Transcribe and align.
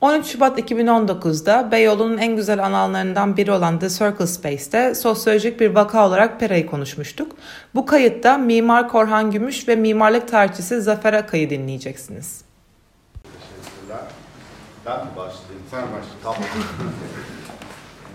13 0.00 0.26
Şubat 0.26 0.58
2019'da 0.58 1.72
Beyoğlu'nun 1.72 2.18
en 2.18 2.36
güzel 2.36 2.66
alanlarından 2.66 3.36
biri 3.36 3.52
olan 3.52 3.78
The 3.78 3.88
Circle 3.88 4.26
Space'te 4.26 4.94
sosyolojik 4.94 5.60
bir 5.60 5.74
vaka 5.74 6.06
olarak 6.06 6.40
Pera'yı 6.40 6.66
konuşmuştuk. 6.66 7.32
Bu 7.74 7.86
kayıtta 7.86 8.38
Mimar 8.38 8.88
Korhan 8.88 9.30
Gümüş 9.30 9.68
ve 9.68 9.76
mimarlık 9.76 10.28
tarihçisi 10.28 10.80
Zafer 10.80 11.12
Akay'ı 11.12 11.50
dinleyeceksiniz. 11.50 12.44
Teşekkürler. 13.22 14.04
Ben 14.86 14.98
mi 14.98 15.10
başlayayım? 15.16 15.62
Sen 15.70 15.82
başla. 15.82 16.10
Tamam. 16.22 16.38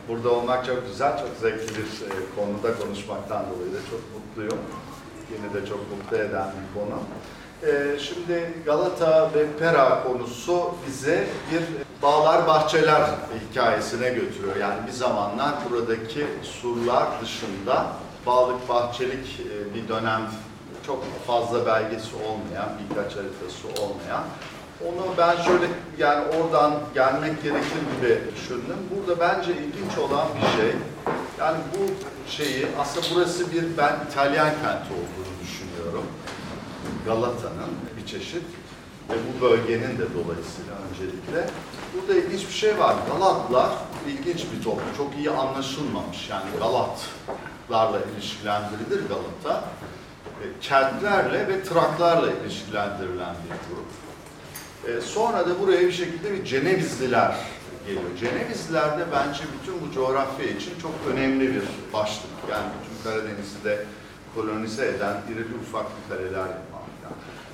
Burada 0.10 0.30
olmak 0.30 0.66
çok 0.66 0.88
güzel, 0.88 1.18
çok 1.18 1.30
zevkli 1.42 1.76
bir 1.76 1.84
e, 1.84 2.36
konuda 2.36 2.78
konuşmaktan 2.78 3.46
dolayı 3.50 3.74
da 3.74 3.80
çok 3.90 4.02
mutluyum. 4.16 4.60
Yine 5.32 5.54
de 5.54 5.68
çok 5.68 5.80
mutlu 5.92 6.18
eden 6.18 6.48
bir 6.48 6.80
konu. 6.80 7.00
E, 7.66 8.00
şimdi 8.00 8.54
Galata 8.66 9.30
ve 9.36 9.58
Pera 9.60 10.04
konusu 10.04 10.76
bize 10.88 11.28
bir 11.52 11.64
bağlar 12.02 12.48
bahçeler 12.48 13.10
hikayesine 13.52 14.10
götürüyor. 14.10 14.56
Yani 14.56 14.88
bir 14.88 14.92
zamanlar 14.92 15.54
buradaki 15.70 16.28
surlar 16.44 17.08
dışında 17.22 17.88
bağlık 18.26 18.70
bahçelik 18.70 19.40
e, 19.40 19.76
bir 19.76 19.88
dönem 19.88 20.22
çok 20.86 21.04
fazla 21.28 21.66
belgesi 21.66 22.16
olmayan, 22.16 22.70
birkaç 22.90 23.16
haritası 23.16 23.68
olmayan 23.82 24.24
onu 24.82 25.06
ben 25.18 25.36
şöyle 25.42 25.66
yani 25.98 26.26
oradan 26.28 26.74
gelmek 26.94 27.44
gerekir 27.44 27.82
gibi 27.98 28.22
düşündüm. 28.36 28.78
Burada 28.92 29.20
bence 29.20 29.52
ilginç 29.52 29.98
olan 29.98 30.28
bir 30.36 30.62
şey, 30.62 30.72
yani 31.40 31.58
bu 31.74 31.92
şeyi 32.32 32.68
aslında 32.80 33.08
burası 33.16 33.52
bir 33.54 33.78
ben 33.78 33.96
İtalyan 34.10 34.50
kenti 34.50 34.94
olduğunu 34.94 35.34
düşünüyorum. 35.44 36.06
Galata'nın 37.06 37.72
bir 37.98 38.06
çeşit 38.08 38.44
ve 39.10 39.14
bu 39.14 39.42
bölgenin 39.42 39.98
de 39.98 40.06
dolayısıyla 40.14 40.74
öncelikle. 40.90 41.50
Burada 41.94 42.20
ilginç 42.20 42.48
bir 42.48 42.54
şey 42.54 42.80
var. 42.80 42.96
Galatlar 43.12 43.70
ilginç 44.08 44.46
bir 44.54 44.64
toplum. 44.64 44.96
Çok 44.98 45.18
iyi 45.18 45.30
anlaşılmamış. 45.30 46.30
Yani 46.30 46.46
Galatlarla 46.60 48.00
ilişkilendirilir 48.14 49.02
Galata. 49.10 49.64
Keltlerle 50.62 51.48
ve 51.48 51.64
Traklarla 51.64 52.32
ilişkilendirilen 52.32 53.36
bir 53.44 53.76
grup. 53.76 53.88
E, 54.88 55.02
sonra 55.02 55.50
da 55.50 55.60
buraya 55.60 55.82
bir 55.82 55.92
şekilde 55.92 56.34
bir 56.34 56.46
Cenevizliler 56.46 57.36
geliyor. 57.86 58.04
Cenevizliler 58.20 59.00
de 59.00 59.06
bence 59.12 59.44
bütün 59.60 59.82
bu 59.82 59.94
coğrafya 59.94 60.46
için 60.46 60.74
çok 60.82 60.92
önemli 61.14 61.56
bir 61.56 61.64
başlık. 61.94 62.32
Yani 62.52 62.66
bütün 62.82 63.04
Karadeniz'i 63.04 63.64
de 63.64 63.86
kolonize 64.36 64.88
eden 64.88 65.18
irili 65.32 65.56
ufaklı 65.62 65.96
kareler. 66.10 66.48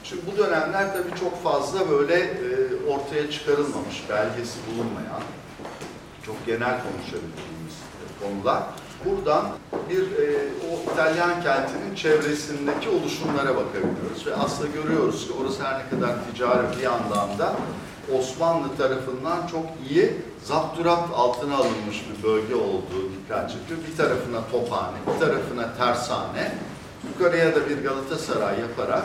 Şimdi 0.04 0.22
bu 0.32 0.38
dönemler 0.38 0.94
tabii 0.94 1.20
çok 1.20 1.44
fazla 1.44 1.90
böyle 1.90 2.16
e, 2.16 2.32
ortaya 2.90 3.32
çıkarılmamış, 3.32 4.04
belgesi 4.10 4.60
bulunmayan, 4.68 5.22
çok 6.26 6.46
genel 6.46 6.80
konuşabildiğimiz 6.84 7.76
konular. 8.22 8.64
Buradan 9.06 9.46
bir 9.90 10.02
e, 10.02 10.48
o 10.72 10.92
İtalyan 10.92 11.44
kentinin 11.44 11.96
çevresindeki 11.96 12.90
oluşumlara 12.90 13.56
bakabiliyoruz 13.56 14.28
ve 14.28 14.36
aslında 14.36 14.70
görüyoruz 14.72 15.28
ki 15.28 15.34
orası 15.42 15.64
her 15.64 15.80
ne 15.80 15.90
kadar 15.90 16.16
ticari 16.32 16.78
bir 16.78 16.84
yandan 16.84 17.40
da 17.40 17.56
Osmanlı 18.20 18.78
tarafından 18.78 19.48
çok 19.48 19.66
iyi 19.90 20.16
zapturapt 20.44 21.14
altına 21.16 21.56
alınmış 21.56 22.06
bir 22.10 22.24
bölge 22.24 22.56
olduğu 22.56 23.12
dikkat 23.12 23.50
çekiyor. 23.50 23.80
Bir 23.92 23.98
tarafına 23.98 24.42
tophane, 24.52 24.98
bir 25.08 25.20
tarafına 25.20 25.74
tersane, 25.78 26.52
yukarıya 27.08 27.56
da 27.56 27.70
bir 27.70 27.84
Galatasaray 27.84 28.60
yaparak 28.60 29.04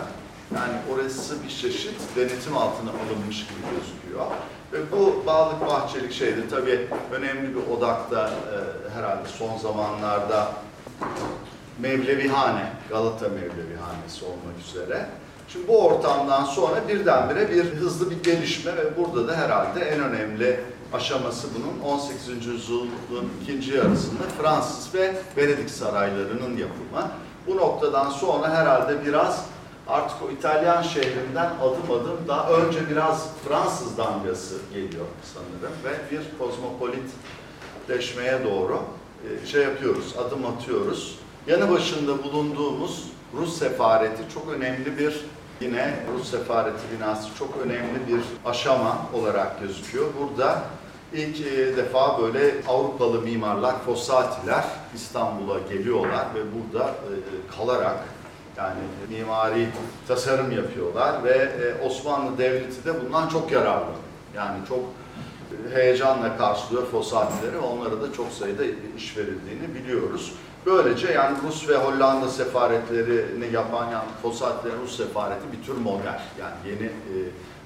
yani 0.54 0.74
orası 0.94 1.42
bir 1.44 1.48
çeşit 1.48 2.16
denetim 2.16 2.56
altına 2.56 2.90
alınmış 2.90 3.46
gibi 3.46 3.60
gözüküyor. 3.76 4.26
Ve 4.72 4.92
bu 4.92 5.26
bağlık 5.26 5.60
bahçelik 5.60 6.12
şeydi 6.12 6.48
tabii 6.50 6.88
önemli 7.12 7.54
bir 7.54 7.76
odakta 7.76 8.28
e, 8.28 8.90
herhalde 8.98 9.28
son 9.28 9.58
zamanlarda 9.58 10.52
Mevlevihane, 11.78 12.72
Galata 12.90 13.28
Mevlevihanesi 13.28 14.24
olmak 14.24 14.68
üzere. 14.68 15.06
Şimdi 15.48 15.68
bu 15.68 15.86
ortamdan 15.86 16.44
sonra 16.44 16.88
birdenbire 16.88 17.50
bir 17.50 17.64
hızlı 17.64 18.10
bir 18.10 18.22
gelişme 18.22 18.76
ve 18.76 18.96
burada 18.96 19.28
da 19.28 19.36
herhalde 19.36 19.80
en 19.80 20.00
önemli 20.00 20.60
aşaması 20.92 21.48
bunun 21.54 21.92
18. 21.92 22.46
yüzyılın 22.46 23.30
ikinci 23.42 23.72
yarısında 23.72 24.22
Fransız 24.42 24.94
ve 24.94 25.16
Venedik 25.36 25.70
saraylarının 25.70 26.56
yapımı. 26.56 27.10
Bu 27.46 27.56
noktadan 27.56 28.10
sonra 28.10 28.50
herhalde 28.50 29.06
biraz 29.06 29.44
artık 29.88 30.22
o 30.22 30.30
İtalyan 30.30 30.82
şehrinden 30.82 31.50
adım 31.62 32.00
adım 32.00 32.18
daha 32.28 32.50
önce 32.50 32.90
biraz 32.90 33.28
Fransız 33.48 33.98
damgası 33.98 34.54
geliyor 34.74 35.06
sanırım 35.34 35.76
ve 35.84 36.10
bir 36.10 36.38
kozmopolitleşmeye 36.38 38.44
doğru 38.44 38.80
e, 39.24 39.46
şey 39.46 39.62
yapıyoruz, 39.62 40.14
adım 40.18 40.46
atıyoruz. 40.46 41.18
Yanı 41.46 41.70
başında 41.70 42.24
bulunduğumuz 42.24 43.04
Rus 43.34 43.58
sefareti 43.58 44.22
çok 44.34 44.48
önemli 44.48 44.98
bir 44.98 45.24
yine 45.60 45.94
Rus 46.14 46.30
sefareti 46.30 46.82
binası 46.96 47.28
çok 47.38 47.50
önemli 47.64 48.08
bir 48.08 48.50
aşama 48.50 48.98
olarak 49.14 49.60
gözüküyor. 49.60 50.06
Burada 50.20 50.62
ilk 51.12 51.40
e, 51.40 51.76
defa 51.76 52.22
böyle 52.22 52.54
Avrupalı 52.68 53.20
mimarlar, 53.20 53.84
Fossatiler 53.84 54.64
İstanbul'a 54.94 55.58
geliyorlar 55.58 56.26
ve 56.34 56.40
burada 56.54 56.88
e, 56.88 57.12
kalarak 57.56 58.04
yani 58.56 58.80
mimari 59.10 59.68
tasarım 60.08 60.52
yapıyorlar 60.52 61.24
ve 61.24 61.30
e, 61.30 61.86
Osmanlı 61.86 62.38
Devleti 62.38 62.84
de 62.84 63.04
bundan 63.04 63.28
çok 63.28 63.52
yararlı. 63.52 63.92
Yani 64.36 64.58
çok 64.68 64.80
heyecanla 65.74 66.36
karşılıyor 66.36 66.86
Fossatileri. 66.86 67.58
Onlara 67.58 68.02
da 68.02 68.12
çok 68.12 68.32
sayıda 68.32 68.62
iş 68.96 69.16
verildiğini 69.16 69.74
biliyoruz. 69.74 70.34
Böylece 70.66 71.12
yani 71.12 71.36
Rus 71.48 71.68
ve 71.68 71.76
Hollanda 71.76 72.28
sefaretlerini 72.28 73.52
yapan 73.52 73.90
yani 73.90 74.08
Fossatilerin 74.22 74.82
Rus 74.82 74.96
sefareti 74.96 75.52
bir 75.52 75.66
tür 75.66 75.74
model. 75.74 76.20
Yani 76.40 76.54
yeni 76.66 76.86
e, 76.86 77.14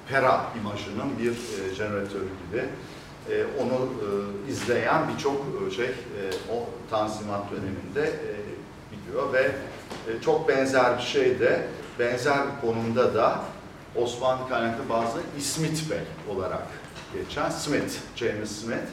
Pera 0.09 0.41
imajının 0.59 1.19
bir 1.19 1.31
e, 1.31 1.75
jeneratörü 1.75 2.27
gibi. 2.49 2.65
E, 3.29 3.45
onu 3.61 3.73
e, 3.75 4.51
izleyen 4.51 5.01
birçok 5.13 5.35
e, 5.67 5.71
şey 5.71 5.85
e, 5.85 6.21
o 6.53 6.65
Tanzimat 6.89 7.43
döneminde 7.51 8.09
e, 8.09 8.31
biliyor 8.91 9.33
ve 9.33 9.51
e, 10.07 10.21
çok 10.21 10.49
benzer 10.49 10.97
bir 10.97 11.03
şey 11.03 11.39
de 11.39 11.67
benzer 11.99 12.37
bir 12.37 12.67
konumda 12.67 13.13
da 13.13 13.39
Osmanlı 13.95 14.49
kaynaklı 14.49 14.89
bazı 14.89 15.19
İsmit 15.37 15.91
Bey 15.91 16.35
olarak 16.35 16.67
geçen 17.13 17.49
Smith, 17.49 17.93
James 18.15 18.51
Smith. 18.51 18.87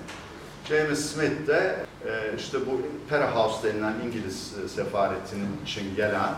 James 0.68 1.12
Smith 1.12 1.46
de 1.46 1.76
e, 2.06 2.36
işte 2.36 2.58
bu 2.66 2.80
Pera 3.10 3.36
House 3.36 3.68
denilen 3.68 3.94
İngiliz 4.06 4.54
e, 4.64 4.68
sefaretinin 4.68 5.64
için 5.64 5.96
gelen 5.96 6.34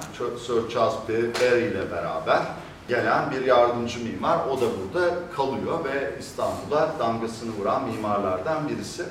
Sir 0.47 0.69
Charles 0.75 0.95
Berry 1.41 1.65
ile 1.65 1.91
beraber 1.91 2.43
gelen 2.89 3.31
bir 3.31 3.45
yardımcı 3.45 4.05
mimar. 4.05 4.39
O 4.47 4.61
da 4.61 4.65
burada 4.65 5.15
kalıyor 5.37 5.85
ve 5.85 6.15
İstanbul'a 6.21 6.99
damgasını 6.99 7.51
vuran 7.61 7.85
mimarlardan 7.85 8.69
birisi. 8.69 9.05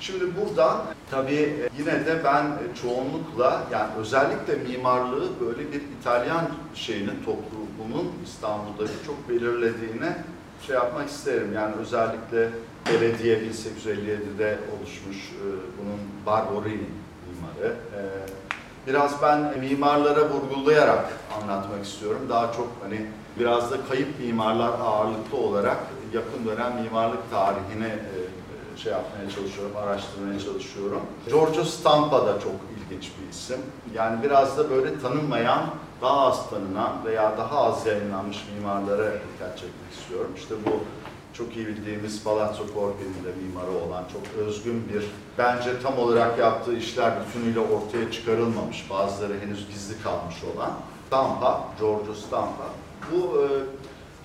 Şimdi 0.00 0.24
buradan 0.36 0.80
tabii 1.10 1.68
yine 1.78 2.06
de 2.06 2.24
ben 2.24 2.46
çoğunlukla 2.82 3.62
yani 3.72 3.90
özellikle 3.98 4.54
mimarlığı 4.54 5.28
böyle 5.40 5.72
bir 5.72 5.82
İtalyan 6.00 6.48
şeyinin 6.74 7.24
toplumunun 7.24 8.12
İstanbul'da 8.24 8.90
çok 9.06 9.28
belirlediğine 9.28 10.16
şey 10.66 10.74
yapmak 10.74 11.08
isterim. 11.08 11.52
Yani 11.54 11.74
özellikle 11.80 12.48
belediye 12.86 13.38
1857'de 13.38 14.58
oluşmuş 14.78 15.16
e, 15.16 15.46
bunun 15.78 16.00
Barberini 16.26 16.88
mimarı. 17.28 17.74
E, 17.96 18.00
biraz 18.86 19.22
ben 19.22 19.58
mimarlara 19.58 20.30
vurgulayarak 20.30 21.12
anlatmak 21.42 21.84
istiyorum. 21.84 22.20
Daha 22.28 22.52
çok 22.52 22.68
hani 22.82 23.06
biraz 23.40 23.70
da 23.70 23.76
kayıp 23.88 24.20
mimarlar 24.20 24.70
ağırlıklı 24.80 25.38
olarak 25.38 25.78
yakın 26.12 26.46
dönem 26.46 26.82
mimarlık 26.82 27.30
tarihine 27.30 27.86
e, 27.86 28.27
şey 28.82 28.92
yapmaya 28.92 29.30
çalışıyorum, 29.30 29.76
araştırmaya 29.76 30.40
çalışıyorum. 30.40 31.00
Giorgio 31.28 31.64
Stampa 31.64 32.26
da 32.26 32.40
çok 32.40 32.52
ilginç 32.76 33.10
bir 33.20 33.30
isim. 33.30 33.60
Yani 33.94 34.22
biraz 34.22 34.58
da 34.58 34.70
böyle 34.70 35.00
tanınmayan 35.00 35.66
daha 36.02 36.20
az 36.26 36.50
tanınan 36.50 37.04
veya 37.04 37.38
daha 37.38 37.64
az 37.64 37.86
yayınlanmış 37.86 38.38
mimarlara 38.54 39.12
dikkat 39.12 39.58
çekmek 39.58 39.92
istiyorum. 40.00 40.30
İşte 40.36 40.54
bu 40.66 40.70
çok 41.32 41.56
iyi 41.56 41.66
bildiğimiz 41.66 42.24
Palazzo 42.24 42.62
Corbi'nin 42.74 43.24
de 43.24 43.32
mimarı 43.42 43.84
olan 43.86 44.04
çok 44.12 44.46
özgün 44.46 44.88
bir, 44.94 45.04
bence 45.38 45.82
tam 45.82 45.98
olarak 45.98 46.38
yaptığı 46.38 46.76
işler 46.76 47.12
bütünüyle 47.20 47.60
ortaya 47.60 48.12
çıkarılmamış, 48.12 48.90
bazıları 48.90 49.40
henüz 49.40 49.68
gizli 49.68 50.02
kalmış 50.02 50.36
olan 50.54 50.72
Stampa, 51.06 51.64
Giorgio 51.80 52.14
Stampa. 52.14 52.64
Bu 53.12 53.42
e, 53.42 53.46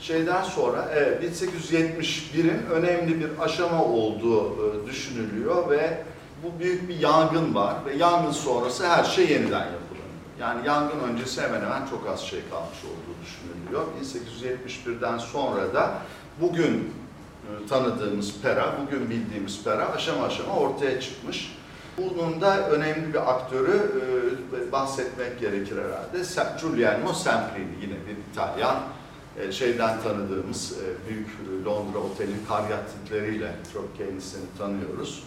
şeyden 0.03 0.44
sonra 0.44 0.89
evet, 0.94 1.23
1871'in 1.23 2.65
önemli 2.71 3.19
bir 3.19 3.29
aşama 3.39 3.83
olduğu 3.83 4.51
e, 4.51 4.88
düşünülüyor 4.88 5.69
ve 5.69 6.03
bu 6.44 6.59
büyük 6.59 6.89
bir 6.89 7.00
yangın 7.00 7.55
var 7.55 7.75
ve 7.85 7.94
yangın 7.95 8.31
sonrası 8.31 8.88
her 8.88 9.03
şey 9.03 9.29
yeniden 9.31 9.59
yapılıyor. 9.59 10.05
Yani 10.39 10.67
yangın 10.67 11.00
öncesi 11.00 11.41
hemen 11.41 11.61
hemen 11.61 11.85
çok 11.85 12.07
az 12.13 12.19
şey 12.19 12.39
kalmış 12.51 12.77
olduğu 12.83 13.15
düşünülüyor. 13.25 13.85
1871'den 14.01 15.17
sonra 15.17 15.73
da 15.73 15.94
bugün 16.41 16.94
e, 17.44 17.67
tanıdığımız 17.67 18.33
pera, 18.41 18.73
bugün 18.81 19.09
bildiğimiz 19.09 19.63
pera 19.63 19.89
aşama 19.89 20.25
aşama 20.25 20.56
ortaya 20.56 21.01
çıkmış. 21.01 21.56
Bunun 21.97 22.41
da 22.41 22.69
önemli 22.69 23.13
bir 23.13 23.31
aktörü 23.31 23.91
e, 24.67 24.71
bahsetmek 24.71 25.39
gerekir 25.39 25.77
herhalde. 25.77 26.61
Giuliano 26.61 27.13
Semprini 27.13 27.75
yine 27.81 27.94
bir 27.94 28.31
İtalyan 28.31 28.75
e, 29.39 29.51
şeyden 29.51 30.01
tanıdığımız 30.01 30.74
e, 30.74 31.09
büyük 31.09 31.27
Londra 31.65 32.00
otelin 32.00 32.45
karyatleriyle 32.47 33.56
çok 33.74 33.97
kendisini 33.97 34.45
tanıyoruz. 34.57 35.24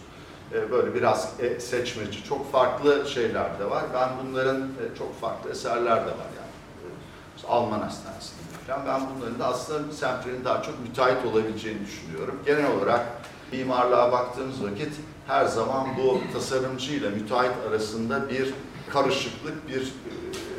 E, 0.53 0.71
böyle 0.71 0.95
biraz 0.95 1.33
e, 1.41 1.61
seçmeci, 1.61 2.25
çok 2.25 2.53
farklı 2.53 3.09
şeyler 3.09 3.59
de 3.59 3.71
var. 3.71 3.85
Ben 3.95 4.09
bunların 4.23 4.63
e, 4.63 4.99
çok 4.99 5.21
farklı 5.21 5.51
eserler 5.51 5.97
de 5.97 6.11
var 6.11 6.31
yani. 6.37 6.53
E, 7.45 7.49
Alman 7.49 7.81
hastanesinde 7.81 8.43
falan. 8.67 8.87
Ben 8.87 9.01
bunların 9.17 9.39
da 9.39 9.47
aslında 9.47 9.93
Sempri'nin 9.93 10.45
daha 10.45 10.63
çok 10.63 10.81
müteahhit 10.81 11.27
olabileceğini 11.33 11.81
düşünüyorum. 11.87 12.41
Genel 12.47 12.71
olarak 12.73 13.07
mimarlığa 13.53 14.13
baktığımız 14.13 14.65
vakit 14.65 14.93
her 15.27 15.45
zaman 15.45 15.87
bu 15.99 16.21
tasarımcı 16.33 16.93
ile 16.93 17.11
müteahhit 17.11 17.57
arasında 17.69 18.29
bir 18.31 18.55
karışıklık, 18.93 19.69
bir 19.69 19.83
e, 19.83 20.56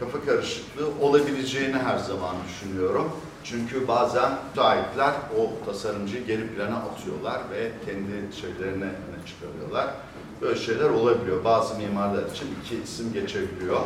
kafa 0.00 0.24
karışıklığı 0.26 0.88
olabileceğini 1.00 1.76
her 1.76 1.98
zaman 1.98 2.34
düşünüyorum. 2.48 3.12
Çünkü 3.44 3.88
bazen 3.88 4.30
müteahhitler 4.48 5.12
o 5.38 5.66
tasarımcıyı 5.66 6.26
geri 6.26 6.48
plana 6.48 6.76
atıyorlar 6.76 7.40
ve 7.50 7.72
kendi 7.86 8.36
şeylerini 8.36 8.84
öne 8.84 9.26
çıkarıyorlar. 9.26 9.94
Böyle 10.40 10.58
şeyler 10.58 10.90
olabiliyor. 10.90 11.44
Bazı 11.44 11.74
mimarlar 11.74 12.22
için 12.22 12.46
iki 12.62 12.82
isim 12.82 13.12
geçebiliyor. 13.12 13.80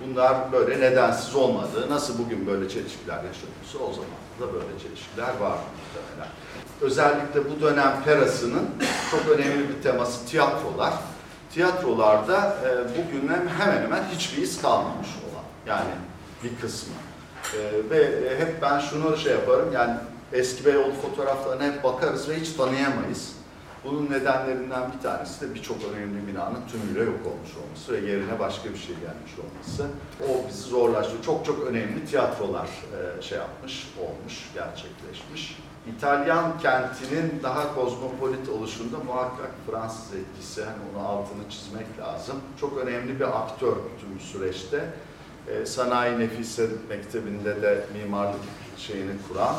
Bunlar 0.00 0.52
böyle 0.52 0.80
nedensiz 0.80 1.34
olmadığı, 1.34 1.90
nasıl 1.90 2.18
bugün 2.18 2.46
böyle 2.46 2.68
çelişkiler 2.68 3.16
yaşanıyorsa 3.16 3.78
o 3.78 3.92
zaman 3.92 4.10
da 4.40 4.54
böyle 4.54 4.78
çelişkiler 4.82 5.40
var 5.40 5.58
muhtemelen. 5.58 6.32
Özellikle 6.80 7.50
bu 7.50 7.60
dönem 7.60 8.02
Peras'ının 8.04 8.68
çok 9.10 9.28
önemli 9.28 9.68
bir 9.68 9.82
teması 9.82 10.26
tiyatrolar. 10.26 10.94
Tiyatrolarda 11.54 12.56
e, 12.64 12.68
bugün 12.90 13.28
hemen 13.28 13.82
hemen 13.82 14.04
hiçbir 14.14 14.42
iz 14.42 14.62
kalmamış 14.62 15.08
yani 15.66 15.90
bir 16.44 16.60
kısmı. 16.60 16.94
E, 17.54 17.90
ve 17.90 18.30
hep 18.38 18.62
ben 18.62 18.78
şunu 18.78 19.16
şey 19.16 19.32
yaparım 19.32 19.72
yani 19.72 19.96
eski 20.32 20.64
Beyoğlu 20.64 20.92
fotoğraflarına 20.92 21.64
hep 21.64 21.84
bakarız 21.84 22.28
ve 22.28 22.40
hiç 22.40 22.52
tanıyamayız. 22.52 23.36
Bunun 23.84 24.10
nedenlerinden 24.10 24.92
bir 24.92 25.02
tanesi 25.02 25.40
de 25.40 25.54
birçok 25.54 25.76
önemli 25.92 26.26
binanın 26.26 26.60
tümüyle 26.72 27.00
yok 27.10 27.26
olmuş 27.26 27.50
olması 27.64 27.92
ve 27.92 28.10
yerine 28.10 28.38
başka 28.38 28.70
bir 28.70 28.78
şey 28.78 28.94
gelmiş 28.94 29.32
olması. 29.38 29.86
O 30.22 30.48
bizi 30.48 30.62
zorlaştırıyor. 30.62 31.24
Çok 31.24 31.46
çok 31.46 31.66
önemli 31.66 32.06
tiyatrolar 32.06 32.66
e, 32.66 33.22
şey 33.22 33.38
yapmış, 33.38 33.88
olmuş, 34.00 34.50
gerçekleşmiş. 34.54 35.58
İtalyan 35.96 36.58
kentinin 36.58 37.40
daha 37.42 37.74
kozmopolit 37.74 38.48
oluşunda 38.48 38.98
muhakkak 38.98 39.50
Fransız 39.70 40.14
etkisi, 40.14 40.64
hani 40.64 40.76
onu 40.92 41.08
altını 41.08 41.50
çizmek 41.50 41.86
lazım. 41.98 42.36
Çok 42.60 42.78
önemli 42.78 43.20
bir 43.20 43.38
aktör 43.38 43.72
tüm 44.00 44.20
süreçte. 44.20 44.84
E, 45.48 45.66
Sanayi 45.66 46.18
Nefise 46.18 46.68
Mektebi'nde 46.88 47.62
de 47.62 47.84
mimarlık 47.94 48.40
şeyini 48.78 49.12
kuran 49.28 49.56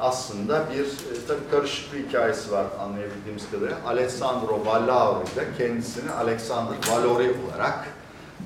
aslında 0.00 0.64
bir 0.70 0.84
e, 0.84 1.26
tabii 1.28 1.50
karışık 1.50 1.94
bir 1.94 2.08
hikayesi 2.08 2.52
var 2.52 2.66
anlayabildiğimiz 2.80 3.50
kadarıyla. 3.50 3.78
Alessandro 3.86 4.66
Vallauri 4.66 5.26
de 5.36 5.44
kendisini 5.58 6.10
Alexander 6.10 6.76
Valori 6.90 7.36
olarak 7.46 7.88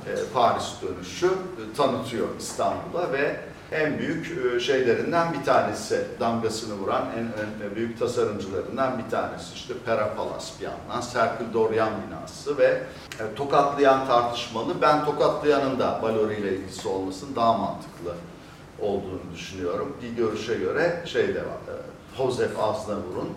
e, 0.06 0.10
Paris 0.34 0.72
dönüşü 0.82 1.26
e, 1.26 1.76
tanıtıyor 1.76 2.28
İstanbul'a 2.38 3.12
ve 3.12 3.40
en 3.72 3.98
büyük 3.98 4.38
e, 4.54 4.60
şeylerinden 4.60 5.32
bir 5.32 5.44
tanesi, 5.44 6.04
damgasını 6.20 6.74
vuran 6.74 7.04
en, 7.18 7.76
büyük 7.76 7.98
tasarımcılarından 7.98 8.98
bir 8.98 9.10
tanesi. 9.10 9.54
işte 9.54 9.74
Pera 9.86 10.14
Palace 10.14 10.46
bir 10.60 10.64
yandan, 10.64 11.00
Serpil 11.00 11.52
Doryan 11.52 11.90
binası 12.06 12.58
ve 12.58 12.82
e, 13.20 13.34
tokatlayan 13.36 14.06
tartışmalı. 14.06 14.74
Ben 14.82 15.04
tokatlayanın 15.04 15.78
da 15.78 16.02
Valori 16.02 16.34
ile 16.34 16.56
ilgisi 16.56 16.88
olmasının 16.88 17.36
daha 17.36 17.52
mantıklı 17.52 18.14
olduğunu 18.80 19.32
düşünüyorum. 19.34 19.96
Bir 20.02 20.08
görüşe 20.08 20.54
göre 20.54 21.02
şey 21.06 21.34
de 21.34 21.40
var, 21.40 21.60
e, 21.68 22.16
Joseph 22.16 22.60
Aznavour'un 22.60 23.28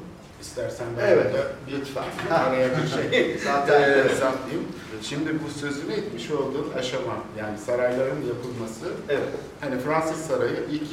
İstersen 0.46 0.88
ben 0.98 1.08
evet, 1.08 1.34
de 1.34 1.38
lütfen. 1.72 2.04
araya 2.32 2.70
bir 2.78 2.88
şey 2.88 3.38
Zaten 3.44 3.82
e, 3.82 3.86
evet. 3.86 4.12
saplayayım. 4.12 4.66
Şimdi 5.02 5.30
bu 5.44 5.60
sözünü 5.60 5.94
etmiş 5.94 6.32
olduğun 6.32 6.72
aşama, 6.78 7.16
yani 7.38 7.58
sarayların 7.58 8.22
yapılması, 8.28 8.86
Evet. 9.10 9.28
hani 9.62 9.80
Fransız 9.80 10.18
sarayı 10.18 10.58
ilk 10.72 10.88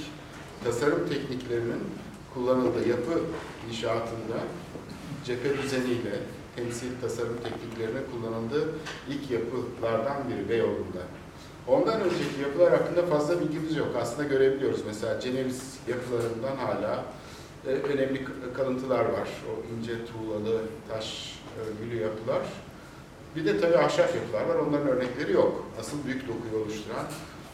tasarım 0.64 1.08
tekniklerinin 1.08 1.82
kullanıldığı 2.34 2.88
yapı 2.88 3.20
inşaatında 3.70 4.37
cephe 5.25 5.62
düzeniyle 5.62 6.12
temsil 6.56 7.00
tasarım 7.00 7.37
tekniklerine 7.44 8.00
kullanıldığı 8.12 8.69
ilk 9.08 9.31
yapılardan 9.31 10.16
biri 10.31 10.48
Beyoğlu'nda. 10.48 11.02
Ondan 11.69 12.00
önceki 12.00 12.43
yapılar 12.43 12.70
hakkında 12.70 13.06
fazla 13.06 13.40
bilgimiz 13.40 13.76
yok. 13.76 13.88
Aslında 14.00 14.28
görebiliyoruz. 14.28 14.81
Mesela 14.87 15.20
Ceneviz 15.20 15.75
yapılarından 15.88 16.56
hala 16.56 17.05
e, 17.66 17.68
önemli 17.68 18.26
kalıntılar 18.56 19.04
var. 19.04 19.28
O 19.50 19.74
ince 19.74 19.92
tuğlalı, 20.06 20.60
taş 20.88 21.38
örgülü 21.60 22.02
yapılar. 22.02 22.42
Bir 23.36 23.44
de 23.44 23.60
tabii 23.60 23.78
ahşap 23.78 24.14
yapılar 24.14 24.54
var. 24.54 24.54
Onların 24.54 24.88
örnekleri 24.88 25.32
yok. 25.32 25.66
Asıl 25.80 26.04
büyük 26.06 26.28
dokuyu 26.28 26.64
oluşturan 26.64 27.06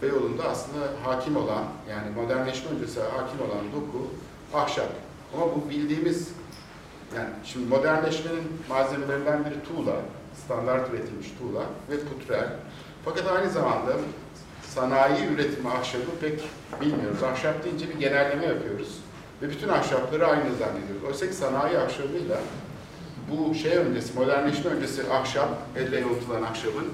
Beyoğlu'nda 0.02 0.44
aslında 0.44 0.86
hakim 1.04 1.36
olan, 1.36 1.64
yani 1.90 2.10
modernleşme 2.10 2.70
öncesi 2.70 3.00
hakim 3.00 3.40
olan 3.40 3.64
doku 3.74 4.06
ahşap. 4.54 4.88
Ama 5.34 5.46
bu 5.46 5.70
bildiğimiz, 5.70 6.28
yani 7.16 7.28
şimdi 7.44 7.68
modernleşmenin 7.68 8.42
malzemelerinden 8.68 9.44
biri 9.44 9.54
tuğla, 9.64 9.96
standart 10.44 10.90
üretilmiş 10.90 11.28
tuğla 11.38 11.62
ve 11.90 12.00
putrel. 12.00 12.56
Fakat 13.04 13.26
aynı 13.26 13.50
zamanda 13.50 13.92
sanayi 14.62 15.28
üretimi 15.28 15.70
ahşabı 15.70 16.10
pek 16.20 16.40
bilmiyoruz. 16.80 17.22
Ahşap 17.22 17.64
deyince 17.64 17.88
bir 17.88 17.98
genelleme 17.98 18.46
yapıyoruz. 18.46 18.98
Ve 19.42 19.50
bütün 19.50 19.68
ahşapları 19.68 20.26
aynı 20.26 20.42
zannediyoruz. 20.42 21.04
Oysa 21.06 21.26
ki 21.26 21.32
sanayi 21.32 21.78
ahşabıyla 21.78 22.38
bu 23.30 23.54
şey 23.54 23.76
öncesi, 23.76 24.18
modernleşme 24.18 24.70
öncesi 24.70 25.12
ahşap, 25.12 25.48
elle 25.76 26.00
yoğurtulan 26.00 26.42
ahşabın 26.42 26.92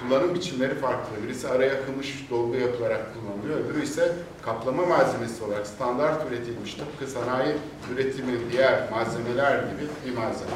kullanım 0.00 0.34
biçimleri 0.34 0.74
farklı. 0.74 1.22
Birisi 1.24 1.48
araya 1.48 1.86
kımış 1.86 2.26
dolgu 2.30 2.56
yapılarak 2.56 3.00
kullanılıyor, 3.14 3.66
öbürü 3.66 3.84
ise 3.84 4.12
kaplama 4.42 4.86
malzemesi 4.86 5.44
olarak 5.44 5.66
standart 5.66 6.30
üretilmiş, 6.30 6.74
tıpkı 6.74 7.06
sanayi 7.06 7.54
üretimi 7.94 8.32
diğer 8.52 8.90
malzemeler 8.90 9.58
gibi 9.58 9.88
bir 10.06 10.16
malzeme. 10.16 10.50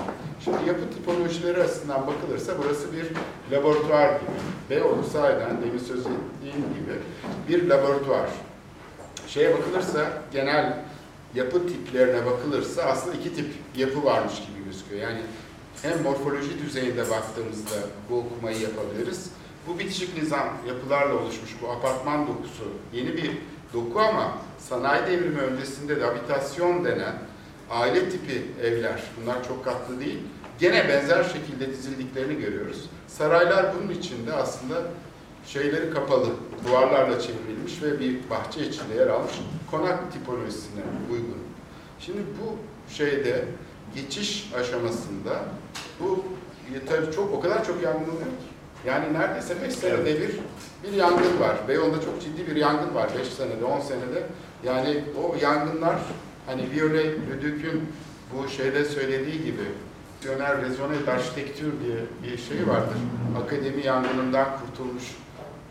Şimdi 0.45 0.69
yapı 0.69 0.91
tipolojileri 0.91 1.63
açısından 1.63 2.07
bakılırsa 2.07 2.53
burası 2.65 2.87
bir 2.93 3.07
laboratuvar 3.57 4.09
gibi. 4.09 4.31
Beyoğlu 4.71 5.05
sahiden 5.13 5.63
demin 5.63 5.79
söz 5.79 6.01
ettiğim 6.01 6.65
gibi 6.75 6.95
bir 7.49 7.69
laboratuvar. 7.69 8.29
Şeye 9.27 9.59
bakılırsa 9.59 10.01
genel 10.33 10.77
yapı 11.35 11.69
tiplerine 11.69 12.27
bakılırsa 12.27 12.83
aslında 12.83 13.17
iki 13.17 13.35
tip 13.35 13.47
yapı 13.77 14.05
varmış 14.05 14.35
gibi 14.35 14.65
gözüküyor. 14.65 15.03
Yani 15.03 15.21
hem 15.83 16.03
morfoloji 16.03 16.59
düzeyinde 16.59 17.11
baktığımızda 17.11 17.77
bu 18.11 18.17
okumayı 18.17 18.61
yapabiliriz. 18.61 19.31
Bu 19.69 19.79
bitişik 19.79 20.23
nizam 20.23 20.49
yapılarla 20.69 21.15
oluşmuş 21.15 21.51
bu 21.63 21.69
apartman 21.71 22.27
dokusu 22.27 22.65
yeni 22.93 23.17
bir 23.17 23.31
doku 23.75 24.01
ama 24.01 24.39
sanayi 24.59 25.07
devrimi 25.07 25.41
öncesinde 25.41 26.01
de 26.01 26.05
habitasyon 26.05 26.85
denen 26.85 27.15
aile 27.71 28.09
tipi 28.09 28.43
evler, 28.63 29.03
bunlar 29.21 29.49
çok 29.49 29.65
katlı 29.65 30.01
değil, 30.01 30.19
gene 30.59 30.89
benzer 30.89 31.25
şekilde 31.25 31.71
dizildiklerini 31.71 32.41
görüyoruz. 32.41 32.85
Saraylar 33.09 33.67
bunun 33.75 33.93
içinde 33.93 34.33
aslında 34.33 34.83
şeyleri 35.47 35.91
kapalı, 35.91 36.29
duvarlarla 36.69 37.21
çevrilmiş 37.21 37.83
ve 37.83 38.01
bir 38.01 38.31
bahçe 38.31 38.61
içinde 38.61 38.95
yer 38.95 39.07
almış 39.07 39.33
konak 39.71 40.13
tipolojisine 40.13 40.83
uygun. 41.13 41.39
Şimdi 42.01 42.19
bu 42.19 42.57
şeyde 42.95 43.45
geçiş 43.95 44.53
aşamasında 44.61 45.43
bu 46.01 46.25
e, 46.75 46.87
tabii 46.87 47.15
çok 47.15 47.35
o 47.35 47.41
kadar 47.41 47.65
çok 47.65 47.83
yangın 47.83 48.05
oluyor 48.05 48.19
ki. 48.19 48.55
Yani 48.87 49.13
neredeyse 49.13 49.63
5 49.63 49.75
senede 49.75 50.21
bir 50.21 50.31
bir 50.85 50.97
yangın 50.97 51.41
var. 51.41 51.57
Beyoğlu'nda 51.69 52.01
çok 52.01 52.23
ciddi 52.23 52.47
bir 52.47 52.57
yangın 52.57 52.95
var 52.95 53.11
5 53.19 53.29
senede, 53.29 53.65
10 53.65 53.81
senede. 53.81 54.27
Yani 54.65 55.05
o 55.23 55.37
yangınlar 55.43 55.97
hani 56.47 56.71
Viole 56.71 57.05
Leduc'un 57.05 57.83
bu 58.33 58.49
şeyde 58.49 58.85
söylediği 58.85 59.45
gibi 59.45 59.65
Visioner 60.25 60.63
Rezone 60.63 61.07
d'Architecture 61.07 61.71
diye 61.85 61.97
bir 62.23 62.39
şey 62.39 62.69
vardır. 62.69 62.97
Akademi 63.45 63.87
yangınından 63.87 64.49
kurtulmuş 64.59 65.05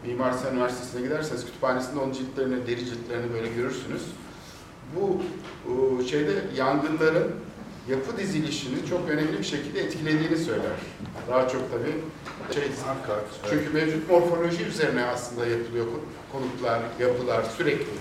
Mimar 0.05 0.31
Sinan 0.31 0.53
Üniversitesi'ne 0.53 1.01
giderseniz 1.01 1.45
kütüphanesinde 1.45 1.99
onun 1.99 2.13
ciltlerini, 2.13 2.67
deri 2.67 2.85
ciltlerini 2.85 3.33
böyle 3.33 3.47
görürsünüz. 3.47 4.01
Bu 4.95 5.21
o, 5.71 6.03
şeyde 6.03 6.31
yangınların 6.55 7.31
yapı 7.89 8.17
dizilişini 8.17 8.85
çok 8.89 9.09
önemli 9.09 9.39
bir 9.39 9.43
şekilde 9.43 9.81
etkilediğini 9.81 10.37
söyler. 10.37 10.77
Daha 11.29 11.47
çok 11.47 11.61
tabii 11.71 11.95
şey, 12.53 12.63
çünkü 13.49 13.69
mevcut 13.73 14.09
morfoloji 14.09 14.63
üzerine 14.63 15.05
aslında 15.05 15.45
yapılıyor 15.45 15.85
konutlar, 16.31 16.81
yapılar 16.99 17.43
sürekli. 17.57 17.93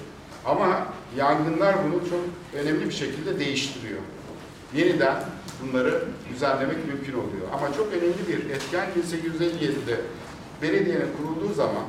Ama 0.45 0.87
yangınlar 1.17 1.77
bunu 1.85 2.11
çok 2.11 2.21
önemli 2.55 2.87
bir 2.87 2.95
şekilde 2.95 3.39
değiştiriyor. 3.39 4.01
Yeniden 4.75 5.17
bunları 5.63 6.05
düzenlemek 6.35 6.87
mümkün 6.87 7.13
oluyor. 7.13 7.47
Ama 7.53 7.73
çok 7.77 7.93
önemli 7.93 8.29
bir 8.29 8.51
etken 8.51 8.87
1857'de 8.97 10.01
belediyenin 10.63 11.09
kurulduğu 11.17 11.55
zaman 11.55 11.85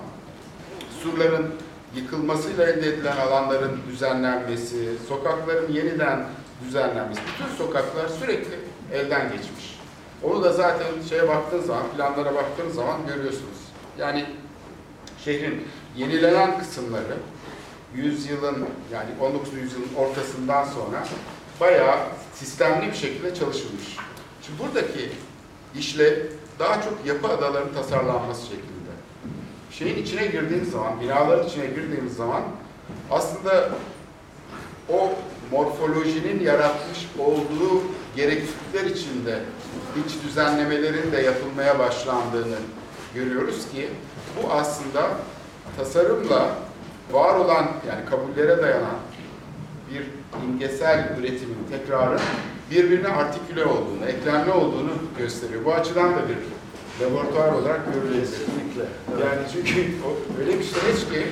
surların 1.04 1.56
yıkılmasıyla 1.96 2.66
elde 2.66 2.88
edilen 2.88 3.18
alanların 3.18 3.80
düzenlenmesi, 3.90 4.90
sokakların 5.08 5.74
yeniden 5.74 6.26
düzenlenmesi, 6.66 7.22
bütün 7.34 7.56
sokaklar 7.56 8.08
sürekli 8.08 8.60
elden 8.94 9.24
geçmiş. 9.24 9.80
Onu 10.24 10.44
da 10.44 10.54
zaten 10.54 10.88
şeye 11.10 11.28
baktığınız 11.28 11.66
zaman, 11.66 11.84
planlara 11.96 12.36
baktığınız 12.36 12.76
zaman 12.76 13.08
görüyorsunuz. 13.08 13.58
Yani 14.00 14.26
şehrin 15.26 15.68
yenilenen 15.98 16.60
kısımları 16.60 17.18
yüzyılın 17.96 18.68
yani 18.94 19.10
19. 19.22 19.54
yüzyılın 19.54 19.94
ortasından 19.98 20.66
sonra 20.66 21.08
bayağı 21.60 21.98
sistemli 22.34 22.88
bir 22.88 22.98
şekilde 22.98 23.36
çalışılmış. 23.36 23.98
Şimdi 24.42 24.60
buradaki 24.60 25.10
işle 25.76 26.28
daha 26.60 26.82
çok 26.82 27.06
yapı 27.06 27.28
adalarının 27.28 27.74
tasarlanması 27.74 28.42
şeklinde. 28.42 28.74
Şeyin 29.72 30.04
içine 30.04 30.26
girdiğimiz 30.26 30.72
zaman, 30.72 31.02
binaların 31.02 31.48
içine 31.48 31.66
girdiğimiz 31.66 32.16
zaman 32.16 32.42
aslında 33.12 33.70
o 34.90 35.10
morfolojinin 35.52 36.44
yaratmış 36.44 37.08
olduğu 37.20 37.82
gereklilikler 38.16 38.86
içinde 38.96 39.40
iç 40.06 40.24
düzenlemelerin 40.24 41.12
de 41.12 41.22
yapılmaya 41.22 41.80
başlandığını 41.80 42.58
görüyoruz 43.16 43.72
ki 43.72 43.90
bu 44.38 44.52
aslında 44.52 45.10
tasarımla 45.78 46.56
var 47.12 47.36
olan 47.36 47.72
yani 47.88 48.06
kabullere 48.10 48.62
dayanan 48.62 48.98
bir 49.92 50.04
imgesel 50.46 51.18
üretimin 51.20 51.68
tekrarın 51.72 52.20
birbirine 52.72 53.08
artiküle 53.08 53.66
olduğunu, 53.66 54.06
eklemli 54.08 54.52
olduğunu 54.52 54.92
gösteriyor. 55.18 55.66
Bu 55.66 55.74
açıdan 55.74 56.12
da 56.14 56.20
bir 56.30 56.38
laboratuvar 57.06 57.54
olarak. 57.54 57.82
Kesinlikle. 57.86 58.84
Yani 59.26 59.42
çünkü 59.54 59.92
o 60.06 60.40
öyle 60.40 60.60
bir 60.60 60.64
süreç 60.64 61.00
ki 61.00 61.28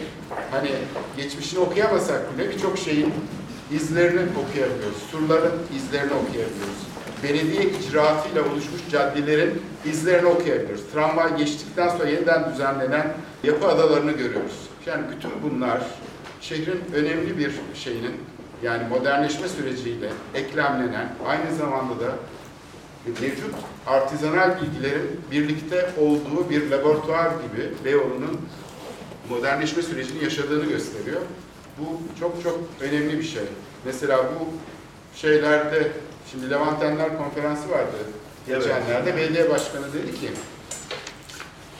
hani 0.52 0.72
geçmişini 1.18 1.60
okuyamasak 1.60 2.38
bile 2.38 2.50
birçok 2.50 2.78
şeyin 2.78 3.14
izlerini 3.72 4.20
okuyabiliyoruz. 4.20 4.98
Surların 5.12 5.54
izlerini 5.78 6.14
okuyabiliyoruz. 6.14 6.82
Belediye 7.24 7.64
icraatıyla 7.64 8.42
oluşmuş 8.42 8.82
caddelerin 8.92 9.62
izlerini 9.86 10.28
okuyabiliyoruz. 10.28 10.84
Tramvay 10.94 11.38
geçtikten 11.38 11.90
sonra 11.90 12.10
yeniden 12.10 12.52
düzenlenen 12.54 13.14
yapı 13.44 13.68
adalarını 13.68 14.12
görüyoruz. 14.12 14.70
Yani 14.86 15.04
bütün 15.16 15.32
bunlar 15.44 15.82
şehrin 16.42 16.82
önemli 16.94 17.38
bir 17.38 17.52
şeyinin 17.76 18.14
yani 18.64 18.88
modernleşme 18.88 19.48
süreciyle 19.48 20.10
eklemlenen 20.34 21.14
aynı 21.28 21.56
zamanda 21.56 22.00
da 22.00 22.12
mevcut 23.06 23.56
artizanal 23.88 24.62
bilgilerin 24.62 25.22
birlikte 25.32 25.90
olduğu 26.00 26.50
bir 26.50 26.72
laboratuvar 26.72 27.26
gibi 27.26 27.86
Beyoğlu'nun 27.86 28.42
modernleşme 29.30 29.84
sürecini 29.84 30.24
yaşadığını 30.24 30.66
gösteriyor. 30.66 31.22
Bu 31.78 32.02
çok 32.20 32.44
çok 32.44 32.60
önemli 32.82 33.20
bir 33.20 33.24
şey. 33.24 33.44
Mesela 33.86 34.18
bu 34.18 34.48
şeylerde, 35.18 35.92
şimdi 36.32 36.50
Levantenler 36.50 37.18
konferansı 37.18 37.70
vardı 37.70 37.98
geçenlerde. 38.48 39.10
Evet. 39.10 39.18
Belediye 39.18 39.50
başkanı 39.50 39.94
dedi 39.94 40.20
ki, 40.20 40.32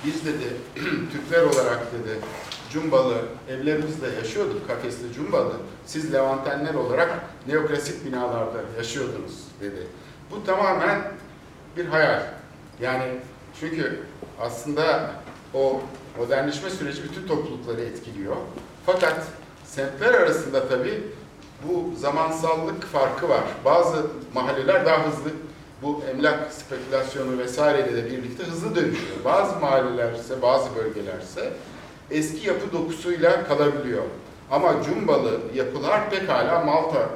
biz 0.06 0.26
dedi 0.26 0.48
Türkler 1.12 1.44
olarak 1.44 1.80
dedi 1.94 2.20
Cumbalı 2.74 3.18
evlerimizde 3.50 4.08
yaşıyorduk, 4.08 4.68
kafesli 4.68 5.14
Cumbalı. 5.14 5.54
Siz 5.86 6.14
Levantenler 6.14 6.74
olarak 6.74 7.20
neoklasik 7.48 8.06
binalarda 8.06 8.62
yaşıyordunuz 8.78 9.44
dedi. 9.62 9.88
Bu 10.32 10.46
tamamen 10.46 11.02
bir 11.78 11.86
hayal. 11.86 12.24
Yani 12.82 13.04
çünkü 13.60 14.00
aslında 14.40 15.12
o 15.54 15.82
modernleşme 16.18 16.70
süreci 16.70 17.04
bütün 17.04 17.28
toplulukları 17.28 17.82
etkiliyor. 17.82 18.36
Fakat 18.86 19.28
semtler 19.66 20.14
arasında 20.14 20.70
tabii 20.70 21.04
bu 21.68 21.96
zamansallık 21.98 22.84
farkı 22.84 23.30
var. 23.30 23.44
Bazı 23.66 24.08
mahalleler 24.34 24.86
daha 24.86 25.08
hızlı 25.08 25.30
bu 25.82 26.04
emlak 26.12 26.54
spekülasyonu 26.54 27.38
vesaireyle 27.38 27.96
de 27.96 28.06
birlikte 28.06 28.44
hızlı 28.44 28.76
dönüşüyor. 28.76 29.18
Bazı 29.26 29.60
mahalleler 29.60 30.14
ise, 30.14 30.42
bazı 30.42 30.76
bölgeler 30.76 31.20
ise 31.22 31.54
eski 32.12 32.48
yapı 32.48 32.72
dokusuyla 32.72 33.48
kalabiliyor. 33.48 34.04
Ama 34.52 34.84
cumbalı 34.84 35.40
yapılar 35.56 36.10
pekala 36.10 36.60
Malta 36.60 37.10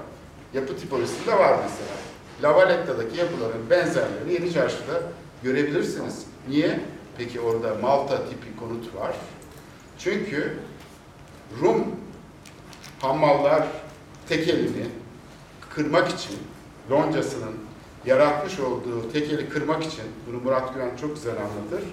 yapı 0.54 0.78
tipolojisinde 0.78 1.40
var 1.40 1.60
mesela. 1.64 1.96
Lavalette'deki 2.44 3.20
yapıların 3.20 3.70
benzerlerini 3.70 4.34
Yeni 4.34 4.54
Çarşı'da 4.54 5.02
görebilirsiniz. 5.44 6.25
Niye? 6.50 6.80
Peki 7.18 7.42
orada 7.42 7.75
Malta 7.82 8.18
tipi 8.30 8.58
konut 8.60 8.96
var. 8.96 9.16
Çünkü 10.00 10.58
Rum 11.62 11.86
hamallar 13.02 13.68
tekelini 14.30 14.86
kırmak 15.70 16.10
için 16.10 16.38
loncasının 16.92 17.56
yaratmış 18.06 18.60
olduğu 18.60 19.12
tekeli 19.14 19.50
kırmak 19.50 19.84
için 19.84 20.06
bunu 20.28 20.42
Murat 20.44 20.74
Güven 20.74 20.96
çok 21.02 21.16
güzel 21.16 21.34
anlatır. 21.34 21.90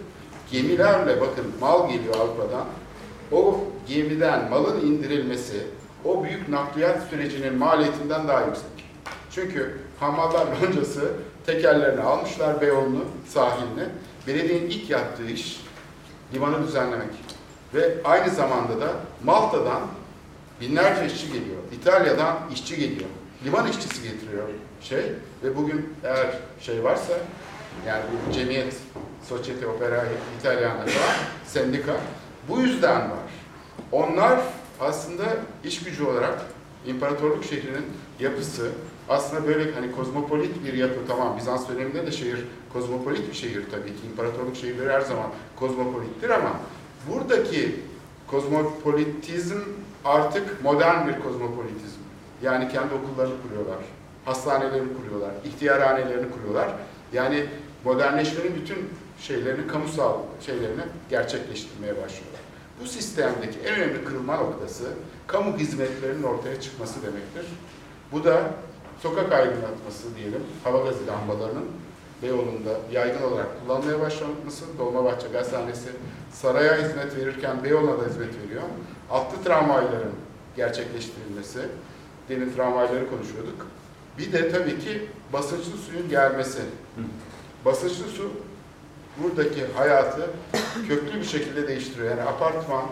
Gemilerle 0.53 1.21
bakın 1.21 1.45
mal 1.61 1.91
geliyor 1.91 2.15
Avrupa'dan. 2.15 2.67
O 3.33 3.65
gemiden 3.89 4.51
malın 4.51 4.81
indirilmesi 4.81 5.67
o 6.05 6.25
büyük 6.25 6.49
nakliyat 6.49 7.03
sürecinin 7.11 7.55
maliyetinden 7.55 8.29
daha 8.29 8.41
yüksek. 8.41 8.67
Çünkü 9.35 9.79
hamallar 10.01 10.47
loncası 10.63 11.13
tekerlerini 11.47 12.01
almışlar 12.01 12.61
Beyoğlu'nu 12.61 13.05
sahiline. 13.29 13.89
Belediyenin 14.27 14.71
ilk 14.71 14.91
yaptığı 14.91 15.27
iş 15.27 15.61
limanı 16.35 16.67
düzenlemek. 16.67 17.11
Ve 17.75 17.95
aynı 18.05 18.31
zamanda 18.31 18.81
da 18.81 18.93
Malta'dan 19.25 19.83
binlerce 20.61 21.07
işçi 21.07 21.27
geliyor. 21.27 21.59
İtalya'dan 21.73 22.37
işçi 22.53 22.77
geliyor. 22.77 23.09
Liman 23.45 23.69
işçisi 23.69 24.03
getiriyor 24.03 24.49
şey 24.81 25.03
ve 25.45 25.57
bugün 25.57 25.95
eğer 26.05 26.39
şey 26.61 26.85
varsa 26.85 27.13
yani 27.87 28.03
bu 28.29 28.33
cemiyet, 28.33 28.77
Societe 29.29 29.67
Opera 29.67 30.05
İtalyana 30.41 30.85
sendika 31.47 31.93
bu 32.49 32.61
yüzden 32.61 33.01
var. 33.01 33.31
Onlar 33.93 34.41
aslında 34.81 35.25
iş 35.65 35.85
gücü 35.85 36.05
olarak 36.05 36.43
imparatorluk 36.87 37.45
şehrinin 37.45 37.87
yapısı 38.21 38.71
aslında 39.09 39.47
böyle 39.47 39.73
hani 39.73 39.93
kozmopolit 39.93 40.65
bir 40.65 40.73
yapı 40.73 41.07
tamam 41.09 41.37
Bizans 41.39 41.69
döneminde 41.69 42.07
de 42.07 42.13
şehir 42.13 42.45
kozmopolit 42.73 43.29
bir 43.29 43.35
şehir 43.35 43.71
tabii 43.71 43.89
ki 43.89 44.07
imparatorluk 44.11 44.57
şehirleri 44.57 44.93
her 44.93 45.01
zaman 45.01 45.27
kozmopolittir 45.57 46.31
ama 46.31 46.61
buradaki 47.09 47.77
kozmopolitizm 48.27 49.59
artık 50.05 50.65
modern 50.65 51.09
bir 51.09 51.21
kozmopolitizm. 51.21 52.01
Yani 52.43 52.69
kendi 52.69 52.95
okullarını 52.95 53.35
kuruyorlar, 53.43 53.79
hastanelerini 54.25 54.97
kuruyorlar, 54.97 55.31
ihtiyarhanelerini 55.45 56.31
kuruyorlar. 56.31 56.69
Yani 57.13 57.47
modernleşmenin 57.85 58.57
bütün 58.57 58.89
şeylerini, 59.21 59.67
kamusal 59.67 60.19
şeylerini 60.47 60.83
gerçekleştirmeye 61.11 61.93
başlıyorlar. 61.93 62.32
Bu 62.83 62.87
sistemdeki 62.87 63.59
en 63.59 63.75
önemli 63.75 64.05
kırılma 64.05 64.37
noktası 64.37 64.85
kamu 65.27 65.59
hizmetlerinin 65.59 66.23
ortaya 66.23 66.61
çıkması 66.61 67.03
demektir. 67.03 67.47
Bu 68.13 68.25
da 68.25 68.43
sokak 69.03 69.33
aydınlatması 69.33 70.17
diyelim, 70.17 70.43
hava 70.65 70.85
gazı 70.85 71.07
lambalarının 71.07 71.65
Beyoğlu'nda 72.23 72.77
yaygın 72.93 73.23
olarak 73.23 73.47
kullanmaya 73.61 74.01
başlaması, 74.01 74.65
Dolmabahçe 74.79 75.29
Gazhanesi 75.29 75.89
saraya 76.33 76.77
hizmet 76.77 77.17
verirken 77.17 77.65
Beyoğlu'na 77.65 78.01
da 78.01 78.09
hizmet 78.09 78.35
veriyor. 78.47 78.63
Altlı 79.11 79.45
tramvayların 79.45 80.13
gerçekleştirilmesi, 80.57 81.61
demin 82.29 82.53
tramvayları 82.55 83.11
konuşuyorduk. 83.11 83.67
Bir 84.19 84.33
de 84.33 84.53
tabii 84.53 84.79
ki 84.79 85.09
basınçlı 85.33 85.79
suyun 85.79 86.09
gelmesi. 86.09 86.61
Basınçlı 87.65 88.05
su 88.05 88.31
buradaki 89.19 89.67
hayatı 89.77 90.31
köklü 90.89 91.21
bir 91.21 91.25
şekilde 91.25 91.69
değiştiriyor. 91.69 92.11
Yani 92.11 92.23
apartman 92.23 92.85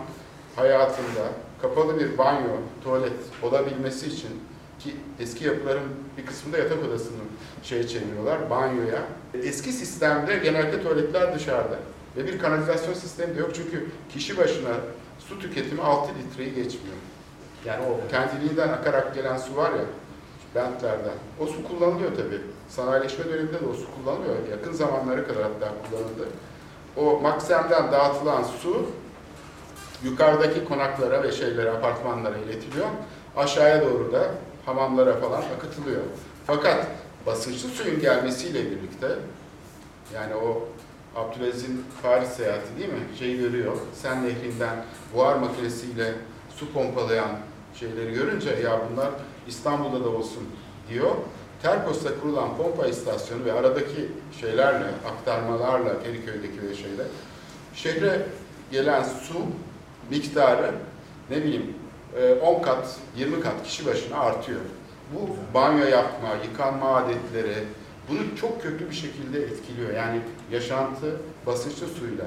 hayatında 0.56 1.28
kapalı 1.62 2.00
bir 2.00 2.18
banyo, 2.18 2.48
tuvalet 2.84 3.12
olabilmesi 3.42 4.06
için 4.06 4.30
ki 4.78 4.96
eski 5.20 5.44
yapıların 5.44 5.88
bir 6.18 6.26
kısmında 6.26 6.58
yatak 6.58 6.84
odasını 6.84 7.20
şeye 7.62 7.88
çeviriyorlar, 7.88 8.50
banyoya. 8.50 9.02
Eski 9.34 9.72
sistemde 9.72 10.36
genelde 10.36 10.82
tuvaletler 10.82 11.34
dışarıda 11.34 11.78
ve 12.16 12.26
bir 12.26 12.38
kanalizasyon 12.38 12.94
sistemi 12.94 13.36
de 13.36 13.40
yok 13.40 13.50
çünkü 13.54 13.86
kişi 14.12 14.38
başına 14.38 14.74
su 15.18 15.38
tüketimi 15.38 15.82
6 15.82 16.12
litreyi 16.14 16.54
geçmiyor. 16.54 16.96
Yani 17.64 17.84
o 17.86 18.10
kendiliğinden 18.10 18.68
akarak 18.68 19.14
gelen 19.14 19.36
su 19.36 19.56
var 19.56 19.70
ya, 19.70 19.84
bentlerden. 20.54 21.14
O 21.40 21.46
su 21.46 21.68
kullanılıyor 21.68 22.10
tabii. 22.16 22.40
Sanayileşme 22.70 23.24
döneminde 23.24 23.52
de 23.52 23.66
o 23.70 23.74
su 23.74 23.86
kullanılıyor. 23.94 24.36
Yakın 24.50 24.72
zamanlara 24.72 25.26
kadar 25.26 25.42
hatta 25.42 25.72
kullanıldı. 25.88 26.28
O 26.96 27.20
Maksem'den 27.20 27.92
dağıtılan 27.92 28.42
su 28.42 28.86
yukarıdaki 30.04 30.64
konaklara 30.64 31.22
ve 31.22 31.32
şeylere, 31.32 31.70
apartmanlara 31.70 32.38
iletiliyor. 32.38 32.86
aşağıya 33.36 33.82
doğru 33.82 34.12
da 34.12 34.30
hamamlara 34.66 35.16
falan 35.16 35.42
akıtılıyor. 35.56 36.00
Fakat 36.46 36.86
basınçlı 37.26 37.68
suyun 37.68 38.00
gelmesiyle 38.00 38.64
birlikte 38.70 39.08
yani 40.14 40.34
o 40.34 40.68
Abdülaziz'in 41.16 41.84
Paris 42.02 42.28
seyahati 42.28 42.78
değil 42.78 42.88
mi? 42.88 43.00
Şeyi 43.18 43.38
görüyor. 43.38 43.76
Sen 43.94 44.24
nehrinden 44.24 44.84
buhar 45.14 45.36
makinesiyle 45.36 46.14
su 46.56 46.72
pompalayan 46.72 47.30
şeyleri 47.74 48.12
görünce 48.12 48.50
ya 48.50 48.80
bunlar 48.90 49.10
İstanbul'da 49.46 50.04
da 50.04 50.08
olsun 50.08 50.42
diyor. 50.88 51.10
Terkos'ta 51.62 52.20
kurulan 52.20 52.56
pompa 52.56 52.86
istasyonu 52.86 53.44
ve 53.44 53.52
aradaki 53.52 54.08
şeylerle, 54.40 54.86
aktarmalarla, 55.08 56.00
Feriköy'deki 56.04 56.68
ve 56.68 56.74
şeyle 56.74 57.04
şehre 57.74 58.26
gelen 58.72 59.02
su 59.02 59.38
miktarı 60.10 60.70
ne 61.30 61.36
bileyim 61.36 61.74
10 62.42 62.62
kat, 62.62 62.96
20 63.16 63.40
kat 63.40 63.62
kişi 63.64 63.86
başına 63.86 64.20
artıyor. 64.20 64.60
Bu 65.14 65.28
banyo 65.54 65.86
yapma, 65.86 66.28
yıkanma 66.44 66.96
adetleri, 66.96 67.64
bunu 68.08 68.18
çok 68.40 68.62
köklü 68.62 68.90
bir 68.90 68.94
şekilde 68.94 69.42
etkiliyor. 69.42 69.94
Yani 69.94 70.20
yaşantı 70.52 71.16
basınçlı 71.46 71.86
suyla. 71.86 72.24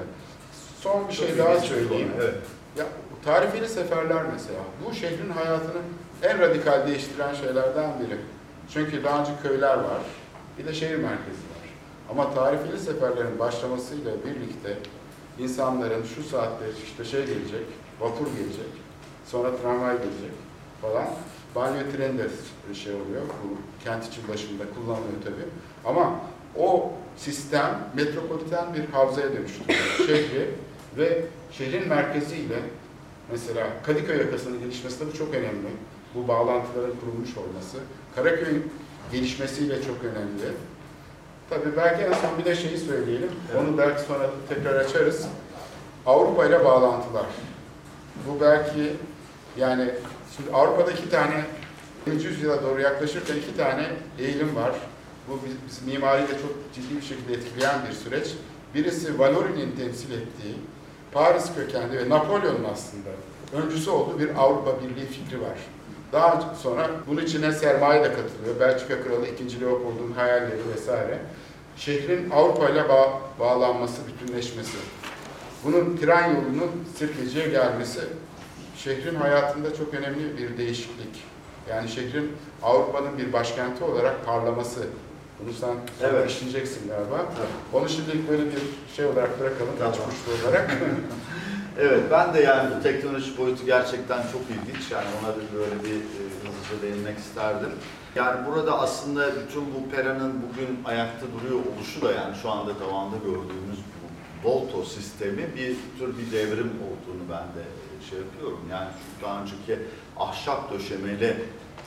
Son 0.80 1.08
bir 1.08 1.12
şey 1.12 1.38
daha 1.38 1.60
söyleyeyim. 1.60 2.10
Evet. 2.16 2.34
Ya 2.78 2.84
tarifeli 3.24 3.68
seferler 3.68 4.22
mesela. 4.32 4.58
Bu 4.84 4.94
şehrin 4.94 5.30
hayatını 5.30 5.82
en 6.22 6.38
radikal 6.40 6.86
değiştiren 6.86 7.34
şeylerden 7.34 7.90
biri. 8.00 8.16
Çünkü 8.72 9.04
daha 9.04 9.20
önce 9.20 9.32
köyler 9.42 9.76
var, 9.76 10.02
bir 10.58 10.66
de 10.66 10.74
şehir 10.74 10.96
merkezi 10.96 11.28
var. 11.28 11.64
Ama 12.10 12.34
tarifeli 12.34 12.78
seferlerin 12.78 13.38
başlamasıyla 13.38 14.12
birlikte 14.24 14.78
insanların 15.38 16.04
şu 16.14 16.22
saatte 16.22 16.64
işte 16.84 17.04
şey 17.04 17.26
gelecek, 17.26 17.66
vapur 18.00 18.26
gelecek, 18.26 18.72
sonra 19.26 19.56
tramvay 19.56 19.98
gelecek 19.98 20.32
falan. 20.82 21.06
Banyo 21.54 21.80
treni 21.96 22.18
de 22.18 22.28
şey 22.74 22.92
oluyor, 22.92 23.22
bu 23.22 23.84
kent 23.84 24.08
için 24.08 24.28
başında 24.28 24.62
kullanılıyor 24.74 25.22
tabii. 25.24 25.48
Ama 25.84 26.20
o 26.58 26.92
sistem 27.16 27.78
metropoliten 27.94 28.74
bir 28.74 28.84
havzaya 28.88 29.32
dönüştürüyor 29.32 29.80
şehri 30.06 30.50
ve 30.98 31.24
şehrin 31.52 31.88
merkeziyle 31.88 32.58
mesela 33.32 33.66
Kadıköy 33.86 34.18
yakasının 34.18 34.60
gelişmesi 34.60 35.00
de 35.00 35.06
bu 35.12 35.18
çok 35.18 35.34
önemli. 35.34 35.68
Bu 36.14 36.28
bağlantıların 36.28 36.94
kurulmuş 37.00 37.36
olması. 37.36 37.78
Karaköy'ün 38.14 38.72
gelişmesiyle 39.12 39.82
çok 39.82 39.96
önemli. 40.04 40.56
Tabii 41.50 41.76
belki 41.76 42.02
en 42.02 42.12
son 42.12 42.38
bir 42.38 42.44
de 42.44 42.56
şeyi 42.56 42.78
söyleyelim. 42.78 43.30
Evet. 43.52 43.62
Onu 43.62 43.78
belki 43.78 44.02
sonra 44.02 44.30
tekrar 44.48 44.74
açarız. 44.74 45.26
Avrupa 46.06 46.46
ile 46.46 46.64
bağlantılar. 46.64 47.26
Bu 48.28 48.40
belki 48.40 48.96
yani 49.56 49.90
şimdi 50.36 50.50
Avrupa'da 50.52 50.90
iki 50.90 51.10
tane 51.10 51.44
20. 52.06 52.22
yüzyıla 52.22 52.62
doğru 52.62 52.80
yaklaşırken 52.80 53.36
iki 53.36 53.56
tane 53.56 53.86
eğilim 54.18 54.56
var. 54.56 54.72
Bu 55.28 55.38
biz, 55.46 55.52
biz 55.68 55.92
mimariyi 55.92 56.28
de 56.28 56.32
çok 56.32 56.74
ciddi 56.74 56.96
bir 56.96 57.02
şekilde 57.02 57.32
etkileyen 57.32 57.80
bir 57.88 57.94
süreç. 57.94 58.34
Birisi 58.74 59.18
Valori'nin 59.18 59.76
temsil 59.76 60.10
ettiği 60.10 60.54
Paris 61.12 61.54
kökenli 61.54 61.98
ve 61.98 62.08
Napolyon'un 62.08 62.64
aslında 62.72 63.10
öncüsü 63.52 63.90
olduğu 63.90 64.18
bir 64.18 64.34
Avrupa 64.36 64.82
Birliği 64.82 65.06
fikri 65.06 65.40
var. 65.40 65.58
Daha 66.14 66.54
sonra 66.62 66.90
bunun 67.06 67.22
içine 67.22 67.52
sermaye 67.52 68.04
de 68.04 68.08
katılıyor. 68.08 68.60
Belçika 68.60 69.02
Kralı 69.02 69.26
2. 69.28 69.60
Leopold'un 69.60 70.12
hayalleri 70.16 70.60
vesaire. 70.76 71.18
Şehrin 71.76 72.30
Avrupa 72.30 72.68
ile 72.68 72.88
bağ- 72.88 73.20
bağlanması, 73.40 73.96
bütünleşmesi. 74.06 74.76
Bunun 75.64 75.96
tren 75.96 76.28
yolunun 76.34 76.70
Sirkeci'ye 76.98 77.48
gelmesi 77.48 78.00
şehrin 78.76 79.14
hayatında 79.14 79.74
çok 79.74 79.94
önemli 79.94 80.38
bir 80.38 80.58
değişiklik. 80.58 81.24
Yani 81.70 81.88
şehrin 81.88 82.32
Avrupa'nın 82.62 83.18
bir 83.18 83.32
başkenti 83.32 83.84
olarak 83.84 84.26
parlaması. 84.26 84.80
Bunu 85.40 85.52
sen 85.52 85.74
Evet. 86.02 86.30
işleyeceksin 86.30 86.88
galiba. 86.88 87.16
Tabii. 87.16 87.78
Onu 87.82 87.88
şimdilik 87.88 88.28
böyle 88.28 88.42
bir 88.44 88.62
şey 88.96 89.04
olarak 89.06 89.40
bırakalım, 89.40 89.72
Tamam. 89.78 89.94
olarak. 90.44 90.70
Evet, 91.78 92.02
ben 92.10 92.34
de 92.34 92.40
yani 92.40 92.76
bu 92.76 92.82
teknoloji 92.82 93.38
boyutu 93.38 93.66
gerçekten 93.66 94.22
çok 94.22 94.42
ilginç. 94.50 94.90
Yani 94.90 95.06
ona 95.20 95.36
bir 95.36 95.58
böyle 95.58 95.84
bir 95.84 95.96
e, 95.96 96.22
hızlıca 96.40 96.82
değinmek 96.82 97.18
isterdim. 97.18 97.70
Yani 98.14 98.46
burada 98.46 98.78
aslında 98.80 99.30
bütün 99.36 99.62
bu 99.74 99.90
Pera'nın 99.90 100.42
bugün 100.42 100.84
ayakta 100.84 101.26
duruyor 101.26 101.60
oluşu 101.76 102.02
da 102.02 102.12
yani 102.12 102.36
şu 102.42 102.50
anda 102.50 102.78
tavanda 102.78 103.16
gördüğümüz 103.16 103.78
bu 103.78 104.48
Volto 104.48 104.84
sistemi 104.84 105.56
bir 105.56 105.76
tür 105.98 106.18
bir 106.18 106.32
devrim 106.32 106.72
olduğunu 106.86 107.22
ben 107.30 107.46
de 107.56 107.64
e, 107.64 108.10
şey 108.10 108.18
yapıyorum. 108.18 108.60
Yani 108.70 108.88
çünkü 108.92 109.26
daha 109.26 109.42
önceki 109.42 109.78
ahşap 110.16 110.72
döşemeli 110.72 111.36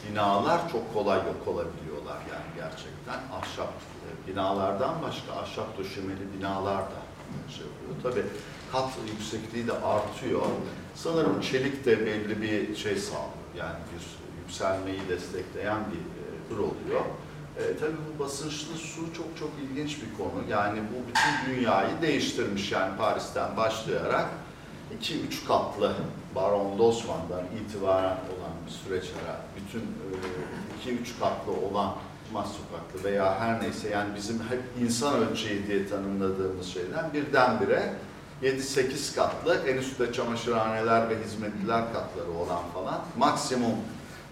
binalar 0.09 0.71
çok 0.71 0.93
kolay 0.93 1.17
yok 1.17 1.47
olabiliyorlar 1.47 2.17
yani 2.31 2.49
gerçekten. 2.55 3.19
Ahşap 3.39 3.69
e, 3.69 4.31
binalardan 4.31 4.95
başka 5.01 5.41
ahşap 5.41 5.77
döşemeli 5.77 6.33
binalar 6.39 6.77
da 6.77 7.01
şey 7.49 7.65
yapıyor. 7.65 7.93
Tabii 8.03 8.25
kat 8.71 8.89
yüksekliği 9.11 9.67
de 9.67 9.73
artıyor. 9.73 10.41
Sanırım 10.95 11.41
çelik 11.41 11.85
de 11.85 12.05
belli 12.05 12.41
bir 12.41 12.75
şey 12.75 12.95
sağlıyor. 12.95 13.31
Yani 13.57 13.75
bir 13.93 14.05
yükselmeyi 14.41 14.99
destekleyen 15.09 15.79
bir 15.91 15.97
e, 15.97 16.25
tür 16.49 16.57
oluyor. 16.57 17.01
E, 17.57 17.77
tabii 17.79 17.97
bu 18.07 18.23
basınçlı 18.23 18.75
su 18.75 19.13
çok 19.13 19.37
çok 19.39 19.49
ilginç 19.63 19.97
bir 20.01 20.17
konu. 20.17 20.43
Yani 20.49 20.79
bu 20.79 21.07
bütün 21.07 21.55
dünyayı 21.55 22.01
değiştirmiş 22.01 22.71
yani 22.71 22.97
Paris'ten 22.97 23.57
başlayarak 23.57 24.25
2-3 25.01 25.47
katlı 25.47 25.95
Baron 26.35 26.77
d'Osman'dan 26.77 27.43
itibaren 27.61 28.17
olan 28.17 28.53
bir 28.65 28.71
süreç 28.71 29.03
herhalde. 29.03 29.45
Bütün 29.57 29.81
2-3 30.95 31.19
katlı 31.19 31.51
olan 31.51 31.95
Mas 32.33 32.47
sokaklı 32.47 33.09
veya 33.09 33.39
her 33.39 33.61
neyse 33.61 33.89
yani 33.89 34.15
bizim 34.15 34.39
hep 34.39 34.61
insan 34.81 35.13
ölçeği 35.15 35.67
diye 35.67 35.87
tanımladığımız 35.87 36.67
şeyden 36.67 37.13
birdenbire 37.13 37.93
7-8 38.43 39.15
katlı 39.15 39.61
en 39.67 39.77
üstte 39.77 40.13
çamaşırhaneler 40.13 41.09
ve 41.09 41.23
hizmetliler 41.23 41.93
katları 41.93 42.31
olan 42.31 42.63
falan 42.73 43.01
maksimum 43.17 43.75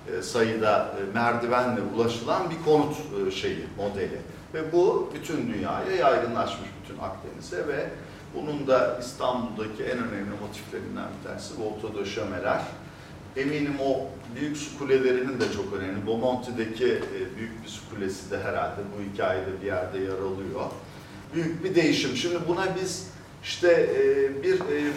e, 0.07 0.21
sayıda 0.21 0.95
e, 0.99 1.13
merdivenle 1.13 1.81
ulaşılan 1.95 2.49
bir 2.49 2.63
konut 2.65 2.95
e, 3.27 3.31
şeyi, 3.31 3.65
modeli. 3.77 4.19
Ve 4.53 4.71
bu 4.71 5.11
bütün 5.15 5.53
dünyaya 5.53 5.91
yaygınlaşmış 5.91 6.69
bütün 6.83 7.03
Akdeniz'e 7.03 7.67
ve 7.67 7.89
bunun 8.35 8.67
da 8.67 8.99
İstanbul'daki 9.01 9.83
en 9.83 9.97
önemli 9.97 10.31
motiflerinden 10.41 11.07
bir 11.19 11.27
tanesi 11.27 11.53
volta 11.61 11.95
döşemeler. 11.95 12.61
Eminim 13.37 13.75
o 13.85 14.07
büyük 14.35 14.57
su 14.57 14.79
kulelerinin 14.79 15.39
de 15.39 15.51
çok 15.53 15.73
önemli. 15.73 16.07
Bomonti'deki 16.07 17.01
büyük 17.37 17.63
bir 17.63 17.69
su 17.69 17.89
kulesi 17.89 18.31
de 18.31 18.37
herhalde 18.43 18.81
bu 18.97 19.13
hikayede 19.13 19.61
bir 19.61 19.65
yerde 19.65 19.99
yer 19.99 20.09
alıyor. 20.09 20.71
Büyük 21.33 21.63
bir 21.63 21.75
değişim. 21.75 22.15
Şimdi 22.15 22.39
buna 22.47 22.75
biz 22.81 23.07
işte 23.45 23.89
e, 23.95 24.43
bir 24.43 24.59
e, 24.59 24.91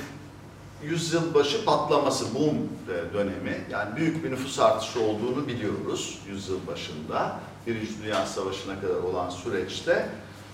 yüzyıl 0.83 1.35
başı 1.35 1.65
patlaması, 1.65 2.35
boom 2.35 2.57
dönemi, 3.15 3.65
yani 3.71 3.97
büyük 3.97 4.25
bir 4.25 4.31
nüfus 4.31 4.59
artışı 4.59 5.01
olduğunu 5.01 5.49
biliyoruz 5.49 6.19
yüzyıl 6.29 6.67
başında. 6.67 7.41
Birinci 7.67 8.03
Dünya 8.05 8.27
Savaşı'na 8.27 8.81
kadar 8.81 8.95
olan 8.95 9.31
süreçte 9.31 10.09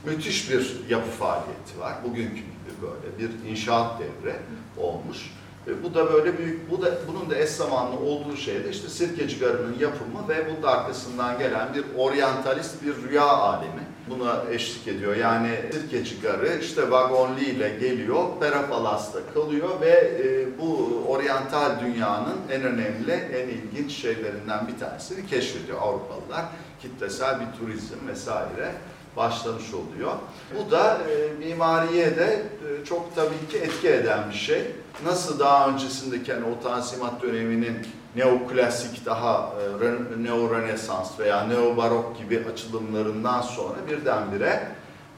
müthiş 0.05 0.51
bir 0.51 0.77
yapı 0.89 1.11
faaliyeti 1.11 1.81
var. 1.81 1.95
Bugünkü 2.05 2.35
gibi 2.35 2.75
böyle 2.83 3.19
bir 3.19 3.51
inşaat 3.51 4.01
devri 4.01 4.37
olmuş. 4.77 5.31
E, 5.67 5.83
bu 5.83 5.95
da 5.95 6.13
böyle 6.13 6.39
büyük, 6.39 6.71
bu 6.71 6.83
da 6.83 6.99
bunun 7.09 7.31
da 7.31 7.39
eş 7.39 7.51
zamanlı 7.51 7.99
olduğu 7.99 8.37
şey 8.37 8.65
de 8.65 8.71
işte 8.71 8.89
Sirkeci 8.89 9.39
Garı'nın 9.39 9.79
yapımı 9.79 10.29
ve 10.29 10.47
bunun 10.51 10.63
da 10.63 10.71
arkasından 10.71 11.39
gelen 11.39 11.75
bir 11.75 11.85
oryantalist 11.97 12.83
bir 12.83 13.09
rüya 13.09 13.27
alemi 13.27 13.83
buna 14.11 14.43
eşlik 14.51 14.89
ediyor. 14.89 15.17
Yani 15.17 15.51
Sirkeci 15.73 16.21
Garı 16.21 16.59
işte 16.61 16.91
vagonlu 16.91 17.41
ile 17.41 17.69
geliyor, 17.69 18.25
Pera 18.41 18.69
Palas'ta 18.69 19.19
kalıyor 19.35 19.81
ve 19.81 19.91
e, 20.25 20.59
bu 20.59 21.03
oryantal 21.09 21.81
dünyanın 21.81 22.37
en 22.51 22.63
önemli, 22.63 23.13
en 23.13 23.49
ilginç 23.49 23.93
şeylerinden 23.93 24.69
bir 24.69 24.79
tanesini 24.79 25.27
keşfediyor 25.27 25.79
Avrupalılar. 25.83 26.45
Kitlesel 26.83 27.41
bir 27.41 27.59
turizm 27.59 28.09
vesaire 28.09 28.73
başlamış 29.17 29.75
oluyor. 29.75 30.13
Bu 30.59 30.71
da 30.71 30.99
e, 31.11 31.47
mimariye 31.47 32.17
de 32.17 32.43
e, 32.83 32.85
çok 32.85 33.15
tabii 33.15 33.49
ki 33.51 33.59
etki 33.59 33.89
eden 33.89 34.31
bir 34.31 34.35
şey. 34.35 34.63
Nasıl 35.05 35.39
daha 35.39 35.69
öncesindeki 35.69 36.33
hani 36.33 36.45
o 36.45 36.63
Tanzimat 36.63 37.23
döneminin 37.23 37.87
neoklasik 38.17 39.07
daha 39.07 39.53
e, 39.61 39.85
Ren- 39.85 40.25
neo-rönesans 40.25 41.19
veya 41.19 41.41
neo-barok 41.41 42.19
gibi 42.19 42.45
açılımlarından 42.53 43.43
sonra 43.43 43.77
birdenbire 43.91 44.69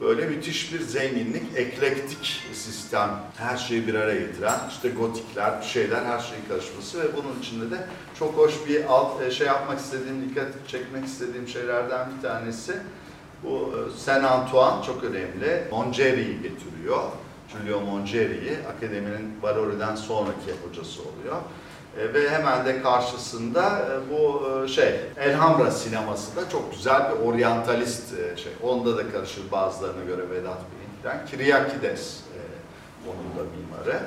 böyle 0.01 0.25
müthiş 0.25 0.73
bir 0.73 0.79
zenginlik, 0.79 1.43
eklektik 1.55 2.43
sistem, 2.53 3.09
her 3.37 3.57
şeyi 3.57 3.87
bir 3.87 3.93
araya 3.95 4.19
getiren, 4.19 4.59
işte 4.69 4.89
gotikler, 4.89 5.61
şeyler, 5.61 6.05
her 6.05 6.19
şeyin 6.19 6.43
karışması 6.49 6.99
ve 6.99 7.15
bunun 7.17 7.39
içinde 7.39 7.71
de 7.71 7.77
çok 8.19 8.37
hoş 8.37 8.53
bir 8.67 8.85
alt 8.85 9.21
e, 9.21 9.31
şey 9.31 9.47
yapmak 9.47 9.79
istediğim, 9.79 10.29
dikkat 10.29 10.47
çekmek 10.67 11.05
istediğim 11.05 11.47
şeylerden 11.47 12.07
bir 12.17 12.27
tanesi 12.27 12.73
bu 13.43 13.73
e, 13.73 13.99
Saint 13.99 14.25
Antoine 14.25 14.85
çok 14.85 15.03
önemli. 15.03 15.63
Mongeri'yi 15.71 16.41
getiriyor. 16.41 17.03
Giulio 17.53 17.81
Mongeri'yi 17.81 18.57
akademinin 18.75 19.35
Valori'den 19.41 19.95
sonraki 19.95 20.51
hocası 20.67 21.01
oluyor. 21.01 21.35
E, 21.97 22.13
ve 22.13 22.29
hemen 22.29 22.65
de 22.65 22.81
karşısında 22.81 23.79
e, 23.79 24.11
bu 24.11 24.41
e, 24.65 24.67
şey 24.67 24.95
Elhamra 25.19 25.71
sineması 25.71 26.35
da 26.35 26.49
çok 26.49 26.71
güzel 26.71 27.11
bir 27.11 27.25
oryantalist 27.25 28.09
şey. 28.35 28.51
Onda 28.63 28.97
da 28.97 29.11
karışır 29.11 29.51
bazılarına 29.51 30.03
göre 30.03 30.29
Vedat 30.29 30.57
Bey'inkiden. 30.71 31.25
Kiriakides 31.25 32.19
onun 33.05 33.45
da 33.45 33.49
mimarı. 33.51 33.99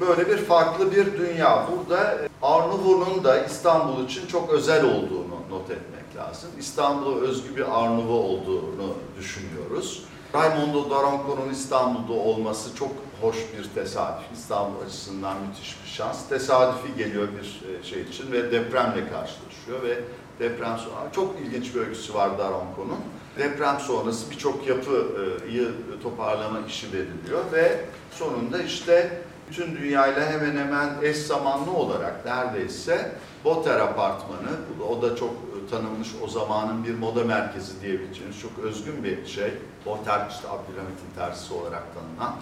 Böyle 0.00 0.28
bir 0.28 0.38
farklı 0.38 0.92
bir 0.92 1.18
dünya. 1.18 1.66
Burada 1.70 2.18
Arnavut'un 2.42 3.24
da 3.24 3.44
İstanbul 3.44 4.04
için 4.04 4.26
çok 4.26 4.50
özel 4.50 4.84
olduğunu 4.84 5.34
not 5.50 5.70
etmek 5.70 6.16
lazım. 6.16 6.50
İstanbul'a 6.58 7.20
özgü 7.20 7.56
bir 7.56 7.80
Arnavut 7.80 8.10
olduğunu 8.10 8.94
düşünüyoruz. 9.18 10.04
Raimondo 10.34 10.90
Daronco'nun 10.90 11.50
İstanbul'da 11.52 12.12
olması 12.12 12.76
çok 12.76 12.90
hoş 13.20 13.36
bir 13.36 13.80
tesadüf. 13.80 14.24
İstanbul 14.34 14.80
açısından 14.86 15.36
müthiş 15.48 15.76
bir 15.84 15.90
şans. 15.90 16.28
Tesadüfi 16.28 16.94
geliyor 16.96 17.28
bir 17.28 17.62
e, 17.70 17.82
şey 17.82 18.02
için 18.02 18.32
ve 18.32 18.52
depremle 18.52 19.10
karşılaşıyor 19.10 19.82
ve 19.82 19.98
deprem 20.38 20.78
sonra 20.78 21.12
çok 21.12 21.40
ilginç 21.40 21.74
bir 21.74 21.80
öyküsü 21.80 22.14
var 22.14 22.38
Daronco'nun. 22.38 23.00
Deprem 23.38 23.80
sonrası 23.80 24.30
birçok 24.30 24.68
yapıyı 24.68 25.72
toparlama 26.02 26.60
işi 26.68 26.86
veriliyor 26.92 27.44
ve 27.52 27.80
sonunda 28.10 28.62
işte 28.62 29.22
bütün 29.50 29.76
dünyayla 29.76 30.30
hemen 30.30 30.56
hemen 30.56 30.88
eş 31.02 31.16
zamanlı 31.16 31.72
olarak 31.72 32.24
neredeyse 32.24 33.12
Boter 33.44 33.80
Apartmanı, 33.80 34.50
o 34.88 35.02
da 35.02 35.16
çok 35.16 35.30
tanınmış 35.70 36.08
o 36.24 36.28
zamanın 36.28 36.84
bir 36.84 36.94
moda 36.94 37.24
merkezi 37.24 37.80
diyebileceğimiz 37.82 38.40
çok 38.40 38.58
özgün 38.58 39.04
bir 39.04 39.26
şey. 39.26 39.52
Boter 39.86 40.26
işte 40.30 40.48
Abdülhamit'in 40.48 41.14
tersisi 41.16 41.54
olarak 41.54 41.82
tanınan 41.94 42.34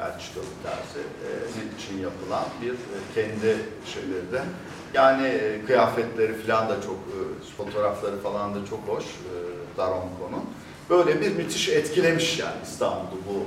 Belçikalı 0.00 0.44
terzi 0.62 1.00
e, 1.00 1.76
için 1.76 2.02
yapılan 2.02 2.44
bir 2.62 2.72
e, 2.72 2.96
kendi 3.14 3.56
şeyleri 3.86 4.32
de. 4.32 4.42
Yani 4.94 5.26
e, 5.26 5.64
kıyafetleri 5.66 6.34
falan 6.34 6.68
da 6.68 6.82
çok, 6.82 6.98
fotoğrafları 7.56 8.18
falan 8.20 8.54
da 8.54 8.58
çok 8.70 8.80
hoş 8.88 9.04
Daronco'nun. 9.76 10.44
Böyle 10.90 11.20
bir 11.20 11.36
müthiş 11.36 11.68
etkilemiş 11.68 12.38
yani 12.38 12.56
İstanbul'u 12.64 13.20
bu 13.28 13.46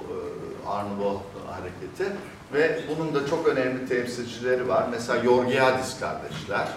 Arnavut 0.70 1.22
hareketi. 1.48 2.18
Ve 2.54 2.80
bunun 2.90 3.16
da 3.16 3.28
çok 3.28 3.48
önemli 3.48 3.88
temsilcileri 3.88 4.68
var. 4.68 4.88
Mesela 4.92 5.24
Yorgiadis 5.24 6.00
kardeşler. 6.00 6.68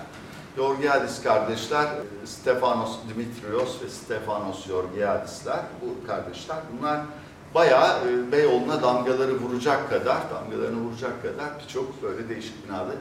Yorgiadis 0.56 1.22
kardeşler, 1.22 1.86
Stefanos 2.24 2.96
Dimitrios 3.08 3.82
ve 3.82 3.88
Stefanos 3.88 4.68
Yorgiadisler, 4.68 5.60
bu 5.82 6.06
kardeşler. 6.06 6.56
Bunlar 6.72 7.00
bayağı 7.54 8.08
e, 8.08 8.32
Beyoğlu'na 8.32 8.82
damgaları 8.82 9.34
vuracak 9.34 9.90
kadar, 9.90 10.18
damgalarını 10.34 10.80
vuracak 10.80 11.22
kadar 11.22 11.48
birçok 11.62 12.02
böyle 12.02 12.28
değişik 12.28 12.68
binalı 12.68 12.94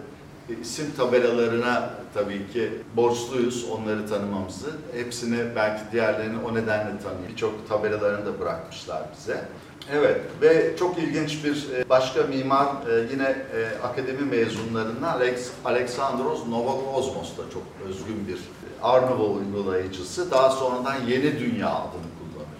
e, 0.49 0.53
isim 0.61 0.91
tabelalarına 0.97 1.89
tabii 2.13 2.51
ki 2.53 2.71
borçluyuz 2.95 3.65
onları 3.69 4.07
tanımamızı. 4.07 4.71
Hepsini 4.93 5.55
belki 5.55 5.81
diğerlerini 5.91 6.37
o 6.45 6.53
nedenle 6.55 6.99
tanıyor. 7.03 7.29
Birçok 7.31 7.69
tabelalarını 7.69 8.25
da 8.25 8.39
bırakmışlar 8.39 9.03
bize. 9.17 9.45
Evet 9.93 10.21
ve 10.41 10.77
çok 10.79 10.97
ilginç 10.97 11.43
bir 11.43 11.67
e, 11.75 11.89
başka 11.89 12.23
mimar 12.23 12.65
e, 12.65 13.07
yine 13.11 13.35
akademi 13.83 14.21
mezunlarından 14.21 15.13
Alex, 15.13 15.51
Alexandros 15.65 16.47
Novokosmos 16.47 17.37
da 17.37 17.41
çok 17.53 17.63
özgün 17.89 18.27
bir 18.27 18.39
Arnavut 18.81 19.41
uygulayıcısı. 19.41 20.31
Daha 20.31 20.49
sonradan 20.49 20.95
Yeni 21.07 21.39
Dünya 21.39 21.69
adını 21.69 22.14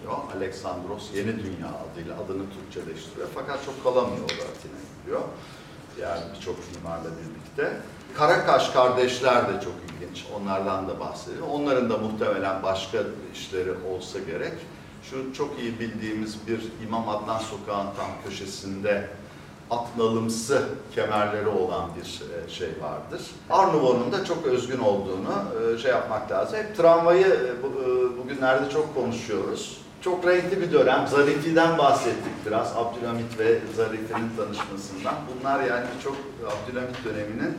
kullanıyor. 0.06 0.36
Alexandros 0.36 1.14
Yeni 1.14 1.38
Dünya 1.38 1.68
adıyla 1.92 2.14
adını 2.24 2.42
Türkçeleştiriyor. 2.50 3.28
Fakat 3.34 3.64
çok 3.64 3.84
kalamıyor 3.84 4.24
o 4.24 4.32
Latin'e 4.32 5.02
gidiyor. 5.02 5.20
Yani 6.00 6.20
birçok 6.34 6.56
mimarla 6.74 7.10
birlikte. 7.10 7.80
Karakaş 8.14 8.70
kardeşler 8.70 9.48
de 9.48 9.64
çok 9.64 9.74
ilginç. 9.86 10.26
Onlardan 10.36 10.88
da 10.88 11.00
bahsedelim. 11.00 11.44
Onların 11.44 11.90
da 11.90 11.98
muhtemelen 11.98 12.62
başka 12.62 12.98
işleri 13.34 13.70
olsa 13.90 14.18
gerek 14.18 14.54
şu 15.02 15.32
çok 15.32 15.60
iyi 15.60 15.78
bildiğimiz 15.78 16.46
bir 16.46 16.60
İmam 16.86 17.08
Adnan 17.08 17.38
Sokağı'nın 17.38 17.90
tam 17.96 18.10
köşesinde 18.24 19.08
atnalımsı 19.70 20.62
kemerleri 20.94 21.48
olan 21.48 21.90
bir 21.96 22.22
e, 22.46 22.48
şey 22.48 22.68
vardır. 22.68 23.20
Arnavut'un 23.50 24.12
da 24.12 24.24
çok 24.24 24.46
özgün 24.46 24.78
olduğunu 24.78 25.44
e, 25.74 25.78
şey 25.78 25.90
yapmak 25.90 26.30
lazım. 26.30 26.58
Hep 26.58 26.76
tramvayı 26.76 27.26
e, 27.26 27.62
bugünlerde 28.18 28.70
çok 28.70 28.94
konuşuyoruz. 28.94 29.85
Çok 30.06 30.26
renkli 30.26 30.60
bir 30.60 30.72
dönem. 30.72 31.06
Zarifi'den 31.06 31.78
bahsettik 31.78 32.46
biraz. 32.46 32.76
Abdülhamit 32.76 33.38
ve 33.38 33.58
Zarifi'nin 33.76 34.36
tanışmasından. 34.36 35.14
Bunlar 35.28 35.64
yani 35.64 35.86
çok 36.02 36.16
Abdülhamit 36.46 37.04
döneminin 37.04 37.58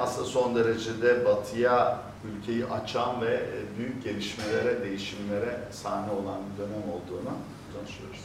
aslında 0.00 0.26
son 0.26 0.56
derecede 0.56 1.24
batıya 1.24 2.00
ülkeyi 2.24 2.66
açan 2.66 3.20
ve 3.20 3.34
e, 3.34 3.78
büyük 3.78 4.04
gelişmelere, 4.04 4.84
değişimlere 4.84 5.60
sahne 5.70 6.12
olan 6.12 6.38
bir 6.52 6.62
dönem 6.62 6.82
olduğunu 6.82 7.34
konuşuyoruz. 7.74 8.20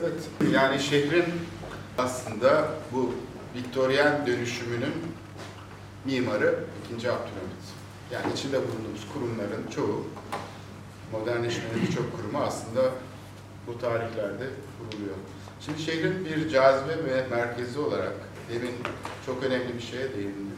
Evet, 0.00 0.52
yani 0.52 0.80
şehrin 0.80 1.24
aslında 1.98 2.68
bu 2.92 3.14
Viktoryen 3.56 4.26
dönüşümünün 4.26 4.94
mimarı 6.04 6.64
2. 6.96 6.96
Abdülhamit. 6.96 7.66
Yani 8.12 8.32
içinde 8.32 8.56
bulunduğumuz 8.56 9.08
kurumların 9.12 9.66
çoğu, 9.74 10.04
modernleşmenin 11.12 11.86
birçok 11.86 12.16
kurumu 12.16 12.38
aslında 12.38 12.90
bu 13.66 13.78
tarihlerde 13.78 14.46
kuruluyor. 14.78 15.16
Şimdi 15.60 15.82
şehrin 15.82 16.24
bir 16.24 16.48
cazibe 16.48 17.04
ve 17.04 17.26
merkezi 17.30 17.78
olarak 17.78 18.14
demin 18.52 18.74
çok 19.26 19.42
önemli 19.42 19.74
bir 19.74 19.82
şeye 19.82 20.12
değindim. 20.12 20.56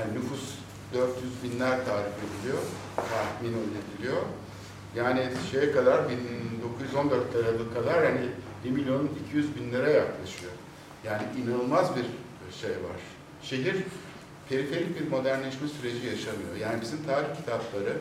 Yani 0.00 0.14
nüfus 0.14 0.54
400 0.94 1.42
binler 1.42 1.70
tarif 1.70 2.14
ediliyor, 2.24 2.62
tahmin 2.96 3.56
ediliyor. 3.80 4.22
Yani 4.96 5.28
şeye 5.50 5.72
kadar 5.72 6.00
1914 6.08 7.34
liralık 7.34 7.74
kadar 7.74 8.02
yani 8.02 8.20
1 8.64 8.70
milyon 8.70 9.10
200 9.28 9.56
bin 9.56 9.72
lira 9.72 9.90
yaklaşıyor. 9.90 10.52
Yani 11.04 11.22
inanılmaz 11.38 11.96
bir 11.96 12.04
şey 12.60 12.70
var. 12.70 13.00
Şehir 13.42 13.76
periferik 14.48 15.00
bir 15.00 15.10
modernleşme 15.10 15.68
süreci 15.68 16.06
yaşamıyor. 16.06 16.56
Yani 16.60 16.80
bizim 16.80 17.04
tarih 17.06 17.36
kitapları 17.36 17.96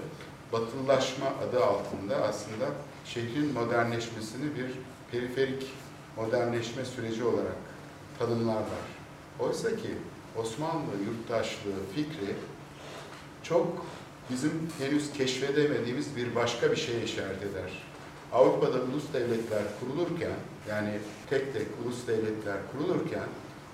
batılılaşma 0.54 1.26
adı 1.26 1.64
altında 1.66 2.16
aslında 2.16 2.66
şehrin 3.06 3.54
modernleşmesini 3.54 4.46
bir 4.58 4.72
periferik 5.12 5.68
modernleşme 6.18 6.86
süreci 6.86 7.24
olarak 7.24 7.58
tanımlarlar. 8.20 8.84
Oysa 9.40 9.70
ki 9.70 9.90
Osmanlı 10.38 10.92
yurttaşlığı 11.06 11.80
fikri 11.96 12.36
çok 13.44 13.86
bizim 14.30 14.52
henüz 14.80 15.14
keşfedemediğimiz 15.14 16.16
bir 16.16 16.36
başka 16.36 16.72
bir 16.72 16.76
şeye 16.76 17.04
işaret 17.04 17.44
eder. 17.44 17.84
Avrupa'da 18.34 18.78
ulus 18.78 19.14
devletler 19.14 19.64
kurulurken, 19.80 20.34
yani 20.70 21.00
tek 21.30 21.54
tek 21.54 21.68
ulus 21.86 22.08
devletler 22.08 22.58
kurulurken, 22.72 23.28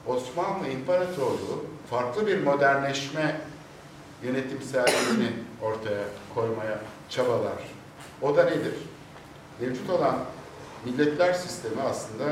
Osmanlı 0.07 0.67
İmparatorluğu 0.67 1.65
farklı 1.89 2.27
bir 2.27 2.43
modernleşme 2.43 3.41
yönetimselliğini 4.23 5.31
ortaya 5.61 6.03
koymaya 6.35 6.79
çabalar. 7.09 7.63
O 8.21 8.37
da 8.37 8.43
nedir? 8.43 8.73
Mevcut 9.61 9.89
olan 9.89 10.15
milletler 10.85 11.33
sistemi 11.33 11.81
aslında 11.81 12.25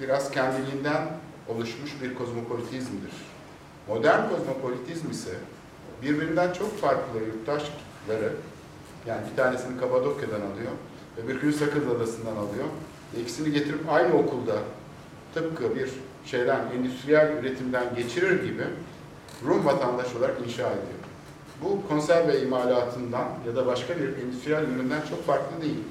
biraz 0.00 0.30
kendiliğinden 0.30 1.08
oluşmuş 1.48 1.90
bir 2.02 2.14
kozmopolitizmdir. 2.14 3.12
Modern 3.88 4.28
kozmopolitizm 4.28 5.10
ise 5.10 5.30
birbirinden 6.02 6.52
çok 6.52 6.80
farklı 6.80 7.18
yurttaşları, 7.18 8.32
yani 9.06 9.20
bir 9.30 9.36
tanesini 9.36 9.80
Kapadokya'dan 9.80 10.40
alıyor, 10.40 10.72
öbürkünü 11.24 11.52
Sakız 11.52 11.88
Adası'ndan 11.88 12.36
alıyor. 12.36 12.64
İkisini 13.20 13.52
getirip 13.52 13.92
aynı 13.92 14.14
okulda 14.14 14.54
tıpkı 15.34 15.76
bir 15.76 15.90
şeyden, 16.26 16.60
endüstriyel 16.76 17.32
üretimden 17.40 17.94
geçirir 17.94 18.42
gibi 18.42 18.64
Rum 19.44 19.66
vatandaş 19.66 20.14
olarak 20.14 20.36
inşa 20.46 20.66
ediyor. 20.66 21.00
Bu 21.62 21.88
konserve 21.88 22.42
imalatından 22.42 23.28
ya 23.46 23.56
da 23.56 23.66
başka 23.66 23.96
bir 23.96 24.18
endüstriyel 24.18 24.62
üründen 24.62 25.00
çok 25.10 25.26
farklı 25.26 25.62
değil. 25.62 25.82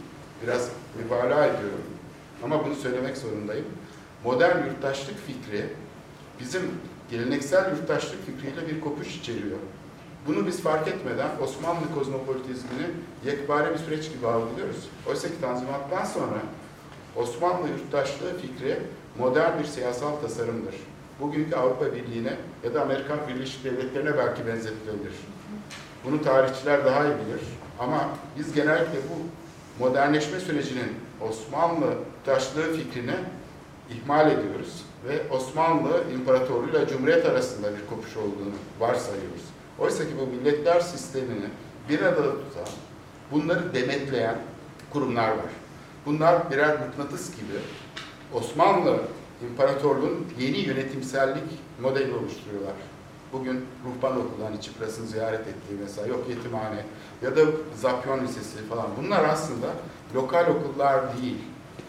Biraz 0.43 0.69
mübalağa 0.97 1.45
ediyorum. 1.45 1.85
Ama 2.43 2.65
bunu 2.65 2.75
söylemek 2.75 3.17
zorundayım. 3.17 3.65
Modern 4.23 4.65
yurttaşlık 4.67 5.15
fikri 5.27 5.65
bizim 6.39 6.61
geleneksel 7.11 7.71
yurttaşlık 7.71 8.25
fikriyle 8.25 8.67
bir 8.67 8.81
kopuş 8.81 9.15
içeriyor. 9.15 9.57
Bunu 10.27 10.47
biz 10.47 10.61
fark 10.61 10.87
etmeden 10.87 11.29
Osmanlı 11.43 11.93
kozmopolitizmini 11.95 12.87
yekpare 13.25 13.73
bir 13.73 13.77
süreç 13.77 14.11
gibi 14.11 14.27
algılıyoruz. 14.27 14.89
Oysa 15.09 15.27
ki 15.27 15.41
Tanzimat'tan 15.41 16.05
sonra 16.05 16.39
Osmanlı 17.15 17.67
yurttaşlığı 17.69 18.37
fikri 18.41 18.79
modern 19.19 19.59
bir 19.59 19.65
siyasal 19.65 20.15
tasarımdır. 20.15 20.75
Bugünkü 21.19 21.55
Avrupa 21.55 21.85
Birliği'ne 21.85 22.33
ya 22.63 22.73
da 22.73 22.81
Amerikan 22.81 23.19
Birleşik 23.27 23.63
Devletleri'ne 23.63 24.17
belki 24.17 24.47
benzetilebilir. 24.47 25.13
Bunu 26.05 26.21
tarihçiler 26.21 26.85
daha 26.85 27.03
iyi 27.03 27.13
bilir. 27.13 27.41
Ama 27.79 28.09
biz 28.37 28.53
genellikle 28.53 28.97
bu 29.09 29.83
modernleşme 29.83 30.39
sürecinin 30.39 30.93
Osmanlı 31.21 31.95
yurttaşlığı 32.25 32.73
fikrine 32.73 33.15
ihmal 33.89 34.31
ediyoruz 34.31 34.83
ve 35.07 35.29
Osmanlı 35.31 36.03
İmparatorluğu 36.13 36.69
ile 36.69 36.87
Cumhuriyet 36.87 37.25
arasında 37.25 37.67
bir 37.67 37.87
kopuş 37.89 38.17
olduğunu 38.17 38.55
varsayıyoruz. 38.79 39.41
Oysa 39.79 40.03
ki 40.03 40.09
bu 40.21 40.27
milletler 40.27 40.79
sistemini 40.79 41.45
bir 41.89 42.01
arada 42.01 42.31
tutan, 42.31 42.73
bunları 43.31 43.73
demetleyen 43.73 44.35
kurumlar 44.93 45.29
var. 45.29 45.51
Bunlar 46.05 46.51
birer 46.51 46.79
mıknatıs 46.79 47.35
gibi 47.35 47.57
Osmanlı 48.33 48.97
İmparatorluğun 49.41 50.27
yeni 50.39 50.57
yönetimsellik 50.57 51.43
modeli 51.81 52.13
oluşturuyorlar. 52.13 52.73
Bugün 53.33 53.65
ruhban 53.85 54.11
okulu, 54.11 54.45
hani 54.45 54.61
Çipras'ın 54.61 55.05
ziyaret 55.05 55.39
ettiği 55.39 55.79
mesela, 55.81 56.07
yok 56.07 56.29
yetimhane 56.29 56.85
ya 57.21 57.35
da 57.35 57.41
Zapyon 57.75 58.23
Lisesi 58.23 58.57
falan. 58.69 58.87
Bunlar 59.03 59.23
aslında 59.23 59.67
lokal 60.15 60.45
okullar 60.47 61.17
değil. 61.21 61.37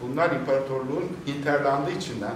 Bunlar 0.01 0.31
imparatorluğun 0.31 1.05
interlandı 1.27 1.91
içinden 1.91 2.35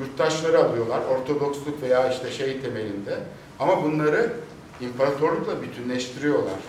yurttaşları 0.00 0.64
alıyorlar, 0.64 1.00
Ortodoksluk 1.10 1.82
veya 1.82 2.10
işte 2.10 2.30
şey 2.30 2.60
temelinde. 2.60 3.18
Ama 3.58 3.84
bunları 3.84 4.32
imparatorlukla 4.80 5.62
bütünleştiriyorlar. 5.62 6.60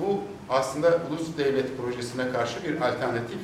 Bu 0.00 0.20
aslında 0.48 1.00
ulus 1.10 1.38
devlet 1.38 1.78
projesine 1.78 2.32
karşı 2.32 2.64
bir 2.64 2.80
alternatif 2.80 3.38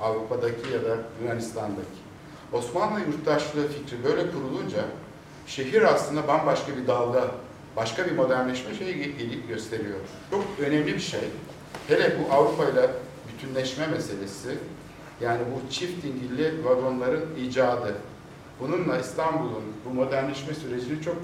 Avrupa'daki 0.00 0.72
ya 0.72 0.84
da 0.84 0.96
Yunanistan'daki. 1.22 2.09
Osmanlı 2.52 3.00
yurttaşlığı 3.00 3.68
fikri 3.68 4.04
böyle 4.04 4.30
kurulunca 4.30 4.84
şehir 5.46 5.82
aslında 5.82 6.28
bambaşka 6.28 6.76
bir 6.76 6.86
dalga, 6.86 7.24
başka 7.76 8.06
bir 8.06 8.12
modernleşme 8.12 8.74
şeyi 8.74 9.46
gösteriyor. 9.48 9.98
Çok 10.30 10.44
önemli 10.60 10.94
bir 10.94 11.00
şey. 11.00 11.20
Hele 11.88 12.16
bu 12.18 12.34
Avrupa 12.34 12.64
ile 12.64 12.90
bütünleşme 13.28 13.86
meselesi, 13.86 14.58
yani 15.20 15.40
bu 15.54 15.70
çift 15.70 16.04
dingilli 16.04 16.64
vagonların 16.64 17.24
icadı. 17.38 17.94
Bununla 18.60 18.98
İstanbul'un 18.98 19.64
bu 19.84 19.94
modernleşme 19.94 20.54
sürecinin 20.54 21.00
çok 21.00 21.16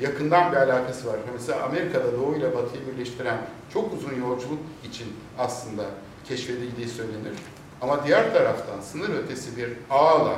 yakından 0.00 0.52
bir 0.52 0.56
alakası 0.56 1.08
var. 1.08 1.16
Mesela 1.32 1.62
Amerika'da 1.62 2.12
Doğu 2.12 2.36
ile 2.36 2.54
Batı'yı 2.54 2.82
birleştiren 2.86 3.38
çok 3.72 3.92
uzun 3.92 4.14
yolculuk 4.20 4.60
için 4.84 5.06
aslında 5.38 5.84
keşfedildiği 6.28 6.88
söylenir. 6.88 7.34
Ama 7.80 8.06
diğer 8.06 8.34
taraftan 8.34 8.80
sınır 8.80 9.24
ötesi 9.24 9.56
bir 9.56 9.68
ağla 9.90 10.36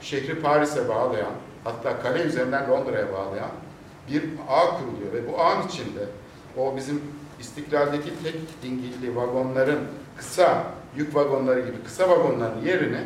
şehri 0.00 0.40
Paris'e 0.40 0.88
bağlayan, 0.88 1.32
hatta 1.64 2.02
kale 2.02 2.22
üzerinden 2.22 2.70
Londra'ya 2.70 3.12
bağlayan 3.12 3.50
bir 4.10 4.24
ağ 4.48 4.78
kuruluyor 4.78 5.12
ve 5.12 5.32
bu 5.32 5.40
ağın 5.40 5.68
içinde 5.68 6.04
o 6.56 6.76
bizim 6.76 7.02
istiklaldeki 7.40 8.10
tek 8.22 8.62
dingilli 8.62 9.16
vagonların 9.16 9.78
kısa 10.16 10.64
yük 10.96 11.14
vagonları 11.14 11.60
gibi 11.60 11.76
kısa 11.84 12.10
vagonların 12.10 12.64
yerine 12.64 13.04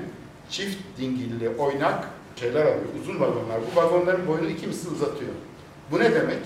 çift 0.50 0.78
dingilli 0.98 1.48
oynak 1.48 2.08
şeyler 2.36 2.62
alıyor, 2.62 2.84
uzun 3.02 3.20
vagonlar. 3.20 3.60
Bu 3.72 3.80
vagonların 3.80 4.26
boyunu 4.26 4.46
iki 4.46 4.66
misli 4.66 4.90
uzatıyor. 4.90 5.30
Bu 5.90 5.98
ne 5.98 6.14
demek? 6.14 6.38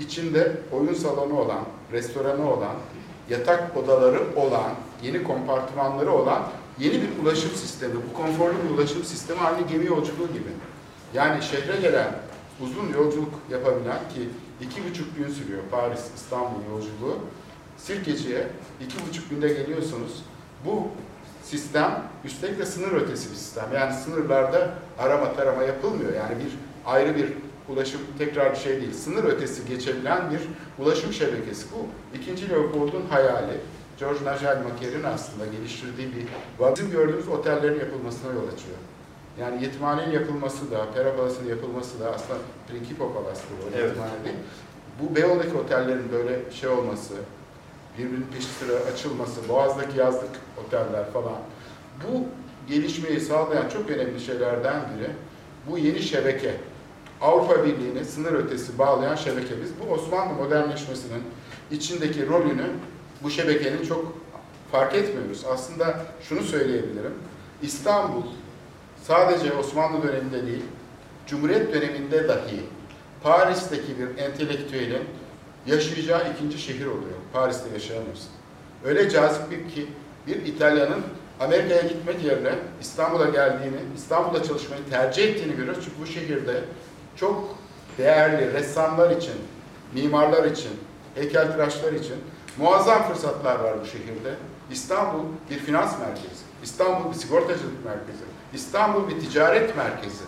İçinde 0.00 0.52
oyun 0.72 0.94
salonu 0.94 1.40
olan, 1.40 1.64
restoranı 1.92 2.52
olan, 2.52 2.74
yatak 3.30 3.76
odaları 3.76 4.20
olan, 4.36 4.70
yeni 5.02 5.22
kompartımanları 5.22 6.12
olan 6.12 6.42
yeni 6.80 6.94
bir 7.02 7.22
ulaşım 7.22 7.50
sistemi. 7.50 7.94
Bu 8.10 8.22
konforlu 8.22 8.54
bir 8.64 8.74
ulaşım 8.74 9.04
sistemi 9.04 9.40
aynı 9.40 9.66
gemi 9.66 9.86
yolculuğu 9.86 10.28
gibi. 10.28 10.50
Yani 11.14 11.42
şehre 11.42 11.80
gelen 11.80 12.14
uzun 12.60 12.92
yolculuk 12.92 13.34
yapabilen 13.50 13.98
ki 14.14 14.28
iki 14.60 14.90
buçuk 14.90 15.16
gün 15.16 15.28
sürüyor 15.28 15.62
Paris 15.70 16.00
İstanbul 16.16 16.60
yolculuğu. 16.70 17.18
Sirkeci'ye 17.76 18.46
iki 18.80 19.08
buçuk 19.08 19.30
günde 19.30 19.48
geliyorsunuz. 19.48 20.24
Bu 20.64 20.88
sistem 21.42 22.02
üstelik 22.24 22.58
de 22.58 22.66
sınır 22.66 22.92
ötesi 22.92 23.30
bir 23.30 23.36
sistem. 23.36 23.66
Yani 23.74 23.94
sınırlarda 23.94 24.74
arama 24.98 25.32
tarama 25.32 25.62
yapılmıyor. 25.62 26.14
Yani 26.14 26.38
bir 26.38 26.52
ayrı 26.86 27.16
bir 27.16 27.32
ulaşım 27.68 28.00
tekrar 28.18 28.52
bir 28.52 28.58
şey 28.58 28.80
değil. 28.80 28.92
Sınır 28.92 29.24
ötesi 29.24 29.68
geçebilen 29.68 30.30
bir 30.30 30.40
ulaşım 30.84 31.12
şebekesi 31.12 31.66
bu. 31.72 31.86
İkinci 32.18 32.50
Leopold'un 32.50 33.06
hayali. 33.10 33.60
George 34.00 34.20
Nigel 34.20 34.62
Macair'in 34.62 35.04
aslında 35.04 35.46
geliştirdiği 35.46 36.08
bir 36.12 36.26
bizim 36.72 36.90
gördüğümüz 36.90 37.28
otellerin 37.28 37.80
yapılmasına 37.80 38.32
yol 38.32 38.46
açıyor. 38.48 38.76
Yani 39.40 39.64
yetimhanenin 39.64 40.12
yapılması 40.12 40.70
da, 40.70 40.92
Pera 40.94 41.16
Palası'nın 41.16 41.48
yapılması 41.48 42.00
da 42.00 42.14
aslında 42.14 42.38
Principo 42.68 43.12
Palas'tır 43.12 43.54
o 43.54 43.68
evet. 43.74 43.84
yetimhane 43.84 44.24
değil. 44.24 44.36
Bu 45.02 45.16
Beyoğlu'ndaki 45.16 45.56
otellerin 45.56 46.12
böyle 46.12 46.50
şey 46.50 46.68
olması, 46.68 47.14
birbirinin 47.98 48.26
peşi 48.34 48.46
sıra 48.46 48.72
açılması, 48.92 49.48
Boğaz'daki 49.48 49.98
yazlık 49.98 50.30
oteller 50.66 51.12
falan. 51.12 51.38
Bu 52.06 52.24
gelişmeyi 52.68 53.20
sağlayan 53.20 53.68
çok 53.68 53.90
önemli 53.90 54.20
şeylerden 54.20 54.80
biri 54.80 55.10
bu 55.70 55.78
yeni 55.78 56.02
şebeke. 56.02 56.54
Avrupa 57.20 57.64
Birliği'ne 57.64 58.04
sınır 58.04 58.32
ötesi 58.32 58.78
bağlayan 58.78 59.14
şebeke. 59.14 59.62
Biz 59.62 59.70
bu 59.80 59.92
Osmanlı 59.92 60.34
modernleşmesinin 60.34 61.22
içindeki 61.70 62.28
rolünü 62.28 62.66
bu 63.22 63.30
şebekenin 63.30 63.84
çok 63.84 64.14
fark 64.72 64.94
etmiyoruz. 64.94 65.44
Aslında 65.52 65.98
şunu 66.28 66.42
söyleyebilirim. 66.42 67.14
İstanbul 67.62 68.22
sadece 69.02 69.52
Osmanlı 69.52 70.08
döneminde 70.08 70.46
değil, 70.46 70.64
Cumhuriyet 71.26 71.74
döneminde 71.74 72.28
dahi 72.28 72.60
Paris'teki 73.22 73.98
bir 73.98 74.22
entelektüelin 74.22 75.04
yaşayacağı 75.66 76.32
ikinci 76.32 76.58
şehir 76.58 76.86
oluyor. 76.86 77.18
Paris'te 77.32 77.70
yaşayamıyorsun. 77.74 78.28
Öyle 78.84 79.10
cazip 79.10 79.50
bir 79.50 79.74
ki 79.74 79.86
bir 80.26 80.46
İtalyanın 80.46 81.02
Amerika'ya 81.40 81.82
gitmek 81.82 82.24
yerine 82.24 82.52
İstanbul'a 82.80 83.28
geldiğini, 83.28 83.76
İstanbul'da 83.96 84.42
çalışmayı 84.42 84.82
tercih 84.90 85.24
ettiğini 85.24 85.56
görüyoruz. 85.56 85.84
Çünkü 85.84 86.00
bu 86.00 86.06
şehirde 86.06 86.64
çok 87.16 87.58
değerli 87.98 88.52
ressamlar 88.52 89.10
için, 89.10 89.34
mimarlar 89.94 90.44
için, 90.44 90.70
heykeltıraşlar 91.14 91.92
için 91.92 92.16
muazzam 92.58 93.02
fırsatlar 93.02 93.60
var 93.60 93.74
bu 93.82 93.86
şehirde. 93.86 94.34
İstanbul 94.70 95.24
bir 95.50 95.58
finans 95.58 95.98
merkezi, 95.98 96.44
İstanbul 96.62 97.10
bir 97.10 97.16
sigortacılık 97.16 97.84
merkezi, 97.84 98.24
İstanbul 98.54 99.08
bir 99.08 99.20
ticaret 99.20 99.76
merkezi. 99.76 100.24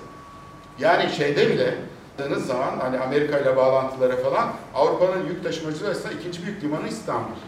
Yani 0.79 1.11
şeyde 1.13 1.51
bile 1.51 1.75
baktığınız 2.21 2.47
zaman 2.47 2.79
hani 2.81 2.99
Amerika 2.99 3.39
ile 3.39 3.57
bağlantılara 3.57 4.17
falan 4.17 4.53
Avrupa'nın 4.75 5.27
yük 5.27 5.45
taşımacılığı 5.45 5.87
arasında 5.87 6.13
ikinci 6.13 6.47
büyük 6.47 6.63
limanı 6.63 6.89
İstanbul. 6.89 7.41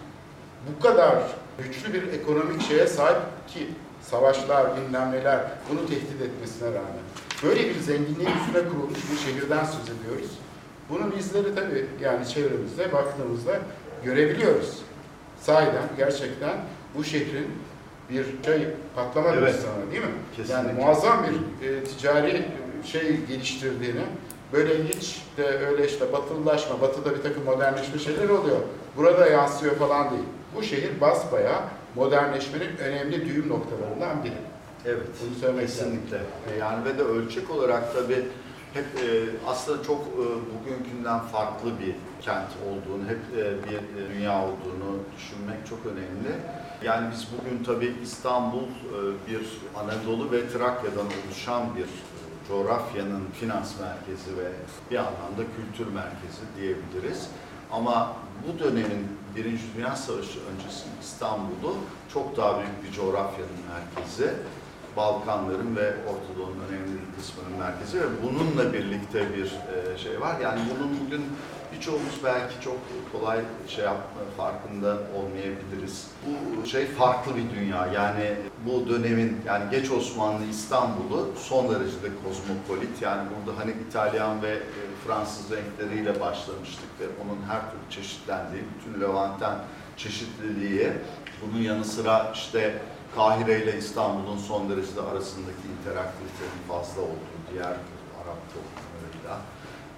Bu 0.69 0.83
kadar 0.83 1.15
güçlü 1.59 1.95
bir 1.95 2.13
ekonomik 2.13 2.63
şeye 2.63 2.87
sahip 2.87 3.23
ki 3.49 3.69
savaşlar, 4.03 4.77
bilmem 4.77 5.13
neler 5.13 5.41
bunu 5.71 5.87
tehdit 5.87 6.23
etmesine 6.23 6.69
rağmen. 6.69 7.05
Böyle 7.43 7.69
bir 7.69 7.81
zenginliğin 7.81 8.31
üstüne 8.41 8.69
kurulmuş 8.69 8.99
bir 9.13 9.19
şehirden 9.19 9.65
söz 9.65 9.97
ediyoruz. 9.97 10.39
Bunun 10.89 11.13
izleri 11.19 11.55
tabii 11.55 11.87
yani 12.01 12.29
çevremizde 12.29 12.93
baktığımızda 12.93 13.53
görebiliyoruz. 14.05 14.79
Sahiden 15.41 15.83
gerçekten 15.97 16.57
bu 16.97 17.05
şehrin 17.05 17.49
bir 18.11 18.25
şey 18.45 18.69
patlama 18.95 19.29
evet. 19.29 19.55
değil 19.93 20.03
mi? 20.03 20.09
Kesinlikle. 20.37 20.69
Yani 20.69 20.73
muazzam 20.73 21.27
bir 21.27 21.69
e, 21.69 21.85
ticari 21.85 22.45
şey 22.85 23.17
geliştirdiğini 23.29 24.03
böyle 24.53 24.85
hiç 24.85 25.23
de 25.37 25.59
öyle 25.59 25.87
işte 25.87 26.13
batılılaşma, 26.13 26.81
batıda 26.81 27.15
bir 27.15 27.23
takım 27.23 27.45
modernleşme 27.45 27.99
şeyler 27.99 28.29
oluyor. 28.29 28.59
Burada 28.97 29.27
yansıyor 29.27 29.77
falan 29.77 30.11
değil. 30.11 30.25
Bu 30.57 30.63
şehir 30.63 31.01
basbaya 31.01 31.65
modernleşmenin 31.95 32.77
önemli 32.77 33.27
düğüm 33.27 33.49
noktalarından 33.49 34.25
biri. 34.25 34.35
Evet, 34.87 35.07
Bunu 35.21 35.39
söylemek 35.41 35.67
kesinlikle. 35.67 36.17
Yani. 36.17 36.61
yani 36.61 36.85
ve 36.85 36.99
de 36.99 37.03
ölçek 37.03 37.51
olarak 37.51 37.95
tabii 37.95 38.25
hep 38.75 38.85
e, 38.85 39.25
aslında 39.47 39.83
çok 39.83 40.01
e, 40.01 40.25
bugünkünden 40.53 41.21
farklı 41.21 41.71
bir 41.81 41.95
kent 42.21 42.49
olduğunu, 42.67 43.09
hep 43.09 43.21
e, 43.37 43.71
bir 43.71 43.77
e, 43.77 44.15
dünya 44.15 44.43
olduğunu 44.43 44.99
düşünmek 45.17 45.67
çok 45.69 45.79
önemli. 45.87 46.37
Yani 46.85 47.09
biz 47.13 47.29
bugün 47.39 47.65
tabii 47.65 47.95
İstanbul 48.03 48.63
e, 48.63 48.99
bir 49.31 49.47
Anadolu 49.77 50.33
ve 50.33 50.49
Trakya'dan 50.49 51.07
oluşan 51.07 51.77
bir 51.77 51.89
coğrafyanın 52.49 53.23
finans 53.41 53.81
merkezi 53.81 54.37
ve 54.39 54.49
bir 54.91 54.97
anlamda 54.97 55.43
kültür 55.57 55.93
merkezi 55.93 56.43
diyebiliriz. 56.57 57.29
Ama 57.73 58.17
bu 58.47 58.59
dönemin 58.59 59.09
Birinci 59.37 59.63
Dünya 59.77 59.97
Savaşı 59.97 60.39
öncesi 60.53 60.85
İstanbul'u 61.03 61.75
çok 62.15 62.37
daha 62.37 62.59
büyük 62.59 62.85
bir 62.85 62.93
coğrafyanın 62.93 63.59
merkezi. 63.75 64.35
Balkanların 64.97 65.77
ve 65.77 65.95
Orta 66.09 66.33
önemli 66.73 66.93
bir 66.93 67.17
kısmının 67.17 67.59
merkezi 67.59 68.01
ve 68.01 68.05
bununla 68.23 68.73
birlikte 68.73 69.37
bir 69.37 69.45
e, 69.45 69.99
şey 69.99 70.21
var. 70.21 70.41
Yani 70.41 70.61
bunun 70.71 71.07
bugün 71.07 71.25
birçoğumuz 71.73 72.25
belki 72.25 72.61
çok 72.65 72.77
kolay 73.13 73.41
şey 73.69 73.85
yapma 73.85 74.21
farkında 74.37 74.99
olmayabiliriz. 75.17 76.07
Bu 76.27 76.67
şey 76.67 76.87
farklı 76.87 77.33
bir 77.37 77.61
dünya. 77.61 77.87
Yani 77.87 78.37
bu 78.67 78.89
dönemin 78.89 79.41
yani 79.47 79.71
geç 79.71 79.91
Osmanlı 79.91 80.45
İstanbul'u 80.51 81.29
son 81.37 81.75
derecede 81.75 82.09
kozmopolit. 82.25 83.03
Yani 83.03 83.29
burada 83.31 83.61
hani 83.61 83.75
İtalyan 83.89 84.43
ve 84.43 84.51
e, 84.51 84.61
Fransız 85.07 85.47
renkleriyle 85.51 86.21
başlamıştık 86.21 86.89
ve 87.01 87.05
onun 87.05 87.43
her 87.49 87.61
türlü 87.61 87.91
çeşitlendiği, 87.91 88.63
bütün 88.79 89.01
Levanten 89.01 89.59
çeşitliliği, 89.97 90.93
bunun 91.43 91.63
yanı 91.63 91.85
sıra 91.85 92.33
işte 92.35 92.83
Kahire 93.17 93.63
ile 93.63 93.79
İstanbul'un 93.79 94.39
son 94.39 94.71
derece 94.71 95.01
arasındaki 95.11 95.63
interaktivitenin 95.81 96.63
fazla 96.69 97.03
olduğu 97.03 97.39
diğer 97.53 97.77
Arap 98.23 98.39
toplumlarıyla 98.55 99.41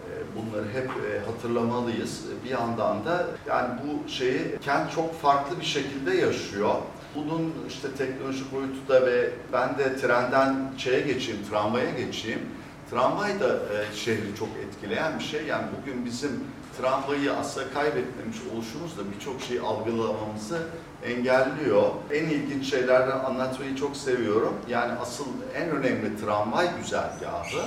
e, 0.04 0.10
bunları 0.36 0.68
hep 0.72 0.90
e, 0.90 1.30
hatırlamalıyız. 1.30 2.24
Bir 2.44 2.50
yandan 2.50 3.04
da 3.04 3.26
yani 3.48 3.68
bu 3.82 4.08
şeyi 4.08 4.58
kent 4.64 4.92
çok 4.94 5.20
farklı 5.20 5.60
bir 5.60 5.64
şekilde 5.64 6.14
yaşıyor. 6.14 6.74
Bunun 7.14 7.54
işte 7.68 7.88
teknolojik 7.98 8.52
boyutu 8.52 8.88
da 8.88 9.06
ve 9.06 9.30
ben 9.52 9.78
de 9.78 9.96
trenden 9.96 10.72
şeye 10.78 11.00
geçeyim, 11.00 11.40
tramvaya 11.50 11.90
geçeyim. 11.90 12.40
Tramvay 12.90 13.40
da 13.40 13.48
e, 13.48 13.96
şehri 13.96 14.36
çok 14.38 14.48
etkileyen 14.48 15.18
bir 15.18 15.24
şey. 15.24 15.44
Yani 15.44 15.66
bugün 15.80 16.04
bizim 16.04 16.30
tramvayı 16.80 17.32
aslında 17.32 17.70
kaybetmemiş 17.74 18.36
oluşumuz 18.54 18.98
da 18.98 19.02
birçok 19.14 19.42
şeyi 19.42 19.60
algılamamızı 19.60 20.62
engelliyor. 21.04 21.82
En 22.12 22.24
ilginç 22.24 22.70
şeylerden 22.70 23.18
anlatmayı 23.18 23.76
çok 23.76 23.96
seviyorum. 23.96 24.54
Yani 24.68 24.92
asıl 24.92 25.24
en 25.54 25.70
önemli 25.70 26.20
tramvay 26.20 26.68
güzergahı 26.78 27.62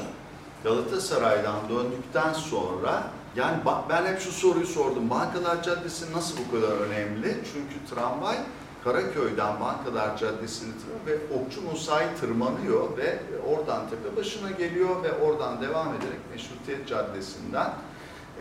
Galatasaray'dan 0.63 1.69
döndükten 1.69 2.33
sonra 2.33 3.03
yani 3.35 3.57
ben 3.89 4.05
hep 4.05 4.19
şu 4.19 4.31
soruyu 4.31 4.67
sordum. 4.67 5.09
Bankalar 5.09 5.63
Caddesi 5.63 6.13
nasıl 6.13 6.35
bu 6.37 6.55
kadar 6.55 6.77
önemli? 6.77 7.37
Çünkü 7.53 7.95
tramvay 7.95 8.37
Karaköy'den 8.83 9.59
Bankalar 9.59 10.17
Caddesi'ni 10.17 10.71
tırmanıyor 10.71 11.19
ve 11.19 11.33
Okçu 11.35 11.61
Musa'yı 11.61 12.07
tırmanıyor 12.19 12.97
ve 12.97 13.19
oradan 13.49 13.89
tepe 13.89 14.15
başına 14.15 14.51
geliyor 14.51 15.03
ve 15.03 15.13
oradan 15.13 15.61
devam 15.61 15.87
ederek 15.87 16.19
Meşrutiyet 16.31 16.87
Caddesi'nden 16.87 17.73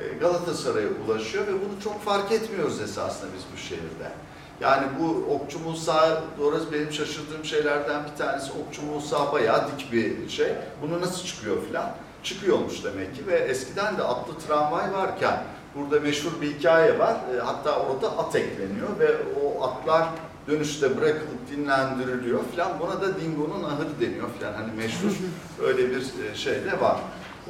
e, 0.00 0.18
Galatasaray'a 0.20 0.88
ulaşıyor 1.06 1.46
ve 1.46 1.52
bunu 1.52 1.82
çok 1.84 2.02
fark 2.02 2.32
etmiyoruz 2.32 2.80
esasında 2.80 3.30
biz 3.36 3.42
bu 3.52 3.56
şehirde. 3.56 4.12
Yani 4.60 4.86
bu 5.00 5.34
Okçu 5.34 5.58
Musa, 5.58 6.22
doğrusu 6.38 6.72
benim 6.72 6.92
şaşırdığım 6.92 7.44
şeylerden 7.44 8.02
bir 8.04 8.18
tanesi 8.18 8.52
Okçu 8.52 8.82
Musa 8.82 9.32
bayağı 9.32 9.68
dik 9.68 9.92
bir 9.92 10.28
şey. 10.28 10.48
Bunu 10.82 11.00
nasıl 11.00 11.24
çıkıyor 11.24 11.56
filan? 11.68 11.90
Çıkıyormuş 12.22 12.84
demek 12.84 13.16
ki 13.16 13.26
ve 13.26 13.34
eskiden 13.34 13.98
de 13.98 14.02
atlı 14.02 14.38
tramvay 14.38 14.92
varken 14.92 15.42
burada 15.74 16.00
meşhur 16.00 16.40
bir 16.40 16.54
hikaye 16.54 16.98
var. 16.98 17.16
E, 17.36 17.40
hatta 17.40 17.78
orada 17.78 18.18
at 18.18 18.36
ekleniyor 18.36 18.88
ve 18.98 19.16
o 19.42 19.64
atlar 19.64 20.08
dönüşte 20.48 20.96
bırakılıp 20.96 21.50
dinlendiriliyor 21.50 22.40
filan. 22.50 22.80
Buna 22.80 23.00
da 23.00 23.20
Dingo'nun 23.20 23.64
ahırı 23.64 24.00
deniyor 24.00 24.28
filan. 24.38 24.52
Hani 24.52 24.72
meşhur 24.72 25.12
öyle 25.66 25.90
bir 25.90 26.02
e, 26.30 26.34
şey 26.34 26.54
de 26.54 26.80
var. 26.80 26.96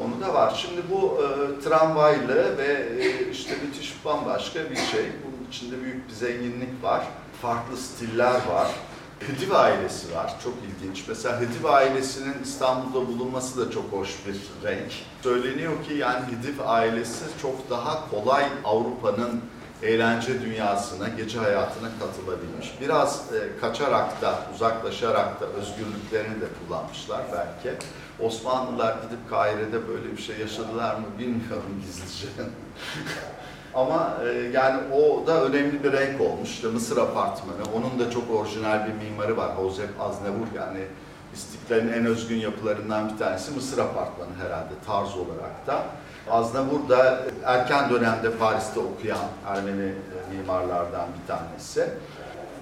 Onu 0.04 0.20
da 0.20 0.34
var. 0.34 0.54
Şimdi 0.62 0.80
bu 0.90 1.18
e, 1.22 1.60
tramvaylı 1.60 2.58
ve 2.58 2.88
e, 3.00 3.30
işte 3.30 3.54
müthiş 3.64 4.04
bambaşka 4.04 4.70
bir 4.70 4.76
şey. 4.76 5.02
İçinde 5.56 5.82
büyük 5.82 6.08
bir 6.08 6.14
zenginlik 6.14 6.82
var. 6.82 7.06
Farklı 7.42 7.76
stiller 7.76 8.34
var. 8.34 8.68
Hıdiv 9.20 9.50
ailesi 9.50 10.14
var. 10.14 10.34
Çok 10.44 10.54
ilginç. 10.68 11.04
Mesela 11.08 11.40
Hıdiv 11.40 11.64
ailesinin 11.64 12.34
İstanbul'da 12.42 13.06
bulunması 13.06 13.66
da 13.66 13.70
çok 13.70 13.92
hoş 13.92 14.10
bir 14.26 14.68
renk. 14.68 14.92
Söyleniyor 15.22 15.84
ki 15.84 15.94
yani 15.94 16.24
Hıdiv 16.26 16.54
ailesi 16.66 17.24
çok 17.42 17.70
daha 17.70 18.10
kolay 18.10 18.44
Avrupa'nın 18.64 19.40
eğlence 19.82 20.42
dünyasına, 20.42 21.08
gece 21.08 21.38
hayatına 21.38 21.88
katılabilmiş. 22.00 22.74
Biraz 22.80 23.24
e, 23.34 23.60
kaçarak 23.60 24.22
da, 24.22 24.38
uzaklaşarak 24.54 25.40
da 25.40 25.46
özgürlüklerini 25.46 26.40
de 26.40 26.46
kullanmışlar 26.58 27.20
belki. 27.32 27.78
Osmanlılar 28.20 28.96
gidip 29.02 29.30
Kahire'de 29.30 29.88
böyle 29.88 30.16
bir 30.16 30.22
şey 30.22 30.38
yaşadılar 30.38 30.94
mı 30.94 31.06
bilmiyorum 31.18 31.82
gizlice. 31.86 32.26
Ama 33.76 34.16
e, 34.24 34.28
yani 34.52 34.80
o 34.92 35.26
da 35.26 35.44
önemli 35.44 35.84
bir 35.84 35.92
renk 35.92 36.20
olmuş. 36.20 36.50
İşte 36.50 36.68
Mısır 36.68 36.96
Apartmanı, 36.96 37.62
onun 37.74 37.98
da 37.98 38.10
çok 38.10 38.30
orijinal 38.30 38.86
bir 38.86 39.04
mimarı 39.04 39.36
var. 39.36 39.50
Josep 39.62 40.00
Aznavour 40.00 40.46
yani 40.56 40.80
İstiklal'in 41.34 41.92
en 41.92 42.06
özgün 42.06 42.36
yapılarından 42.36 43.12
bir 43.12 43.18
tanesi 43.18 43.52
Mısır 43.52 43.78
Apartmanı 43.78 44.30
herhalde 44.44 44.72
tarz 44.86 45.16
olarak 45.16 45.66
da. 45.66 45.82
Aznavour 46.30 46.88
da 46.88 47.22
erken 47.44 47.90
dönemde 47.90 48.30
Paris'te 48.30 48.80
okuyan 48.80 49.26
Ermeni 49.46 49.84
e, 49.84 50.36
mimarlardan 50.36 51.06
bir 51.20 51.26
tanesi. 51.26 51.88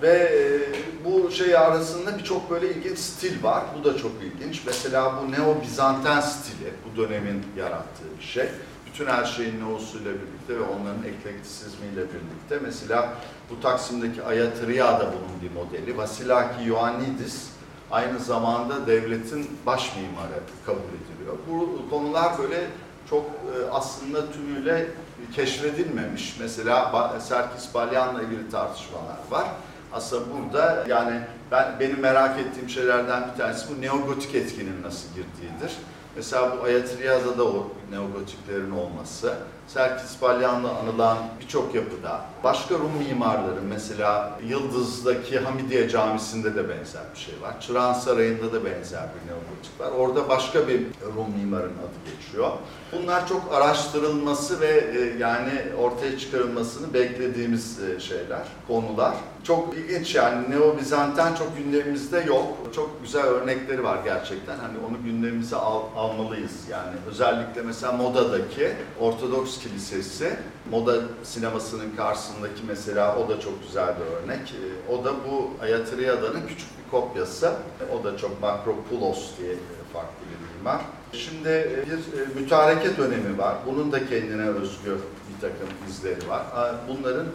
Ve 0.02 0.12
e, 0.12 0.60
bu 1.04 1.30
şey 1.30 1.56
arasında 1.56 2.18
birçok 2.18 2.50
böyle 2.50 2.70
ilginç 2.70 2.98
stil 2.98 3.42
var. 3.42 3.62
Bu 3.78 3.84
da 3.84 3.96
çok 3.96 4.12
ilginç. 4.22 4.62
Mesela 4.66 5.12
bu 5.22 5.32
Neo-Bizanten 5.32 6.20
stili, 6.20 6.70
bu 6.84 7.02
dönemin 7.02 7.42
yarattığı 7.56 8.18
bir 8.18 8.24
şey. 8.24 8.48
Bütün 8.94 9.06
her 9.06 9.24
şeyin 9.24 9.60
neosuyla 9.60 10.10
birlikte 10.12 10.58
ve 10.58 10.62
onların 10.62 11.02
eklektisizmiyle 11.04 12.00
birlikte. 12.00 12.58
Mesela 12.62 13.14
bu 13.50 13.60
Taksim'deki 13.60 14.22
Ayatriya 14.22 15.00
da 15.00 15.06
bunun 15.06 15.42
bir 15.42 15.60
modeli. 15.60 15.96
Vasilaki 15.96 16.64
Ioannidis 16.64 17.48
aynı 17.90 18.18
zamanda 18.18 18.86
devletin 18.86 19.50
baş 19.66 19.92
mimarı 19.96 20.40
kabul 20.66 20.78
ediliyor. 20.78 21.36
Bu 21.50 21.90
konular 21.90 22.38
böyle 22.38 22.66
çok 23.10 23.24
e, 23.24 23.70
aslında 23.70 24.32
tümüyle 24.32 24.86
keşfedilmemiş. 25.34 26.36
Mesela 26.40 27.20
Serkis 27.20 27.74
Balyan'la 27.74 28.22
ilgili 28.22 28.50
tartışmalar 28.50 29.18
var. 29.30 29.48
Aslında 29.92 30.22
burada 30.34 30.84
yani 30.88 31.20
ben 31.50 31.80
benim 31.80 32.00
merak 32.00 32.40
ettiğim 32.40 32.68
şeylerden 32.68 33.22
bir 33.32 33.38
tanesi 33.38 33.76
bu 33.76 33.80
neogotik 33.82 34.34
etkinin 34.34 34.82
nasıl 34.82 35.08
girdiğidir. 35.08 35.72
Mesela 36.16 36.56
bu 36.56 36.64
Ayatriya'da 36.64 37.38
da 37.38 37.44
o 37.44 37.68
neogotiklerin 37.90 38.70
olması, 38.70 39.34
Serkis 39.66 40.22
Balyan'la 40.22 40.78
anılan 40.78 41.18
birçok 41.40 41.74
yapıda, 41.74 42.20
başka 42.44 42.74
Rum 42.74 42.92
mimarların 42.98 43.64
mesela 43.64 44.38
Yıldız'daki 44.46 45.38
Hamidiye 45.38 45.88
Camisi'nde 45.88 46.54
de 46.54 46.68
benzer 46.68 47.02
bir 47.14 47.20
şey 47.20 47.34
var. 47.42 47.60
Çırağan 47.60 47.92
Sarayı'nda 47.92 48.52
da 48.52 48.64
benzer 48.64 49.02
bir 49.02 49.30
neogotik 49.30 49.80
var. 49.80 49.90
Orada 49.90 50.28
başka 50.28 50.68
bir 50.68 50.80
Rum 51.16 51.30
mimarın 51.38 51.64
adı 51.64 52.16
geçiyor. 52.16 52.50
Bunlar 52.94 53.28
çok 53.28 53.52
araştırılması 53.52 54.60
ve 54.60 54.68
e, 54.70 55.18
yani 55.18 55.50
ortaya 55.78 56.18
çıkarılmasını 56.18 56.94
beklediğimiz 56.94 57.78
e, 57.82 58.00
şeyler, 58.00 58.42
konular. 58.68 59.14
Çok 59.44 59.74
ilginç 59.74 60.14
yani 60.14 60.50
Neo-Bizanten 60.50 61.34
çok 61.34 61.56
gündemimizde 61.56 62.24
yok. 62.26 62.46
Çok 62.74 63.02
güzel 63.02 63.22
örnekleri 63.22 63.84
var 63.84 63.98
gerçekten. 64.04 64.58
Hani 64.58 64.78
onu 64.88 65.04
gündemimize 65.04 65.56
al, 65.56 65.82
almalıyız. 65.96 66.68
Yani 66.70 66.94
özellikle 67.08 67.62
mesela 67.62 67.92
Moda'daki 67.92 68.72
Ortodoks 69.00 69.58
Kilisesi, 69.58 70.36
Moda 70.70 70.96
sinemasının 71.22 71.96
karşısındaki 71.96 72.62
mesela 72.66 73.16
o 73.16 73.28
da 73.28 73.40
çok 73.40 73.62
güzel 73.62 73.94
bir 74.00 74.16
örnek. 74.16 74.40
E, 74.40 74.92
o 74.92 75.04
da 75.04 75.12
bu 75.12 75.50
Ayatriyada'nın 75.62 76.46
küçük 76.48 76.68
bir 76.78 76.90
kopyası. 76.90 77.52
O 78.00 78.04
da 78.04 78.16
çok 78.16 78.42
Makropoulos 78.42 79.38
diye 79.38 79.54
farklı 79.92 80.24
bir 80.30 80.58
mimar. 80.58 80.80
Şimdi 81.14 81.84
bir 81.86 82.40
mütareke 82.40 82.96
dönemi 82.96 83.38
var. 83.38 83.54
Bunun 83.66 83.92
da 83.92 84.06
kendine 84.06 84.48
özgü 84.48 84.98
bir 85.28 85.40
takım 85.40 85.68
izleri 85.88 86.28
var. 86.28 86.42
Bunların 86.88 87.26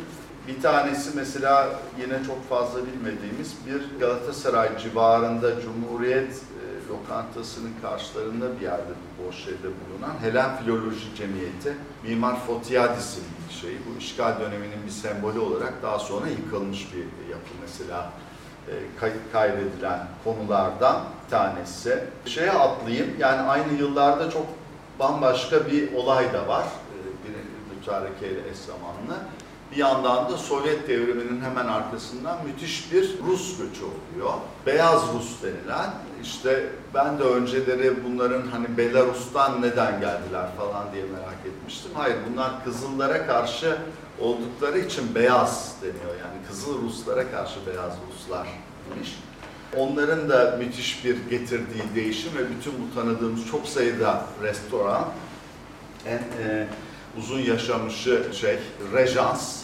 bir 0.47 0.61
tanesi 0.61 1.09
mesela 1.15 1.79
yine 2.01 2.23
çok 2.27 2.49
fazla 2.49 2.79
bilmediğimiz 2.79 3.55
bir 3.67 3.99
Galatasaray 3.99 4.77
civarında 4.77 5.61
Cumhuriyet 5.61 6.31
e, 6.31 6.89
lokantasının 6.89 7.71
karşılarında 7.81 8.59
bir 8.59 8.61
yerde 8.61 8.91
bu 9.19 9.27
boş 9.27 9.35
şeyde 9.35 9.57
bulunan 9.63 10.13
Helen 10.21 10.57
Filoloji 10.57 11.15
Cemiyeti 11.17 11.73
Mimar 12.03 12.39
Fotiadis'in 12.45 13.23
bir 13.49 13.53
şeyi. 13.53 13.77
Bu 13.77 13.99
işgal 13.99 14.39
döneminin 14.39 14.85
bir 14.85 14.91
sembolü 14.91 15.39
olarak 15.39 15.73
daha 15.83 15.99
sonra 15.99 16.27
yıkılmış 16.27 16.93
bir 16.93 17.31
yapı 17.31 17.51
mesela 17.61 17.99
e, 18.03 18.28
kaydedilen 19.31 20.07
konulardan 20.23 21.01
bir 21.25 21.31
tanesi. 21.31 22.03
Şeye 22.25 22.51
atlayayım, 22.51 23.09
yani 23.19 23.41
aynı 23.41 23.73
yıllarda 23.73 24.31
çok 24.31 24.45
bambaşka 24.99 25.67
bir 25.67 25.93
olay 25.93 26.33
da 26.33 26.47
var. 26.47 26.63
E, 26.63 27.75
mütareke 27.75 28.27
ile 28.27 28.49
eş 28.51 28.57
zamanlı. 28.57 29.23
Bir 29.71 29.77
yandan 29.77 30.29
da 30.29 30.37
Sovyet 30.37 30.87
devriminin 30.87 31.41
hemen 31.41 31.67
arkasından 31.67 32.37
müthiş 32.45 32.93
bir 32.93 33.19
Rus 33.27 33.57
göçü 33.57 33.81
oluyor. 33.83 34.33
Beyaz 34.65 35.03
Rus 35.13 35.43
denilen, 35.43 35.89
işte 36.23 36.65
ben 36.93 37.19
de 37.19 37.23
önceleri 37.23 38.03
bunların 38.03 38.47
hani 38.51 38.77
Belarus'tan 38.77 39.61
neden 39.61 39.99
geldiler 39.99 40.47
falan 40.57 40.93
diye 40.93 41.03
merak 41.03 41.45
etmiştim. 41.45 41.91
Hayır 41.93 42.17
bunlar 42.31 42.63
Kızıllara 42.63 43.27
karşı 43.27 43.77
oldukları 44.19 44.79
için 44.79 45.15
beyaz 45.15 45.75
deniyor. 45.81 46.19
Yani 46.19 46.47
Kızıl 46.47 46.81
Ruslara 46.81 47.31
karşı 47.31 47.65
beyaz 47.67 47.93
Ruslar 48.11 48.47
demiş. 48.95 49.19
Onların 49.77 50.29
da 50.29 50.55
müthiş 50.59 51.05
bir 51.05 51.29
getirdiği 51.29 51.95
değişim 51.95 52.31
ve 52.37 52.49
bütün 52.49 52.73
bu 52.73 52.95
tanıdığımız 52.95 53.47
çok 53.51 53.67
sayıda 53.67 54.25
restoran 54.41 55.05
en 56.05 56.17
e, 56.17 56.67
uzun 57.17 57.39
yaşamışı 57.39 58.25
şey 58.33 58.59
Rejans 58.93 59.63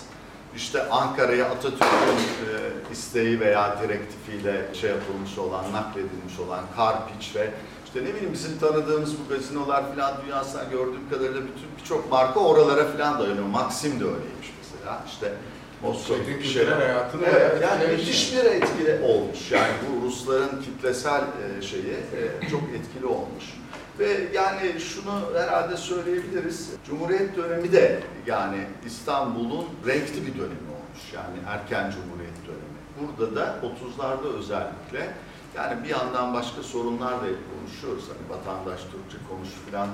işte 0.55 0.89
Ankara'ya 0.89 1.45
Atatürk'ün 1.45 2.17
e, 2.17 2.91
isteği 2.91 3.39
veya 3.39 3.77
direktifiyle 3.83 4.65
şey 4.73 4.89
yapılmış 4.89 5.37
olan, 5.37 5.73
nakledilmiş 5.73 6.39
olan 6.47 6.63
Karpiç 6.75 7.35
ve 7.35 7.51
işte 7.95 8.09
ne 8.09 8.15
bileyim 8.15 8.33
bizim 8.33 8.59
tanıdığımız 8.59 9.13
bu 9.19 9.33
gazinolar 9.33 9.93
filan 9.93 10.13
dünyasından 10.25 10.69
gördüğüm 10.69 11.09
kadarıyla 11.09 11.41
bütün 11.41 11.77
birçok 11.77 12.11
marka 12.11 12.39
oralara 12.39 12.91
filan 12.91 13.19
dayanıyor. 13.19 13.45
Maxim 13.45 13.99
de 13.99 14.03
öyleymiş 14.03 14.53
mesela. 14.61 15.03
İşte 15.07 15.33
Moskova 15.81 16.17
Şehrin 16.17 16.39
bir 16.39 16.43
şeyler. 16.43 16.71
hayatını 16.71 17.21
Evet, 17.25 17.61
yani 17.61 17.87
müthiş 17.87 18.33
bir 18.33 18.45
etkili 18.45 18.99
olmuş. 19.03 19.51
Yani 19.51 19.73
bu 19.81 20.07
Rusların 20.07 20.61
kitlesel 20.61 21.21
e, 21.21 21.61
şeyi 21.61 21.93
e, 21.93 22.49
çok 22.49 22.61
etkili 22.61 23.05
olmuş. 23.05 23.45
Ve 23.99 24.27
yani 24.33 24.79
şunu 24.79 25.21
herhalde 25.35 25.77
söyleyebiliriz. 25.77 26.69
Cumhuriyet 26.87 27.37
dönemi 27.37 27.71
de 27.71 27.99
yani 28.27 28.57
İstanbul'un 28.85 29.65
renkli 29.87 30.21
bir 30.27 30.33
dönemi 30.33 30.69
olmuş. 30.75 31.13
Yani 31.13 31.37
erken 31.47 31.91
Cumhuriyet 31.91 32.37
dönemi. 32.47 32.75
Burada 32.99 33.35
da 33.35 33.55
30'larda 33.63 34.37
özellikle 34.37 35.13
yani 35.55 35.83
bir 35.83 35.89
yandan 35.89 36.33
başka 36.33 36.63
sorunlar 36.63 37.11
da 37.13 37.25
konuşuyoruz. 37.25 38.03
Hani 38.09 38.39
vatandaş 38.39 38.81
Türkçe 38.81 39.17
konuş 39.29 39.49
filan 39.65 39.87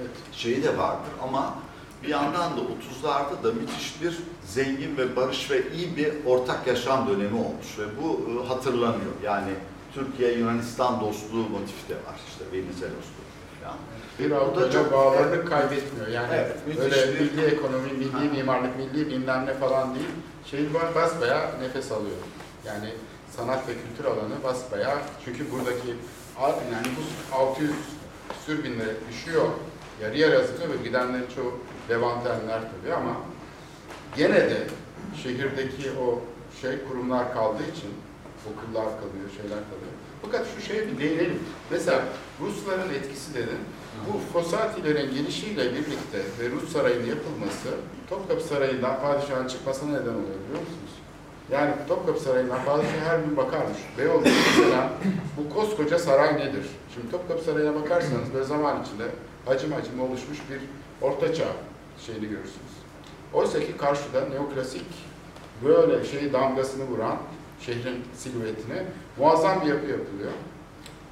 Evet. 0.00 0.10
şeyi 0.32 0.62
de 0.62 0.78
vardır 0.78 1.10
ama 1.22 1.54
bir 2.02 2.08
yandan 2.08 2.56
da 2.56 2.60
30'larda 2.60 3.42
da 3.44 3.52
müthiş 3.52 4.02
bir 4.02 4.18
zengin 4.46 4.96
ve 4.96 5.16
barış 5.16 5.50
ve 5.50 5.72
iyi 5.72 5.96
bir 5.96 6.12
ortak 6.26 6.66
yaşam 6.66 7.08
dönemi 7.08 7.38
olmuş 7.38 7.78
ve 7.78 7.84
bu 8.02 8.20
e, 8.30 8.48
hatırlanıyor. 8.48 9.12
Yani 9.24 9.50
Türkiye-Yunanistan 9.94 11.00
dostluğu 11.00 11.48
motifi 11.48 11.88
de 11.88 11.94
var 11.94 12.16
işte 12.28 12.44
Venizelos 12.52 13.04
falan. 13.62 13.76
Bir 14.18 14.30
Avrupa 14.30 14.92
bağlarını 14.96 15.44
kaybetmiyor. 15.44 16.06
Yani 16.08 16.28
Evet, 16.34 16.56
öyle 16.80 17.14
bir- 17.14 17.20
milli 17.20 17.46
ekonomi, 17.46 17.92
milli 17.92 18.12
Ha. 18.12 18.18
mimarlık, 18.32 18.76
milli 18.76 19.06
bilmem 19.06 19.46
ne 19.46 19.54
falan 19.54 19.94
değil. 19.94 20.06
Şey 20.50 20.74
basbaya 20.94 21.50
nefes 21.60 21.92
alıyor. 21.92 22.16
Yani 22.66 22.92
sanat 23.36 23.68
ve 23.68 23.72
kültür 23.72 24.04
alanı 24.04 24.42
basbaya 24.44 24.98
çünkü 25.24 25.52
buradaki 25.52 25.88
yani 26.72 26.86
bu 26.96 27.36
600 27.36 27.70
küsür 28.28 28.64
binle 28.64 28.84
düşüyor. 29.10 29.48
Yarı 30.02 30.18
yarı 30.18 30.38
azalıyor 30.38 30.68
ve 30.68 30.88
gidenlerin 30.88 31.26
çoğu 31.34 31.52
Levantenler 31.90 32.60
tabii 32.60 32.94
ama 32.94 33.16
gene 34.16 34.34
de 34.34 34.66
şehirdeki 35.22 35.90
o 36.00 36.20
şey 36.60 36.84
kurumlar 36.88 37.34
kaldığı 37.34 37.62
için 37.62 37.90
okullar 38.46 38.84
kalıyor, 38.84 39.28
şeyler 39.36 39.58
kalıyor. 39.70 39.92
Fakat 40.22 40.46
şu 40.56 40.62
şeye 40.62 40.88
bir 40.88 40.98
değinelim. 40.98 41.38
Mesela 41.70 42.04
Rusların 42.40 42.94
etkisi 42.94 43.34
dedin. 43.34 43.58
Bu 44.06 44.18
Fosatilerin 44.32 45.14
gelişiyle 45.14 45.64
birlikte 45.72 46.18
ve 46.40 46.50
Rus 46.50 46.72
Sarayı'nın 46.72 47.06
yapılması 47.06 47.68
Topkapı 48.10 48.44
Sarayı'ndan 48.44 49.00
padişahın 49.00 49.48
çıkmasına 49.48 49.90
neden 49.90 50.00
oluyor 50.00 50.40
biliyor 50.44 50.60
musunuz? 50.60 50.99
Yani 51.52 51.72
Topkapı 51.88 52.20
Sarayı'ndan 52.20 52.64
padişah 52.64 53.06
her 53.06 53.18
gün 53.18 53.36
bakarmış. 53.36 53.78
Beyoğlu 53.98 54.22
mesela 54.22 54.92
bu 55.36 55.54
koskoca 55.54 55.98
saray 55.98 56.34
nedir? 56.34 56.66
Şimdi 56.94 57.10
Topkapı 57.10 57.44
Sarayı'na 57.44 57.74
bakarsanız 57.74 58.34
böyle 58.34 58.44
zaman 58.44 58.82
içinde 58.82 59.04
hacim 59.46 59.72
hacim 59.72 60.00
oluşmuş 60.00 60.38
bir 60.50 60.60
ortaçağ 61.06 61.52
şeyini 62.06 62.28
görürsünüz. 62.28 62.72
Oysa 63.32 63.60
ki 63.60 63.76
karşıda 63.76 64.28
neoklasik 64.28 64.86
böyle 65.64 66.04
şey 66.04 66.32
damgasını 66.32 66.84
vuran 66.84 67.16
şehrin 67.60 68.04
silüetine 68.14 68.84
muazzam 69.18 69.60
bir 69.60 69.66
yapı 69.66 69.86
yapılıyor. 69.86 70.32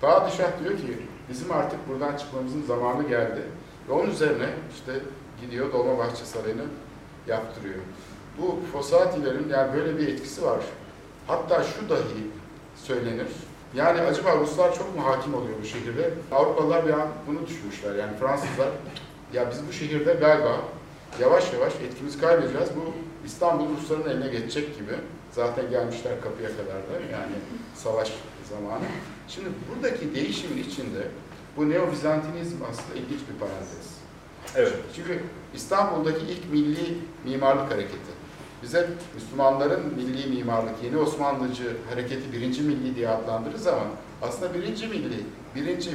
Padişah 0.01 0.61
diyor 0.61 0.77
ki 0.77 0.99
bizim 1.31 1.53
artık 1.53 1.89
buradan 1.89 2.17
çıkmamızın 2.17 2.63
zamanı 2.63 3.09
geldi. 3.09 3.43
Ve 3.89 3.93
onun 3.93 4.11
üzerine 4.11 4.49
işte 4.75 4.93
gidiyor 5.41 5.73
Dolmabahçe 5.73 6.25
Sarayı'nı 6.25 6.65
yaptırıyor. 7.27 7.81
Bu 8.41 8.59
Fosatilerin 8.73 9.49
yani 9.49 9.73
böyle 9.77 9.99
bir 9.99 10.09
etkisi 10.09 10.45
var. 10.45 10.61
Hatta 11.27 11.65
şu 11.65 11.89
dahi 11.89 12.27
söylenir. 12.77 13.27
Yani 13.75 14.01
acaba 14.01 14.37
Ruslar 14.37 14.75
çok 14.75 14.97
mu 14.97 15.05
hakim 15.07 15.35
oluyor 15.35 15.55
bu 15.63 15.67
şehirde? 15.67 16.11
Avrupalılar 16.33 16.87
bir 16.87 16.93
an 16.93 17.09
bunu 17.27 17.47
düşünmüşler. 17.47 17.95
Yani 17.95 18.17
Fransızlar 18.17 18.69
ya 19.33 19.51
biz 19.51 19.69
bu 19.69 19.73
şehirde 19.73 20.13
galiba 20.13 20.57
yavaş 21.21 21.53
yavaş 21.53 21.73
etkimizi 21.75 22.21
kaybedeceğiz. 22.21 22.69
Bu 22.77 22.93
İstanbul 23.27 23.67
Rusların 23.77 24.11
eline 24.11 24.29
geçecek 24.29 24.79
gibi. 24.79 24.93
Zaten 25.33 25.71
gelmişler 25.71 26.21
kapıya 26.21 26.49
kadar 26.49 26.67
da 26.67 27.13
yani 27.13 27.33
savaş 27.75 28.13
zamanı. 28.51 28.85
Şimdi 29.29 29.49
buradaki 29.71 30.15
değişimin 30.15 30.63
içinde 30.63 31.03
bu 31.57 31.71
Neo-Bizantinizm 31.71 32.57
aslında 32.71 32.95
ilginç 32.95 33.21
bir 33.33 33.39
parantez. 33.41 33.99
Evet. 34.57 34.73
Çünkü 34.97 35.23
İstanbul'daki 35.55 36.27
ilk 36.27 36.53
milli 36.53 36.99
mimarlık 37.25 37.73
hareketi. 37.73 38.18
Bize 38.63 38.89
Müslümanların 39.15 39.95
milli 39.97 40.37
mimarlık, 40.37 40.75
yeni 40.85 40.97
Osmanlıcı 40.97 41.77
hareketi 41.91 42.33
birinci 42.33 42.63
milli 42.63 42.97
diye 42.97 43.09
adlandırırız 43.09 43.67
ama 43.67 43.83
aslında 44.23 44.55
birinci 44.55 44.87
milli, 44.87 45.25
birinci 45.55 45.91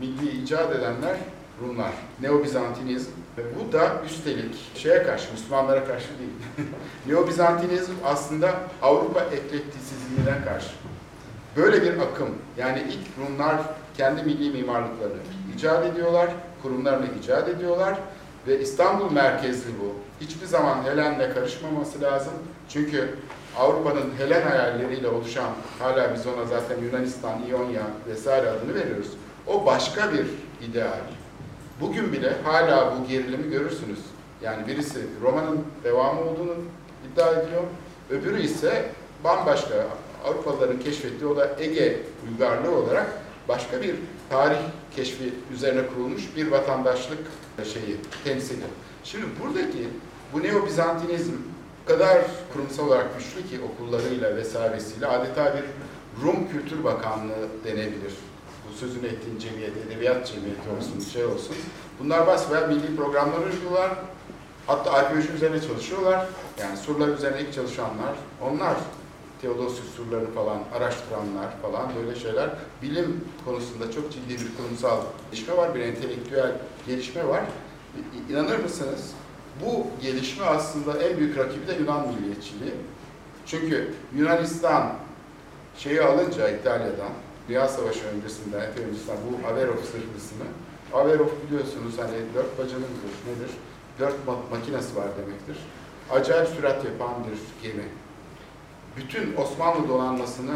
milli 0.00 0.42
icat 0.42 0.76
edenler 0.76 1.16
Rumlar. 1.62 1.92
Neo-Bizantinizm. 2.20 3.10
Ve 3.38 3.42
bu 3.56 3.72
da 3.72 4.02
üstelik 4.06 4.54
şeye 4.74 5.02
karşı, 5.02 5.32
Müslümanlara 5.32 5.84
karşı 5.84 6.08
değil. 6.18 6.68
Neo-Bizantinizm 7.06 7.92
aslında 8.04 8.54
Avrupa 8.82 9.20
eklektisizliğine 9.20 10.44
karşı. 10.44 10.70
Böyle 11.56 11.82
bir 11.82 11.98
akım. 11.98 12.28
Yani 12.56 12.82
ilk 12.88 13.26
Rumlar 13.26 13.56
kendi 13.96 14.22
milli 14.22 14.50
mimarlıklarını 14.50 15.16
icat 15.56 15.86
ediyorlar, 15.86 16.30
kurumlarını 16.62 17.06
icat 17.22 17.48
ediyorlar 17.48 17.98
ve 18.46 18.60
İstanbul 18.60 19.12
merkezli 19.12 19.70
bu. 19.80 20.05
Hiçbir 20.20 20.46
zaman 20.46 20.84
Helen'le 20.84 21.34
karışmaması 21.34 22.00
lazım. 22.02 22.32
Çünkü 22.68 23.14
Avrupa'nın 23.58 24.12
Helen 24.18 24.42
hayalleriyle 24.42 25.08
oluşan, 25.08 25.50
hala 25.78 26.14
biz 26.14 26.26
ona 26.26 26.44
zaten 26.44 26.82
Yunanistan, 26.82 27.42
İonya 27.48 27.82
vesaire 28.08 28.50
adını 28.50 28.74
veriyoruz. 28.74 29.08
O 29.46 29.66
başka 29.66 30.12
bir 30.12 30.26
ideal. 30.70 31.00
Bugün 31.80 32.12
bile 32.12 32.32
hala 32.44 32.94
bu 32.96 33.08
gerilimi 33.08 33.50
görürsünüz. 33.50 33.98
Yani 34.42 34.66
birisi 34.66 34.98
romanın 35.22 35.64
devamı 35.84 36.20
olduğunu 36.20 36.54
iddia 37.12 37.32
ediyor. 37.32 37.62
Öbürü 38.10 38.42
ise 38.42 38.90
bambaşka 39.24 39.86
Avrupalıların 40.24 40.78
keşfettiği 40.78 41.30
o 41.30 41.36
da 41.36 41.50
Ege 41.58 42.00
uygarlığı 42.30 42.76
olarak 42.76 43.06
başka 43.48 43.82
bir 43.82 43.94
tarih 44.30 44.58
keşfi 44.96 45.34
üzerine 45.54 45.86
kurulmuş 45.86 46.36
bir 46.36 46.50
vatandaşlık 46.50 47.18
şeyi, 47.64 47.96
temsili. 48.24 48.64
Şimdi 49.04 49.26
buradaki 49.42 49.88
bu 50.32 50.42
Neo-Bizantinizm 50.42 51.32
kadar 51.86 52.18
kurumsal 52.52 52.86
olarak 52.86 53.18
güçlü 53.18 53.48
ki 53.48 53.60
okullarıyla 53.64 54.36
vesairesiyle 54.36 55.06
adeta 55.06 55.54
bir 55.54 55.64
Rum 56.24 56.48
Kültür 56.52 56.84
Bakanlığı 56.84 57.48
denebilir. 57.64 58.14
Bu 58.68 58.76
sözünü 58.78 59.06
ettiğin 59.06 59.38
cemiyet, 59.38 59.76
edebiyat 59.76 60.26
cemiyeti 60.26 60.70
olsun, 60.78 61.10
şey 61.12 61.24
olsun. 61.24 61.56
Bunlar 62.00 62.26
basbayağı 62.26 62.68
milli 62.68 62.96
programlar 62.96 63.38
uyguluyorlar. 63.38 63.90
Hatta 64.66 64.92
arkeoloji 64.92 65.32
üzerine 65.32 65.60
çalışıyorlar. 65.60 66.26
Yani 66.60 66.76
surlar 66.76 67.08
üzerine 67.08 67.40
ilk 67.40 67.54
çalışanlar 67.54 68.14
onlar. 68.42 68.76
Theodosius 69.40 69.94
surlarını 69.96 70.34
falan 70.34 70.58
araştıranlar 70.74 71.62
falan 71.62 71.90
böyle 71.96 72.20
şeyler. 72.20 72.50
Bilim 72.82 73.24
konusunda 73.44 73.92
çok 73.92 74.12
ciddi 74.12 74.34
bir 74.34 74.56
kurumsal 74.56 75.00
gelişme 75.30 75.56
var, 75.56 75.74
bir 75.74 75.80
entelektüel 75.80 76.52
gelişme 76.86 77.28
var. 77.28 77.42
İnanır 78.30 78.58
mısınız? 78.58 79.10
Bu 79.64 79.86
gelişme 80.02 80.44
aslında 80.44 81.02
en 81.02 81.18
büyük 81.18 81.38
rakibi 81.38 81.66
de 81.66 81.74
Yunan 81.74 82.08
milliyetçiliği. 82.08 82.74
Çünkü 83.46 83.94
Yunanistan 84.16 84.92
şeyi 85.76 86.02
alınca 86.02 86.48
İtalya'dan, 86.48 87.10
Dünya 87.48 87.68
Savaşı 87.68 88.00
öncesinde, 88.06 88.56
epey 88.58 88.84
öncesinden 88.84 89.16
bu 89.30 89.46
Averov 89.48 89.76
zırhlısını, 89.76 90.46
Averov 90.92 91.28
biliyorsunuz 91.46 91.94
hani 91.98 92.16
dört 92.34 92.58
bacalı 92.58 92.80
nedir? 92.80 93.50
Dört 94.00 94.14
ma- 94.26 94.56
makinesi 94.58 94.96
var 94.96 95.06
demektir. 95.18 95.56
Acayip 96.10 96.48
sürat 96.48 96.84
yapan 96.84 97.10
bir 97.30 97.68
gemi. 97.68 97.84
Bütün 98.96 99.36
Osmanlı 99.36 99.88
donanmasını 99.88 100.54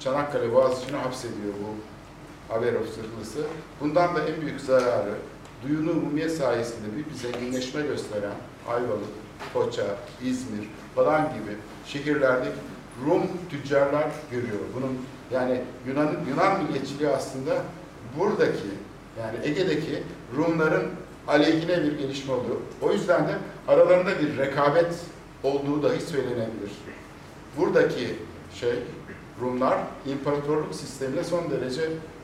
Çanakkale 0.00 0.52
Boğaziçi'ne 0.54 0.96
hapsediyor 0.96 1.54
bu 1.62 1.74
Averov 2.54 2.84
zırhlısı. 2.86 3.46
Bundan 3.80 4.14
da 4.16 4.28
en 4.28 4.40
büyük 4.40 4.60
zararı 4.60 5.14
Duyunu 5.68 5.90
Rumiye 5.90 6.28
sayesinde 6.28 6.86
bir 6.96 7.14
zenginleşme 7.14 7.82
gösteren 7.82 8.34
Ayvalık, 8.68 9.08
Foça, 9.52 9.84
İzmir 10.24 10.68
falan 10.94 11.22
gibi 11.22 11.56
şehirlerdeki 11.86 12.56
Rum 13.06 13.22
tüccarlar 13.50 14.06
görüyor. 14.30 14.58
Bunun 14.76 14.98
yani 15.32 15.60
Yunan, 15.86 16.10
Yunan 16.28 16.62
milliyetçiliği 16.62 17.08
aslında 17.08 17.62
buradaki 18.18 18.68
yani 19.20 19.38
Ege'deki 19.44 20.02
Rumların 20.36 20.90
aleyhine 21.28 21.82
bir 21.82 21.98
gelişme 21.98 22.34
oluyor. 22.34 22.56
O 22.82 22.92
yüzden 22.92 23.28
de 23.28 23.32
aralarında 23.68 24.10
bir 24.20 24.38
rekabet 24.38 24.94
olduğu 25.42 25.82
dahi 25.82 26.00
söylenebilir. 26.00 26.70
Buradaki 27.56 28.14
şey 28.54 28.74
Rumlar 29.40 29.78
imparatorluk 30.06 30.74
sistemine 30.74 31.24
son 31.24 31.50
derece 31.50 31.82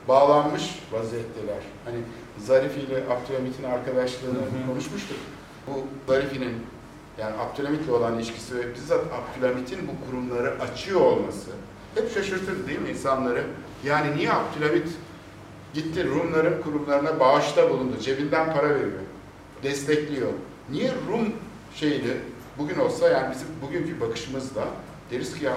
bağlanmış 0.09 0.79
vaziyetteler. 0.93 1.63
Hani 1.85 1.97
Zarifi 2.47 2.81
ile 2.81 2.97
Abdülhamit'in 2.97 3.65
arkadaşlığını 3.65 4.39
konuşmuştuk. 4.67 5.17
Bu 5.67 5.73
Zarifi'nin 6.13 6.55
yani 7.19 7.35
Abdülhamit'le 7.37 7.89
olan 7.89 8.15
ilişkisi 8.15 8.59
ve 8.59 8.75
bizzat 8.75 9.05
Abdülhamit'in 9.13 9.79
bu 9.89 10.07
kurumları 10.07 10.61
açıyor 10.61 11.01
olması 11.01 11.51
hep 11.95 12.15
şaşırtır 12.15 12.69
değil 12.69 12.81
mi 12.81 12.91
insanları? 12.91 13.45
Yani 13.85 14.17
niye 14.17 14.33
Abdülhamit 14.33 14.89
gitti 15.75 16.07
Rumların 16.07 16.63
kurumlarına 16.63 17.21
bağışta 17.21 17.71
bulundu, 17.71 17.99
cebinden 18.01 18.55
para 18.55 18.69
veriyor, 18.69 19.01
destekliyor. 19.63 20.29
Niye 20.71 20.93
Rum 21.09 21.33
şeyini, 21.75 22.15
bugün 22.59 22.79
olsa 22.79 23.09
yani 23.09 23.35
bizim 23.35 23.49
bugünkü 23.63 24.01
bakışımızda 24.01 24.65
deriz 25.11 25.39
ki 25.39 25.45
ya 25.45 25.57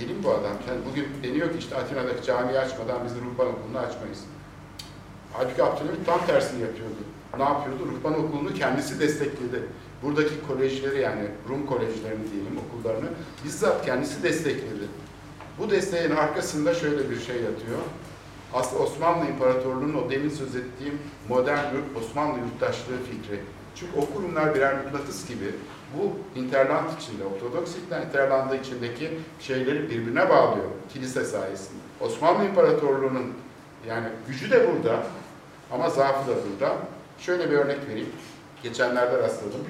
deli 0.00 0.24
bu 0.24 0.30
adam? 0.30 0.56
Yani 0.68 0.80
bugün 0.90 1.06
deniyor 1.22 1.52
ki 1.52 1.58
işte 1.58 1.76
Atina'daki 1.76 2.26
camiyi 2.26 2.58
açmadan 2.58 3.04
biz 3.04 3.14
de 3.14 3.18
ruhban 3.18 3.46
okulunu 3.46 3.78
açmayız. 3.78 4.20
Halbuki 5.36 5.62
Abdülhamit 5.62 6.06
tam 6.06 6.26
tersini 6.26 6.62
yapıyordu. 6.62 6.94
Ne 7.38 7.42
yapıyordu? 7.42 7.88
Ruhban 7.92 8.24
okulunu 8.24 8.54
kendisi 8.54 9.00
destekledi. 9.00 9.62
Buradaki 10.02 10.46
kolejleri 10.48 11.00
yani 11.00 11.22
Rum 11.48 11.66
kolejlerini 11.66 12.30
diyelim 12.32 12.58
okullarını 12.68 13.06
bizzat 13.44 13.84
kendisi 13.86 14.22
destekledi. 14.22 14.84
Bu 15.58 15.70
desteğin 15.70 16.10
arkasında 16.10 16.74
şöyle 16.74 17.10
bir 17.10 17.20
şey 17.20 17.36
yatıyor. 17.36 17.78
Aslında 18.52 18.82
Osmanlı 18.82 19.26
İmparatorluğu'nun 19.26 19.94
o 19.94 20.10
demin 20.10 20.30
söz 20.30 20.56
ettiğim 20.56 20.98
modern 21.28 21.64
Osmanlı 22.00 22.38
yurttaşlığı 22.38 22.96
fikri. 23.10 23.40
Çünkü 23.74 23.92
o 23.96 24.14
kurumlar 24.14 24.54
birer 24.54 24.84
mıknatıs 24.84 25.28
gibi 25.28 25.50
bu 25.98 26.12
interland 26.40 26.88
içinde, 27.00 27.24
Ortodoks 27.24 27.72
interlandı 28.08 28.56
içindeki 28.56 29.18
şeyleri 29.40 29.90
birbirine 29.90 30.28
bağlıyor 30.28 30.66
kilise 30.92 31.24
sayesinde. 31.24 31.80
Osmanlı 32.00 32.44
İmparatorluğu'nun 32.44 33.32
yani 33.88 34.06
gücü 34.28 34.50
de 34.50 34.68
burada 34.68 35.02
ama 35.74 35.90
zaafı 35.90 36.30
da 36.30 36.34
burada. 36.34 36.76
Şöyle 37.18 37.50
bir 37.50 37.56
örnek 37.56 37.88
vereyim. 37.88 38.12
Geçenlerde 38.62 39.18
rastladım. 39.18 39.60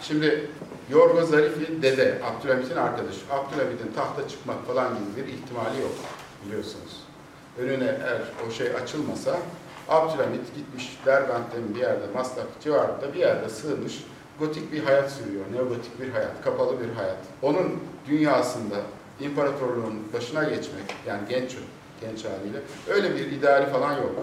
Şimdi 0.00 0.50
Yorgo 0.90 1.24
Zarifi 1.26 1.82
dede, 1.82 2.18
Abdülhamit'in 2.24 2.76
arkadaşı. 2.76 3.20
Abdülhamit'in 3.32 3.92
tahta 3.96 4.28
çıkmak 4.28 4.66
falan 4.66 4.88
gibi 4.88 5.26
bir 5.26 5.32
ihtimali 5.32 5.80
yok 5.80 5.92
biliyorsunuz. 6.46 7.02
Önüne 7.58 7.84
eğer 7.84 8.22
o 8.48 8.50
şey 8.50 8.66
açılmasa 8.82 9.36
Abdülhamit 9.88 10.54
gitmiş 10.56 10.98
Derbent'ten 11.06 11.74
bir 11.74 11.80
yerde, 11.80 12.04
Maslak 12.14 12.46
civarında 12.64 13.14
bir 13.14 13.18
yerde 13.18 13.48
sığınmış, 13.48 14.04
gotik 14.38 14.72
bir 14.72 14.84
hayat 14.84 15.12
sürüyor. 15.12 15.44
Neogotik 15.52 16.00
bir 16.00 16.10
hayat, 16.10 16.44
kapalı 16.44 16.80
bir 16.80 16.94
hayat. 16.94 17.18
Onun 17.42 17.80
dünyasında 18.08 18.76
imparatorluğun 19.20 20.12
başına 20.12 20.44
geçmek, 20.44 20.96
yani 21.06 21.20
genç 21.28 21.56
genç 22.00 22.24
haliyle, 22.24 22.58
öyle 22.88 23.14
bir 23.14 23.32
ideali 23.32 23.66
falan 23.66 23.92
yok. 23.92 24.14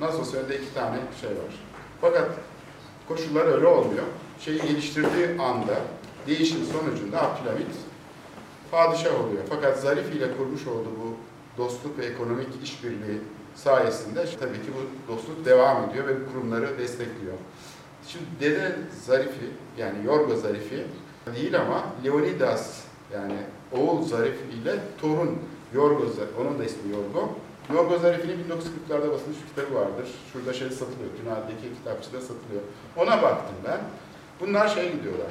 Nasıl 0.00 0.20
olsa 0.20 0.36
önünde 0.36 0.58
iki 0.58 0.74
tane 0.74 0.96
şey 1.20 1.30
var. 1.30 1.54
Fakat 2.00 2.30
koşullar 3.08 3.46
öyle 3.46 3.66
olmuyor. 3.66 4.04
Şeyi 4.40 4.62
geliştirdiği 4.62 5.40
anda, 5.40 5.80
değişim 6.26 6.64
sonucunda 6.64 7.22
Abdülhamit 7.22 7.66
padişah 8.70 9.24
oluyor. 9.24 9.42
Fakat 9.48 9.80
Zarif 9.80 10.14
ile 10.14 10.36
kurmuş 10.36 10.66
olduğu 10.66 10.90
bu 11.04 11.16
dostluk 11.62 11.98
ve 11.98 12.06
ekonomik 12.06 12.48
işbirliği 12.64 13.18
sayesinde 13.54 14.26
tabii 14.40 14.62
ki 14.62 14.68
bu 14.76 15.12
dostluk 15.12 15.44
devam 15.44 15.90
ediyor 15.90 16.08
ve 16.08 16.12
kurumları 16.32 16.78
destekliyor. 16.78 17.34
Şimdi 18.08 18.24
Dede 18.40 18.76
Zarifi 19.06 19.50
yani 19.78 20.06
Yorgo 20.06 20.36
Zarifi 20.36 20.86
değil 21.36 21.60
ama 21.60 21.84
Leonidas 22.04 22.80
yani 23.12 23.36
oğul 23.72 24.02
Zarif 24.02 24.36
ile 24.62 24.78
torun 25.00 25.38
Yorgo 25.74 26.04
onun 26.40 26.58
da 26.58 26.64
ismi 26.64 26.92
Yorgo. 26.92 27.28
Yorgo 27.70 27.98
Zarifi'nin 27.98 28.34
1940'larda 28.34 29.12
basılmış 29.12 29.38
bir 29.42 29.48
kitabı 29.48 29.74
vardır. 29.74 30.08
Şurada 30.32 30.52
şey 30.52 30.70
satılıyor, 30.70 31.10
Tünel'deki 31.16 31.74
kitapçıda 31.78 32.20
satılıyor. 32.20 32.62
Ona 32.96 33.22
baktım 33.22 33.56
ben. 33.68 33.80
Bunlar 34.40 34.68
şey 34.68 34.92
gidiyorlar. 34.92 35.26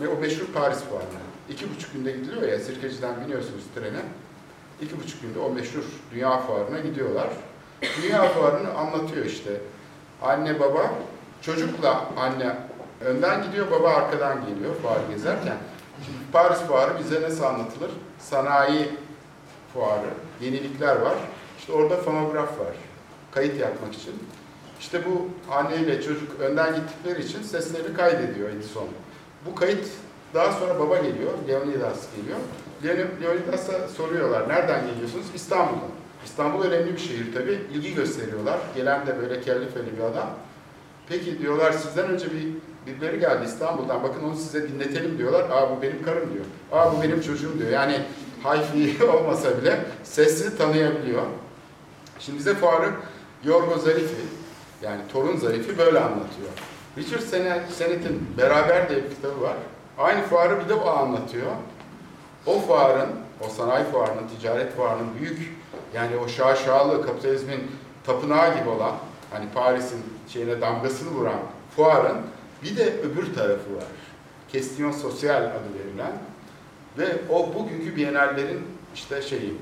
Ve 0.00 0.08
o 0.08 0.20
meşhur 0.20 0.46
Paris 0.46 0.78
fuarına. 0.84 1.22
İki 1.48 1.74
buçuk 1.76 1.92
günde 1.92 2.12
gidiliyor 2.12 2.42
ya, 2.42 2.58
Sirkeci'den 2.58 3.24
biniyorsunuz 3.24 3.62
trene. 3.74 4.00
İki 4.82 5.00
buçuk 5.00 5.22
günde 5.22 5.38
o 5.38 5.50
meşhur 5.50 5.82
dünya 6.12 6.38
fuarına 6.38 6.80
gidiyorlar. 6.80 7.28
Dünya 8.02 8.28
fuarını 8.28 8.74
anlatıyor 8.74 9.26
işte. 9.26 9.60
Anne 10.22 10.60
baba, 10.60 10.90
çocukla 11.42 12.04
anne 12.16 12.56
önden 13.04 13.42
gidiyor, 13.42 13.70
baba 13.70 13.88
arkadan 13.88 14.46
geliyor 14.46 14.74
fuar 14.82 14.98
gezerken. 15.10 15.56
Paris 16.32 16.58
fuarı 16.58 16.98
bize 16.98 17.22
nasıl 17.22 17.44
anlatılır? 17.44 17.90
Sanayi 18.18 18.90
fuarı, 19.74 20.10
yenilikler 20.40 20.96
var. 20.96 21.14
İşte 21.58 21.72
orada 21.72 21.96
fonograf 21.96 22.58
var, 22.60 22.76
kayıt 23.34 23.60
yapmak 23.60 23.94
için. 23.94 24.14
İşte 24.80 25.00
bu 25.06 25.28
anneyle 25.54 26.02
çocuk 26.02 26.40
önden 26.40 26.74
gittikleri 26.74 27.24
için 27.24 27.42
sesleri 27.42 27.94
kaydediyor 27.94 28.50
Edison. 28.50 28.88
Bu 29.46 29.54
kayıt 29.54 29.86
daha 30.34 30.52
sonra 30.52 30.78
baba 30.78 30.96
geliyor, 30.96 31.32
Leonidas 31.48 32.06
geliyor. 32.16 32.38
Leonidas'a 33.22 33.88
soruyorlar, 33.88 34.48
nereden 34.48 34.86
geliyorsunuz? 34.86 35.26
İstanbul'dan. 35.34 35.90
İstanbul 36.24 36.62
önemli 36.62 36.92
bir 36.92 36.98
şehir 36.98 37.34
tabii, 37.34 37.60
ilgi 37.74 37.94
gösteriyorlar. 37.94 38.58
Gelen 38.76 39.06
de 39.06 39.18
böyle 39.18 39.40
kellefeli 39.40 39.96
bir 39.96 40.02
adam. 40.02 40.30
Peki 41.08 41.38
diyorlar 41.38 41.72
sizden 41.72 42.08
önce 42.08 42.26
bir 42.26 42.46
birileri 42.86 43.20
geldi 43.20 43.44
İstanbul'dan, 43.44 44.02
bakın 44.02 44.24
onu 44.24 44.36
size 44.36 44.68
dinletelim 44.68 45.18
diyorlar. 45.18 45.50
Aa 45.50 45.76
bu 45.76 45.82
benim 45.82 46.02
karım 46.02 46.34
diyor. 46.34 46.44
Aa 46.72 46.96
bu 46.96 47.02
benim 47.02 47.20
çocuğum 47.20 47.58
diyor. 47.58 47.70
Yani 47.70 48.00
hayfi 48.42 49.04
olmasa 49.12 49.62
bile 49.62 49.84
sesi 50.04 50.58
tanıyabiliyor. 50.58 51.22
Şimdi 52.18 52.38
bize 52.38 52.54
fuarı 52.54 52.90
Yorgo 53.44 53.78
Zarifi, 53.78 54.22
yani 54.82 55.00
torun 55.12 55.36
Zarifi 55.36 55.78
böyle 55.78 56.00
anlatıyor. 56.00 56.50
Richard 56.98 57.22
Sennett'in 57.70 58.28
Beraber 58.38 58.88
diye 58.88 59.04
bir 59.04 59.10
kitabı 59.10 59.42
var. 59.42 59.56
Aynı 59.98 60.22
fuarı 60.22 60.64
bir 60.64 60.68
de 60.68 60.74
o 60.74 60.88
anlatıyor. 60.88 61.50
O 62.46 62.60
fuarın, 62.60 63.08
o 63.46 63.48
sanayi 63.48 63.84
fuarının, 63.84 64.28
ticaret 64.28 64.76
fuarının 64.76 65.08
büyük, 65.20 65.56
yani 65.94 66.16
o 66.16 66.28
şaşalı 66.28 67.06
kapitalizmin 67.06 67.70
tapınağı 68.06 68.58
gibi 68.58 68.68
olan, 68.68 68.94
hani 69.30 69.44
Paris'in 69.54 70.02
şeyine 70.28 70.60
damgasını 70.60 71.10
vuran 71.10 71.40
fuarın 71.76 72.16
bir 72.62 72.76
de 72.76 73.00
öbür 73.00 73.34
tarafı 73.34 73.76
var. 73.76 73.84
Kestion 74.48 74.90
Sosyal 74.92 75.42
adı 75.42 75.68
verilen 75.78 76.12
ve 76.98 77.06
o 77.30 77.54
bugünkü 77.54 77.96
bienallerin 77.96 78.60
işte 78.94 79.22
şeyi, 79.22 79.54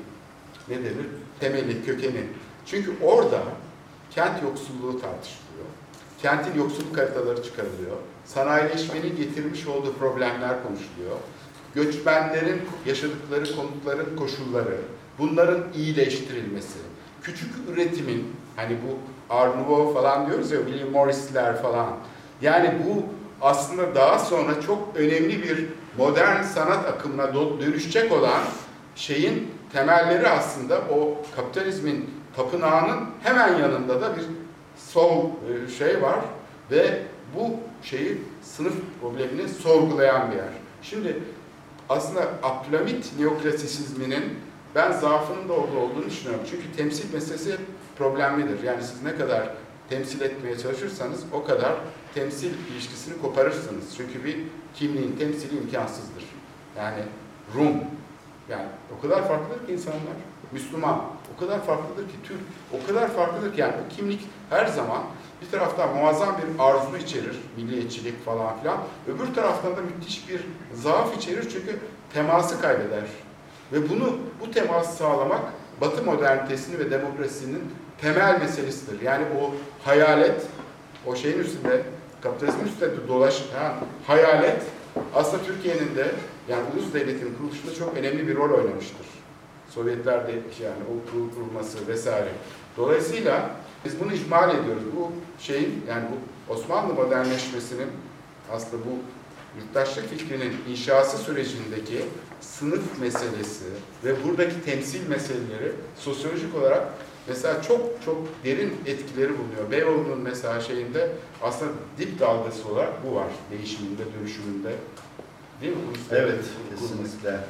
ne 0.68 0.76
denir? 0.78 1.06
Temeli, 1.40 1.84
kökeni. 1.84 2.22
Çünkü 2.66 2.92
orada 3.02 3.42
kent 4.10 4.42
yoksulluğu 4.42 5.00
tartışılıyor. 5.00 5.66
Kentin 6.22 6.58
yoksulluk 6.58 6.98
haritaları 6.98 7.42
çıkarılıyor. 7.42 7.96
Sanayileşmenin 8.24 9.16
getirmiş 9.16 9.66
olduğu 9.66 9.94
problemler 9.94 10.62
konuşuluyor. 10.62 11.16
Göçmenlerin 11.74 12.60
yaşadıkları 12.86 13.56
konutların 13.56 14.16
koşulları, 14.16 14.78
bunların 15.18 15.64
iyileştirilmesi, 15.74 16.78
küçük 17.22 17.50
üretimin, 17.72 18.32
hani 18.56 18.76
bu 18.86 18.98
Art 19.34 19.54
falan 19.94 20.26
diyoruz 20.26 20.52
ya, 20.52 20.58
William 20.58 20.90
Morris'ler 20.90 21.62
falan. 21.62 21.96
Yani 22.42 22.74
bu 22.86 23.04
aslında 23.40 23.94
daha 23.94 24.18
sonra 24.18 24.60
çok 24.60 24.96
önemli 24.96 25.42
bir 25.42 25.66
modern 25.98 26.42
sanat 26.42 26.88
akımına 26.88 27.34
dönüşecek 27.34 28.12
olan 28.12 28.42
şeyin 28.96 29.52
temelleri 29.72 30.28
aslında 30.28 30.78
o 30.78 31.22
kapitalizmin 31.36 32.10
tapınağının 32.36 33.04
hemen 33.22 33.58
yanında 33.58 34.00
da 34.00 34.16
bir 34.16 34.24
sol 34.76 35.24
e, 35.26 35.70
şey 35.70 36.02
var 36.02 36.18
ve 36.70 37.02
bu 37.36 37.50
şeyi 37.82 38.22
sınıf 38.42 38.74
problemini 39.00 39.48
sorgulayan 39.48 40.30
bir 40.30 40.36
yer. 40.36 40.48
Şimdi 40.82 41.18
aslında 41.88 42.22
Abdülhamit 42.42 43.12
neoklasisizminin 43.18 44.24
ben 44.74 44.92
zaafının 44.92 45.48
da 45.48 45.52
orada 45.52 45.78
olduğunu 45.78 46.06
düşünüyorum. 46.06 46.46
Çünkü 46.50 46.76
temsil 46.76 47.14
meselesi 47.14 47.56
problemlidir. 47.98 48.62
Yani 48.62 48.82
siz 48.82 49.02
ne 49.02 49.16
kadar 49.16 49.48
temsil 49.90 50.20
etmeye 50.20 50.58
çalışırsanız 50.58 51.24
o 51.32 51.44
kadar 51.44 51.72
temsil 52.16 52.50
ilişkisini 52.72 53.22
koparırsınız. 53.22 53.96
Çünkü 53.96 54.24
bir 54.24 54.36
kimliğin 54.74 55.16
temsili 55.16 55.58
imkansızdır. 55.58 56.24
Yani 56.76 57.02
Rum, 57.54 57.74
yani 58.48 58.66
o 58.98 59.02
kadar 59.02 59.28
farklıdır 59.28 59.66
ki 59.66 59.72
insanlar. 59.72 60.16
Müslüman, 60.52 61.02
o 61.36 61.40
kadar 61.40 61.66
farklıdır 61.66 62.08
ki 62.08 62.14
Türk, 62.24 62.40
o 62.72 62.86
kadar 62.86 63.08
farklıdır 63.08 63.54
ki 63.54 63.60
yani 63.60 63.74
bu 63.84 63.96
kimlik 63.96 64.20
her 64.50 64.66
zaman 64.66 65.02
bir 65.42 65.50
taraftan 65.50 65.96
muazzam 65.96 66.36
bir 66.38 66.62
arzu 66.64 66.96
içerir, 66.96 67.36
milliyetçilik 67.56 68.24
falan 68.24 68.60
filan. 68.60 68.78
Öbür 69.08 69.34
taraftan 69.34 69.76
da 69.76 69.80
müthiş 69.80 70.28
bir 70.28 70.40
zaaf 70.74 71.16
içerir 71.16 71.42
çünkü 71.42 71.78
teması 72.14 72.60
kaybeder. 72.60 73.04
Ve 73.72 73.90
bunu, 73.90 74.18
bu 74.40 74.50
teması 74.50 74.96
sağlamak 74.96 75.40
Batı 75.80 76.02
modernitesini 76.02 76.78
ve 76.78 76.90
demokrasinin 76.90 77.62
temel 78.00 78.40
meselesidir. 78.40 79.00
Yani 79.00 79.24
o 79.40 79.54
hayalet, 79.84 80.42
o 81.06 81.16
şeyin 81.16 81.38
üstünde, 81.38 81.82
kapitalizmin 82.26 82.66
üstünde 82.66 83.08
dolaşan 83.08 83.74
hayalet 84.06 84.62
aslında 85.14 85.44
Türkiye'nin 85.44 85.96
de 85.96 86.10
yani 86.48 86.62
ulus 86.74 86.94
devletin 86.94 87.34
kuruluşunda 87.38 87.74
çok 87.74 87.96
önemli 87.96 88.28
bir 88.28 88.36
rol 88.36 88.50
oynamıştır. 88.58 89.06
Sovyetler 89.70 90.26
de 90.26 90.32
yani 90.62 90.82
o 90.90 91.10
kurulması 91.34 91.88
vesaire. 91.88 92.28
Dolayısıyla 92.76 93.50
biz 93.84 94.00
bunu 94.00 94.12
ihmal 94.12 94.50
ediyoruz. 94.50 94.82
Bu 94.96 95.12
şeyin 95.38 95.84
yani 95.88 96.04
bu 96.10 96.52
Osmanlı 96.54 96.94
modernleşmesinin 96.94 97.88
aslında 98.52 98.82
bu 98.84 98.98
yurttaşlık 99.60 100.10
fikrinin 100.10 100.52
inşası 100.68 101.18
sürecindeki 101.18 102.04
sınıf 102.40 103.00
meselesi 103.00 103.64
ve 104.04 104.24
buradaki 104.24 104.62
temsil 104.64 105.08
meseleleri 105.08 105.72
sosyolojik 105.98 106.54
olarak 106.54 106.88
mesela 107.28 107.62
çok 107.62 107.80
çok 108.04 108.16
derin 108.44 108.74
etkileri 108.86 109.30
bulunuyor. 109.38 109.70
Beyoğlu'nun 109.70 110.18
mesela 110.18 110.60
şeyinde 110.60 111.10
aslında 111.42 111.72
dip 111.98 112.20
dalgası 112.20 112.68
olarak 112.68 112.92
bu 113.06 113.14
var 113.14 113.26
değişiminde, 113.50 114.02
dönüşümünde. 114.18 114.72
Değil 115.60 115.72
mi? 115.76 115.82
Evet, 116.10 116.44
kesinlikle. 116.70 117.40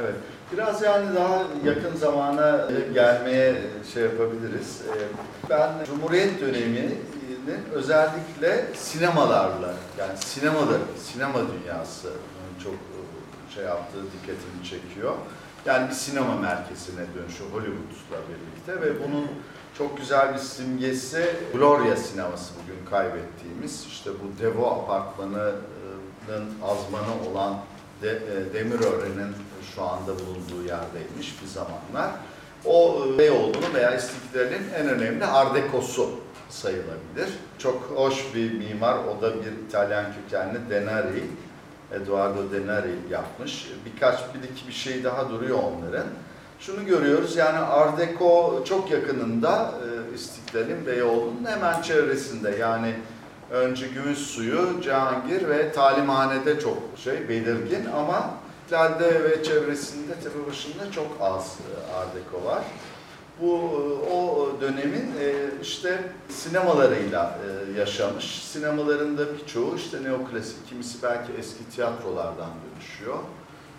Evet. 0.00 0.14
Biraz 0.52 0.82
yani 0.82 1.14
daha 1.14 1.44
yakın 1.64 1.96
zamana 1.96 2.68
gelmeye 2.94 3.54
şey 3.94 4.02
yapabiliriz. 4.02 4.80
Ee, 4.88 4.98
Ben 5.50 5.70
Cumhuriyet 5.86 6.40
döneminin 6.40 6.98
özellikle 7.72 8.66
sinemalarla, 8.74 9.74
yani 9.98 10.12
sinemada, 10.16 10.78
sinema 11.04 11.38
dünyası 11.38 12.08
çok 12.64 12.74
şey 13.54 13.64
yaptığı 13.64 14.02
dikkatimi 14.02 14.64
çekiyor. 14.64 15.12
Yani 15.66 15.88
bir 15.88 15.94
sinema 15.94 16.36
merkezine 16.36 17.00
dönüşü 17.14 17.44
Hollywood'la 17.52 18.18
birlikte 18.28 18.80
ve 18.86 19.04
bunun 19.04 19.28
çok 19.78 19.98
güzel 19.98 20.34
bir 20.34 20.38
simgesi 20.38 21.36
Gloria 21.52 21.96
sineması 21.96 22.54
bugün 22.62 22.90
kaybettiğimiz. 22.90 23.84
işte 23.88 24.10
bu 24.10 24.42
Devo 24.42 24.66
apartmanının 24.66 26.54
azmanı 26.62 27.30
olan 27.30 27.58
de, 28.02 28.10
e, 28.10 28.54
Demirören'in 28.54 29.34
şu 29.74 29.82
anda 29.82 30.12
bulunduğu 30.12 30.68
yerdeymiş 30.68 31.42
bir 31.42 31.48
zamanlar. 31.48 32.10
O 32.64 33.06
e, 33.14 33.18
Beyoğlu'nun 33.18 33.74
veya 33.74 33.96
İstiklal'in 33.96 34.70
en 34.76 34.88
önemli 34.88 35.24
ardekosu 35.24 36.10
sayılabilir. 36.50 37.28
Çok 37.58 37.82
hoş 37.94 38.34
bir 38.34 38.52
mimar, 38.52 38.96
o 38.98 39.22
da 39.22 39.34
bir 39.34 39.52
İtalyan 39.68 40.04
kökenli 40.14 40.70
Denari, 40.70 41.24
Eduardo 42.02 42.52
Denari 42.52 42.94
yapmış. 43.10 43.68
Birkaç 43.86 44.18
bir 44.34 44.48
iki 44.48 44.68
bir 44.68 44.72
şey 44.72 45.04
daha 45.04 45.30
duruyor 45.30 45.58
onların. 45.58 46.06
Şunu 46.60 46.86
görüyoruz 46.86 47.36
yani 47.36 47.58
Art 47.58 47.98
Deco 47.98 48.64
çok 48.64 48.90
yakınında 48.90 49.74
e, 49.82 50.14
İstiklal'in 50.14 50.86
Beyoğlu'nun 50.86 51.44
hemen 51.46 51.82
çevresinde 51.82 52.50
yani 52.50 52.94
önce 53.50 53.86
Gümüş 53.88 54.18
Suyu, 54.18 54.80
Cihangir 54.82 55.48
ve 55.48 55.72
Talimhane'de 55.72 56.60
çok 56.60 56.78
şey 57.04 57.28
belirgin 57.28 57.86
ama 57.96 58.30
İstiklal'de 58.64 59.24
ve 59.24 59.44
çevresinde 59.44 60.14
tepe 60.14 60.46
başında 60.46 60.92
çok 60.92 61.06
az 61.20 61.44
e, 61.44 61.94
Art 61.96 62.08
Deco 62.14 62.46
var. 62.46 62.62
Bu 63.40 63.46
e, 63.46 64.12
o 64.14 64.48
dönemin 64.60 65.12
e, 65.20 65.34
işte 65.62 66.02
sinemalarıyla 66.28 67.38
e, 67.46 67.78
yaşamış. 67.78 68.24
Sinemalarında 68.24 69.22
birçoğu 69.34 69.76
işte 69.76 70.04
neoklasik, 70.04 70.68
kimisi 70.68 71.02
belki 71.02 71.32
eski 71.38 71.70
tiyatrolardan 71.70 72.50
dönüşüyor. 72.64 73.18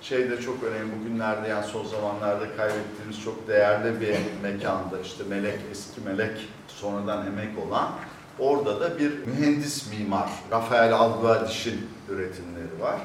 Şey 0.02 0.30
de 0.30 0.42
çok 0.42 0.64
önemli 0.64 1.00
bugünlerde 1.00 1.48
yani 1.48 1.66
son 1.66 1.86
zamanlarda 1.86 2.56
kaybettiğimiz 2.58 3.24
çok 3.24 3.48
değerli 3.48 4.02
bir 4.02 4.16
mekanda 4.44 5.00
işte 5.04 5.24
Melek, 5.30 5.60
eski 5.72 6.02
Melek 6.02 6.50
sonradan 6.68 7.28
emek 7.28 7.68
olan 7.68 7.92
orada 8.40 8.80
da 8.80 9.00
bir 9.00 9.12
mühendis 9.28 9.92
mimar 9.92 10.30
Rafael 10.52 10.94
Alguadiş'in 10.94 11.90
üretimleri 12.10 12.82
var. 12.82 13.00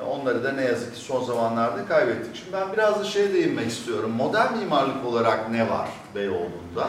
Onları 0.00 0.44
da 0.44 0.52
ne 0.52 0.64
yazık 0.64 0.94
ki 0.94 1.00
son 1.00 1.24
zamanlarda 1.24 1.86
kaybettik. 1.86 2.36
Şimdi 2.36 2.52
ben 2.52 2.72
biraz 2.72 3.00
da 3.00 3.04
şeye 3.04 3.34
değinmek 3.34 3.68
istiyorum. 3.68 4.10
Modern 4.10 4.58
mimarlık 4.58 5.06
olarak 5.06 5.50
ne 5.50 5.70
var 5.70 5.88
Beyoğlu'nda? 6.14 6.88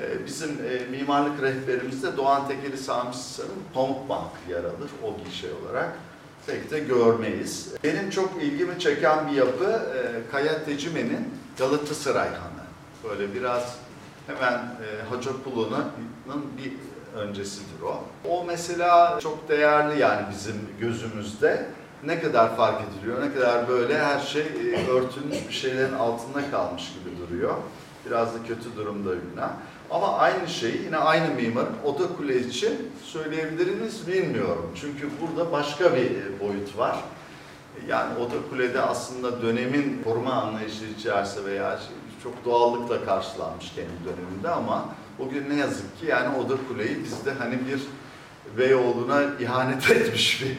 Ee, 0.00 0.26
bizim 0.26 0.50
e, 0.50 0.90
mimarlık 0.90 1.42
rehberimizde 1.42 2.16
Doğan 2.16 2.48
Tekeli 2.48 2.78
Sami 2.78 3.14
Sisar'ın 3.14 3.62
Pamukbank 3.74 4.30
yer 4.48 4.64
alır 4.64 4.90
o 5.02 5.24
gişe 5.24 5.46
olarak. 5.62 5.92
Pek 6.46 6.70
de 6.70 6.78
görmeyiz. 6.78 7.68
Benim 7.84 8.10
çok 8.10 8.42
ilgimi 8.42 8.78
çeken 8.78 9.30
bir 9.30 9.32
yapı 9.32 9.64
e, 9.64 10.30
Kaya 10.32 10.64
Tecime'nin 10.64 11.34
Galatasaray 11.58 12.28
Hanı. 12.28 12.62
Böyle 13.04 13.34
biraz 13.34 13.76
hemen 14.26 14.52
e, 14.54 15.08
Hacapulu'nun 15.10 15.84
bir 16.58 16.72
öncesidir 17.18 17.82
o. 17.82 18.04
O 18.28 18.44
mesela 18.44 19.20
çok 19.20 19.48
değerli 19.48 20.00
yani 20.00 20.22
bizim 20.30 20.56
gözümüzde 20.80 21.66
ne 22.06 22.20
kadar 22.20 22.56
fark 22.56 22.82
ediliyor, 22.82 23.22
ne 23.22 23.34
kadar 23.34 23.68
böyle 23.68 23.98
her 23.98 24.20
şey 24.20 24.42
e, 24.42 24.88
örtülmüş 24.88 25.48
bir 25.48 25.54
şeylerin 25.54 25.92
altında 25.92 26.50
kalmış 26.50 26.92
gibi 26.92 27.18
duruyor. 27.18 27.54
Biraz 28.06 28.34
da 28.34 28.38
kötü 28.48 28.76
durumda 28.76 29.12
ünlü. 29.12 29.42
Ama 29.90 30.18
aynı 30.18 30.48
şeyi 30.48 30.82
yine 30.84 30.96
aynı 30.96 31.34
mimarın 31.34 31.76
Oda 31.84 32.16
Kule 32.16 32.40
için 32.40 32.90
söyleyebiliriz 33.02 34.08
bilmiyorum. 34.08 34.70
Çünkü 34.80 35.08
burada 35.20 35.52
başka 35.52 35.96
bir 35.96 36.10
e, 36.10 36.40
boyut 36.40 36.78
var. 36.78 36.96
Yani 37.88 38.18
Oda 38.18 38.50
Kule'de 38.50 38.80
aslında 38.80 39.42
dönemin 39.42 40.02
koruma 40.04 40.32
anlayışı 40.32 40.84
içerisinde 40.98 41.44
veya 41.44 41.78
şey, 41.78 41.96
çok 42.22 42.44
doğallıkla 42.44 43.04
karşılanmış 43.04 43.72
kendi 43.74 43.90
döneminde 44.04 44.48
ama 44.48 44.88
bugün 45.18 45.50
ne 45.50 45.54
yazık 45.54 46.00
ki 46.00 46.06
yani 46.06 46.36
Oda 46.38 46.54
Kule'yi 46.68 47.04
bizde 47.04 47.32
hani 47.32 47.58
bir 47.66 47.80
Beyoğlu'na 48.58 49.22
ihanet 49.40 49.90
etmiş 49.90 50.42
bir 50.42 50.56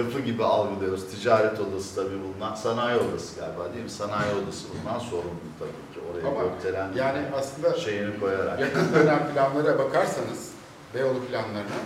yapı 0.00 0.20
gibi 0.20 0.44
algılıyoruz. 0.44 1.04
Ticaret 1.10 1.60
odası 1.60 1.94
tabii 1.94 2.16
bulunan, 2.22 2.54
sanayi 2.54 2.98
odası 2.98 3.40
galiba 3.40 3.72
değil 3.72 3.84
mi? 3.84 3.90
Sanayi 3.90 4.32
odası 4.34 4.66
bulunan 4.68 4.98
sorumlu 4.98 5.40
tabii 5.58 5.94
ki 5.94 6.00
oraya 6.12 6.28
Ama 6.28 6.42
gökdelen 6.42 6.92
yani 6.96 7.18
aslında 7.36 7.74
şeyini 7.76 8.20
koyarak. 8.20 8.60
yakın 8.60 8.94
dönem 8.94 9.28
planlara 9.34 9.78
bakarsanız, 9.78 10.50
Beyoğlu 10.94 11.20
planlarına, 11.24 11.80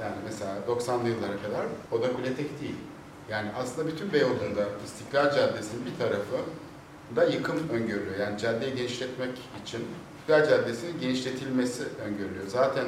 yani 0.00 0.14
mesela 0.24 0.52
90'lı 0.68 1.08
yıllara 1.08 1.42
kadar 1.42 1.66
o 1.92 2.02
da 2.02 2.12
kule 2.12 2.34
tek 2.34 2.60
değil. 2.60 2.76
Yani 3.30 3.48
aslında 3.56 3.88
bütün 3.88 4.12
Beyoğlu'nda 4.12 4.64
İstiklal 4.84 5.24
Caddesi'nin 5.34 5.86
bir 5.86 5.98
tarafı 5.98 6.36
da 7.16 7.24
yıkım 7.24 7.68
öngörülüyor. 7.72 8.18
Yani 8.20 8.38
caddeyi 8.38 8.74
genişletmek 8.74 9.30
için 9.66 9.80
İstiklal 10.18 10.48
Caddesi'nin 10.50 11.00
genişletilmesi 11.00 11.82
öngörülüyor. 12.06 12.46
Zaten 12.48 12.84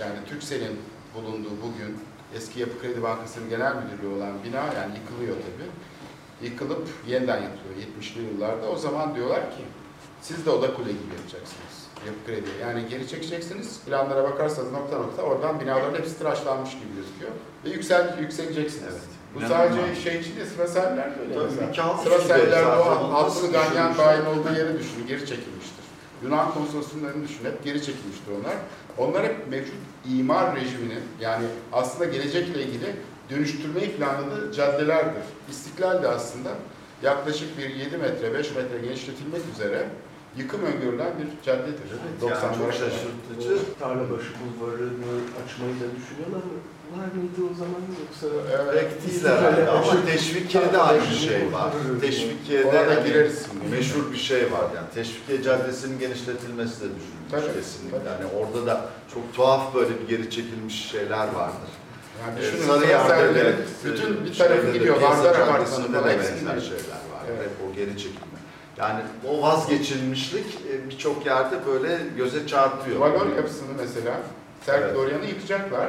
yani 0.00 0.16
Türksel'in 0.28 0.80
bulunduğu 1.14 1.50
bugün 1.62 1.98
eski 2.36 2.60
Yapı 2.60 2.80
Kredi 2.80 3.02
Bankası'nın 3.02 3.48
genel 3.50 3.72
müdürlüğü 3.76 4.14
olan 4.16 4.44
bina 4.44 4.56
yani 4.56 4.92
yıkılıyor 4.98 5.36
tabii. 5.36 5.68
Yıkılıp 6.48 6.88
yeniden 7.06 7.42
yapılıyor 7.42 7.74
70'li 8.00 8.22
yıllarda. 8.22 8.68
O 8.70 8.76
zaman 8.76 9.14
diyorlar 9.14 9.40
ki 9.50 9.62
siz 10.22 10.46
de 10.46 10.50
oda 10.50 10.74
kule 10.74 10.90
gibi 10.92 11.14
yapacaksınız. 11.18 11.74
Yapı 12.06 12.18
kredi. 12.26 12.48
Yani 12.62 12.88
geri 12.90 13.08
çekeceksiniz. 13.08 13.80
Planlara 13.86 14.24
bakarsanız 14.24 14.72
nokta 14.72 14.98
nokta 14.98 15.22
oradan 15.22 15.60
binaların 15.60 15.94
hepsi 15.98 16.18
tıraşlanmış 16.18 16.70
gibi 16.70 16.94
gözüküyor. 16.96 17.30
Ve 17.64 17.70
yüksel, 17.70 18.18
yükseleceksiniz. 18.20 18.92
Evet. 18.92 19.02
Bu 19.34 19.38
İnanılmaz. 19.38 19.60
sadece 19.76 20.00
şey 20.00 20.20
için 20.20 20.36
değil, 20.36 20.46
sıra 20.46 20.66
seller 20.66 21.16
de 21.16 21.20
öyle. 21.20 21.34
Sıra. 21.50 22.76
Doğan, 22.78 23.04
Onu 23.04 23.16
Altını 23.16 23.52
Ganyan? 23.52 23.98
Bayi'nin 23.98 24.26
olduğu 24.26 24.54
yeri 24.58 24.78
düşünün, 24.78 25.06
geri 25.06 25.20
çekilmiştir. 25.20 25.84
Yunan 26.22 26.52
konsolosluklarını 26.54 27.24
düşün, 27.28 27.44
hep 27.44 27.64
geri 27.64 27.82
çekilmiştir 27.82 28.32
onlar. 28.40 28.54
Onlar 28.98 29.24
hep 29.24 29.48
mevcut 29.50 29.74
imar 30.04 30.56
rejiminin, 30.56 31.02
yani 31.20 31.46
aslında 31.72 32.04
gelecekle 32.04 32.62
ilgili 32.62 32.96
dönüştürmeyi 33.30 33.96
planladığı 33.96 34.52
caddelerdir. 34.52 35.22
İstiklal 35.50 36.02
de 36.02 36.08
aslında 36.08 36.50
yaklaşık 37.02 37.58
bir 37.58 37.70
7 37.74 37.96
metre, 37.96 38.34
5 38.34 38.54
metre 38.54 38.78
genişletilmek 38.78 39.42
üzere 39.54 39.88
yıkım 40.36 40.60
öngörülen 40.62 41.12
bir 41.18 41.44
caddedir. 41.46 41.88
Evet, 41.90 42.22
yani 42.22 42.32
90'lara 42.32 42.58
çok 42.58 42.72
şaşırtıcı. 42.72 43.58
Tarlabaşı 43.78 44.30
bulvarını 44.40 45.12
açmayı 45.44 45.74
da 45.74 45.86
düşünüyorlar 45.96 46.44
mı? 46.46 46.58
Var 46.96 47.06
mıydı 47.14 47.52
o 47.52 47.54
zaman 47.58 47.80
yoksa? 48.00 48.26
Evet, 48.56 48.74
Pek 49.00 49.10
değil 49.10 49.24
herhalde 49.24 49.70
ama 49.70 50.06
Teşvikiye'de 50.06 50.78
aynı 50.78 51.06
şey 51.06 51.52
var. 51.52 51.72
Teşvikiye'de 52.00 52.72
da 52.72 52.78
hani 52.78 53.04
gireriz 53.08 53.46
meşhur 53.70 54.12
bir 54.12 54.16
şey 54.18 54.52
var 54.52 54.64
yani. 54.76 54.86
Teşvikiye 54.94 55.42
Caddesi'nin 55.42 55.98
genişletilmesi 55.98 56.80
de 56.80 56.84
düşünülmüş 56.84 57.30
Tabii, 57.30 57.52
kesinlikle. 57.60 57.98
tabii. 57.98 58.08
Yani 58.08 58.24
orada 58.38 58.66
da 58.66 58.86
çok 59.14 59.34
tuhaf 59.34 59.74
böyle 59.74 59.90
bir 60.00 60.08
geri 60.08 60.30
çekilmiş 60.30 60.90
şeyler 60.90 61.28
vardır. 61.34 61.70
Yani 62.26 62.38
Ee, 62.38 62.42
düşünün, 62.42 62.66
Sarıyer'de 62.66 63.34
de 63.34 63.54
bütün 63.84 64.24
bir 64.24 64.34
tarafı 64.38 64.72
gidiyor. 64.72 64.98
Piyasa 64.98 65.14
Manzara 65.16 65.46
Caddesi'nde 65.46 65.52
Apartmanı 65.52 65.94
de 65.94 65.98
falan 65.98 66.08
benzer 66.08 66.60
şeyler 66.66 67.00
var. 67.12 67.22
Evet. 67.30 67.40
Hep 67.42 67.68
o 67.70 67.74
geri 67.76 67.90
çekilme. 67.98 68.38
Yani 68.78 69.00
o 69.28 69.42
vazgeçilmişlik 69.42 70.46
e, 70.72 70.90
birçok 70.90 71.26
yerde 71.26 71.56
böyle 71.66 71.98
göze 72.16 72.46
çarpıyor. 72.46 73.00
Vagon 73.00 73.28
yapısını 73.36 73.68
mesela 73.80 74.14
Serk 74.66 74.82
Evet. 74.84 74.96
Doryan'ı 74.96 75.26
yıkacaklar. 75.26 75.88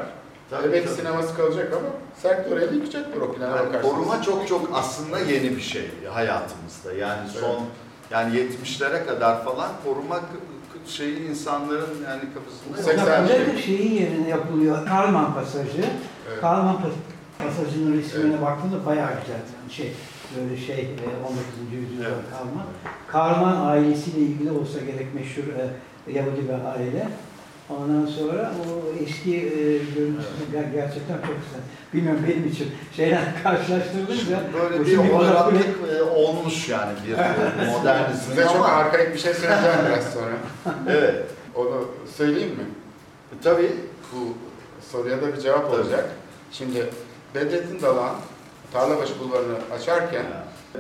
Tabii, 0.49 0.67
evet 0.67 0.85
tabii. 0.85 0.95
sineması 0.95 1.35
kalacak 1.35 1.73
ama 1.73 1.89
Serk 2.21 2.51
Doryan'ı 2.51 2.75
yıkacaklar 2.75 3.21
o 3.21 3.31
plana 3.33 3.55
Yani 3.57 3.67
bakarsanız. 3.67 3.95
koruma 3.95 4.21
çok 4.21 4.47
çok 4.47 4.69
aslında 4.73 5.19
yeni 5.19 5.55
bir 5.55 5.61
şey 5.61 5.89
hayatımızda. 6.13 6.93
Yani 6.93 7.29
son 7.29 7.49
Evet. 7.49 7.61
yani 8.11 8.35
70'lere 8.35 9.05
kadar 9.05 9.43
falan 9.45 9.69
koruma 9.85 10.19
şeyi 10.87 11.29
insanların 11.29 11.97
yani 12.07 12.21
kafasında 12.33 12.77
yok. 12.77 12.85
80 12.85 13.03
Odakulede 13.23 13.53
de 13.57 13.61
şeyin 13.61 13.91
yerine 13.91 14.29
yapılıyor. 14.29 14.85
Karman 14.87 15.33
Pasajı. 15.33 15.83
Evet. 16.29 16.41
Karman 16.41 16.75
Pas- 16.75 17.45
Pasajı'nın 17.47 17.97
resmine 17.97 18.41
baktığında 18.41 18.85
bayağı 18.85 19.09
güzel. 19.09 19.33
Yani 19.61 19.71
şey, 19.73 19.93
böyle 20.37 20.57
şey 20.57 20.75
e, 20.79 21.25
19. 21.27 21.43
yüzyılda 21.73 22.03
Evet. 22.07 22.17
kalma. 22.39 22.65
Karman 23.07 23.65
ailesiyle 23.67 24.19
ilgili 24.19 24.51
olsa 24.51 24.79
gerek 24.79 25.15
meşhur 25.15 25.43
e, 25.43 25.69
Yahudi 26.17 26.43
bir 26.43 26.53
aile. 26.53 27.09
Ondan 27.69 28.05
sonra 28.05 28.51
o 28.59 29.03
eski 29.03 29.35
e, 29.35 29.77
görüntüsü 29.95 30.43
ger- 30.53 30.73
gerçekten 30.73 31.15
çok 31.15 31.35
güzel. 31.45 31.61
Bilmiyorum 31.93 32.21
benim 32.27 32.47
için 32.47 32.71
şeyler 32.95 33.21
karşılaştırınca 33.43 34.43
Böyle 34.53 34.79
bu 34.79 34.85
bir 34.85 34.91
şimdi 34.95 35.11
olaraklık 35.11 35.65
e, 35.97 36.01
olmuş 36.03 36.69
yani 36.69 36.91
bir 37.07 37.13
e, 37.13 37.71
modernizm 37.71 38.29
Size 38.29 38.43
çok 38.43 38.55
ama 38.55 38.65
arkaik 38.65 39.13
bir 39.13 39.19
şey 39.19 39.33
söyleyeceğim 39.33 39.77
biraz 39.89 40.13
sonra. 40.13 40.33
evet. 40.89 41.25
Onu 41.55 41.85
söyleyeyim 42.17 42.49
mi? 42.49 42.65
Tabii 43.43 43.71
Bu 44.13 44.17
soruya 44.91 45.21
da 45.21 45.33
bir 45.33 45.41
cevap 45.41 45.73
olacak. 45.73 46.09
Şimdi 46.51 46.89
Bedrettin 47.35 47.81
Dalan 47.81 48.15
Tarlabaşı 48.73 49.19
Bulvarı'nı 49.19 49.75
açarken 49.75 50.25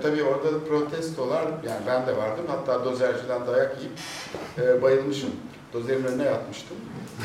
tabii 0.01 0.23
orada 0.23 0.63
protestolar, 0.69 1.43
yani 1.43 1.81
ben 1.87 2.07
de 2.07 2.17
vardım. 2.17 2.45
Hatta 2.47 2.85
dozerciden 2.85 3.47
dayak 3.47 3.77
yiyip 3.79 3.99
e, 4.57 4.81
bayılmışım. 4.81 5.29
Dozerin 5.73 6.03
önüne 6.03 6.23
yatmıştım. 6.23 6.77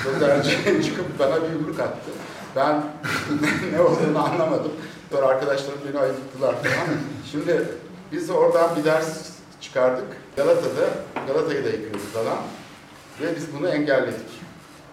Dozerci 0.05 0.51
çıkıp 0.85 1.19
bana 1.19 1.43
bir 1.43 1.49
yumruk 1.49 1.81
attı. 1.81 2.11
Ben 2.57 2.83
ne 3.73 3.81
olduğunu 3.81 4.25
anlamadım. 4.25 4.73
Sonra 5.11 5.27
arkadaşlarım 5.27 5.79
beni 5.89 6.01
ayırttılar 6.01 6.55
falan. 6.63 6.89
Şimdi 7.31 7.69
biz 8.13 8.31
oradan 8.31 8.77
bir 8.77 8.85
ders 8.85 9.31
çıkardık. 9.61 10.07
Galata'da, 10.37 10.89
Galata'yı 11.27 11.65
da 11.65 11.69
yıkıyoruz 11.69 12.03
falan. 12.03 12.39
Ve 13.21 13.37
biz 13.37 13.55
bunu 13.55 13.69
engelledik. 13.69 14.31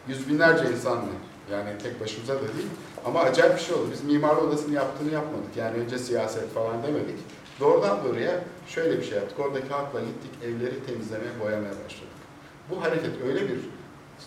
Yüz 0.07 0.29
binlerce 0.29 0.63
insanla. 0.71 1.11
Yani 1.51 1.69
tek 1.83 2.01
başımıza 2.01 2.35
da 2.35 2.39
değil. 2.39 2.69
Ama 3.05 3.19
acayip 3.19 3.55
bir 3.55 3.61
şey 3.61 3.75
oldu. 3.75 3.87
Biz 3.93 4.03
mimarlı 4.03 4.41
odasını 4.41 4.75
yaptığını 4.75 5.11
yapmadık. 5.11 5.57
Yani 5.57 5.77
önce 5.77 5.97
siyaset 5.97 6.53
falan 6.53 6.83
demedik. 6.83 7.19
Doğrudan 7.59 8.03
doğruya 8.03 8.31
şöyle 8.67 8.99
bir 8.99 9.03
şey 9.03 9.17
yaptık. 9.17 9.39
Oradaki 9.39 9.69
halkla 9.69 9.99
gittik, 9.99 10.31
evleri 10.43 10.85
temizlemeye, 10.85 11.31
boyamaya 11.39 11.73
başladık. 11.85 12.10
Bu 12.71 12.81
hareket 12.83 13.21
öyle 13.27 13.49
bir 13.49 13.59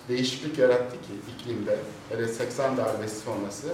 değişiklik 0.09 0.59
yarattı 0.59 0.97
ki 0.97 1.12
iklimde, 1.34 1.76
hele 2.09 2.28
80 2.28 2.76
darbesi 2.76 3.20
sonrası. 3.20 3.66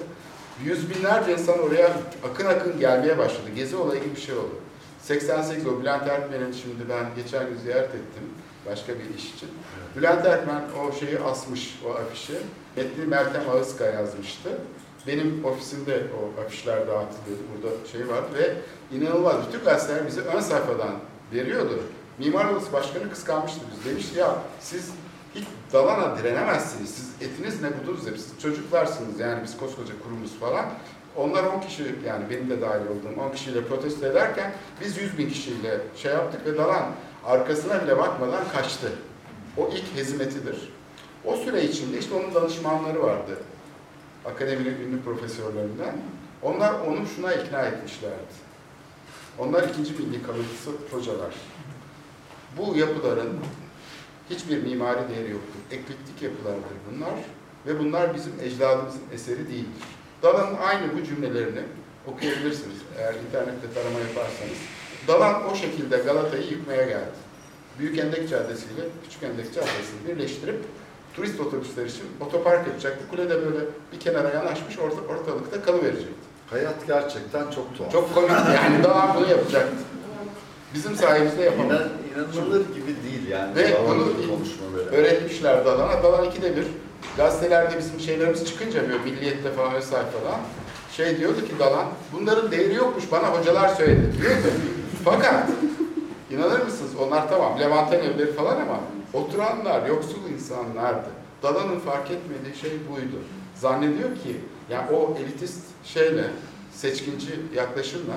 Yüz 0.64 0.90
binlerce 0.90 1.32
insan 1.32 1.58
oraya 1.58 1.90
akın 2.30 2.46
akın 2.46 2.78
gelmeye 2.80 3.18
başladı. 3.18 3.50
Gezi 3.56 3.76
olayı 3.76 4.02
gibi 4.02 4.16
bir 4.16 4.20
şey 4.20 4.34
oldu. 4.34 4.54
88 5.02 5.66
o 5.66 5.80
Bülent 5.80 6.08
Erkmen'in 6.08 6.52
şimdi 6.52 6.88
ben 6.88 7.06
geçen 7.16 7.48
gün 7.48 7.56
ziyaret 7.56 7.88
ettim 7.88 8.24
başka 8.66 8.92
bir 8.92 9.14
iş 9.18 9.34
için. 9.34 9.48
Bülent 9.96 10.26
Erkmen 10.26 10.62
o 10.80 10.92
şeyi 10.92 11.18
asmış, 11.18 11.78
o 11.86 11.90
afişi. 11.90 12.32
Metni 12.76 13.04
Meltem 13.04 13.50
Ağızka 13.50 13.84
yazmıştı. 13.84 14.50
Benim 15.06 15.44
ofisimde 15.44 16.02
o 16.20 16.40
afişler 16.40 16.76
dağıtılıyordu. 16.76 17.42
Burada 17.54 17.86
şey 17.92 18.08
vardı 18.08 18.28
ve 18.34 18.54
inanılmaz. 18.96 19.36
Bütün 19.48 19.64
gazeteler 19.64 20.06
bizi 20.06 20.20
ön 20.20 20.40
sayfadan 20.40 20.94
veriyordu. 21.32 21.80
Mimar 22.20 22.44
Odası 22.44 22.72
Başkanı 22.72 23.10
kıskanmıştı 23.10 23.60
biz. 23.72 23.84
Demişti 23.84 24.18
ya 24.18 24.38
siz 24.60 24.90
hiç 25.34 25.44
dalana 25.72 26.18
direnemezsiniz. 26.18 26.90
Siz 26.90 27.28
etiniz 27.28 27.62
ne 27.62 27.68
budunuz 27.78 28.06
hep. 28.06 28.18
Siz 28.18 28.40
çocuklarsınız 28.42 29.20
yani 29.20 29.42
biz 29.44 29.56
koskoca 29.56 29.94
kurumuz 30.02 30.38
falan. 30.40 30.66
Onlar 31.16 31.44
10 31.44 31.60
kişi 31.60 31.94
yani 32.06 32.24
benim 32.30 32.50
de 32.50 32.60
dahil 32.60 32.82
olduğum 32.86 33.20
10 33.20 33.32
kişiyle 33.32 33.64
protesto 33.64 34.06
ederken 34.06 34.52
biz 34.80 34.98
100 34.98 35.18
bin 35.18 35.28
kişiyle 35.28 35.80
şey 35.96 36.12
yaptık 36.12 36.46
ve 36.46 36.58
dalan 36.58 36.86
arkasına 37.24 37.82
bile 37.82 37.98
bakmadan 37.98 38.48
kaçtı. 38.52 38.92
O 39.56 39.68
ilk 39.68 39.96
hezimetidir. 39.96 40.72
O 41.24 41.36
süre 41.36 41.64
içinde 41.64 41.98
işte 41.98 42.14
onun 42.14 42.34
danışmanları 42.34 43.02
vardı. 43.02 43.38
Akademinin 44.24 44.80
ünlü 44.80 45.02
profesörlerinden. 45.02 45.96
Onlar 46.42 46.74
onu 46.80 47.06
şuna 47.16 47.32
ikna 47.32 47.62
etmişlerdi. 47.62 48.50
Onlar 49.38 49.68
ikinci 49.68 49.92
milli 49.92 50.22
kalıntısı 50.22 50.70
hocalar. 50.90 51.34
Bu 52.61 52.76
yapıların 52.76 53.32
hiçbir 54.30 54.62
mimari 54.62 55.00
değeri 55.08 55.30
yoktur. 55.30 55.61
Eklektik 55.70 56.22
yapılardır 56.22 56.76
bunlar 56.90 57.14
ve 57.66 57.78
bunlar 57.78 58.14
bizim 58.14 58.32
ecdadımızın 58.42 59.02
eseri 59.12 59.48
değildir. 59.48 59.82
Dalan'ın 60.22 60.56
aynı 60.56 60.98
bu 60.98 61.04
cümlelerini 61.04 61.61
okuyabilirsiniz 62.06 62.76
eğer 62.98 63.14
internette 63.14 63.72
tarama 63.74 63.98
yaparsanız. 63.98 64.58
Dalan 65.08 65.50
o 65.50 65.54
şekilde 65.54 65.96
Galata'yı 65.96 66.42
yıkmaya 66.50 66.84
geldi. 66.84 67.18
Büyük 67.78 67.98
Endek 67.98 68.28
Caddesi 68.28 68.64
ile 68.64 68.84
Küçük 69.04 69.22
Endek 69.22 69.54
Caddesi'ni 69.54 70.08
birleştirip 70.08 70.64
turist 71.14 71.40
otobüsler 71.40 71.86
için 71.86 72.04
otopark 72.20 72.66
yapacaktı. 72.66 73.04
Kule 73.11 73.30
de 73.30 73.46
böyle 73.46 73.64
bir 73.92 74.00
kenara 74.00 74.28
yanaşmış 74.28 74.78
orta, 74.78 75.00
ortalıkta 75.00 75.62
kalıverecekti. 75.62 76.30
Hayat 76.50 76.86
gerçekten 76.86 77.50
çok 77.50 77.76
tuhaf. 77.76 77.92
Çok 77.92 78.14
komik 78.14 78.30
yani 78.30 78.84
Dalan 78.84 79.16
bunu 79.16 79.28
yapacaktı. 79.30 79.76
Bizim 80.74 80.96
sayemizde 80.96 81.42
yapamadı. 81.42 81.90
İnan, 82.20 82.32
inanılır 82.32 82.60
gibi 82.74 82.86
değil 82.86 83.28
yani. 83.30 83.56
Ve 83.56 83.76
bunu 83.88 84.04
konuşmaları. 84.30 84.96
öğretmişler 84.96 85.64
Dalan'a. 85.64 86.02
Dalan 86.02 86.24
ikide 86.24 86.56
bir 86.56 86.64
gazetelerde 87.16 87.78
bizim 87.78 88.00
şeylerimiz 88.00 88.46
çıkınca 88.46 88.82
böyle 88.82 88.98
milliyette 89.04 89.52
falan 89.52 89.74
vesaire 89.74 90.06
falan 90.06 90.40
şey 90.96 91.18
diyordu 91.18 91.40
ki 91.40 91.58
Dalan 91.58 91.86
bunların 92.12 92.50
değeri 92.50 92.74
yokmuş 92.74 93.04
bana 93.12 93.28
hocalar 93.28 93.68
söyledi 93.68 94.22
diyordu. 94.22 94.54
Fakat 95.04 95.48
inanır 96.30 96.60
mısınız 96.64 96.90
onlar 97.00 97.28
tamam 97.28 97.60
Levanten 97.60 97.98
evleri 97.98 98.32
falan 98.32 98.56
ama 98.56 98.80
oturanlar 99.12 99.86
yoksul 99.86 100.30
insanlardı. 100.34 101.08
Dalan'ın 101.42 101.78
fark 101.78 102.10
etmediği 102.10 102.56
şey 102.60 102.70
buydu. 102.70 103.16
Zannediyor 103.54 104.08
ki 104.14 104.36
yani 104.70 104.90
o 104.90 105.16
elitist 105.24 105.60
şeyle 105.84 106.24
seçkinci 106.72 107.40
yaklaşımla 107.54 108.14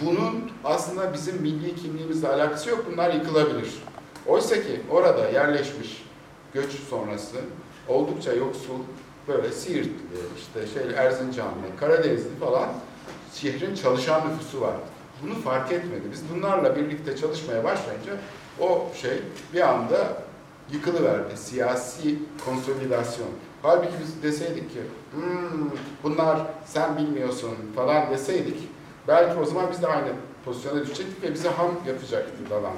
bunun 0.00 0.50
aslında 0.64 1.12
bizim 1.12 1.42
milli 1.42 1.74
kimliğimizle 1.76 2.28
alakası 2.28 2.70
yok. 2.70 2.84
Bunlar 2.92 3.14
yıkılabilir. 3.14 3.82
Oysa 4.26 4.54
ki 4.54 4.80
orada 4.90 5.28
yerleşmiş 5.30 6.04
göç 6.54 6.70
sonrası 6.90 7.36
oldukça 7.88 8.32
yoksul 8.32 8.78
böyle 9.28 9.52
Siirtli, 9.52 9.90
işte 10.38 10.66
şey 10.80 10.94
Erzincanlı, 10.96 11.76
Karadenizli 11.80 12.36
falan 12.40 12.68
şehrin 13.34 13.74
çalışan 13.74 14.20
nüfusu 14.30 14.60
var. 14.60 14.74
Bunu 15.22 15.34
fark 15.34 15.72
etmedi. 15.72 16.02
Biz 16.12 16.22
bunlarla 16.34 16.76
birlikte 16.76 17.16
çalışmaya 17.16 17.64
başlayınca 17.64 18.12
o 18.60 18.86
şey 19.02 19.18
bir 19.54 19.60
anda 19.60 20.22
yıkılıverdi. 20.72 21.36
Siyasi 21.36 22.18
konsolidasyon. 22.44 23.28
Halbuki 23.62 23.92
biz 24.04 24.22
deseydik 24.22 24.70
ki 24.72 24.78
"Hmm, 25.14 25.70
bunlar 26.02 26.38
sen 26.66 26.96
bilmiyorsun 26.98 27.50
falan 27.76 28.10
deseydik 28.10 28.56
belki 29.08 29.40
o 29.40 29.44
zaman 29.44 29.66
biz 29.72 29.82
de 29.82 29.86
aynı 29.86 30.08
pozisyona 30.44 30.80
düşecektik 30.82 31.22
ve 31.22 31.34
bizi 31.34 31.48
ham 31.48 31.70
yapacaktı 31.86 32.32
dalan. 32.50 32.72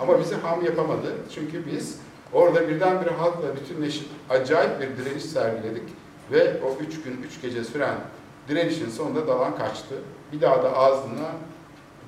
Ama 0.00 0.18
bizi 0.20 0.34
ham 0.34 0.64
yapamadı. 0.64 1.14
Çünkü 1.34 1.66
biz 1.66 1.96
orada 2.32 2.68
birdenbire 2.68 3.10
halkla 3.10 3.56
bütünleşip 3.56 4.06
acayip 4.30 4.80
bir 4.80 5.04
direniş 5.04 5.24
sergiledik. 5.24 5.88
Ve 6.32 6.60
o 6.64 6.82
üç 6.82 7.02
gün, 7.02 7.22
üç 7.22 7.42
gece 7.42 7.64
süren 7.64 7.94
direnişin 8.48 8.90
sonunda 8.90 9.26
dalan 9.26 9.56
kaçtı. 9.58 9.94
Bir 10.32 10.40
daha 10.40 10.62
da 10.62 10.76
ağzına 10.76 11.30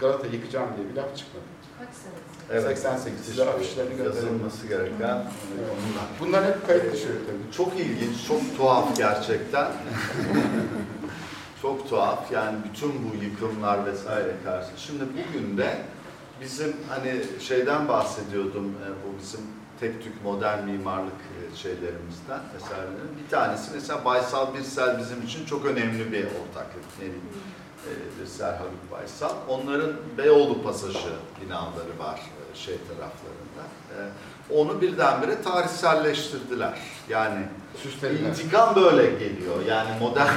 Galata 0.00 0.26
yıkacağım 0.26 0.68
diye 0.76 0.88
bir 0.88 0.94
laf 0.96 1.16
çıkmadı. 1.16 1.44
Kaç 1.78 1.88
senesi? 1.88 2.64
Evet. 2.66 2.78
88 2.78 3.24
size 3.24 3.44
afişlerini. 3.50 4.04
Yazılması 4.04 4.66
gereken 4.66 4.90
Evet. 5.00 5.68
konular. 5.68 6.06
Bunlar 6.20 6.44
hep 6.44 6.66
kayıt 6.66 6.92
dışı 6.92 7.06
tabii. 7.08 7.52
Çok 7.56 7.80
ilginç, 7.80 8.26
çok 8.28 8.40
tuhaf 8.56 8.96
gerçekten. 8.96 9.66
çok 11.62 11.88
tuhaf 11.88 12.32
yani 12.32 12.58
bütün 12.70 12.88
bu 12.88 13.24
yıkımlar 13.24 13.86
vesaire 13.86 14.32
karşı. 14.44 14.68
Şimdi 14.76 15.04
bugün 15.04 15.58
de 15.58 15.76
bizim 16.40 16.76
hani 16.88 17.22
şeyden 17.40 17.88
bahsediyordum 17.88 18.64
e, 18.66 18.88
bu 18.90 19.18
bizim 19.22 19.40
tek 19.80 20.02
tük 20.02 20.24
modern 20.24 20.64
mimarlık 20.64 21.12
e, 21.12 21.56
şeylerimizden 21.56 22.40
eserlerin. 22.56 23.16
Bir 23.24 23.30
tanesi 23.30 23.70
mesela 23.74 24.04
Baysal 24.04 24.54
Birsel 24.54 24.98
bizim 24.98 25.22
için 25.22 25.44
çok 25.44 25.64
önemli 25.64 26.12
bir 26.12 26.24
ortaklık. 26.24 26.84
Ne 26.98 27.04
bileyim, 27.04 27.22
e, 27.88 28.20
Birsel 28.20 28.56
Haluk 28.56 28.92
Baysal. 28.92 29.32
Onların 29.48 29.92
Beyoğlu 30.18 30.62
Pasajı 30.62 31.12
binaları 31.44 31.98
var 31.98 32.20
e, 32.52 32.56
şey 32.56 32.76
taraflarında. 32.76 33.64
Onu 34.55 34.80
birdenbire 34.80 35.42
tarihselleştirdiler. 35.42 36.78
Yani 37.09 37.38
Süslediler. 37.76 38.28
İntikam 38.28 38.76
böyle 38.76 39.03
geliyor. 39.03 39.57
Yani 39.68 39.90
modern 40.00 40.32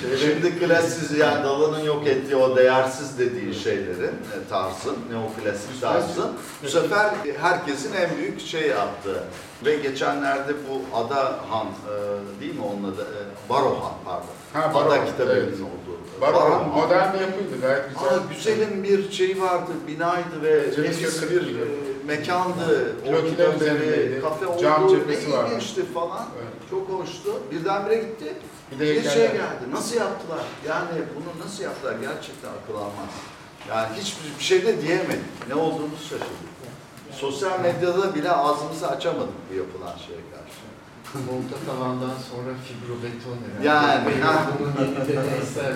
şimdi 0.20 0.58
klasik 0.58 1.18
yani 1.18 1.44
Dalan'ın 1.44 1.84
yok 1.84 2.06
ettiği 2.06 2.36
o 2.36 2.56
değersiz 2.56 3.18
dediği 3.18 3.54
şeylerin 3.54 4.14
e, 4.14 4.48
tarzın, 4.50 4.96
neoklasik 5.10 5.80
tarzın 5.80 6.30
bu 6.62 6.68
sefer 6.68 7.10
herkesin 7.40 7.92
en 7.94 8.16
büyük 8.16 8.40
şey 8.40 8.68
yaptığı 8.68 9.24
ve 9.64 9.76
geçenlerde 9.76 10.52
bu 10.52 10.96
Ada 10.96 11.38
Han 11.50 11.66
e, 11.66 12.40
değil 12.40 12.54
mi 12.54 12.62
onun 12.62 12.92
adı? 12.92 13.02
E, 13.02 13.48
Barohan 13.48 13.92
pardon. 14.04 14.26
Ha, 14.52 14.62
Ada 14.64 14.74
Barohan, 14.74 15.06
kitabının 15.06 15.36
evet. 15.36 15.54
olduğu. 15.54 16.20
Barohan 16.20 16.68
modern 16.68 17.14
bir 17.14 17.20
yapıydı 17.20 17.60
gayet 17.60 17.84
güzel. 17.88 18.14
Aa, 18.14 18.20
güzelin 18.34 18.84
bir 18.84 19.12
şeyi 19.12 19.40
vardı, 19.40 19.70
binaydı 19.88 20.42
ve 20.42 20.50
yakın 21.02 21.30
bir 21.30 21.58
e, 21.58 21.64
mekandı. 22.10 22.96
Bir 23.04 23.54
üzerindeydi. 23.56 24.20
kafe 24.20 24.46
oldu. 24.46 24.62
Cam 24.62 24.86
ne 24.86 24.90
cephesi 24.90 25.32
vardı. 25.32 25.48
ilginçti 25.50 25.92
falan. 25.94 26.26
Evet. 26.38 26.70
Çok 26.70 26.88
hoştu. 26.88 27.30
Birdenbire 27.50 27.94
gitti. 27.94 28.34
Bir 28.72 28.80
Bir, 28.80 28.86
de 28.86 28.94
heykeller. 28.94 29.14
şey 29.14 29.26
geldi. 29.26 29.64
Nasıl 29.72 29.96
yaptılar? 29.96 30.44
Yani 30.68 30.88
bunu 31.16 31.44
nasıl 31.46 31.62
yaptılar? 31.62 31.96
Gerçekten 32.00 32.48
akıl 32.48 32.74
almaz. 32.74 33.12
Yani 33.68 33.88
hiçbir 34.00 34.38
bir 34.38 34.44
şey 34.44 34.66
de 34.66 34.82
diyemedik. 34.82 35.48
Ne 35.48 35.54
olduğunu 35.54 35.96
şaşırdık. 36.02 36.50
Sosyal 37.12 37.60
medyada 37.60 38.14
bile 38.14 38.30
ağzımızı 38.30 38.88
açamadık 38.88 39.34
bu 39.50 39.54
yapılan 39.56 39.96
şeye 40.06 40.22
karşı. 40.32 40.60
Monta 41.26 41.56
tavandan 41.66 42.16
sonra 42.30 42.50
fibrobeton 42.66 43.38
herhalde. 43.46 43.68
Yani, 43.68 44.20
ha. 44.20 44.50
Bunun 44.58 44.96
deneysel 45.08 45.74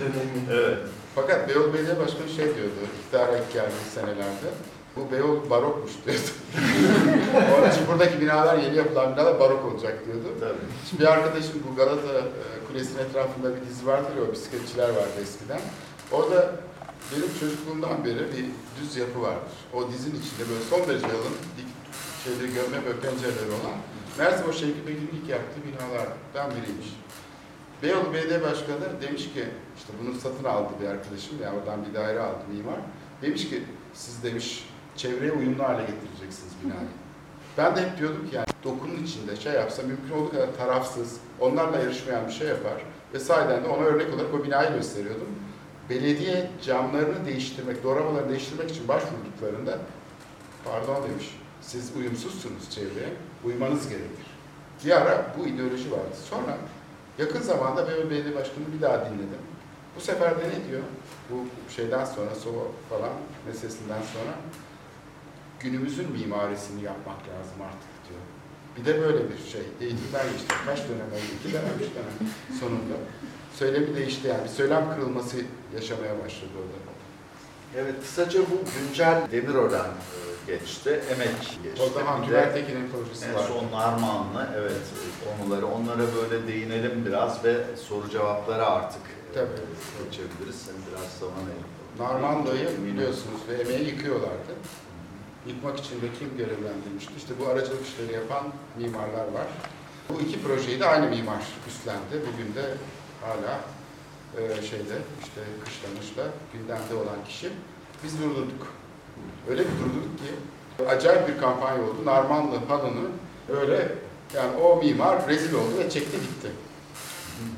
dönemi. 0.00 0.40
Evet. 0.52 0.78
Fakat 1.14 1.48
Beyoğlu 1.48 1.74
Belediye 1.74 1.98
Başkanı 1.98 2.28
şey 2.28 2.44
diyordu, 2.44 2.80
iktidara 2.98 3.38
ilk 3.38 3.52
geldiği 3.52 3.90
senelerde. 3.94 4.48
Bu 4.96 5.12
Beyoğlu 5.12 5.50
barokmuş 5.50 5.92
diyordu. 6.06 6.20
Onun 7.58 7.70
için 7.70 7.86
buradaki 7.88 8.20
binalar 8.20 8.58
yeni 8.58 8.76
yapılan 8.76 9.12
binalar 9.12 9.40
barok 9.40 9.64
olacak 9.64 10.06
diyordu. 10.06 10.28
Tabii. 10.40 10.66
Şimdi 10.90 11.02
bir 11.02 11.08
arkadaşım 11.08 11.62
bu 11.70 11.76
Galata 11.76 12.18
e, 12.18 12.22
Kulesi'nin 12.68 12.98
etrafında 12.98 13.56
bir 13.56 13.68
dizi 13.68 13.86
vardır 13.86 14.16
ya, 14.16 14.22
o 14.22 14.32
bisikletçiler 14.32 14.88
vardı 14.88 15.16
eskiden. 15.22 15.60
Orada 16.12 16.52
benim 17.12 17.28
çocukluğumdan 17.40 18.04
beri 18.04 18.18
bir 18.18 18.46
düz 18.80 18.96
yapı 18.96 19.22
vardır. 19.22 19.56
O 19.74 19.88
dizinin 19.88 20.20
içinde 20.20 20.44
böyle 20.50 20.64
son 20.70 20.88
derece 20.88 21.06
yalın, 21.06 21.36
dik 21.56 21.70
şeyde 22.24 22.46
görme 22.46 22.76
ve 22.76 22.92
pencereleri 23.00 23.50
olan. 23.58 23.76
Meğerse 24.18 24.44
o 24.48 24.52
Şevki 24.52 24.86
Bey'in 24.86 25.10
ilk 25.16 25.28
yaptığı 25.30 25.60
binalardan 25.68 26.50
biriymiş. 26.56 26.88
Beyoğlu 27.82 28.14
Belediye 28.14 28.42
Başkanı 28.42 29.02
demiş 29.02 29.22
ki, 29.22 29.44
işte 29.78 29.92
bunu 30.02 30.14
satın 30.14 30.44
aldı 30.44 30.72
bir 30.80 30.86
arkadaşım, 30.86 31.42
ya 31.42 31.52
oradan 31.54 31.84
bir 31.86 31.94
daire 31.94 32.20
aldı 32.20 32.44
mimar. 32.52 32.78
Demiş 33.22 33.48
ki, 33.50 33.62
siz 33.94 34.22
demiş 34.22 34.64
çevreye 34.96 35.32
uyumlu 35.32 35.62
hale 35.64 35.82
getireceksiniz 35.82 36.52
binayı. 36.64 36.88
Ben 37.58 37.76
de 37.76 37.80
hep 37.80 37.98
diyordum 37.98 38.28
ki 38.30 38.36
yani 38.36 38.46
dokunun 38.64 39.04
içinde 39.04 39.36
şey 39.36 39.52
yapsa 39.52 39.82
mümkün 39.82 40.10
olduğu 40.10 40.30
kadar 40.30 40.56
tarafsız, 40.56 41.16
onlarla 41.40 41.78
yarışmayan 41.78 42.26
bir 42.26 42.32
şey 42.32 42.48
yapar. 42.48 42.82
Ve 43.14 43.18
sahiden 43.18 43.64
de 43.64 43.68
ona 43.68 43.84
örnek 43.84 44.14
olarak 44.14 44.34
o 44.34 44.44
binayı 44.44 44.74
gösteriyordum. 44.74 45.28
Belediye 45.90 46.50
camlarını 46.64 47.26
değiştirmek, 47.26 47.84
doğramalarını 47.84 48.30
değiştirmek 48.30 48.70
için 48.70 48.88
başvurduklarında 48.88 49.78
pardon 50.64 51.08
demiş, 51.08 51.36
siz 51.60 51.96
uyumsuzsunuz 51.96 52.70
çevreye, 52.70 53.12
uymanız 53.44 53.88
gerekir. 53.88 54.26
Bir 54.84 54.90
ara 54.90 55.26
bu 55.38 55.46
ideoloji 55.46 55.92
vardı. 55.92 56.16
Sonra 56.30 56.56
yakın 57.18 57.40
zamanda 57.40 57.88
Beyoğlu 57.88 58.10
Belediye 58.10 58.34
Başkanı'nı 58.34 58.72
bir 58.76 58.82
daha 58.82 59.00
dinledim. 59.00 59.44
Bu 59.96 60.00
sefer 60.00 60.30
de 60.30 60.42
ne 60.44 60.70
diyor? 60.70 60.82
Bu 61.30 61.36
şeyden 61.72 62.04
sonra, 62.04 62.34
Sova 62.34 62.64
falan 62.90 63.12
meselesinden 63.46 64.02
sonra 64.12 64.34
günümüzün 65.64 66.12
mimarisini 66.12 66.82
yapmak 66.84 67.16
lazım 67.18 67.58
artık 67.68 67.92
diyor. 68.08 68.20
Bir 68.76 68.84
de 68.84 69.02
böyle 69.02 69.18
bir 69.30 69.50
şey. 69.52 69.60
Eğitimden 69.80 70.26
geçti. 70.32 70.54
Kaç 70.66 70.78
dönem 70.78 71.06
oldu? 71.14 71.30
İki 71.40 71.52
dönem, 71.54 71.74
üç 71.80 71.88
dönem 71.96 72.30
sonunda. 72.60 72.94
Söylemi 73.54 73.96
değişti 73.96 74.28
yani. 74.28 74.44
Bir 74.44 74.48
söylem 74.48 74.94
kırılması 74.94 75.36
yaşamaya 75.74 76.14
başladı 76.24 76.52
orada. 76.58 76.94
Evet, 77.76 77.94
kısaca 78.00 78.40
bu 78.40 78.58
güncel 78.78 79.22
Demirören 79.32 79.90
e, 79.90 80.52
geçti, 80.52 81.00
emek 81.14 81.58
geçti. 81.62 81.82
O 81.82 81.88
zaman 81.88 82.22
Bir 82.22 82.26
de 82.26 82.30
Tümer 82.30 82.54
Tekin'in 82.54 82.88
projesi 82.90 83.26
En 83.26 83.34
var. 83.34 83.42
son 83.48 83.78
Narmanlı, 83.78 84.48
evet 84.56 84.82
konuları, 85.38 85.66
onlara 85.66 86.02
böyle 86.16 86.46
değinelim 86.48 87.06
biraz 87.06 87.44
ve 87.44 87.56
soru 87.88 88.10
cevaplara 88.10 88.66
artık 88.66 89.00
e, 89.30 89.34
Tabii. 89.34 89.48
geçebiliriz. 90.04 90.56
Sen 90.66 90.74
biraz 90.90 91.10
zaman 91.20 91.44
ayır. 91.50 91.64
Narmando'yu 91.98 92.68
biliyorsunuz 92.92 93.40
ve 93.48 93.54
emeği 93.54 93.88
yıkıyorlardı. 93.88 94.54
Yıkmak 95.46 95.78
için 95.78 95.94
de 96.02 96.06
kim 96.18 96.36
görevlendirmişti? 96.38 97.12
İşte 97.16 97.34
bu 97.40 97.46
aracılık 97.46 97.86
işleri 97.86 98.12
yapan 98.12 98.44
mimarlar 98.78 99.24
var. 99.36 99.46
Bu 100.08 100.20
iki 100.20 100.42
projeyi 100.42 100.80
de 100.80 100.86
aynı 100.86 101.10
mimar 101.10 101.42
üstlendi. 101.68 102.14
Bugün 102.32 102.54
de 102.54 102.64
hala 103.24 103.60
e, 104.38 104.62
şeyde 104.62 104.96
işte 105.22 105.40
kışlamışla 105.64 106.24
gündemde 106.52 106.94
olan 106.94 107.24
kişi. 107.28 107.50
Biz 108.04 108.18
durdurduk. 108.18 108.66
Öyle 109.48 109.60
bir 109.60 109.70
durdurduk 109.70 110.18
ki 110.18 110.30
acayip 110.88 111.28
bir 111.28 111.38
kampanya 111.38 111.82
oldu. 111.82 112.04
Narmanlı 112.04 112.56
halını 112.68 113.08
böyle 113.48 113.88
yani 114.34 114.56
o 114.56 114.76
mimar 114.76 115.28
rezil 115.28 115.54
oldu 115.54 115.78
ve 115.78 115.90
çekti 115.90 116.16
gitti. 116.16 116.48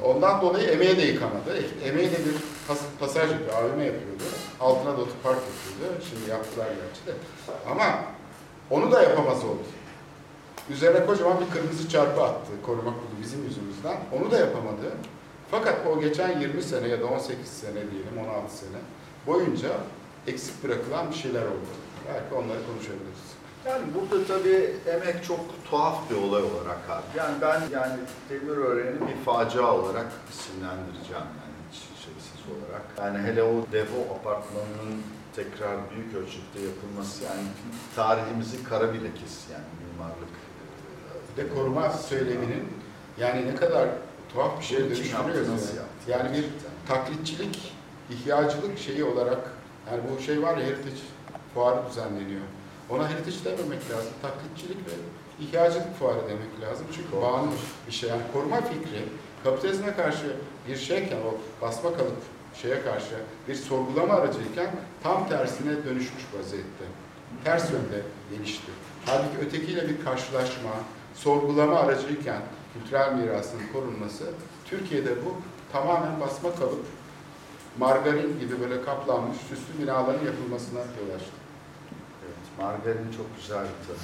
Ondan 0.04 0.40
dolayı 0.40 0.68
emeğe 0.68 0.96
de 0.96 1.02
yıkamadı. 1.02 1.64
Emeğe 1.84 2.10
de 2.10 2.16
bir 2.18 2.34
pas, 2.68 2.78
pasaj 3.00 3.30
yapıyor, 3.30 3.52
AVM 3.52 3.80
yapıyordu. 3.80 4.24
Altına 4.60 4.96
da 4.96 5.00
otopark 5.00 5.38
yapıyordu. 5.46 6.02
Şimdi 6.10 6.30
yaptılar 6.30 6.66
gerçi 6.66 7.06
de. 7.06 7.12
Ama 7.70 8.04
onu 8.70 8.92
da 8.92 9.02
yapamaz 9.02 9.44
oldu. 9.44 9.62
Üzerine 10.70 11.06
kocaman 11.06 11.40
bir 11.40 11.50
kırmızı 11.50 11.88
çarpı 11.88 12.22
attı 12.22 12.52
koruma 12.66 12.90
kurulu 12.90 13.22
bizim 13.22 13.44
yüzümüzden. 13.44 13.96
Onu 14.12 14.30
da 14.30 14.38
yapamadı. 14.38 14.92
Fakat 15.50 15.86
o 15.86 16.00
geçen 16.00 16.40
20 16.40 16.62
sene 16.62 16.88
ya 16.88 17.00
da 17.00 17.06
18 17.06 17.48
sene 17.48 17.74
diyelim, 17.74 18.18
16 18.30 18.56
sene 18.56 18.78
boyunca 19.26 19.68
eksik 20.26 20.64
bırakılan 20.64 21.10
bir 21.10 21.16
şeyler 21.16 21.42
oldu. 21.42 21.72
Belki 22.08 22.34
onları 22.34 22.66
konuşabiliriz. 22.66 23.26
Yani 23.66 23.82
burada 23.94 24.26
tabii 24.26 24.76
emek 24.86 25.24
çok 25.24 25.40
tuhaf 25.70 26.10
bir 26.10 26.16
olay 26.16 26.42
olarak 26.42 26.78
abi. 26.90 27.18
Yani 27.18 27.34
ben 27.40 27.60
yani 27.72 27.96
Demirören'i 28.30 29.00
bir 29.08 29.24
facia 29.24 29.74
olarak 29.74 30.06
isimlendireceğim 30.30 31.26
yani 31.40 31.45
şeysiz 32.46 32.62
olarak. 32.62 32.82
Yani 32.98 33.26
hele 33.26 33.42
o 33.42 33.66
devo 33.72 34.14
apartmanının 34.18 35.02
tekrar 35.36 35.76
büyük 35.90 36.14
ölçekte 36.14 36.60
yapılması 36.60 37.24
yani 37.24 37.42
tarihimizin 37.96 38.64
kara 38.64 38.94
bir 38.94 39.00
lekesi 39.00 39.52
yani 39.52 39.64
mimarlık. 39.80 40.28
Bir 41.32 41.44
de 41.44 41.54
koruma 41.54 41.90
söyleminin 41.90 42.68
yani 43.18 43.46
ne 43.46 43.54
kadar 43.54 43.88
tuhaf 44.32 44.60
bir 44.60 44.64
şey 44.64 44.78
dönüştürüyor. 44.78 45.48
nasıl 45.52 45.76
yani. 45.76 45.76
yaptı? 45.76 46.10
Yani 46.10 46.36
bir 46.36 46.44
taklitçilik, 46.88 47.74
ihyacılık 48.10 48.78
şeyi 48.78 49.04
olarak 49.04 49.50
yani 49.90 50.00
bu 50.10 50.22
şey 50.22 50.42
var 50.42 50.56
ya 50.56 50.66
heritage 50.66 51.02
fuarı 51.54 51.88
düzenleniyor. 51.90 52.40
Ona 52.90 53.08
heritage 53.08 53.44
dememek 53.44 53.90
lazım. 53.90 54.12
Taklitçilik 54.22 54.76
ve 54.76 54.92
ihyacılık 55.40 55.98
fuarı 55.98 56.20
demek 56.28 56.70
lazım. 56.70 56.86
Çünkü 56.94 57.12
Doğru. 57.12 57.22
bağımlı 57.22 57.52
bir 57.86 57.92
şey. 57.92 58.10
Yani 58.10 58.22
koruma 58.32 58.60
fikri 58.60 59.04
kapitalizme 59.44 59.96
karşı 59.96 60.36
bir 60.68 60.76
şeyken 60.76 61.16
o 61.16 61.62
basma 61.62 61.96
kalıp 61.96 62.16
şeye 62.62 62.82
karşı 62.82 63.14
bir 63.48 63.54
sorgulama 63.54 64.14
aracıyken 64.14 64.70
tam 65.02 65.28
tersine 65.28 65.84
dönüşmüş 65.84 66.24
vaziyette. 66.38 66.84
Ters 67.44 67.70
yönde 67.70 68.02
gelişti. 68.30 68.72
Halbuki 69.06 69.46
ötekiyle 69.46 69.88
bir 69.88 70.04
karşılaşma, 70.04 70.70
sorgulama 71.14 71.78
aracıyken 71.78 72.42
kültürel 72.74 73.12
mirasın 73.12 73.60
korunması 73.72 74.24
Türkiye'de 74.64 75.24
bu 75.24 75.34
tamamen 75.72 76.20
basma 76.20 76.54
kalıp 76.54 76.84
margarin 77.78 78.40
gibi 78.40 78.60
böyle 78.60 78.82
kaplanmış 78.84 79.36
süslü 79.36 79.82
binaların 79.82 80.24
yapılmasına 80.24 80.78
yol 80.78 81.14
açtı. 81.16 81.30
Evet, 82.24 82.46
margarin 82.58 83.10
çok 83.16 83.36
güzel 83.36 83.64
bir 83.64 83.86
tanım. 83.86 84.00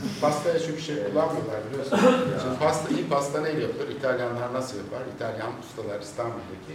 Pastaya 0.20 0.58
çünkü 0.58 0.82
şey 0.82 0.96
kullanmıyorlar 0.96 1.60
biliyorsun. 1.70 1.98
Şimdi 2.42 2.58
pasta, 2.58 2.94
iyi 2.94 3.08
pasta 3.08 3.40
neyle 3.40 3.62
yapılır? 3.62 3.88
İtalyanlar 3.88 4.52
nasıl 4.52 4.76
yapar? 4.76 5.00
İtalyan 5.16 5.50
ustalar 5.62 6.00
İstanbul'daki 6.00 6.74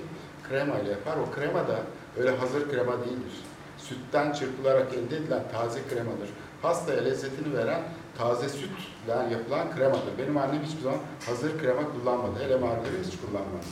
krema 0.50 0.80
ile 0.80 0.90
yapar. 0.90 1.18
O 1.18 1.36
krema 1.36 1.68
da 1.68 1.80
öyle 2.18 2.30
hazır 2.30 2.72
krema 2.72 3.00
değildir. 3.00 3.44
Sütten 3.78 4.34
çırpılarak 4.34 4.94
elde 4.94 5.18
edilen 5.18 5.44
taze 5.52 5.80
kremadır. 5.90 6.30
Pastaya 6.62 7.02
lezzetini 7.02 7.58
veren 7.58 7.82
taze 8.18 8.50
sütle 8.50 9.14
yapılan 9.32 9.76
kremadır. 9.76 10.18
Benim 10.18 10.38
annem 10.38 10.64
hiçbir 10.64 10.82
zaman 10.82 11.00
hazır 11.26 11.60
krema 11.60 11.82
kullanmadı. 11.92 12.44
Hele 12.44 12.56
margarin 12.56 13.04
hiç 13.04 13.14
kullanmaz. 13.22 13.66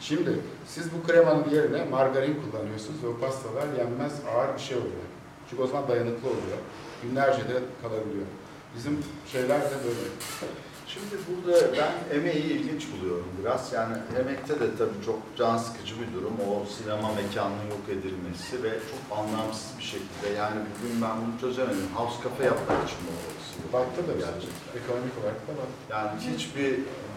Şimdi 0.00 0.30
siz 0.66 0.86
bu 0.92 1.06
kremanın 1.06 1.50
yerine 1.50 1.84
margarin 1.84 2.42
kullanıyorsunuz 2.42 3.04
ve 3.04 3.08
o 3.08 3.18
pastalar 3.18 3.66
yenmez 3.78 4.12
ağır 4.34 4.54
bir 4.54 4.62
şey 4.62 4.76
oluyor. 4.76 5.06
Çünkü 5.50 5.62
o 5.62 5.66
zaman 5.66 5.88
dayanıklı 5.88 6.28
oluyor. 6.28 6.58
Günlerce 7.02 7.38
de 7.38 7.60
kalabiliyor. 7.82 8.26
Bizim 8.76 9.04
şeyler 9.32 9.60
de 9.60 9.74
böyle. 9.84 10.08
Şimdi 10.96 11.16
burada 11.28 11.72
ben 11.80 12.16
emeği 12.16 12.44
ilginç 12.44 12.82
buluyorum 12.92 13.28
biraz. 13.40 13.72
Yani 13.72 13.96
emekte 14.20 14.54
de 14.60 14.76
tabii 14.78 15.00
çok 15.06 15.18
can 15.38 15.58
sıkıcı 15.58 15.94
bir 16.00 16.14
durum. 16.14 16.36
O 16.50 16.66
sinema 16.74 17.08
mekanının 17.14 17.66
yok 17.74 17.84
edilmesi 17.88 18.62
ve 18.62 18.70
çok 18.90 19.18
anlamsız 19.18 19.78
bir 19.78 19.84
şekilde. 19.84 20.28
Yani 20.38 20.56
bugün 20.72 21.02
ben 21.02 21.14
bunu 21.20 21.40
çözemedim. 21.40 21.88
House 21.94 22.16
cafe 22.24 22.44
yapmak 22.44 22.88
için 22.88 23.00
mi 23.04 23.10
orası? 23.26 23.72
Baktı 23.72 24.00
da 24.08 24.12
edildi 24.12 24.24
gerçekten. 24.26 24.80
Ekonomik 24.80 25.14
olarak 25.20 25.40
da 25.48 25.52
baktı. 25.60 25.78
Yani 25.90 26.10
hiçbir 26.30 26.72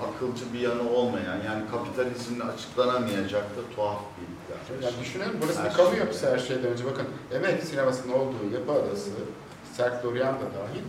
akılcı 0.07 0.53
bir 0.53 0.59
yanı 0.59 0.89
olmayan, 0.89 1.39
yani 1.49 1.63
kapitalizmle 1.71 2.43
açıklanamayacak 2.43 3.45
da 3.57 3.61
tuhaf 3.75 4.01
bir 4.15 4.27
yaklaşım. 4.53 4.75
Yani 4.85 5.05
düşünelim 5.05 5.35
burası 5.41 5.59
Her 5.59 5.69
bir 5.69 5.75
kamu 5.77 5.89
şey. 5.89 5.99
yapısı 5.99 6.31
her 6.31 6.39
şeyden 6.39 6.71
önce. 6.71 6.85
Bakın 6.85 7.07
Emek 7.33 7.63
sinemasının 7.63 8.13
olduğu 8.13 8.45
yapı 8.53 8.71
adası, 8.71 9.09
Serk 9.77 10.03
Dorian 10.03 10.35
da 10.35 10.47
dahil 10.59 10.85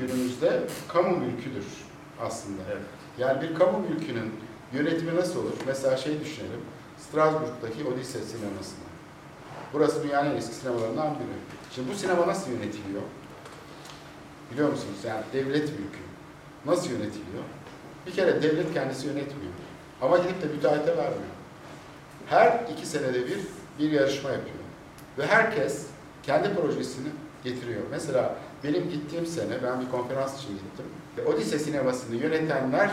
günümüzde 0.00 0.60
kamu 0.88 1.16
mülküdür 1.16 1.64
aslında. 2.22 2.62
Evet. 2.72 2.82
Yani 3.18 3.42
bir 3.42 3.54
kamu 3.54 3.78
mülkünün 3.78 4.34
yönetimi 4.72 5.16
nasıl 5.16 5.40
olur? 5.40 5.52
Mesela 5.66 5.96
şey 5.96 6.20
düşünelim. 6.20 6.60
Strasbourg'daki 6.98 7.84
Odise 7.84 8.18
sinemasını. 8.22 8.84
Burası 9.72 10.02
dünyanın 10.02 10.30
en 10.30 10.36
eski 10.36 10.54
sinemalarından 10.54 11.10
biri. 11.14 11.38
Şimdi 11.74 11.90
bu 11.90 11.94
sinema 11.94 12.26
nasıl 12.26 12.50
yönetiliyor? 12.50 13.02
Biliyor 14.52 14.70
musunuz? 14.70 14.98
Yani 15.06 15.22
devlet 15.32 15.68
mülkü. 15.68 16.02
Nasıl 16.66 16.90
yönetiliyor? 16.90 17.44
Bir 18.06 18.12
kere 18.12 18.42
devlet 18.42 18.74
kendisi 18.74 19.06
yönetmiyor. 19.06 19.52
Ama 20.02 20.18
gidip 20.18 20.42
de 20.42 20.46
müteahhite 20.46 20.96
vermiyor. 20.96 21.32
Her 22.26 22.60
iki 22.72 22.86
senede 22.86 23.26
bir 23.26 23.38
bir 23.78 23.90
yarışma 23.90 24.30
yapıyor. 24.30 24.56
Ve 25.18 25.26
herkes 25.26 25.86
kendi 26.22 26.54
projesini 26.54 27.08
getiriyor. 27.44 27.82
Mesela 27.90 28.34
benim 28.64 28.90
gittiğim 28.90 29.26
sene, 29.26 29.62
ben 29.62 29.80
bir 29.80 29.90
konferans 29.90 30.38
için 30.38 30.48
gittim. 30.48 30.84
Odise 31.26 31.58
sinemasını 31.58 32.16
yönetenler 32.16 32.90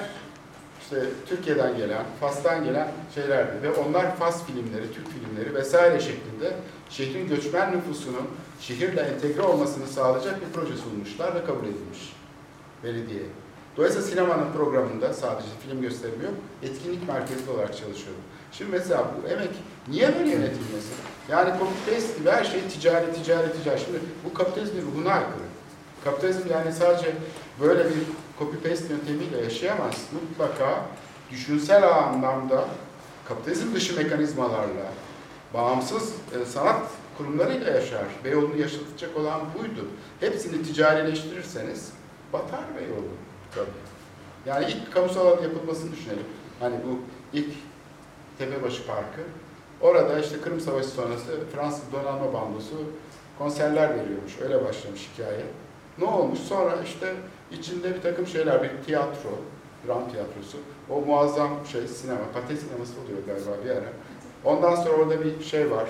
işte 0.81 1.05
Türkiye'den 1.25 1.77
gelen, 1.77 2.05
Fas'tan 2.19 2.63
gelen 2.63 2.91
şeylerdi 3.15 3.63
ve 3.63 3.71
onlar 3.71 4.15
Fas 4.15 4.45
filmleri, 4.45 4.93
Türk 4.93 5.07
filmleri 5.09 5.55
vesaire 5.55 5.99
şeklinde 5.99 6.53
şehrin 6.89 7.27
göçmen 7.27 7.71
nüfusunun 7.77 8.27
şehirle 8.61 9.01
entegre 9.01 9.41
olmasını 9.41 9.87
sağlayacak 9.87 10.41
bir 10.41 10.53
proje 10.53 10.77
sunmuşlar 10.77 11.35
ve 11.35 11.43
kabul 11.45 11.63
edilmiş 11.63 12.13
belediye. 12.83 13.23
Dolayısıyla 13.77 14.07
sinemanın 14.07 14.53
programında 14.53 15.13
sadece 15.13 15.47
film 15.67 15.81
gösterimi 15.81 16.23
yok, 16.23 16.33
etkinlik 16.63 17.07
merkezli 17.07 17.51
olarak 17.51 17.77
çalışıyorum. 17.77 18.21
Şimdi 18.51 18.71
mesela 18.71 19.11
bu 19.23 19.27
emek 19.27 19.49
niye 19.87 20.15
böyle 20.19 20.29
yönetilmesi? 20.29 20.93
Yani 21.29 21.49
paste 21.59 22.19
gibi 22.19 22.29
her 22.29 22.43
şey 22.43 22.61
ticari, 22.61 23.13
ticari, 23.13 23.53
ticari. 23.53 23.79
Şimdi 23.79 23.99
bu 24.25 24.33
kapitalizmin 24.33 24.81
ruhuna 24.81 25.11
aykırı. 25.11 25.49
Kapitalizm 26.03 26.49
yani 26.51 26.73
sadece 26.73 27.15
böyle 27.61 27.85
bir 27.85 28.03
copy 28.39 28.69
paste 28.69 28.93
yöntemiyle 28.93 29.37
yaşayamaz. 29.43 29.93
Mutlaka 30.13 30.85
düşünsel 31.31 31.97
anlamda 31.97 32.65
kapitalizm 33.27 33.75
dışı 33.75 33.95
mekanizmalarla, 33.95 34.91
bağımsız 35.53 36.13
e, 36.13 36.45
sanat 36.45 36.81
kurumlarıyla 37.17 37.71
yaşar. 37.71 38.05
Beyoğlu'nu 38.25 38.57
yaşatacak 38.57 39.17
olan 39.17 39.41
buydu. 39.59 39.87
Hepsini 40.19 40.63
ticarileştirirseniz 40.63 41.91
batar 42.33 42.63
Beyoğlu. 42.77 43.11
Tabii. 43.55 43.69
Yani 44.45 44.65
ilk 44.65 44.93
kamusal 44.93 45.27
alan 45.27 45.41
yapılmasını 45.41 45.91
düşünelim. 45.91 46.25
Hani 46.59 46.75
bu 46.85 46.99
ilk 47.33 47.53
Tepebaşı 48.37 48.87
Parkı. 48.87 49.21
Orada 49.81 50.19
işte 50.19 50.41
Kırım 50.41 50.59
Savaşı 50.59 50.87
sonrası 50.87 51.39
Fransız 51.55 51.91
donanma 51.91 52.33
bandosu 52.33 52.75
konserler 53.37 53.89
veriyormuş. 53.89 54.33
Öyle 54.41 54.65
başlamış 54.65 55.09
hikaye. 55.13 55.45
Ne 55.97 56.05
olmuş? 56.05 56.39
Sonra 56.39 56.77
işte 56.85 57.13
içinde 57.51 57.95
bir 57.95 58.01
takım 58.01 58.27
şeyler, 58.27 58.63
bir 58.63 58.69
tiyatro, 58.85 59.29
dram 59.87 60.11
tiyatrosu. 60.11 60.57
O 60.89 61.01
muazzam 61.01 61.49
şey 61.71 61.87
sinema, 61.87 62.31
pate 62.33 62.55
sineması 62.55 62.93
oluyor 63.05 63.19
galiba 63.27 63.65
bir 63.65 63.69
ara. 63.69 63.93
Ondan 64.45 64.75
sonra 64.75 64.95
orada 64.95 65.23
bir 65.23 65.43
şey 65.43 65.71
var, 65.71 65.89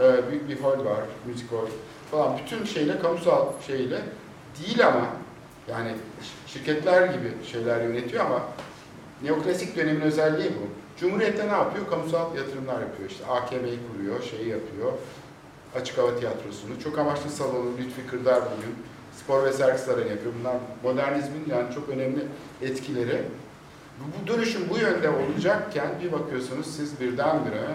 e, 0.00 0.30
büyük 0.30 0.48
bir 0.48 0.60
hol 0.60 0.84
var, 0.84 1.00
müzik 1.26 1.52
hol 1.52 1.66
falan. 2.10 2.38
Bütün 2.38 2.64
şeyle, 2.64 2.98
kamusal 2.98 3.46
şeyle 3.66 4.00
değil 4.62 4.86
ama 4.86 5.06
yani 5.70 5.90
şirketler 6.46 7.06
gibi 7.06 7.32
şeyler 7.52 7.80
yönetiyor 7.80 8.24
ama 8.24 8.42
neoklasik 9.22 9.76
dönemin 9.76 10.00
özelliği 10.00 10.50
bu. 10.50 10.66
Cumhuriyet'te 11.00 11.48
ne 11.48 11.52
yapıyor? 11.52 11.90
Kamusal 11.90 12.36
yatırımlar 12.36 12.80
yapıyor. 12.80 13.10
İşte 13.10 13.26
AKM'yi 13.26 13.78
kuruyor, 13.92 14.22
şeyi 14.22 14.48
yapıyor. 14.48 14.92
Açık 15.76 15.98
hava 15.98 16.16
tiyatrosunu, 16.16 16.80
çok 16.84 16.98
amaçlı 16.98 17.30
salonu 17.30 17.70
Lütfi 17.78 18.06
Kırdar 18.10 18.42
bugün 18.56 18.74
spor 19.24 19.44
ve 19.44 19.52
sergi 19.52 19.78
sarayı 19.78 20.08
yapıyor. 20.08 20.32
Bunlar 20.40 20.56
modernizmin 20.82 21.44
yani 21.50 21.74
çok 21.74 21.88
önemli 21.88 22.26
etkileri. 22.62 23.22
Bu 24.00 24.26
dönüşüm 24.26 24.68
bu 24.70 24.78
yönde 24.78 25.08
olacakken 25.10 25.88
bir 26.02 26.12
bakıyorsunuz 26.12 26.66
siz 26.66 27.00
birdenbire 27.00 27.66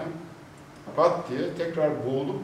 pat 0.96 1.30
diye 1.30 1.54
tekrar 1.58 2.06
boğulup 2.06 2.42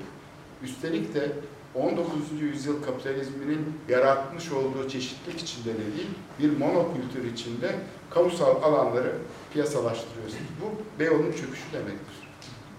üstelik 0.63 1.15
de 1.15 1.31
19. 1.75 2.41
yüzyıl 2.41 2.83
kapitalizminin 2.83 3.79
yaratmış 3.89 4.51
olduğu 4.51 4.89
çeşitlilik 4.89 5.39
içinde 5.39 5.73
de 5.73 5.97
değil, 5.97 6.09
bir 6.39 6.57
monokültür 6.57 7.31
içinde 7.33 7.75
kamusal 8.09 8.63
alanları 8.63 9.13
piyasalaştırıyorsunuz. 9.53 10.43
Bu 10.61 10.99
Beyoğlu'nun 10.99 11.31
çöküşü 11.31 11.73
demektir. 11.73 12.27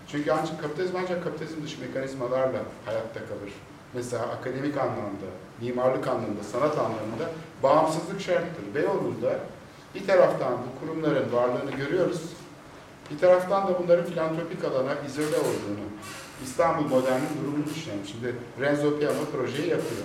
Çünkü 0.09 0.31
ancak 0.33 0.63
kapitalizm 0.63 0.97
ancak 0.97 1.25
kapitalizm 1.25 1.63
dışı 1.63 1.81
mekanizmalarla 1.81 2.59
hayatta 2.85 3.21
kalır. 3.21 3.53
Mesela 3.95 4.23
akademik 4.23 4.77
anlamda, 4.77 5.29
mimarlık 5.61 6.09
anlamında, 6.09 6.43
sanat 6.53 6.79
anlamında 6.79 7.31
bağımsızlık 7.63 8.21
şarttır. 8.21 8.75
Beyoğlu'nda 8.75 9.39
bir 9.95 10.07
taraftan 10.07 10.53
bu 10.53 10.81
kurumların 10.81 11.33
varlığını 11.33 11.71
görüyoruz, 11.71 12.23
bir 13.11 13.19
taraftan 13.19 13.69
da 13.69 13.79
bunların 13.83 14.05
filantropik 14.05 14.65
alana 14.65 14.95
izole 15.07 15.37
olduğunu, 15.37 15.87
İstanbul 16.45 16.85
Modern'in 16.85 17.43
durumunu 17.43 17.65
düşünelim. 17.67 18.07
Şimdi 18.07 18.35
Renzo 18.61 18.99
Piano 18.99 19.25
projeyi 19.33 19.69
yapıyor. 19.69 20.03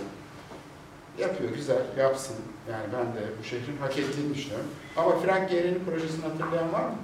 Yapıyor, 1.18 1.52
güzel, 1.52 1.82
yapsın. 1.98 2.36
Yani 2.72 2.84
ben 2.94 3.06
de 3.06 3.28
bu 3.40 3.44
şehrin 3.44 3.78
hak 3.78 3.98
ettiğini 3.98 4.36
düşünüyorum. 4.36 4.66
Ama 4.98 5.20
Frank 5.20 5.50
Gehry'nin 5.50 5.84
projesini 5.86 6.26
hatırlayan 6.26 6.74
var 6.74 6.84
mı? 6.84 6.96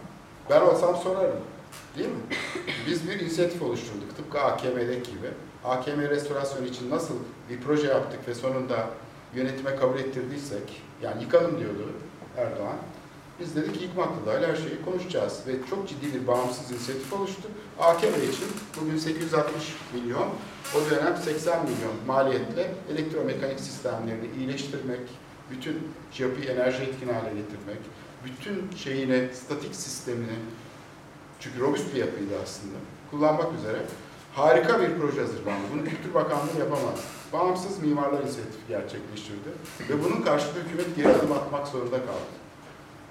Ben 0.49 0.61
olsam 0.61 0.95
sorarım. 0.95 1.39
Değil 1.97 2.09
mi? 2.09 2.15
Biz 2.87 3.09
bir 3.09 3.19
inisiyatif 3.19 3.61
oluşturduk. 3.61 4.17
Tıpkı 4.17 4.39
AKM'deki 4.39 5.11
gibi. 5.11 5.27
AKM 5.65 6.01
restorasyonu 6.01 6.65
için 6.65 6.89
nasıl 6.89 7.15
bir 7.49 7.61
proje 7.61 7.87
yaptık 7.87 8.27
ve 8.27 8.35
sonunda 8.35 8.89
yönetime 9.35 9.75
kabul 9.75 9.99
ettirdiysek, 9.99 10.81
yani 11.01 11.23
yıkalım 11.23 11.59
diyordu 11.59 11.91
Erdoğan. 12.37 12.77
Biz 13.39 13.55
dedik 13.55 13.79
ki 13.79 13.85
İKMAK'la 13.85 14.47
her 14.47 14.55
şeyi 14.55 14.81
konuşacağız 14.85 15.39
ve 15.47 15.51
çok 15.69 15.89
ciddi 15.89 16.13
bir 16.13 16.27
bağımsız 16.27 16.71
inisiyatif 16.71 17.13
oluştu. 17.13 17.47
AKM 17.79 18.07
için 18.07 18.47
bugün 18.81 18.97
860 18.97 19.75
milyon, 19.93 20.29
o 20.75 20.91
dönem 20.91 21.17
80 21.17 21.63
milyon 21.63 21.93
maliyetle 22.07 22.71
elektromekanik 22.93 23.59
sistemlerini 23.59 24.27
iyileştirmek, 24.39 24.99
bütün 25.51 25.77
yapıyı 26.19 26.49
enerji 26.49 26.83
etkin 26.83 27.07
hale 27.07 27.29
getirmek, 27.29 27.79
bütün 28.25 28.77
şeyine, 28.77 29.33
statik 29.33 29.75
sistemini, 29.75 30.35
çünkü 31.39 31.59
robust 31.59 31.95
bir 31.95 31.99
yapıydı 31.99 32.33
aslında, 32.43 32.75
kullanmak 33.11 33.53
üzere 33.59 33.77
harika 34.33 34.81
bir 34.81 34.97
proje 34.99 35.21
hazırlandı. 35.21 35.63
Bunu 35.73 35.83
Kültür 35.83 36.13
Bakanlığı 36.13 36.59
yapamaz. 36.59 36.99
Bağımsız 37.33 37.83
mimarlar 37.83 38.23
inisiyatifi 38.23 38.67
gerçekleştirdi 38.67 39.49
ve 39.89 40.03
bunun 40.03 40.21
karşılığında 40.21 40.59
hükümet 40.59 40.95
geri 40.95 41.07
adım 41.07 41.31
atmak 41.31 41.67
zorunda 41.67 41.97
kaldı. 41.97 42.29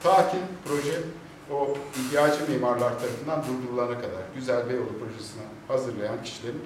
Ta 0.01 0.31
ki 0.31 0.37
proje 0.64 1.03
o 1.51 1.74
ihtiyacı 1.97 2.51
mimarlar 2.51 2.99
tarafından 3.01 3.45
durdurulana 3.49 3.95
kadar 3.95 4.22
güzel 4.35 4.68
Beyoğlu 4.68 4.99
projesini 4.99 5.43
hazırlayan 5.68 6.22
kişilerin 6.22 6.62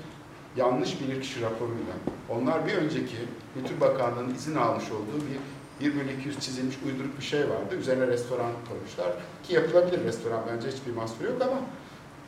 yanlış 0.57 1.01
bilirkişi 1.01 1.43
raporuyla 1.43 1.95
onlar 2.29 2.67
bir 2.67 2.75
önceki 2.75 3.17
Kültür 3.55 3.81
Bakanlığı'nın 3.81 4.35
izin 4.35 4.55
almış 4.55 4.85
olduğu 4.85 5.27
bir 5.31 5.39
1 5.81 5.97
bölü 5.97 6.13
200 6.21 6.41
çizilmiş 6.41 6.77
uyduruk 6.87 7.19
bir 7.19 7.25
şey 7.25 7.41
vardı. 7.41 7.77
Üzerine 7.81 8.07
restoran 8.07 8.53
koymuşlar. 8.69 9.13
Ki 9.43 9.55
yapılabilir 9.55 10.05
restoran 10.05 10.41
bence 10.53 10.69
hiçbir 10.69 10.93
mahsuru 10.93 11.25
yok 11.25 11.43
ama 11.43 11.61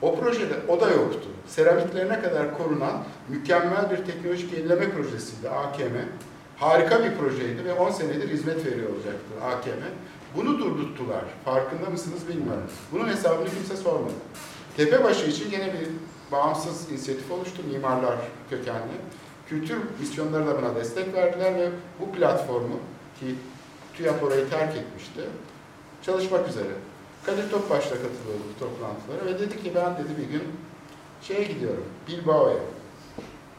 o 0.02 0.20
projede 0.20 0.54
o 0.68 0.80
da 0.80 0.90
yoktu. 0.90 1.28
Seramiklerine 1.46 2.20
kadar 2.22 2.58
korunan 2.58 3.04
mükemmel 3.28 3.90
bir 3.90 4.12
teknolojik 4.12 4.52
yenileme 4.52 4.90
projesiydi 4.90 5.48
AKM. 5.48 5.96
Harika 6.56 7.04
bir 7.04 7.14
projeydi 7.14 7.64
ve 7.64 7.72
10 7.72 7.90
senedir 7.90 8.28
hizmet 8.28 8.66
veriyor 8.66 8.90
olacaktı 8.90 9.44
AKM. 9.44 9.84
Bunu 10.36 10.58
durdurttular. 10.58 11.24
Farkında 11.44 11.90
mısınız 11.90 12.28
bilmiyorum. 12.28 12.64
Bunun 12.92 13.08
hesabını 13.08 13.48
kimse 13.48 13.76
sormadı. 13.76 14.12
Tepebaşı 14.76 15.26
için 15.26 15.50
yine 15.50 15.66
bir 15.66 15.88
bağımsız 16.32 16.90
inisiyatif 16.90 17.30
oluştu. 17.30 17.62
Mimarlar 17.72 18.16
kökenli. 18.50 18.94
Kültür 19.48 19.78
misyonları 20.00 20.46
da 20.46 20.62
buna 20.62 20.74
destek 20.74 21.14
verdiler 21.14 21.54
ve 21.54 21.70
bu 22.00 22.12
platformu 22.12 22.80
ki 23.20 23.34
TÜYAP 23.94 24.22
orayı 24.22 24.50
terk 24.50 24.76
etmişti. 24.76 25.20
Çalışmak 26.02 26.48
üzere. 26.48 26.72
Kadir 27.26 27.50
Topbaş'la 27.50 27.90
katılıyordu 27.90 28.44
bu 28.54 28.58
toplantılara 28.64 29.26
ve 29.26 29.38
dedi 29.38 29.62
ki 29.62 29.72
ben 29.74 30.04
dedi 30.04 30.18
bir 30.18 30.32
gün 30.32 30.42
şeye 31.22 31.44
gidiyorum, 31.44 31.84
Bilbao'ya. 32.08 32.58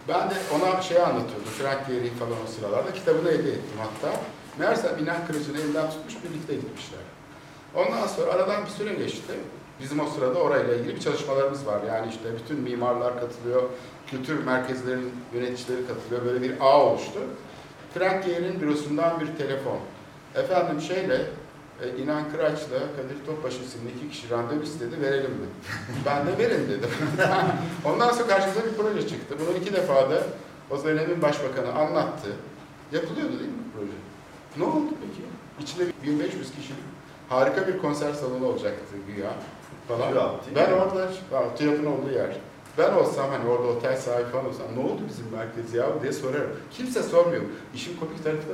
Ben 0.07 0.29
de 0.29 0.33
ona 0.55 0.81
şey 0.81 0.97
anlatıyordum, 1.01 1.51
Frank 1.57 1.87
Gehry 1.87 2.09
falan 2.09 2.37
o 2.45 2.51
sıralarda. 2.51 2.93
Kitabını 2.93 3.31
hediye 3.31 3.53
ettim 3.53 3.79
hatta. 3.79 4.19
Meğerse 4.59 4.91
Minan 4.99 5.27
Kırıcı'nı 5.27 5.57
elinden 5.57 5.89
tutmuş 5.89 6.13
birlikte 6.23 6.55
gitmişler. 6.55 6.99
Ondan 7.75 8.07
sonra 8.07 8.31
aradan 8.31 8.65
bir 8.65 8.69
süre 8.69 8.93
geçti. 8.93 9.33
Bizim 9.79 9.99
o 9.99 10.05
sırada 10.05 10.39
orayla 10.39 10.75
ilgili 10.75 10.95
bir 10.95 10.99
çalışmalarımız 10.99 11.65
var. 11.65 11.79
Yani 11.87 12.09
işte 12.09 12.23
bütün 12.43 12.59
mimarlar 12.59 13.19
katılıyor, 13.19 13.63
kültür 14.07 14.43
merkezlerinin 14.43 15.11
yöneticileri 15.33 15.87
katılıyor. 15.87 16.25
Böyle 16.25 16.41
bir 16.41 16.53
ağ 16.59 16.85
oluştu. 16.85 17.19
Gehry'nin 17.95 18.61
bürosundan 18.61 19.19
bir 19.19 19.27
telefon. 19.37 19.77
Efendim 20.35 20.81
şeyle, 20.81 21.21
e, 21.81 22.01
İnan 22.03 22.31
Kıraç'la 22.31 22.79
Kadir 22.95 23.25
Topbaş 23.25 23.53
isimli 23.53 23.91
iki 23.97 24.09
kişi 24.09 24.29
randevu 24.29 24.63
istedi, 24.63 25.01
verelim 25.01 25.31
mi? 25.31 25.47
ben 26.05 26.27
de 26.27 26.37
verin 26.37 26.69
dedim. 26.69 26.89
Ondan 27.85 28.11
sonra 28.11 28.27
karşımıza 28.27 28.65
bir 28.65 28.73
proje 28.77 29.07
çıktı. 29.07 29.35
Bunu 29.39 29.57
iki 29.57 29.73
defa 29.73 30.09
da 30.09 30.23
o 30.71 30.83
dönemin 30.83 31.21
başbakanı 31.21 31.73
anlattı. 31.73 32.27
Yapılıyordu 32.91 33.39
değil 33.39 33.51
mi 33.51 33.57
bu 33.65 33.79
proje? 33.79 33.97
Ne 34.57 34.63
oldu 34.63 34.93
peki? 35.01 35.25
İçinde 35.59 35.83
1500 36.03 36.51
kişilik 36.51 36.83
harika 37.29 37.67
bir 37.67 37.77
konser 37.77 38.13
salonu 38.13 38.45
olacaktı 38.45 38.95
güya 39.15 39.33
falan. 39.87 40.13
Değil 40.13 40.55
ben 40.55 40.71
orada, 40.71 41.09
ha, 41.31 41.55
TÜYAP'ın 41.57 41.85
olduğu 41.85 42.11
yer. 42.11 42.37
Ben 42.77 42.93
olsam 42.93 43.29
hani 43.29 43.49
orada 43.49 43.67
otel 43.67 43.97
sahibi 43.97 44.29
falan 44.29 44.45
olsam 44.45 44.67
ne 44.75 44.79
oldu 44.79 45.01
bizim 45.09 45.25
merkez 45.31 45.73
ya 45.73 46.01
diye 46.01 46.11
sorarım. 46.11 46.51
Kimse 46.71 47.03
sormuyor. 47.03 47.41
İşin 47.75 47.97
komik 47.97 48.23
tarafı 48.23 48.49
da. 48.49 48.53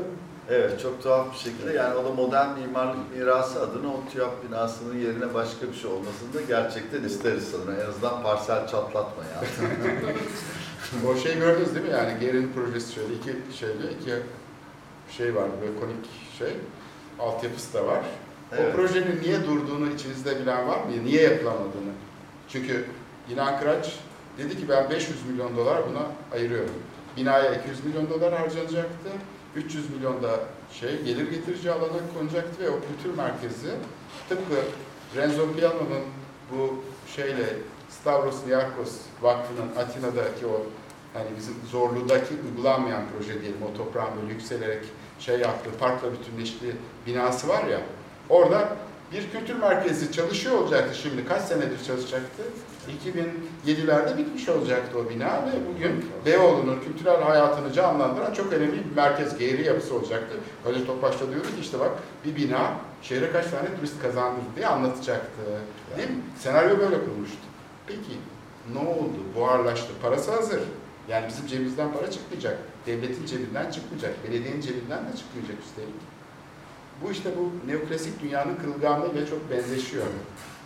Evet, 0.49 0.81
çok 0.81 1.03
tuhaf 1.03 1.33
bir 1.33 1.37
şekilde 1.37 1.73
yani 1.73 1.95
o 1.95 2.05
da 2.05 2.09
modern 2.09 2.59
mimarlık 2.59 3.15
mirası 3.15 3.61
adına 3.61 3.87
o 3.87 4.03
TÜYAP 4.11 4.43
binasının 4.47 4.97
yerine 4.97 5.33
başka 5.33 5.67
bir 5.67 5.73
şey 5.73 5.91
olmasını 5.91 6.33
da 6.33 6.41
gerçekten 6.47 7.03
isteriz 7.03 7.51
sanırım. 7.51 7.81
En 7.81 7.89
azından 7.89 8.23
parsel 8.23 8.67
çatlatma 8.67 9.23
yani. 9.35 9.47
O 11.07 11.15
şey 11.15 11.39
gördünüz 11.39 11.75
değil 11.75 11.85
mi 11.85 11.91
yani 11.91 12.19
Gerin 12.19 12.51
projesi 12.55 12.93
şöyle 12.93 13.13
iki 13.13 13.57
şeyle 13.57 13.91
iki 14.01 14.15
şey 15.17 15.35
var 15.35 15.45
böyle 15.61 15.79
konik 15.79 16.05
şey 16.37 16.53
altyapısı 17.19 17.73
da 17.73 17.87
var. 17.87 17.99
Evet. 18.51 18.73
O 18.73 18.75
projenin 18.75 19.21
niye 19.21 19.43
durduğunu 19.43 19.93
içinizde 19.93 20.39
bilen 20.39 20.67
var 20.67 20.77
mı? 20.77 20.85
Niye 21.03 21.21
yapılamadığını? 21.21 21.91
Çünkü 22.49 22.85
İnan 23.29 23.59
Kıraç 23.59 23.99
dedi 24.37 24.57
ki 24.59 24.69
ben 24.69 24.89
500 24.89 25.25
milyon 25.25 25.57
dolar 25.57 25.81
buna 25.89 26.05
ayırıyorum. 26.37 26.73
Binaya 27.17 27.55
200 27.55 27.85
milyon 27.85 28.09
dolar 28.09 28.33
harcanacaktı. 28.33 29.09
300 29.55 29.89
milyon 29.89 30.23
da 30.23 30.39
şey 30.73 31.01
gelir 31.01 31.31
getirici 31.31 31.71
alana 31.71 31.99
konacaktı 32.17 32.63
ve 32.63 32.69
o 32.69 32.73
kültür 32.73 33.17
merkezi 33.17 33.67
tıpkı 34.29 34.55
Renzo 35.15 35.51
Piano'nun 35.51 36.03
bu 36.51 36.83
şeyle 37.15 37.45
Stavros 37.89 38.45
Niarkos 38.47 38.91
Vakfı'nın 39.21 39.83
Atina'daki 39.83 40.45
o 40.45 40.65
hani 41.13 41.27
bizim 41.37 41.53
Zorlu'daki 41.71 42.33
uygulanmayan 42.45 43.01
proje 43.17 43.41
diyelim 43.41 43.59
o 43.73 43.77
toprağın 43.77 44.21
böyle 44.21 44.33
yükselerek 44.33 44.83
şey 45.19 45.39
yaptığı 45.39 45.77
parkla 45.79 46.07
bütünleştiği 46.13 46.73
binası 47.07 47.47
var 47.47 47.63
ya 47.63 47.81
orada 48.29 48.77
bir 49.13 49.31
kültür 49.31 49.55
merkezi 49.55 50.11
çalışıyor 50.11 50.57
olacaktı 50.57 50.97
şimdi. 50.97 51.27
Kaç 51.27 51.41
senedir 51.41 51.83
çalışacaktı? 51.83 52.43
2007'lerde 52.87 54.17
bitmiş 54.17 54.49
olacaktı 54.49 54.97
o 54.97 55.09
bina 55.09 55.27
ve 55.27 55.51
bugün 55.73 56.05
Beyoğlu'nun 56.25 56.79
kültürel 56.79 57.21
hayatını 57.21 57.73
canlandıran 57.73 58.33
çok 58.33 58.53
önemli 58.53 58.73
bir 58.89 58.95
merkez, 58.95 59.37
geri 59.37 59.65
yapısı 59.65 59.95
olacaktı. 59.95 60.37
Öyle 60.65 60.85
Topbaş 60.85 61.21
da 61.21 61.31
diyordu 61.31 61.47
işte 61.61 61.79
bak 61.79 61.91
bir 62.25 62.35
bina 62.35 62.73
şehre 63.01 63.31
kaç 63.31 63.45
tane 63.45 63.75
turist 63.75 64.01
kazandırdı 64.01 64.45
diye 64.55 64.67
anlatacaktı. 64.67 65.41
Değil 65.97 66.09
mi? 66.09 66.15
Senaryo 66.39 66.79
böyle 66.79 67.05
kurmuştu. 67.05 67.37
Peki 67.87 68.17
ne 68.73 68.79
oldu? 68.79 69.17
Buharlaştı. 69.35 69.93
Parası 70.01 70.31
hazır. 70.31 70.61
Yani 71.09 71.27
bizim 71.27 71.47
cebimizden 71.47 71.93
para 71.93 72.11
çıkmayacak. 72.11 72.57
Devletin 72.85 73.25
cebinden 73.25 73.71
çıkmayacak. 73.71 74.23
Belediyenin 74.23 74.61
cebinden 74.61 74.99
de 74.99 75.17
çıkmayacak 75.17 75.57
üstelik. 75.65 76.01
Bu 77.03 77.11
işte 77.11 77.29
bu 77.37 77.71
neoklasik 77.71 78.21
dünyanın 78.21 78.55
kırılganlığıyla 78.55 79.25
çok 79.25 79.51
benzeşiyor. 79.51 80.05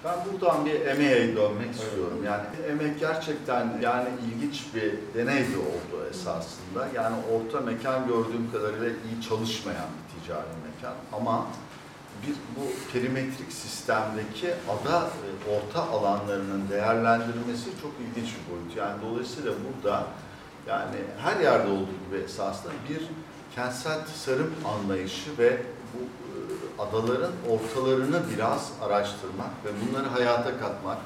Ben 0.06 0.16
buradan 0.26 0.66
bir 0.66 0.86
emeğe 0.86 1.36
dönmek 1.36 1.76
istiyorum. 1.76 2.24
Yani 2.26 2.44
emek 2.70 3.00
gerçekten 3.00 3.80
yani 3.82 4.10
ilginç 4.28 4.66
bir 4.76 4.94
deney 5.14 5.40
de 5.40 5.58
oldu 5.58 6.06
esasında. 6.10 6.88
Yani 6.96 7.16
orta 7.34 7.62
mekan 7.62 8.08
gördüğüm 8.08 8.52
kadarıyla 8.52 8.90
iyi 8.90 9.22
çalışmayan 9.30 9.88
bir 9.98 10.22
ticari 10.22 10.48
mekan. 10.66 10.96
Ama 11.14 11.48
bir 12.28 12.36
bu 12.56 12.92
perimetrik 12.94 13.52
sistemdeki 13.52 14.48
ada 14.48 15.08
e, 15.08 15.56
orta 15.56 15.90
alanlarının 15.90 16.70
değerlendirilmesi 16.70 17.66
çok 17.82 17.92
ilginç 18.02 18.30
bir 18.34 18.52
boyut. 18.52 18.78
Yani 18.78 19.02
dolayısıyla 19.02 19.52
burada 19.52 20.04
yani 20.68 20.98
her 21.18 21.40
yerde 21.40 21.68
olduğu 21.68 22.06
gibi 22.08 22.24
esasında 22.26 22.74
bir 22.90 23.02
kentsel 23.56 24.00
tasarım 24.06 24.54
anlayışı 24.66 25.38
ve 25.38 25.58
bu 25.94 26.25
adaların 26.80 27.32
ortalarını 27.50 28.22
biraz 28.36 28.72
araştırmak 28.82 29.50
ve 29.66 29.70
bunları 29.82 30.08
hayata 30.08 30.60
katmak, 30.60 30.98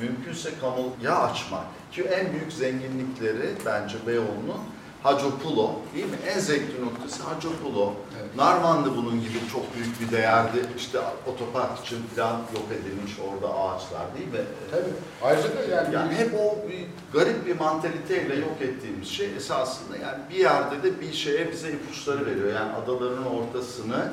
mümkünse 0.00 0.50
kamuya 0.60 1.18
açmak 1.18 1.64
ki 1.92 2.02
en 2.02 2.32
büyük 2.32 2.52
zenginlikleri 2.52 3.54
bence 3.66 3.96
Beyoğlu'nun 4.06 4.60
Hacopulo 5.02 5.70
değil 5.94 6.06
mi? 6.06 6.16
En 6.34 6.38
zevkli 6.40 6.84
noktası 6.84 7.22
Hacopulo. 7.22 7.92
Evet. 8.20 8.36
Narman'da 8.36 8.96
bunun 8.96 9.20
gibi 9.20 9.38
çok 9.52 9.74
büyük 9.74 10.00
bir 10.00 10.16
değerdi. 10.16 10.66
İşte 10.76 10.98
otopark 11.26 11.78
için 11.86 11.98
falan 12.16 12.32
yok 12.32 12.64
edilmiş 12.72 13.12
orada 13.28 13.54
ağaçlar 13.54 14.14
değil 14.18 14.28
mi? 14.28 14.48
Tabii. 14.70 14.92
Ayrıca 15.22 15.48
da 15.48 15.74
yani, 15.74 15.94
Yani 15.94 16.14
hep 16.14 16.34
o 16.34 16.68
bir 16.68 16.86
garip 17.12 17.46
bir 17.46 17.56
mantaliteyle 17.56 18.34
yok 18.34 18.60
ettiğimiz 18.60 19.08
şey 19.08 19.36
esasında 19.36 19.96
yani 19.96 20.18
bir 20.30 20.36
yerde 20.36 20.82
de 20.82 21.00
bir 21.00 21.12
şeye 21.12 21.52
bize 21.52 21.72
ipuçları 21.72 22.26
veriyor. 22.26 22.54
Yani 22.54 22.72
adaların 22.72 23.26
ortasını 23.26 24.12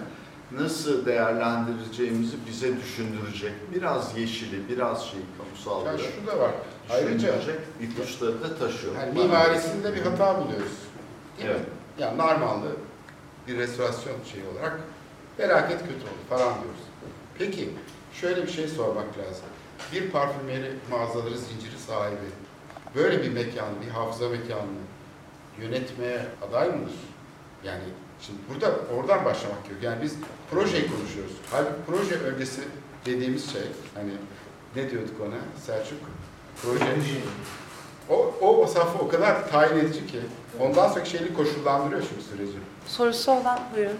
nasıl 0.59 1.05
değerlendireceğimizi 1.05 2.37
bize 2.47 2.77
düşündürecek. 2.77 3.51
Biraz 3.75 4.17
yeşili, 4.17 4.69
biraz 4.69 5.05
şey 5.05 5.19
yani 5.19 5.29
kamusalları 5.37 5.97
şu 6.01 6.27
da 6.27 6.39
var. 6.39 6.51
Ayrıca 6.89 7.33
ipuçları 7.81 8.43
da 8.43 8.55
taşıyor. 8.57 8.93
yani 8.95 9.19
mimarisinde 9.19 9.95
bir 9.95 10.01
hata 10.01 10.41
buluyoruz. 10.41 10.71
Değil 11.37 11.49
Evet. 11.49 11.59
mi? 11.59 11.65
Yani 11.99 12.17
normalde 12.17 12.67
bir 13.47 13.57
restorasyon 13.57 14.15
şeyi 14.31 14.43
olarak 14.47 14.79
felaket 15.37 15.79
kötü 15.79 15.93
oldu 15.93 16.23
falan 16.29 16.53
diyoruz. 16.53 16.81
Peki 17.39 17.69
şöyle 18.13 18.43
bir 18.43 18.51
şey 18.51 18.67
sormak 18.67 19.17
lazım. 19.17 19.45
Bir 19.93 20.09
parfümeri 20.11 20.71
mağazaları 20.91 21.37
zinciri 21.37 21.79
sahibi 21.87 22.29
böyle 22.95 23.23
bir 23.23 23.31
mekan, 23.31 23.69
bir 23.85 23.91
hafıza 23.91 24.29
mekanını 24.29 24.85
yönetmeye 25.61 26.25
aday 26.49 26.67
mıdır? 26.67 26.95
Yani 27.63 27.83
şimdi 28.25 28.39
burada 28.49 28.75
oradan 28.97 29.25
başlamak 29.25 29.65
gerekiyor. 29.65 29.93
Yani 29.93 30.03
biz 30.03 30.13
projeyi 30.51 30.87
konuşuyoruz. 30.91 31.33
Halbuki 31.51 31.75
proje 31.87 32.15
öncesi 32.15 32.61
dediğimiz 33.05 33.51
şey 33.51 33.61
hani 33.95 34.11
ne 34.75 34.91
diyorduk 34.91 35.21
ona 35.21 35.35
Selçuk? 35.65 35.99
Proje. 36.61 36.85
O, 38.09 38.33
o 38.41 38.67
safı 38.67 38.97
o 38.97 39.07
kadar 39.07 39.49
tayin 39.49 39.79
edici 39.79 40.07
ki 40.07 40.19
ondan 40.59 40.89
sonraki 40.89 41.09
şeyleri 41.09 41.33
koşullandırıyor 41.33 42.01
şimdi 42.09 42.23
süreci. 42.23 42.57
Sorusu 42.87 43.31
olan 43.31 43.59
buyurun. 43.75 43.97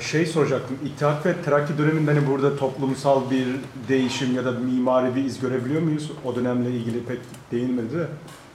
Şey 0.00 0.26
soracaktım, 0.26 0.78
İttihat 0.84 1.26
ve 1.26 1.42
Terakki 1.42 1.78
döneminde 1.78 2.12
hani 2.12 2.26
burada 2.26 2.56
toplumsal 2.56 3.30
bir 3.30 3.46
değişim 3.88 4.34
ya 4.36 4.44
da 4.44 4.52
mimari 4.52 5.14
bir 5.14 5.24
iz 5.24 5.40
görebiliyor 5.40 5.82
muyuz? 5.82 6.10
O 6.24 6.36
dönemle 6.36 6.70
ilgili 6.70 7.04
pek 7.04 7.18
değinmedi 7.52 7.98
de. 7.98 8.06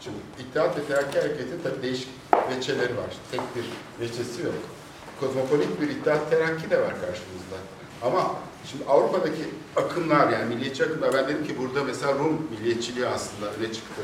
Şimdi 0.01 0.17
İttihat 0.39 0.77
ve 0.77 0.83
Terakki 0.83 1.19
Hareketi 1.19 1.63
tabii 1.63 1.81
değişik 1.81 2.09
veçeleri 2.49 2.97
var. 2.97 3.05
Tek 3.31 3.41
bir 3.55 3.65
veçesi 4.05 4.41
yok. 4.41 4.53
Kozmopolit 5.21 5.81
bir 5.81 5.89
İttihat 5.89 6.29
Terakki 6.29 6.69
de 6.69 6.81
var 6.81 6.93
karşımızda. 6.93 7.57
Ama 8.01 8.35
şimdi 8.65 8.83
Avrupa'daki 8.85 9.43
akımlar 9.75 10.29
yani 10.29 10.55
milliyetçi 10.55 10.85
akımlar 10.85 11.13
ben 11.13 11.27
dedim 11.27 11.47
ki 11.47 11.57
burada 11.59 11.83
mesela 11.83 12.13
Rum 12.13 12.47
milliyetçiliği 12.51 13.07
aslında 13.07 13.53
öne 13.53 13.73
çıktı. 13.73 14.01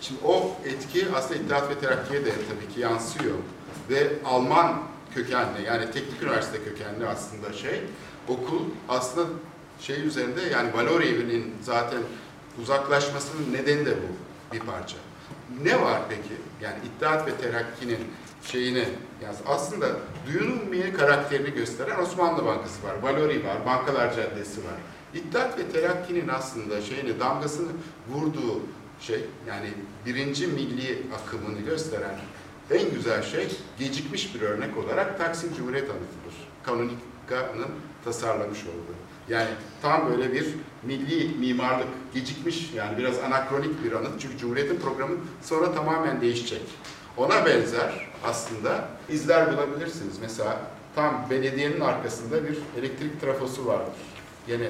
Şimdi 0.00 0.20
o 0.24 0.56
etki 0.64 1.06
aslında 1.14 1.40
İttihat 1.40 1.70
ve 1.70 1.78
Terakki'ye 1.78 2.24
de 2.24 2.30
tabii 2.30 2.74
ki 2.74 2.80
yansıyor. 2.80 3.34
Ve 3.90 4.12
Alman 4.24 4.82
kökenli 5.14 5.62
yani 5.66 5.90
teknik 5.90 6.22
üniversite 6.22 6.58
kökenli 6.64 7.06
aslında 7.06 7.52
şey 7.52 7.80
okul 8.28 8.62
aslında 8.88 9.26
şey 9.80 10.06
üzerinde 10.06 10.40
yani 10.42 10.74
valori 10.74 11.08
evinin 11.08 11.54
zaten 11.62 12.00
uzaklaşmasının 12.62 13.52
nedeni 13.52 13.86
de 13.86 13.94
bu 13.96 14.54
bir 14.54 14.60
parça. 14.60 14.96
Ne 15.62 15.82
var 15.82 16.00
peki? 16.08 16.34
Yani 16.62 16.76
İttihat 16.84 17.26
ve 17.26 17.36
Terakki'nin 17.36 17.98
şeyini 18.52 18.84
yani 19.22 19.36
aslında 19.46 19.86
duyunulmayan 20.26 20.92
karakterini 20.92 21.50
gösteren 21.50 22.02
Osmanlı 22.02 22.44
Bankası 22.44 22.82
var, 22.82 22.94
Valori 23.02 23.44
var, 23.44 23.66
Bankalar 23.66 24.16
Caddesi 24.16 24.64
var. 24.64 24.74
İttihat 25.14 25.58
ve 25.58 25.68
Terakki'nin 25.68 26.28
aslında 26.28 26.82
şeyini 26.82 27.20
damgasını 27.20 27.72
vurduğu 28.08 28.60
şey 29.00 29.24
yani 29.48 29.68
birinci 30.06 30.46
milli 30.46 31.02
akımını 31.14 31.60
gösteren 31.60 32.18
en 32.70 32.90
güzel 32.94 33.22
şey 33.22 33.56
gecikmiş 33.78 34.34
bir 34.34 34.40
örnek 34.40 34.78
olarak 34.78 35.18
Taksim 35.18 35.54
Cumhuriyet 35.56 35.90
Anıtı'dır. 35.90 36.34
Kanonika'nın 36.62 37.68
tasarlamış 38.04 38.58
olduğu. 38.58 38.94
Yani 39.28 39.48
tam 39.82 40.10
böyle 40.10 40.32
bir 40.32 40.46
milli 40.82 41.38
mimarlık 41.38 41.88
gecikmiş 42.14 42.70
yani 42.74 42.98
biraz 42.98 43.18
anakronik 43.18 43.84
bir 43.84 43.92
anıt. 43.92 44.20
Çünkü 44.20 44.38
Cumhuriyet'in 44.38 44.80
programı 44.80 45.16
sonra 45.42 45.74
tamamen 45.74 46.20
değişecek. 46.20 46.62
Ona 47.16 47.46
benzer 47.46 48.13
aslında 48.24 48.84
izler 49.08 49.52
bulabilirsiniz. 49.52 50.18
Mesela 50.20 50.56
tam 50.94 51.26
belediyenin 51.30 51.80
arkasında 51.80 52.44
bir 52.44 52.58
elektrik 52.80 53.20
trafosu 53.20 53.66
vardır. 53.66 53.94
Yine 54.48 54.68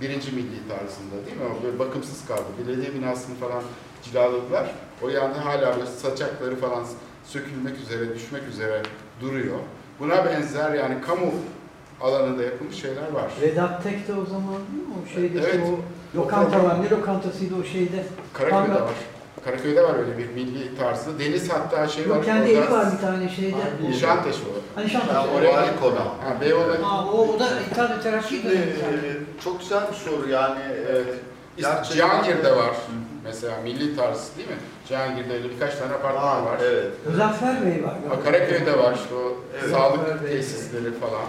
birinci 0.00 0.32
milli 0.32 0.68
tarzında 0.68 1.26
değil 1.26 1.36
mi? 1.36 1.44
Ama 1.50 1.62
böyle 1.62 1.78
bakımsız 1.78 2.26
kaldı. 2.28 2.44
Belediye 2.66 2.94
binasını 2.94 3.36
falan 3.36 3.62
cilaladılar. 4.02 4.70
O 5.02 5.08
yanda 5.08 5.44
hala 5.44 5.76
böyle 5.76 5.86
saçakları 5.86 6.56
falan 6.56 6.84
sökülmek 7.26 7.78
üzere, 7.80 8.14
düşmek 8.14 8.42
üzere 8.48 8.82
duruyor. 9.20 9.56
Buna 10.00 10.24
benzer 10.24 10.74
yani 10.74 11.00
kamu 11.00 11.32
alanında 12.00 12.42
yapılmış 12.42 12.76
şeyler 12.76 13.12
var. 13.12 13.30
Vedat 13.42 13.82
Tek 13.82 14.08
de 14.08 14.12
o 14.12 14.24
zaman 14.26 14.54
değil 14.72 14.88
mi? 14.88 14.94
O 15.04 15.14
şeyde 15.14 15.38
Evet. 15.38 15.60
o 16.14 16.18
lokanta 16.18 16.64
var. 16.64 16.82
Ne 16.84 16.90
lokantasıydı 16.90 17.54
o 17.60 17.64
şeyde? 17.64 18.04
Karaköy'de 18.32 18.74
var. 18.80 18.90
Karaköy'de 19.46 19.82
var 19.82 19.94
öyle 19.98 20.18
bir 20.18 20.28
milli 20.28 20.76
tarzı. 20.78 21.18
Deniz 21.18 21.52
hatta 21.52 21.88
şey 21.88 22.10
var. 22.10 22.16
Yok 22.16 22.24
kendi 22.24 22.50
evi 22.50 22.70
var 22.70 22.86
bir 22.92 22.98
tane 23.06 23.28
şeyde. 23.28 23.56
Nişantaşı 23.88 24.38
o. 24.38 24.52
Hani 24.74 24.84
Ya, 24.84 25.00
Şantaşı. 25.00 25.30
oraya 25.30 25.50
oraya 25.50 25.80
konu. 25.80 25.98
Ha, 25.98 26.40
Beyoğlu. 26.40 26.72
Ha, 26.82 27.04
o, 27.12 27.28
o 27.28 27.40
da 27.40 27.48
Şimdi 28.28 28.44
dönemi 28.44 28.62
e, 28.66 28.76
zaten. 28.76 29.00
çok 29.44 29.60
güzel 29.60 29.80
bir 29.90 29.94
soru 29.96 30.28
yani. 30.28 30.58
Evet. 30.90 31.06
Gerçekten- 31.56 31.94
Cihangir'de 31.94 32.56
var. 32.56 32.70
Mesela 33.24 33.54
milli 33.64 33.96
tarz 33.96 34.30
değil 34.36 34.48
mi? 34.48 34.54
Cihangir'de 34.88 35.34
öyle 35.34 35.48
birkaç 35.50 35.76
tane 35.76 35.92
apartman 35.94 36.46
var. 36.46 36.58
Evet. 36.62 36.86
Muzaffer 37.10 37.66
Bey 37.66 37.84
var. 37.84 37.94
Ha, 38.08 38.22
Karaköy'de 38.24 38.78
var 38.78 38.94
işte 38.94 39.14
o 39.14 39.32
Evet. 39.60 39.70
sağlık 39.70 40.28
tesisleri 40.28 40.92
falan. 41.00 41.26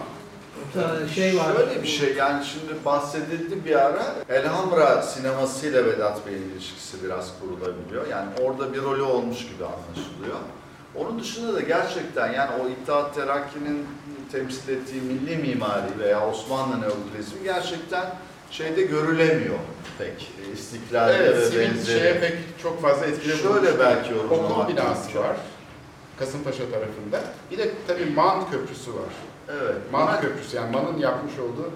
Orada 0.76 1.08
şey 1.08 1.38
var. 1.38 1.46
Şöyle 1.58 1.84
bir 1.84 1.88
şey 1.88 2.14
yani 2.14 2.46
şimdi 2.46 2.86
bahsedildi 2.86 3.66
bir 3.66 3.76
ara 3.76 4.04
Elhamra 4.30 5.02
sinemasıyla 5.02 5.86
Vedat 5.86 6.28
Bey'in 6.28 6.50
ilişkisi 6.52 7.04
biraz 7.04 7.34
kurulabiliyor. 7.40 8.08
Yani 8.08 8.30
orada 8.42 8.74
bir 8.74 8.82
rolü 8.82 9.02
olmuş 9.02 9.38
gibi 9.40 9.64
anlaşılıyor. 9.66 10.38
Onun 10.96 11.20
dışında 11.20 11.54
da 11.56 11.62
gerçekten 11.62 12.34
yani 12.34 12.52
o 12.64 12.70
İttihat 12.70 13.16
Terakki'nin 13.16 13.88
temsil 14.32 14.70
ettiği 14.70 15.02
milli 15.02 15.38
mimari 15.38 16.00
veya 16.00 16.28
Osmanlı 16.30 16.82
neoklasizmi 16.82 17.44
gerçekten 17.44 18.06
şeyde 18.52 18.82
görülemiyor 18.82 19.56
pek 19.98 20.32
istiklalde 20.54 21.14
Evet, 21.14 21.54
ve 21.56 21.60
benzeri. 21.60 22.00
şeye 22.00 22.20
pek 22.20 22.34
çok 22.64 22.82
fazla 22.82 23.06
etkili 23.06 23.38
Şöyle 23.38 23.80
belki 23.80 24.16
Okul 24.16 24.36
yorumlamak 24.38 24.70
binası 24.70 25.04
mümkün. 25.04 25.20
var. 25.20 25.36
Kasımpaşa 26.20 26.64
tarafında. 26.72 27.22
Bir 27.52 27.58
de 27.58 27.72
tabii 27.88 28.06
Man 28.06 28.52
Köprüsü 28.52 28.94
var. 28.94 29.10
Evet. 29.50 29.92
Man 29.92 30.22
Köprüsü 30.22 30.58
yani 30.58 30.72
Man'ın 30.72 30.98
yapmış 30.98 31.40
olduğu 31.40 31.72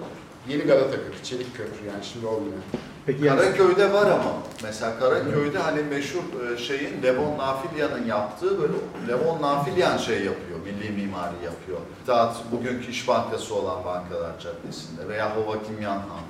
Yeni 0.47 0.63
Galata 0.63 0.91
Köprü, 0.91 1.23
Çelik 1.23 1.57
Köprü 1.57 1.87
yani 1.87 2.03
şimdi 2.03 2.25
olmuyor. 2.25 2.57
Peki 3.05 3.25
yani 3.25 3.39
Karaköy'de 3.39 3.93
var 3.93 4.11
ama 4.11 4.33
mesela 4.63 4.99
Karaköy'de 4.99 5.59
hani 5.59 5.83
meşhur 5.83 6.23
e, 6.53 6.57
şeyin 6.57 7.03
Levon 7.03 7.37
Nafilyan'ın 7.37 8.05
yaptığı 8.05 8.61
böyle 8.61 8.73
Levon 9.07 9.41
Nafilyan 9.41 9.97
şey 9.97 10.15
yapıyor, 10.15 10.59
milli 10.65 10.89
mimari 10.89 11.35
yapıyor. 11.45 11.77
İttihat 12.01 12.51
bugünkü 12.51 12.91
İş 12.91 13.07
Bankası 13.07 13.55
olan 13.55 13.85
Bankalar 13.85 14.39
Caddesi'nde 14.39 15.07
veya 15.07 15.35
Hova 15.35 15.63
Kimyanhan 15.63 16.21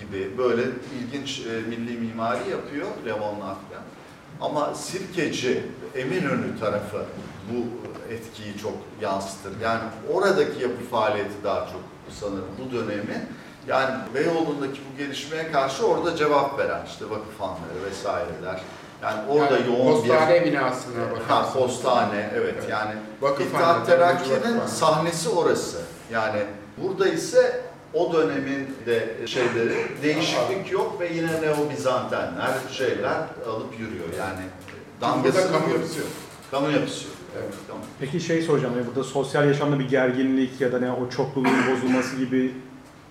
gibi 0.00 0.38
böyle 0.38 0.62
ilginç 1.00 1.40
e, 1.46 1.68
milli 1.68 1.98
mimari 1.98 2.50
yapıyor 2.50 2.86
Levon 3.06 3.40
Nafilyan. 3.40 3.82
Ama 4.40 4.74
Sirkeci, 4.74 5.62
Eminönü 5.94 6.60
tarafı 6.60 7.04
bu 7.50 7.88
etkiyi 8.12 8.58
çok 8.58 8.72
yansıtır. 9.00 9.60
Yani 9.62 9.80
oradaki 10.12 10.62
yapı 10.62 10.84
faaliyeti 10.90 11.44
daha 11.44 11.60
çok 11.60 11.80
sanırım 12.20 12.48
bu 12.58 12.76
dönemin 12.76 13.22
yani 13.68 13.94
Beyoğlu'ndaki 14.14 14.80
bu 14.92 14.98
gelişmeye 14.98 15.52
karşı 15.52 15.86
orada 15.86 16.16
cevap 16.16 16.58
veren 16.58 16.80
işte 16.86 17.04
vakıfhanları 17.10 17.84
vesaireler. 17.90 18.60
Yani 19.02 19.20
orada 19.28 19.58
Yani 19.58 19.66
yoğun 19.66 19.92
postane 19.92 20.44
bir 20.44 20.52
binasına 20.52 21.02
ha, 21.02 21.10
bakarsanız. 21.10 21.54
postane 21.54 22.30
evet, 22.34 22.54
Evet. 22.58 22.68
yani 22.70 22.92
Vakıfhane, 23.20 23.78
İttihat 23.78 23.86
Terakki'nin 23.86 24.66
sahnesi 24.66 25.28
orası. 25.28 25.78
Yani 26.12 26.42
burada 26.82 27.08
ise 27.08 27.60
o 27.94 28.12
dönemin 28.12 28.68
de 28.86 29.26
şeyleri 29.26 29.74
değişiklik 30.02 30.72
yok 30.72 31.00
ve 31.00 31.12
yine 31.14 31.32
Neo-Bizantenler 31.42 32.52
şeyler 32.72 33.16
alıp 33.48 33.80
yürüyor 33.80 34.06
yani. 34.18 34.40
Damgası 35.00 35.38
Burada 35.38 35.58
kamu 35.58 35.74
yapısı 35.74 35.98
yok. 35.98 36.08
Kamu 36.50 36.70
yapısı 36.70 37.04
yok. 37.04 37.14
Evet. 37.38 37.54
Kamu. 37.68 37.80
Peki 38.00 38.20
şey 38.20 38.42
soracağım, 38.42 38.74
yani 38.76 38.86
burada 38.86 39.04
sosyal 39.04 39.46
yaşamda 39.46 39.78
bir 39.78 39.88
gerginlik 39.88 40.60
ya 40.60 40.72
da 40.72 40.78
ne 40.78 40.92
o 40.92 41.08
çokluluğun 41.10 41.66
bozulması 41.72 42.16
gibi 42.16 42.54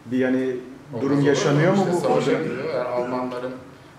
bir 0.05 0.17
yani 0.17 0.55
durum 1.01 1.11
Olmaz 1.11 1.25
yaşanıyor 1.25 1.73
mu 1.73 1.85
İşte 1.85 1.93
bu? 1.93 2.01
Savaşa 2.01 2.31
giriyorlar 2.43 2.85
Almanların 2.85 3.53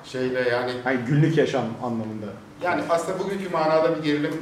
şeyle 0.04 0.48
yani 0.48 0.72
Yani 0.86 0.98
günlük 1.06 1.38
yaşam 1.38 1.64
anlamında. 1.82 2.26
yani 2.62 2.82
aslında 2.88 3.18
bugünkü 3.18 3.48
manada 3.48 3.96
bir 3.96 4.02
gerilim 4.02 4.34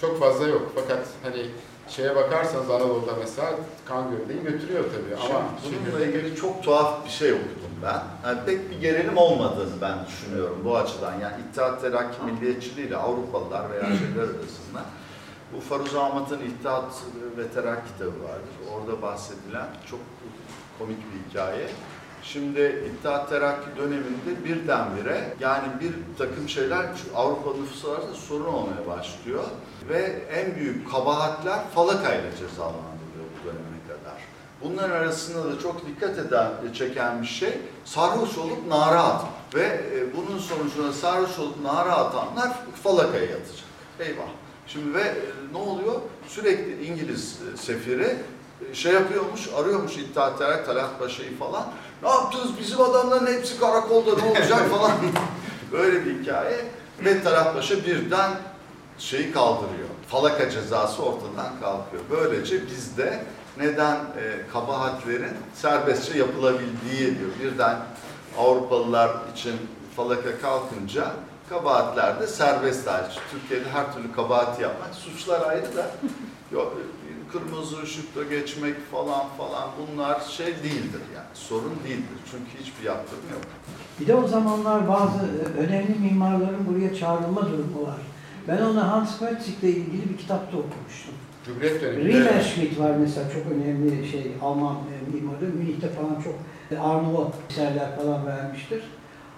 çok 0.00 0.20
fazla 0.20 0.48
yok. 0.48 0.72
Fakat 0.74 1.06
hani 1.22 1.46
şeye 1.90 2.16
bakarsanız 2.16 2.70
Anadolu'da 2.70 3.12
mesela 3.18 3.50
kan 3.84 4.10
gövdeyi 4.10 4.42
götürüyor 4.42 4.84
tabii 4.84 5.16
ama 5.16 5.44
Bununla 5.64 6.04
ilgili 6.04 6.36
çok 6.36 6.62
tuhaf 6.62 7.04
bir 7.04 7.10
şey 7.10 7.32
okudum 7.32 7.70
ben. 7.82 8.02
Yani 8.28 8.38
pek 8.46 8.70
bir 8.70 8.80
gerilim 8.80 9.16
olmadığını 9.16 9.80
ben 9.80 10.06
düşünüyorum 10.06 10.58
bu 10.64 10.76
açıdan. 10.76 11.20
Yani 11.20 11.34
İttihat 11.48 11.80
Terakki 11.80 12.24
milliyetçiliğiyle 12.24 12.96
Avrupalılar 12.96 13.70
veya 13.70 13.82
şeyler 13.82 14.22
arasında 14.22 14.80
bu 15.56 15.60
Faruz 15.60 15.94
Ahmet'in 15.96 16.46
İttihat 16.46 16.94
ve 17.36 17.48
Terakki 17.48 17.92
kitabı 17.92 18.24
vardır. 18.24 18.54
Orada 18.74 19.02
bahsedilen 19.02 19.66
çok 19.90 20.00
komik 20.78 20.98
bir 20.98 21.30
hikaye. 21.30 21.66
Şimdi 22.22 22.84
İttihat 22.86 23.28
Terakki 23.28 23.76
döneminde 23.76 24.44
birdenbire 24.44 25.34
yani 25.40 25.68
bir 25.80 25.92
takım 26.18 26.48
şeyler 26.48 26.86
Avrupa 27.16 27.50
nüfusu 27.50 27.90
arasında 27.90 28.14
sorun 28.14 28.44
olmaya 28.44 28.86
başlıyor. 28.86 29.44
Ve 29.88 30.22
en 30.32 30.54
büyük 30.54 30.90
kabahatler 30.92 31.58
falakayla 31.74 32.30
cezalandırılıyor 32.30 33.24
bu 33.34 33.46
döneme 33.46 33.80
kadar. 33.88 34.20
Bunların 34.62 34.96
arasında 34.96 35.52
da 35.52 35.58
çok 35.58 35.86
dikkat 35.86 36.18
eden, 36.18 36.50
çeken 36.74 37.22
bir 37.22 37.26
şey 37.26 37.58
sarhoş 37.84 38.38
olup 38.38 38.66
nara 38.68 39.02
atmak. 39.02 39.54
Ve 39.54 39.80
e, 39.94 40.16
bunun 40.16 40.38
sonucunda 40.38 40.92
sarhoş 40.92 41.38
olup 41.38 41.62
nara 41.62 41.92
atanlar 41.92 42.52
falakaya 42.82 43.24
yatacak. 43.24 43.64
Eyvah. 44.00 44.28
Şimdi 44.66 44.94
ve 44.94 45.02
e, 45.02 45.14
ne 45.52 45.58
oluyor? 45.58 46.00
Sürekli 46.28 46.86
İngiliz 46.86 47.38
e, 47.54 47.56
sefiri 47.56 48.16
şey 48.72 48.92
yapıyormuş, 48.92 49.48
arıyormuş 49.56 49.96
İttihat 49.96 50.38
Terakki, 50.38 50.66
Talat 50.66 50.98
Paşa'yı 50.98 51.38
falan. 51.38 51.64
Ne 52.02 52.08
yaptınız? 52.08 52.58
Bizim 52.58 52.80
adamların 52.80 53.26
hepsi 53.26 53.60
karakolda 53.60 54.16
ne 54.22 54.30
olacak 54.30 54.70
falan. 54.70 54.92
Böyle 55.72 56.06
bir 56.06 56.20
hikaye. 56.22 56.56
Ve 57.04 57.22
Talat 57.22 57.54
Paşa 57.54 57.76
birden 57.86 58.30
şeyi 58.98 59.32
kaldırıyor. 59.32 59.88
Falaka 60.08 60.50
cezası 60.50 61.02
ortadan 61.02 61.60
kalkıyor. 61.60 62.02
Böylece 62.10 62.66
bizde 62.66 63.24
neden 63.58 63.94
e, 63.96 64.50
kabahatlerin 64.52 65.32
serbestçe 65.54 66.18
yapılabildiği 66.18 67.18
diyor. 67.18 67.30
Birden 67.42 67.76
Avrupalılar 68.38 69.10
için 69.34 69.54
falaka 69.96 70.38
kalkınca 70.42 71.10
kabahatler 71.50 72.20
de 72.20 72.26
serbest 72.26 72.86
hali. 72.86 73.06
Türkiye'de 73.30 73.68
her 73.70 73.94
türlü 73.94 74.12
kabahati 74.12 74.62
yapmak 74.62 74.94
suçlar 74.94 75.48
ayrı 75.48 75.76
da 75.76 75.90
yok, 76.52 76.76
kırmızı 77.32 77.82
ışıkta 77.82 78.22
geçmek 78.22 78.90
falan 78.90 79.24
falan 79.38 79.68
bunlar 79.78 80.20
şey 80.20 80.46
değildir 80.46 81.02
yani 81.14 81.26
sorun 81.34 81.74
değildir. 81.84 82.18
Çünkü 82.30 82.64
hiçbir 82.64 82.86
yaptırım 82.86 83.22
yok. 83.32 83.42
Bir 84.00 84.06
de 84.06 84.14
o 84.14 84.28
zamanlar 84.28 84.88
bazı 84.88 85.18
e, 85.18 85.58
önemli 85.58 85.94
mimarların 86.00 86.66
buraya 86.66 86.94
çağrılma 86.94 87.40
durumu 87.42 87.86
var. 87.86 88.00
Ben 88.48 88.62
onu 88.62 88.88
Hans 88.90 89.18
Perzik'le 89.18 89.62
ilgili 89.62 90.10
bir 90.10 90.16
kitapta 90.18 90.56
okumuştum. 90.56 91.14
Cumhuriyet 91.46 91.82
döneminde 91.82 92.08
Riemenschmidt 92.08 92.78
var 92.80 92.90
mesela 92.90 93.30
çok 93.30 93.52
önemli 93.52 94.08
şey 94.10 94.32
Alman 94.42 94.74
e, 94.76 95.16
mimarı. 95.16 95.54
Münih'te 95.54 95.88
falan 95.88 96.22
çok 96.24 96.34
e, 96.70 96.78
Arnavut 96.78 97.34
eserler 97.50 97.96
falan 97.96 98.26
vermiştir. 98.26 98.82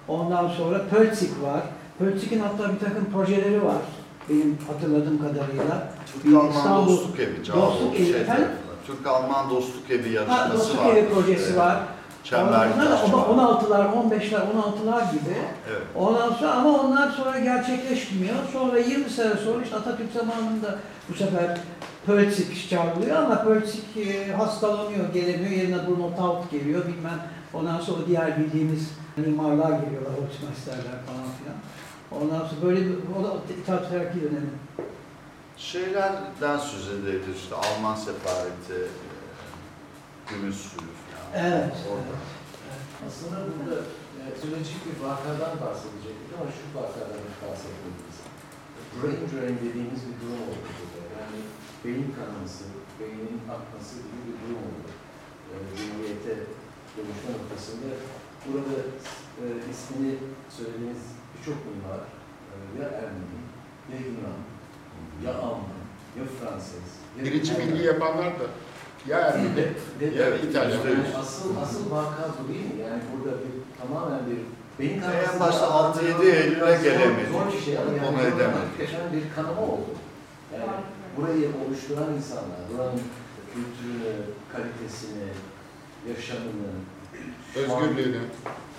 Ondan 0.09 0.49
sonra 0.49 0.89
Pölzig 0.91 1.43
var. 1.43 1.63
Pölzig'in 1.99 2.41
hatta 2.41 2.75
bir 2.75 2.79
takım 2.79 3.05
projeleri 3.13 3.65
var. 3.65 3.83
Benim 4.29 4.59
hatırladığım 4.73 5.19
kadarıyla. 5.19 5.93
Türk-Alman 6.23 6.51
İstanbul 6.51 6.89
Dostluk 6.93 7.21
Evi, 7.21 7.45
Cağaloğlu 7.45 7.71
Dostluk 7.73 8.01
Evi, 8.01 8.11
efendim? 8.11 8.49
Türk-Alman 8.87 9.51
Dostluk 9.51 9.91
Evi 9.91 10.09
Ha, 10.09 10.15
yarışması 10.15 10.59
Dostluk 10.59 10.85
var. 10.85 10.97
Evi 10.97 11.09
projesi 11.09 11.57
var. 11.57 11.77
Çember 12.25 12.53
var. 12.53 12.69
16'lar, 13.13 13.87
15'ler, 13.93 14.41
16'lar 14.41 15.13
gibi. 15.13 15.37
Evet. 15.71 15.83
Ondan 15.97 16.33
sonra 16.33 16.53
ama 16.53 16.81
onlar 16.81 17.11
sonra 17.11 17.39
gerçekleşmiyor. 17.39 18.35
Sonra 18.53 18.79
20 18.79 19.11
sene 19.11 19.35
sonra 19.35 19.65
işte 19.65 19.77
Atatürk 19.77 20.13
zamanında 20.13 20.79
bu 21.09 21.15
sefer 21.15 21.59
Pölzig 22.07 22.71
çağrılıyor 22.71 23.17
ama 23.17 23.45
Pölzig 23.45 23.97
e, 23.97 24.33
hastalanıyor, 24.33 25.13
gelemiyor. 25.15 25.51
Yerine 25.51 25.87
Bruno 25.87 26.17
Taut 26.17 26.51
geliyor 26.51 26.83
bilmem. 26.87 27.21
Ondan 27.55 27.81
sonra 27.81 28.07
diğer 28.07 28.39
bildiğimiz 28.39 28.91
mimarlar 29.17 29.71
geliyorlar, 29.71 30.13
Holzmeisterler 30.13 30.99
falan 31.07 31.29
filan. 31.39 31.57
Ondan 32.21 32.47
sonra 32.49 32.63
böyle 32.63 32.81
bir, 32.87 32.95
o 33.19 33.25
da 33.25 33.31
İttihat 33.53 33.91
Terakki 33.91 34.23
dönemi. 34.23 34.53
Şeylerden 35.57 36.59
söz 36.59 36.89
edebilir 36.89 37.37
işte 37.37 37.55
Alman 37.55 37.95
sefareti, 37.95 38.75
e, 38.75 40.31
gümüş 40.31 40.57
suyu 40.57 40.91
falan. 41.03 41.47
Evet. 41.47 41.77
Orada. 41.93 42.15
Aslında 43.07 43.37
burada 43.53 43.77
e, 44.19 44.23
söyleyecek 44.41 44.81
bir 44.87 44.97
vakadan 45.07 45.55
bahsedecektik 45.65 46.31
ama 46.37 46.51
şu 46.57 46.65
vakadan 46.79 47.23
bahsetmeliyiz. 47.43 48.19
Brain 48.97 49.23
drain 49.31 49.57
dediğimiz 49.67 50.03
bir 50.09 50.17
durum 50.21 50.41
oldu 50.49 50.69
burada. 50.77 51.01
Yani 51.19 51.39
beyin 51.85 52.09
kanaması, 52.19 52.65
beynin 53.01 53.39
akması 53.55 53.95
gibi 54.09 54.21
bir 54.27 54.37
durum 54.43 54.63
oldu. 54.69 54.91
E, 55.51 55.55
Cumhuriyete 55.77 56.35
dönüşme 56.95 57.31
noktasında. 57.37 57.89
Burada 58.47 58.77
e, 59.41 59.45
ismini 59.73 60.15
söylediğiniz 60.57 61.03
birçok 61.43 61.57
mimar 61.67 61.99
e, 61.99 62.55
ya 62.83 62.89
Ermeni, 62.89 63.39
ya 63.93 63.99
Yunan, 64.07 64.39
ya 65.25 65.39
Alman, 65.43 65.83
ya 66.19 66.25
Fransız, 66.41 66.89
ya 67.19 67.25
birinci 67.25 67.59
bilgi 67.59 67.83
yapanlar 67.83 68.27
da 68.27 68.45
ya 69.09 69.19
Ermeni 69.21 69.61
ya 70.19 70.37
İtalyan. 70.37 70.71
yani 70.79 71.17
asıl 71.21 71.57
asıl 71.63 71.91
vaka 71.91 72.29
bu 72.45 72.49
değil 72.55 72.65
mi? 72.75 72.81
Yani 72.83 73.03
burada 73.13 73.37
bir 73.39 73.53
tamamen 73.81 74.21
bir 74.27 74.39
beyin 74.79 75.03
En 75.03 75.41
başta 75.41 75.63
da- 75.63 75.71
6-7 75.75 76.23
Eylül'e 76.31 76.79
gelemedik. 76.83 77.33
Zor 77.33 77.53
bir 77.53 77.61
şey 77.65 77.79
ama 77.79 77.93
yani 77.93 78.07
Onu 78.09 78.21
edemedik. 78.21 78.57
hakikaten 78.79 79.13
bir 79.13 79.35
kanama 79.37 79.63
oldu. 79.63 79.91
Yani 80.55 80.65
burayı 81.17 81.49
oluşturan 81.67 82.15
insanlar, 82.17 82.61
buranın 82.75 83.01
kültürünü, 83.55 84.15
kalitesini, 84.53 85.29
yaşamını, 86.09 86.73
Özgürlüğünü. 87.57 88.21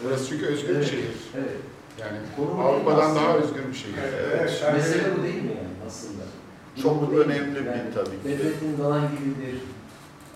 Burası 0.04 0.30
çünkü 0.30 0.46
özgür 0.46 0.70
bir 0.70 0.76
Evet, 0.76 0.90
şehir. 0.90 1.12
Evet. 1.38 1.58
Yani 2.02 2.18
Konu 2.36 2.62
Avrupa'dan 2.62 3.16
daha 3.16 3.34
özgür 3.34 3.68
bir 3.70 3.78
şehir. 3.78 3.94
Evet. 4.30 4.64
Mesele 4.74 5.18
bu 5.18 5.24
değil 5.24 5.44
mi 5.44 5.54
yani 5.62 5.76
aslında? 5.88 6.24
Çok 6.82 7.12
Bu 7.12 7.16
önemli 7.20 7.56
bir 7.56 7.94
tabii 7.96 8.18
ki. 8.22 8.26
Bedrettin 8.26 8.78
Dalan 8.78 9.02
gibi 9.02 9.32
bir 9.42 9.56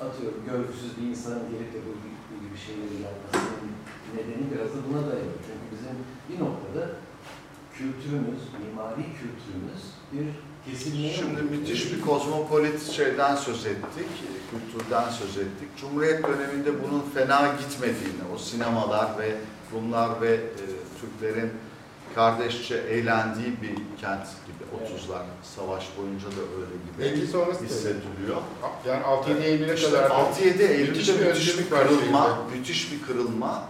atıyorum 0.05 0.41
görgüsüz 0.51 0.91
bir 0.97 1.07
insanın 1.07 1.43
gelip 1.51 1.73
de 1.73 1.79
bu, 1.85 1.91
bu 2.29 2.35
gibi 2.43 2.57
şeyleri 2.65 2.97
yapmasının 3.07 3.71
nedeni 4.15 4.45
biraz 4.51 4.69
da 4.73 4.79
buna 4.89 5.01
dayanıyor. 5.01 5.39
Çünkü 5.47 5.65
bizim 5.73 5.95
bir 6.29 6.37
noktada 6.45 6.83
kültürümüz, 7.77 8.41
mimari 8.63 9.05
kültürümüz 9.19 9.83
bir 10.13 10.25
kesilmeye 10.65 11.13
Şimdi 11.13 11.41
mi? 11.41 11.51
müthiş 11.51 11.93
bir 11.93 12.01
kozmopolit 12.01 12.91
şeyden 12.91 13.35
söz 13.35 13.65
ettik, 13.65 14.09
kültürden 14.51 15.09
söz 15.09 15.37
ettik. 15.37 15.69
Cumhuriyet 15.81 16.23
döneminde 16.27 16.71
bunun 16.83 17.03
fena 17.13 17.55
gitmediğini, 17.61 18.23
o 18.35 18.37
sinemalar 18.37 19.19
ve 19.19 19.35
Rumlar 19.73 20.21
ve 20.21 20.33
e, 20.35 20.65
Türklerin 21.01 21.51
kardeşçe 22.15 22.75
eğlendiği 22.75 23.61
bir 23.61 24.01
kent 24.01 24.27
gibi 24.47 24.63
30'lar 24.85 25.21
savaş 25.55 25.87
boyunca 25.97 26.27
da 26.27 26.41
öyle 26.55 26.75
Belki 26.99 27.15
gibi 27.15 27.27
sonrası 27.27 27.65
hissediliyor. 27.65 28.41
Yani 28.87 29.03
6-7 29.03 29.43
Eylül'e 29.43 29.73
İşte 29.73 29.91
kadar 29.91 30.09
6-7 30.09 30.63
Eylül'de 30.63 30.91
müthiş 30.91 31.09
bir 31.09 31.25
müthiş 31.25 31.59
bir 31.59 31.69
kırılma, 31.69 32.37
müthiş 32.55 32.91
bir 32.91 33.07
kırılma 33.07 33.69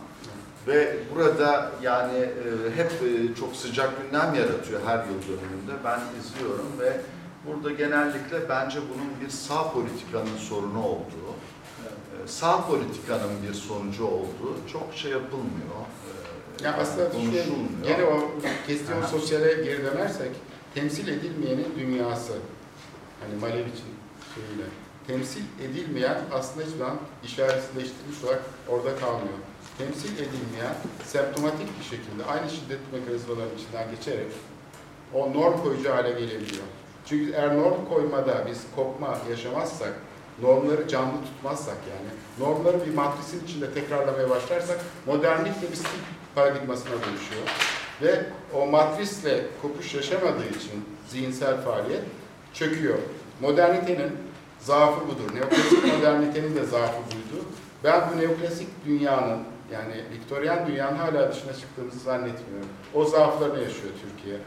ve 0.67 0.97
burada 1.15 1.71
yani 1.81 2.17
e, 2.17 2.75
hep 2.75 2.91
e, 2.91 3.35
çok 3.35 3.55
sıcak 3.55 3.89
gündem 4.01 4.35
yaratıyor 4.35 4.81
her 4.85 4.97
yıl 4.97 5.21
dönümünde. 5.27 5.71
Ben 5.85 5.99
izliyorum 6.19 6.71
ve 6.79 7.01
burada 7.47 7.71
genellikle 7.71 8.49
bence 8.49 8.79
bunun 8.93 9.21
bir 9.21 9.29
sağ 9.29 9.71
politikanın 9.71 10.37
sorunu 10.37 10.83
olduğu, 10.83 11.33
e, 11.83 12.27
sağ 12.27 12.67
politikanın 12.67 13.43
bir 13.47 13.53
sonucu 13.53 14.05
olduğu 14.05 14.55
çok 14.71 14.93
şey 14.95 15.11
yapılmıyor. 15.11 15.75
Ya 16.63 16.73
aslında 16.73 17.11
şey, 17.11 17.19
konuşulmuyor. 17.19 17.83
gene 17.83 18.03
o 18.03 18.31
kestiyon 18.67 19.05
sosyale 19.05 19.53
geri 19.53 19.83
dönersek 19.83 20.31
temsil 20.73 21.07
edilmeyenin 21.07 21.67
dünyası. 21.79 22.33
Hani 23.21 23.39
Malevic'in 23.41 23.93
şeyiyle. 24.35 24.67
Temsil 25.07 25.43
edilmeyen 25.61 26.17
aslında 26.33 26.65
hiçbir 26.65 26.77
zaman 26.77 26.97
işaretsizleştirilmiş 27.23 28.23
olarak 28.23 28.41
orada 28.67 28.95
kalmıyor. 28.95 29.37
Temsil 29.77 30.13
edilmeyen 30.13 30.75
semptomatik 31.05 31.79
bir 31.79 31.83
şekilde 31.83 32.25
aynı 32.25 32.49
şiddet 32.49 32.79
mekanizmalarının 32.93 33.55
içinden 33.57 33.91
geçerek 33.95 34.27
o 35.13 35.33
norm 35.33 35.63
koyucu 35.63 35.89
hale 35.89 36.09
gelebiliyor. 36.09 36.63
Çünkü 37.05 37.33
eğer 37.33 37.57
norm 37.57 37.85
koymada 37.89 38.43
biz 38.49 38.61
kopma 38.75 39.17
yaşamazsak, 39.29 39.93
normları 40.41 40.87
canlı 40.87 41.23
tutmazsak 41.23 41.77
yani, 41.89 42.09
normları 42.39 42.85
bir 42.85 42.93
matrisin 42.93 43.43
içinde 43.45 43.73
tekrarlamaya 43.73 44.29
başlarsak 44.29 44.79
modernlik 45.05 45.61
de 45.61 45.71
bir 45.71 45.75
stil 45.75 45.99
paradigmasına 46.37 46.91
dönüşüyor. 46.91 47.41
Ve 48.01 48.25
o 48.53 48.65
matrisle 48.65 49.45
kopuş 49.61 49.93
yaşamadığı 49.93 50.49
için 50.49 50.85
zihinsel 51.09 51.61
faaliyet 51.61 52.01
çöküyor. 52.53 52.97
Modernitenin 53.41 54.11
zaafı 54.59 55.01
budur. 55.07 55.35
Neoklasik 55.35 55.93
modernitenin 55.93 56.55
de 56.55 56.65
zaafı 56.65 56.97
buydu. 56.97 57.45
Ben 57.83 58.01
bu 58.13 58.21
neoklasik 58.21 58.67
dünyanın 58.85 59.39
yani 59.73 59.93
Viktoryen 60.13 60.67
dünyanın 60.67 60.97
hala 60.97 61.31
dışına 61.31 61.53
çıktığımızı 61.53 61.99
zannetmiyorum. 61.99 62.69
O 62.93 63.05
zaaflarını 63.05 63.59
yaşıyor 63.59 63.93
Türkiye. 64.01 64.37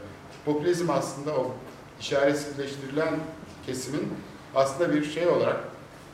Popülizm 0.45 0.89
aslında 0.89 1.35
o 1.35 1.51
işaretsizleştirilen 1.99 3.13
kesimin 3.65 4.13
aslında 4.55 4.93
bir 4.93 5.05
şey 5.05 5.27
olarak 5.27 5.59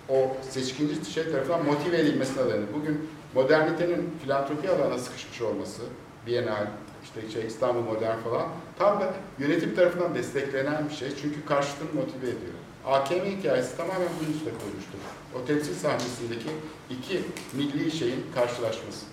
o 0.10 0.38
seçkinci 0.50 1.12
şey 1.12 1.32
tarafından 1.32 1.66
motive 1.66 1.98
edilmesine 1.98 2.46
dayanır. 2.46 2.68
Bugün 2.74 3.10
modernitenin 3.34 4.14
filantropi 4.24 4.70
alanına 4.70 4.98
sıkışmış 4.98 5.42
olması, 5.42 5.82
Bienal, 6.28 6.68
işte 7.04 7.30
şey 7.30 7.48
İstanbul 7.48 7.82
Modern 7.82 8.20
falan 8.20 8.48
tam 8.80 9.02
da 9.02 9.14
yönetim 9.40 9.76
tarafından 9.76 10.16
desteklenen 10.16 10.90
bir 10.90 10.94
şey. 10.94 11.10
Çünkü 11.22 11.46
karşıtını 11.46 11.94
motive 11.94 12.26
ediyor. 12.26 12.54
AKM 12.86 13.26
hikayesi 13.26 13.78
tamamen 13.78 14.08
bunun 14.20 14.34
üstüne 14.34 14.54
koymuştur. 14.54 15.00
O 15.36 15.46
temsil 15.46 15.74
sahnesindeki 15.74 16.50
iki 16.90 17.22
milli 17.54 17.92
şeyin 17.92 18.26
karşılaşması. 18.36 19.06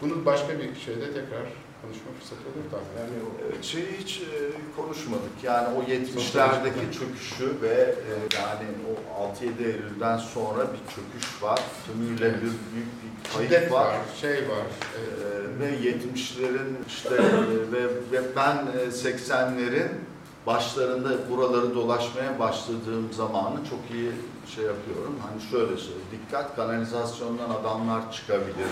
Bunu 0.00 0.24
başka 0.24 0.58
bir 0.58 0.74
şeyde 0.74 1.06
tekrar 1.06 1.42
konuşma 1.82 2.10
fırsatı 2.18 2.42
olur 2.50 2.66
tabii. 2.70 2.92
Yani 3.00 3.16
o 3.26 3.28
Evet, 3.46 3.64
Şeyi 3.64 3.86
hiç 4.00 4.20
e, 4.20 4.38
konuşmadık. 4.76 5.34
Yani 5.42 5.68
o 5.78 5.82
70'lerdeki 5.82 6.98
çöküşü 6.98 7.62
ve 7.62 7.94
e, 8.08 8.12
yani 8.38 8.66
o 8.90 9.22
6-7 9.64 9.66
Eylül'den 9.66 10.16
sonra 10.18 10.58
bir 10.72 10.82
çöküş 10.94 11.42
var. 11.42 11.60
Tümüyle 11.86 12.24
Evet. 12.26 12.36
bir 12.36 12.42
büyük 12.74 12.88
bir 13.02 13.32
kayıp 13.32 13.50
Şiddet 13.52 13.72
var. 13.72 13.84
var, 13.86 13.96
şey 14.20 14.30
var. 14.48 14.66
E, 14.98 15.00
e, 15.00 15.60
ve 15.60 15.88
70'lerin 15.90 16.70
işte 16.88 17.14
e, 17.14 17.72
ve, 17.72 17.84
ve 18.12 18.36
ben 18.36 18.56
e, 18.78 18.84
80'lerin 18.86 19.88
başlarında 20.46 21.30
buraları 21.30 21.74
dolaşmaya 21.74 22.38
başladığım 22.38 23.12
zamanı 23.12 23.56
çok 23.70 23.96
iyi 23.96 24.10
şey 24.54 24.64
yapıyorum. 24.64 25.14
Hani 25.22 25.50
şöyle 25.50 25.76
söyleyeyim. 25.76 26.08
Dikkat 26.12 26.56
kanalizasyondan 26.56 27.50
adamlar 27.50 28.12
çıkabilir. 28.12 28.70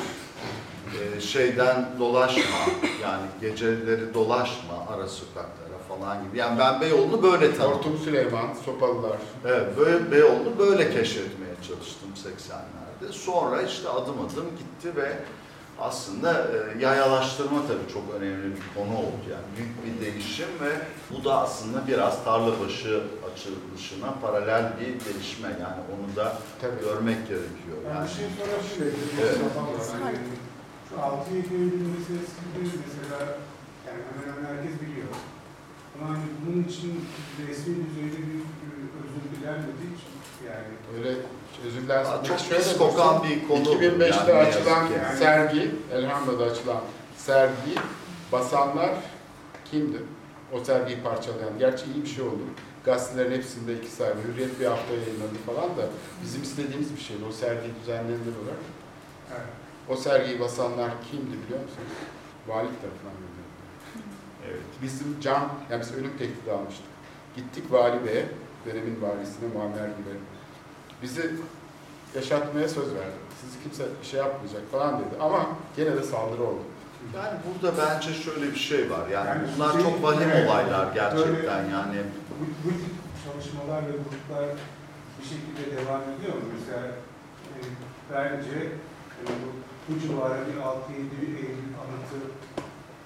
E, 1.01 1.21
şeyden 1.21 1.89
dolaşma 1.99 2.59
yani 3.03 3.27
geceleri 3.41 4.15
dolaşma 4.15 4.75
ara 4.89 5.09
sokaklara 5.09 5.79
falan 5.89 6.25
gibi. 6.25 6.39
Yani 6.39 6.59
ben 6.59 6.81
Beyoğlu'nu 6.81 7.23
böyle 7.23 7.57
tanıdım. 7.57 7.77
Hortum 7.77 7.99
Süleyman, 7.99 8.49
Sopalılar. 8.65 9.19
Evet, 9.47 9.79
böyle 9.79 10.11
Beyoğlu'nu 10.11 10.59
böyle 10.59 10.91
keşfetmeye 10.91 11.55
çalıştım 11.69 12.09
80'lerde. 12.25 13.13
Sonra 13.13 13.63
işte 13.63 13.89
adım 13.89 14.15
adım 14.21 14.47
gitti 14.59 14.97
ve 14.97 15.19
aslında 15.81 16.33
e, 16.33 16.83
yayalaştırma 16.83 17.63
tabii 17.69 17.93
çok 17.93 18.03
önemli 18.21 18.45
bir 18.45 18.81
konu 18.81 18.99
oldu 18.99 19.25
yani 19.31 19.45
büyük 19.57 20.01
bir 20.01 20.07
değişim 20.07 20.49
ve 20.61 20.73
bu 21.11 21.25
da 21.25 21.41
aslında 21.41 21.87
biraz 21.87 22.25
tarlabaşı 22.25 23.01
açılışına 23.43 24.15
paralel 24.23 24.73
bir 24.81 24.87
gelişme 25.05 25.49
yani 25.49 25.81
onu 25.95 26.17
da 26.17 26.39
Tabii. 26.61 26.81
görmek 26.81 27.29
gerekiyor. 27.29 27.77
Ben 27.85 27.95
Yani 27.95 28.05
bir 28.09 28.13
şey 28.15 28.27
sorabilir 28.39 28.93
miyim? 28.93 29.19
Evet. 29.23 29.37
Yani 30.05 30.17
şu 30.89 31.03
6 31.03 31.35
7 31.35 31.55
Eylül 31.55 31.87
meselesini 31.95 32.49
mesela 32.87 33.19
yani 33.87 34.01
hemen 34.09 34.37
hemen 34.37 34.45
herkes 34.57 34.75
biliyor. 34.83 35.09
Ama 35.95 36.09
hani 36.11 36.23
bunun 36.47 36.63
için 36.65 37.05
resmi 37.49 37.75
düzeyde 37.87 38.19
bir 38.29 38.39
özür 39.03 39.25
dilenmediği 39.33 39.91
için 39.97 40.13
yani 40.49 40.69
Öyle 40.97 41.17
özürler 41.67 42.05
Aa, 42.05 42.25
çok 42.25 42.39
Şöyle 42.41 42.79
kokan 42.79 43.23
bir 43.23 43.49
konu. 43.49 43.63
2005'te 43.63 44.33
yani 44.33 44.49
açılan. 44.49 44.83
Yani- 44.87 45.19
sergi, 45.19 45.71
Elhamdülillah 45.93 46.51
açılan 46.51 46.81
sergi, 47.17 47.75
basanlar 48.33 48.91
kimdi? 49.71 50.03
O 50.53 50.65
sergiyi 50.65 50.99
parçalayan. 51.03 51.59
Gerçi 51.59 51.85
iyi 51.95 52.03
bir 52.05 52.09
şey 52.09 52.25
oldu. 52.25 52.43
Gazetelerin 52.89 53.33
hepsinde 53.33 53.79
iki 53.79 53.91
sayfa, 53.91 54.19
Hürriyet 54.29 54.61
bir 54.61 54.67
hafta 54.67 54.95
yayınladı 54.95 55.39
falan 55.47 55.77
da 55.77 55.85
bizim 56.23 56.43
istediğimiz 56.43 56.97
bir 56.97 57.01
şeydi. 57.01 57.23
O 57.29 57.33
sergiyi 57.33 57.75
düzenleyenler 57.81 58.35
olarak. 58.43 58.63
evet. 59.31 59.53
O 59.89 59.97
sergiyi 59.97 60.41
basanlar 60.41 60.91
kimdi 61.11 61.37
biliyor 61.43 61.61
musunuz? 61.67 61.95
Valilik 62.49 62.81
tarafından 62.83 63.15
gönderildi. 63.23 63.55
Evet. 64.49 64.61
Bizim 64.83 65.21
can, 65.21 65.49
yani 65.71 65.81
biz 65.81 65.95
ölüm 65.95 66.19
tehdidi 66.19 66.53
almıştık. 66.53 66.87
Gittik 67.37 67.73
vali 67.73 68.07
beye, 68.07 68.29
dönemin 68.67 69.03
valisine 69.03 69.49
Muammer 69.55 69.89
gibi. 69.89 70.15
Bizi 71.03 71.31
yaşatmaya 72.15 72.69
söz 72.69 72.95
verdi. 72.95 73.19
Sizi 73.41 73.63
kimse 73.63 73.85
bir 74.01 74.07
şey 74.07 74.21
yapmayacak 74.21 74.63
falan 74.73 74.99
dedi. 74.99 75.15
Ama 75.21 75.49
gene 75.77 75.97
de 75.97 76.03
saldırı 76.03 76.43
oldu. 76.43 76.63
Yani 77.17 77.37
burada 77.47 77.71
bence 77.83 78.15
şöyle 78.15 78.47
bir 78.53 78.63
şey 78.71 78.91
var. 78.91 79.09
Yani, 79.09 79.29
Yani 79.29 79.43
bunlar 79.55 79.73
şey- 79.73 79.83
çok 79.83 80.03
vahim 80.03 80.31
evet. 80.33 80.51
olaylar 80.51 80.93
gerçekten 80.95 81.35
Böyle- 81.35 81.73
yani. 81.77 81.99
Bu, 82.41 82.45
bu 82.65 82.69
tip 82.81 82.95
çalışmalar 83.25 83.83
ve 83.89 83.93
gruplar 84.05 84.47
bir 85.19 85.27
şekilde 85.33 85.63
devam 85.77 86.03
ediyor 86.13 86.35
mu? 86.35 86.47
Mesela 86.55 86.83
e, 87.57 87.59
bence 88.13 88.57
e, 89.21 89.27
bu, 89.41 89.47
bu 89.87 90.01
civara 90.01 90.39
bir 90.49 90.57
6-7 90.61 91.17
Eylül 91.37 91.73
anıtı 91.83 92.19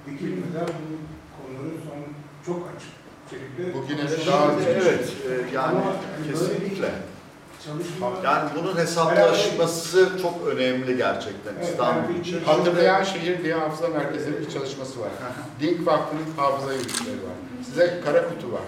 dikilmeden 0.06 0.68
bu 0.78 0.92
konuların 1.36 1.80
son 1.88 2.00
çok 2.46 2.68
açık 2.76 2.92
şekilde 3.30 3.74
Bugüne 3.74 4.10
de 4.10 4.26
daha 4.26 4.46
gerekiyor. 4.54 4.76
Evet, 4.86 5.12
e, 5.50 5.54
yani 5.54 5.66
Ama 5.66 5.84
hani 5.86 6.26
böyle 6.26 6.32
kesinlikle. 6.32 6.90
Çalışma 7.66 8.12
Yani 8.24 8.50
bunun 8.56 8.76
hesaplaşması 8.76 10.10
çok 10.22 10.46
önemli 10.46 10.96
gerçekten 10.96 11.54
Evet, 11.58 11.68
İstanbul 11.68 12.14
için. 12.14 12.44
Hatırlayan 12.44 13.02
Şehir 13.04 13.44
diye 13.44 13.54
hafıza 13.54 13.88
merkezinin 13.88 14.40
bir 14.40 14.50
çalışması 14.50 15.00
var. 15.00 15.08
Dink 15.60 15.86
Vakfı'nın 15.86 16.24
hafıza 16.36 16.72
yürüyüşleri 16.72 17.16
var. 17.16 17.36
Size 17.64 18.00
kara 18.04 18.28
kutu 18.28 18.52
var. 18.52 18.62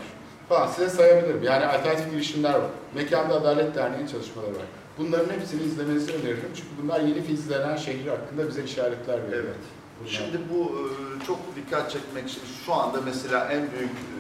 Falan 0.49 0.67
size 0.67 0.89
sayabilirim. 0.89 1.43
Yani 1.43 1.67
alternatif 1.67 2.11
girişimler 2.11 2.55
var. 2.55 2.71
Mekanda 2.95 3.35
Adalet 3.35 3.75
Derneği'nin 3.75 4.07
çalışmaları 4.07 4.51
var. 4.51 4.67
Bunların 4.99 5.35
hepsini 5.35 5.63
izlemenizi 5.63 6.13
öneririm. 6.13 6.51
Çünkü 6.55 6.69
bunlar 6.83 7.01
yeni 7.01 7.23
filizlenen 7.23 7.77
şehir 7.77 8.07
hakkında 8.07 8.49
bize 8.49 8.63
işaretler 8.65 9.23
veriyor. 9.23 9.45
Evet. 9.45 9.65
Bunlar. 10.01 10.11
Şimdi 10.11 10.39
bu 10.51 10.63
e, 10.65 10.83
çok 11.27 11.39
dikkat 11.57 11.91
çekmek 11.91 12.29
için 12.29 12.43
şu 12.67 12.75
anda 12.75 13.01
mesela 13.05 13.49
en 13.53 13.61
büyük 13.61 13.91
e, 13.91 14.19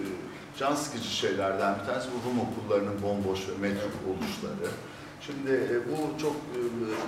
can 0.58 0.74
sıkıcı 0.74 1.08
şeylerden 1.08 1.74
bir 1.80 1.86
tanesi 1.86 2.08
bu 2.08 2.30
Rum 2.30 2.40
okullarının 2.40 3.02
bomboş 3.02 3.40
ve 3.48 3.68
metruk 3.68 3.92
oluşları. 4.08 4.70
Şimdi 5.20 5.50
e, 5.50 5.92
bu 5.92 6.20
çok 6.20 6.32
e, 6.32 6.58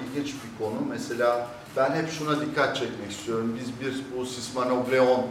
ilginç 0.04 0.34
bir 0.34 0.64
konu. 0.64 0.76
Mesela 0.88 1.46
ben 1.76 1.90
hep 1.90 2.10
şuna 2.10 2.40
dikkat 2.40 2.76
çekmek 2.76 3.10
istiyorum. 3.10 3.58
Biz 3.60 3.80
bir 3.80 4.02
bu 4.16 4.26
Sismanobleon 4.26 5.26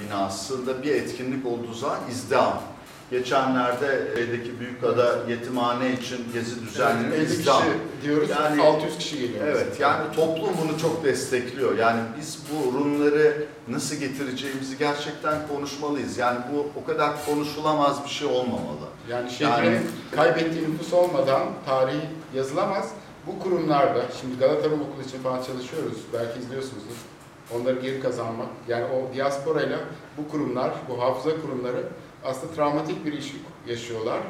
binasında 0.00 0.82
bir 0.82 0.94
etkinlik 0.94 1.46
olduğu 1.46 1.74
zaman 1.74 1.98
izdiham. 2.10 2.62
Geçenlerde 3.10 4.00
E'deki 4.16 4.60
Büyükada 4.60 5.18
yetimhane 5.28 5.92
için 5.92 6.32
gezi 6.32 6.62
düzenleyen 6.66 7.12
50 7.12 7.26
kişi 7.28 7.50
diyoruz, 8.02 8.30
Yani- 8.30 8.62
600 8.62 8.98
kişi 8.98 9.20
geliyor. 9.20 9.46
Evet 9.46 9.80
yani 9.80 10.12
toplum 10.16 10.50
bunu 10.62 10.78
çok 10.78 11.04
destekliyor. 11.04 11.78
Yani 11.78 12.00
biz 12.20 12.38
bu 12.50 12.78
Rumları 12.78 13.44
nasıl 13.68 13.96
getireceğimizi 13.96 14.78
gerçekten 14.78 15.48
konuşmalıyız. 15.48 16.18
Yani 16.18 16.38
bu 16.52 16.66
o 16.82 16.84
kadar 16.86 17.10
konuşulamaz 17.26 18.04
bir 18.04 18.10
şey 18.10 18.28
olmamalı. 18.28 18.86
Yani 19.10 19.30
şehrin 19.30 19.64
Yani- 19.70 19.80
kaybettiği 20.16 20.70
nüfus 20.70 20.92
olmadan 20.92 21.42
tarihi 21.66 22.00
yazılamaz. 22.34 22.88
Bu 23.26 23.38
kurumlarda, 23.38 24.02
şimdi 24.20 24.38
Galata 24.38 24.70
Rum 24.70 24.80
Okulu 24.80 25.02
için 25.08 25.18
falan 25.22 25.42
çalışıyoruz, 25.42 25.98
belki 26.12 26.38
izliyorsunuzdur. 26.40 26.96
Onları 27.54 27.80
geri 27.80 28.00
kazanmak, 28.00 28.48
yani 28.68 28.84
o 28.84 29.14
diasporayla 29.16 29.78
bu 30.18 30.28
kurumlar, 30.30 30.70
bu 30.88 31.02
hafıza 31.02 31.30
kurumları 31.42 31.82
aslında 32.24 32.54
travmatik 32.54 33.04
bir 33.04 33.12
ilişki 33.12 33.36
yaşıyorlar. 33.66 34.20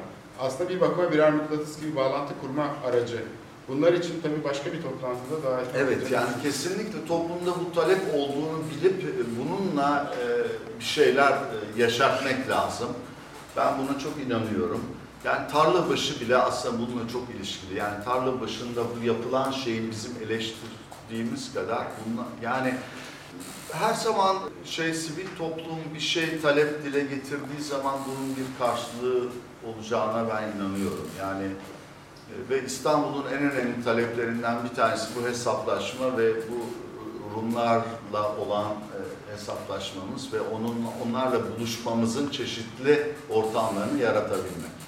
Aslında 0.41 0.71
bir 0.71 0.81
bakıma 0.81 1.13
birer 1.13 1.33
mıknatıs 1.33 1.81
gibi 1.81 1.97
bağlantı 1.97 2.35
kurma 2.41 2.67
aracı. 2.85 3.23
Bunlar 3.69 3.93
için 3.93 4.21
tabii 4.23 4.45
başka 4.45 4.73
bir 4.73 4.83
toplantıda 4.83 5.51
daha 5.51 5.61
Evet 5.77 6.11
yani 6.11 6.29
kesinlikle 6.43 7.07
toplumda 7.09 7.51
bu 7.61 7.75
talep 7.75 8.15
olduğunu 8.15 8.59
bilip 8.71 9.05
e, 9.05 9.23
bununla 9.39 10.15
e, 10.21 10.25
bir 10.79 10.85
şeyler 10.85 11.33
e, 11.33 11.83
yaşatmak 11.83 12.49
lazım. 12.49 12.89
Ben 13.57 13.75
buna 13.79 13.99
çok 13.99 14.13
inanıyorum. 14.27 14.81
Yani 15.25 15.49
tarla 15.53 15.91
başı 15.91 16.21
bile 16.21 16.37
aslında 16.37 16.79
bununla 16.79 17.09
çok 17.09 17.31
ilişkili. 17.31 17.79
Yani 17.79 18.05
tarla 18.05 18.41
başında 18.41 18.81
bu 18.97 19.07
yapılan 19.07 19.51
şeyin 19.51 19.91
bizim 19.91 20.13
eleştirdiğimiz 20.25 21.55
kadar 21.55 21.79
bunla, 21.79 22.27
yani 22.43 22.75
her 23.73 23.95
zaman 23.95 24.37
şey 24.65 24.95
sivil 24.95 25.27
toplum 25.39 25.79
bir 25.95 26.01
şey 26.01 26.41
talep 26.41 26.85
dile 26.85 27.01
getirdiği 27.01 27.63
zaman 27.63 27.99
bunun 28.07 28.37
bir 28.37 28.59
karşılığı 28.59 29.29
olacağına 29.67 30.29
ben 30.29 30.57
inanıyorum. 30.57 31.09
Yani 31.19 31.45
e, 31.45 32.49
ve 32.51 32.65
İstanbul'un 32.65 33.25
en 33.27 33.39
önemli 33.39 33.85
taleplerinden 33.85 34.57
bir 34.65 34.77
tanesi 34.77 35.09
bu 35.17 35.29
hesaplaşma 35.29 36.19
ve 36.19 36.35
bu 36.37 36.67
Rumlarla 37.37 38.37
olan 38.39 38.71
e, 38.71 39.33
hesaplaşmamız 39.33 40.33
ve 40.33 40.41
onun 40.41 40.87
onlarla 41.07 41.41
buluşmamızın 41.57 42.31
çeşitli 42.31 43.13
ortamlarını 43.31 43.99
yaratabilmek. 44.03 44.81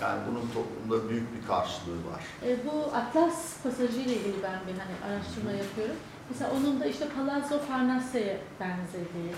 Yani 0.00 0.20
bunun 0.30 0.50
toplumda 0.54 1.08
büyük 1.08 1.34
bir 1.34 1.46
karşılığı 1.46 2.06
var. 2.12 2.22
E, 2.46 2.66
bu 2.66 2.96
Atlas 2.96 3.62
pasajı 3.62 4.00
ile 4.00 4.14
ilgili 4.14 4.42
ben 4.42 4.60
bir 4.66 4.78
hani 4.78 5.12
araştırma 5.12 5.50
yapıyorum. 5.50 5.96
Mesela 6.30 6.50
onun 6.56 6.80
da 6.80 6.86
işte 6.86 7.08
Palazzo 7.16 7.58
Farnase'ye 7.58 8.38
benzediği, 8.60 9.32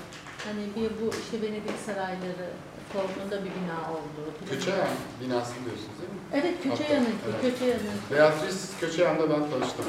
hani 0.47 0.63
bir 0.77 0.91
bu 1.01 1.11
işte 1.23 1.43
Venedik 1.47 1.79
sarayları 1.87 2.49
formunda 2.93 3.45
bir 3.45 3.51
bina 3.51 3.79
olduğu. 3.93 4.51
Köçeyan 4.51 4.89
binası 5.21 5.55
diyorsunuz 5.55 5.97
değil 6.01 6.11
mi? 6.11 6.21
Evet, 6.33 6.55
Köçeyan'ınki, 6.63 7.13
Evet. 7.31 7.41
Köçeyan'ınki. 7.43 8.11
Beatrice 8.11 8.57
Köçeyan'da 8.81 9.31
ben 9.31 9.51
tanıştım. 9.51 9.85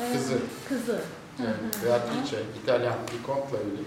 Ee, 0.00 0.12
kızı. 0.12 0.38
Kızı. 0.68 1.00
Hı. 1.38 1.42
Beatrice, 1.86 2.36
İtalyan, 2.62 2.94
Vicont'la 3.14 3.56
evli. 3.58 3.84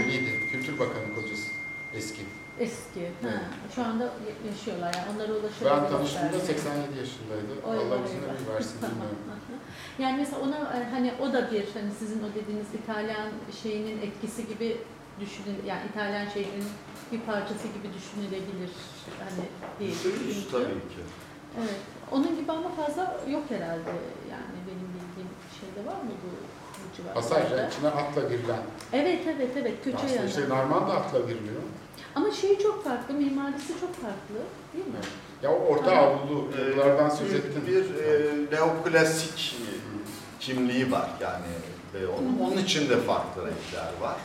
Evliydi. 0.00 0.48
Kültür 0.52 0.78
Bakanı 0.78 1.14
kocası. 1.14 1.48
Eski. 1.94 2.20
Eski. 2.60 3.06
Ha. 3.22 3.28
Şu 3.74 3.84
anda 3.84 4.04
yaşıyorlar 4.50 4.94
yani 4.94 5.06
onlara 5.14 5.28
Ben 5.28 5.34
ulaşabiliyorlar. 5.34 5.90
tanıştığımda 5.90 6.38
87 6.38 6.98
yaşındaydı. 6.98 7.52
Oy, 7.68 7.76
Allah 7.76 7.94
oy. 7.94 8.00
ömür 8.00 8.54
versin 8.54 8.76
bilmiyorum. 8.82 9.18
Yani 9.98 10.16
mesela 10.16 10.38
ona 10.42 10.56
e, 10.56 10.90
hani 10.90 11.12
o 11.22 11.32
da 11.32 11.50
bir 11.52 11.64
hani 11.74 11.90
sizin 11.98 12.18
o 12.22 12.28
dediğiniz 12.34 12.66
İtalyan 12.82 13.28
şeyinin 13.62 13.98
etkisi 14.02 14.48
gibi 14.48 14.76
düşünün 15.20 15.56
yani 15.66 15.80
İtalyan 15.90 16.26
şehrinin 16.28 16.68
bir 17.12 17.20
parçası 17.20 17.66
gibi 17.68 17.88
düşünülebilir 17.98 18.70
hani 19.24 19.44
diye 19.78 19.90
düşündüm. 19.90 20.48
tabii 20.52 20.64
ki. 20.94 21.00
Evet. 21.58 21.80
Onun 22.12 22.36
gibi 22.36 22.52
ama 22.52 22.68
fazla 22.68 23.02
yok 23.28 23.42
herhalde 23.48 23.92
yani 24.34 24.56
benim 24.68 24.88
bildiğim 24.94 25.30
şeyde 25.60 25.80
var 25.90 26.00
mı 26.02 26.10
bu, 26.22 26.28
bu 26.80 26.96
civarlarda? 26.96 27.20
Pasajla 27.20 27.68
içine 27.68 27.88
atla 27.88 28.20
girilen. 28.22 28.62
Evet 28.92 29.20
evet 29.26 29.50
evet 29.56 29.74
kötü 29.84 29.96
Aslında 29.96 30.12
yanı. 30.14 30.28
işte 30.28 30.48
Narman 30.48 30.88
da 30.88 30.92
atla 30.94 31.18
giriliyor. 31.18 31.62
Ama 32.14 32.30
şeyi 32.30 32.58
çok 32.58 32.84
farklı, 32.84 33.14
mimarisi 33.14 33.80
çok 33.80 33.94
farklı 33.94 34.36
değil 34.74 34.86
mi? 34.86 35.00
Ya 35.42 35.52
o 35.52 35.74
orta 35.74 35.90
Aha. 35.92 36.00
avlulu 36.00 36.48
yapılardan 36.58 37.08
söz 37.08 37.30
Büyük 37.30 37.44
ettin. 37.44 37.66
Bir 37.66 38.04
e, 38.04 38.32
neoklasik 38.52 39.56
kimliği 40.40 40.92
var 40.92 41.08
yani 41.20 41.52
ve 41.94 42.08
onun, 42.08 42.38
onun 42.50 42.56
içinde 42.56 42.96
farklı 42.96 43.42
renkler 43.42 44.00
var. 44.00 44.16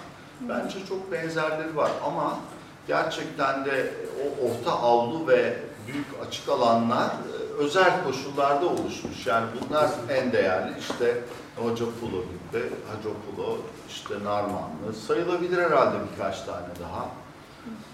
Bence 0.42 0.86
çok 0.90 1.12
benzerleri 1.12 1.76
var 1.76 1.92
ama 2.06 2.40
gerçekten 2.88 3.66
de 3.66 3.94
o 4.24 4.48
orta 4.48 4.72
avlu 4.72 5.28
ve 5.28 5.58
büyük 5.88 6.08
açık 6.28 6.50
alanlar 6.50 7.06
e, 7.08 7.54
özel 7.58 8.04
koşullarda 8.04 8.66
oluşmuş. 8.66 9.28
Yani 9.28 9.46
bunlar 9.62 9.90
en 10.10 10.32
değerli 10.32 10.80
işte 10.80 11.18
Hocapulo 11.56 12.22
gibi, 12.22 12.64
Hacopulo, 12.88 13.58
işte 13.90 14.16
Narmanlı 14.24 14.94
sayılabilir 15.08 15.58
herhalde 15.58 15.96
birkaç 16.12 16.42
tane 16.42 16.68
daha. 16.84 17.10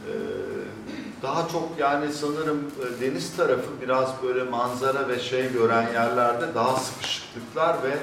Ee, 0.07 0.11
daha 1.21 1.47
çok 1.47 1.69
yani 1.79 2.13
sanırım 2.13 2.59
e, 2.97 3.01
deniz 3.01 3.35
tarafı 3.37 3.81
biraz 3.81 4.09
böyle 4.23 4.43
manzara 4.43 5.07
ve 5.09 5.19
şey 5.19 5.51
gören 5.53 5.93
yerlerde 5.93 6.55
daha 6.55 6.75
sıkışıklıklar 6.77 7.83
ve 7.83 7.97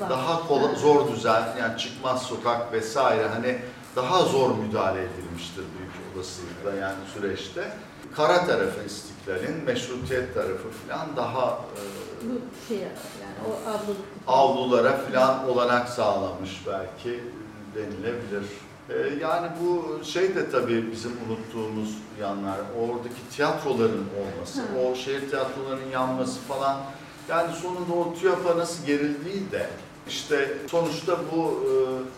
Var. 0.00 0.10
daha 0.10 0.46
kola- 0.48 0.74
zor 0.74 1.08
düzen 1.12 1.42
yani 1.60 1.78
çıkmaz 1.78 2.22
sokak 2.22 2.72
vesaire 2.72 3.28
hani 3.28 3.58
daha 3.96 4.22
zor 4.22 4.50
müdahale 4.54 5.00
edilmiştir 5.00 5.64
büyük 5.78 5.92
olasılıkla 6.16 6.80
yani 6.80 6.98
süreçte. 7.14 7.72
Kara 8.16 8.46
tarafı 8.46 8.82
istiklalin, 8.86 9.64
meşrutiyet 9.64 10.34
tarafı 10.34 10.68
falan 10.88 11.08
daha 11.16 11.46
e, 11.50 12.28
Bu 12.30 12.34
şey 12.68 12.76
yani 12.78 12.90
o 13.48 13.70
avluluk. 13.70 13.96
avlulara 14.26 14.96
falan 14.98 15.48
olanak 15.48 15.88
sağlamış 15.88 16.60
belki 16.66 17.24
denilebilir. 17.74 18.44
E, 18.94 19.14
Yani 19.20 19.48
bu 19.60 20.00
şey 20.04 20.34
de 20.34 20.50
tabii 20.50 20.92
bizim 20.92 21.10
unuttuğumuz 21.28 21.94
yanlar. 22.20 22.56
Oradaki 22.80 23.28
tiyatroların 23.36 24.04
olması, 24.20 24.60
Hı. 24.62 24.78
o 24.86 24.94
şehir 24.94 25.30
tiyatrolarının 25.30 25.90
yanması 25.92 26.40
falan. 26.40 26.80
Yani 27.28 27.52
sonunda 27.56 27.92
o 27.94 28.14
TÜYAP'a 28.14 28.56
nasıl 28.58 28.86
gerildiği 28.86 29.52
de 29.52 29.66
işte 30.08 30.54
sonuçta 30.70 31.16
bu 31.34 31.60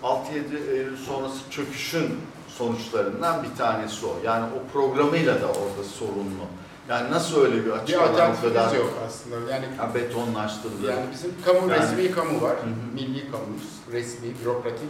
e, 0.02 0.06
6-7 0.06 0.70
Eylül 0.72 0.96
sonrası 0.96 1.50
çöküşün 1.50 2.08
sonuçlarından 2.48 3.42
bir 3.42 3.56
tanesi 3.58 4.06
o. 4.06 4.16
Yani 4.24 4.44
o 4.44 4.72
programıyla 4.72 5.34
da 5.40 5.46
orada 5.46 5.84
sorunlu. 5.98 6.44
Yani 6.88 7.10
nasıl 7.10 7.40
öyle 7.44 7.64
bir 7.64 7.70
açık 7.70 7.88
Bir 7.88 7.94
alternatifimiz 8.02 8.54
kadar 8.54 8.74
yok 8.76 8.94
aslında. 9.06 9.52
Yani 9.52 9.64
ya 9.78 9.94
betonlaştırıldı. 9.94 10.90
yani 10.90 11.06
bizim 11.14 11.30
kamu 11.44 11.70
Yani- 11.72 11.82
resmi 11.82 12.10
kamu 12.10 12.42
var. 12.42 12.56
Hı 12.56 12.60
hı. 12.62 12.94
Milli 12.94 13.30
kamumuz, 13.30 13.62
resmi, 13.92 14.28
bürokratik. 14.44 14.88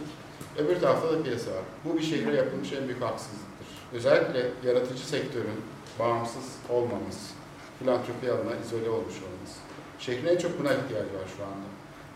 Öbür 0.57 0.81
tarafta 0.81 1.11
da 1.11 1.23
piyasa 1.23 1.51
var. 1.51 1.63
Bu 1.85 1.97
bir 1.97 2.03
şehre 2.03 2.35
yapılmış 2.35 2.73
en 2.73 2.87
büyük 2.87 3.01
haksızlıktır. 3.01 3.67
Özellikle 3.93 4.69
yaratıcı 4.69 5.07
sektörün 5.07 5.61
bağımsız 5.99 6.55
olmaması, 6.69 7.33
filantropi 7.79 8.31
alanına 8.31 8.55
izole 8.65 8.89
olmuş 8.89 9.15
olması. 9.15 9.59
Şehrin 9.99 10.27
en 10.27 10.37
çok 10.37 10.59
buna 10.59 10.69
ihtiyacı 10.69 11.13
var 11.13 11.27
şu 11.37 11.43
anda. 11.43 11.67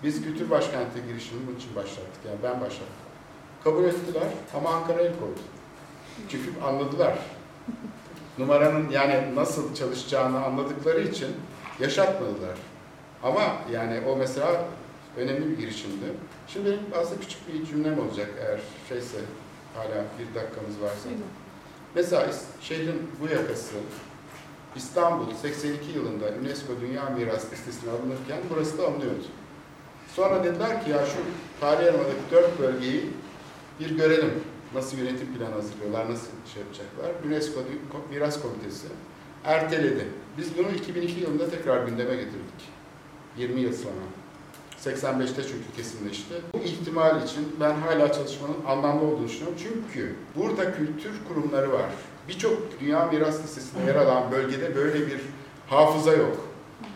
Biz 0.03 0.23
kültür 0.23 0.49
başkenti 0.49 1.05
girişimini 1.07 1.47
bunun 1.47 1.57
için 1.57 1.75
başlattık. 1.75 2.25
Yani 2.27 2.37
ben 2.43 2.61
başlattım. 2.61 3.07
Kabul 3.63 3.83
ettiler 3.83 4.27
ama 4.53 4.69
Ankara 4.69 5.01
el 5.01 5.19
koydu. 5.19 5.39
Çünkü 6.29 6.61
anladılar. 6.61 7.17
Numaranın 8.37 8.89
yani 8.89 9.35
nasıl 9.35 9.75
çalışacağını 9.75 10.45
anladıkları 10.45 11.01
için 11.01 11.27
yaşatmadılar. 11.79 12.57
Ama 13.23 13.41
yani 13.71 14.01
o 14.07 14.15
mesela 14.15 14.65
önemli 15.17 15.49
bir 15.49 15.57
girişimdi. 15.57 16.05
Şimdi 16.47 16.65
benim 16.65 16.79
aslında 16.95 17.21
küçük 17.21 17.53
bir 17.53 17.65
cümlem 17.65 17.99
olacak 17.99 18.29
eğer 18.39 18.59
şeyse 18.89 19.17
hala 19.75 20.05
bir 20.19 20.35
dakikamız 20.35 20.81
varsa. 20.81 21.09
Mesela 21.95 22.27
şehrin 22.61 23.11
bu 23.21 23.27
yakası 23.33 23.75
İstanbul 24.75 25.33
82 25.33 25.91
yılında 25.91 26.25
UNESCO 26.41 26.73
Dünya 26.81 27.09
Mirası 27.09 27.51
listesine 27.51 27.91
alınırken 27.91 28.37
burası 28.49 28.77
da 28.77 28.87
alınıyordu. 28.87 29.23
Sonra 30.15 30.43
dediler 30.43 30.83
ki 30.85 30.91
ya 30.91 31.05
şu 31.05 31.17
tarih 31.59 31.85
yarımadaki 31.85 32.19
dört 32.31 32.59
bölgeyi 32.59 33.09
bir 33.79 33.97
görelim. 33.97 34.33
Nasıl 34.73 34.97
yönetim 34.97 35.37
planı 35.37 35.53
hazırlıyorlar, 35.53 36.11
nasıl 36.11 36.27
şey 36.53 36.61
yapacaklar. 36.61 37.11
UNESCO 37.27 37.59
Miras 38.09 38.41
Komitesi 38.41 38.87
erteledi. 39.43 40.07
Biz 40.37 40.57
bunu 40.57 40.67
2002 40.69 41.19
yılında 41.19 41.49
tekrar 41.49 41.87
gündeme 41.87 42.15
getirdik. 42.15 42.69
20 43.37 43.61
yıl 43.61 43.73
sonra. 43.73 44.05
85'te 44.87 45.43
çünkü 45.43 45.75
kesinleşti. 45.75 46.33
Bu 46.53 46.57
ihtimal 46.57 47.23
için 47.23 47.55
ben 47.59 47.73
hala 47.73 48.13
çalışmanın 48.13 48.65
anlamlı 48.67 49.07
olduğunu 49.07 49.27
düşünüyorum. 49.27 49.57
Çünkü 49.63 50.15
burada 50.35 50.73
kültür 50.75 51.11
kurumları 51.27 51.73
var. 51.73 51.85
Birçok 52.27 52.79
Dünya 52.81 53.05
Miras 53.05 53.43
Listesi'nde 53.43 53.91
yer 53.91 53.95
alan 53.95 54.31
bölgede 54.31 54.75
böyle 54.75 55.07
bir 55.07 55.21
hafıza 55.69 56.11
yok. 56.11 56.37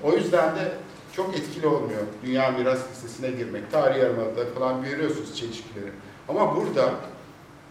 O 0.03 0.13
yüzden 0.13 0.55
de 0.55 0.71
çok 1.13 1.37
etkili 1.37 1.67
olmuyor 1.67 2.01
Dünya 2.25 2.51
Miras 2.51 2.79
Listesi'ne 2.89 3.31
girmek. 3.31 3.71
Tarih 3.71 3.99
Yarımada'da 3.99 4.45
falan 4.59 4.83
görüyorsunuz 4.83 5.35
çelişkileri. 5.35 5.91
Ama 6.29 6.55
burada 6.55 6.89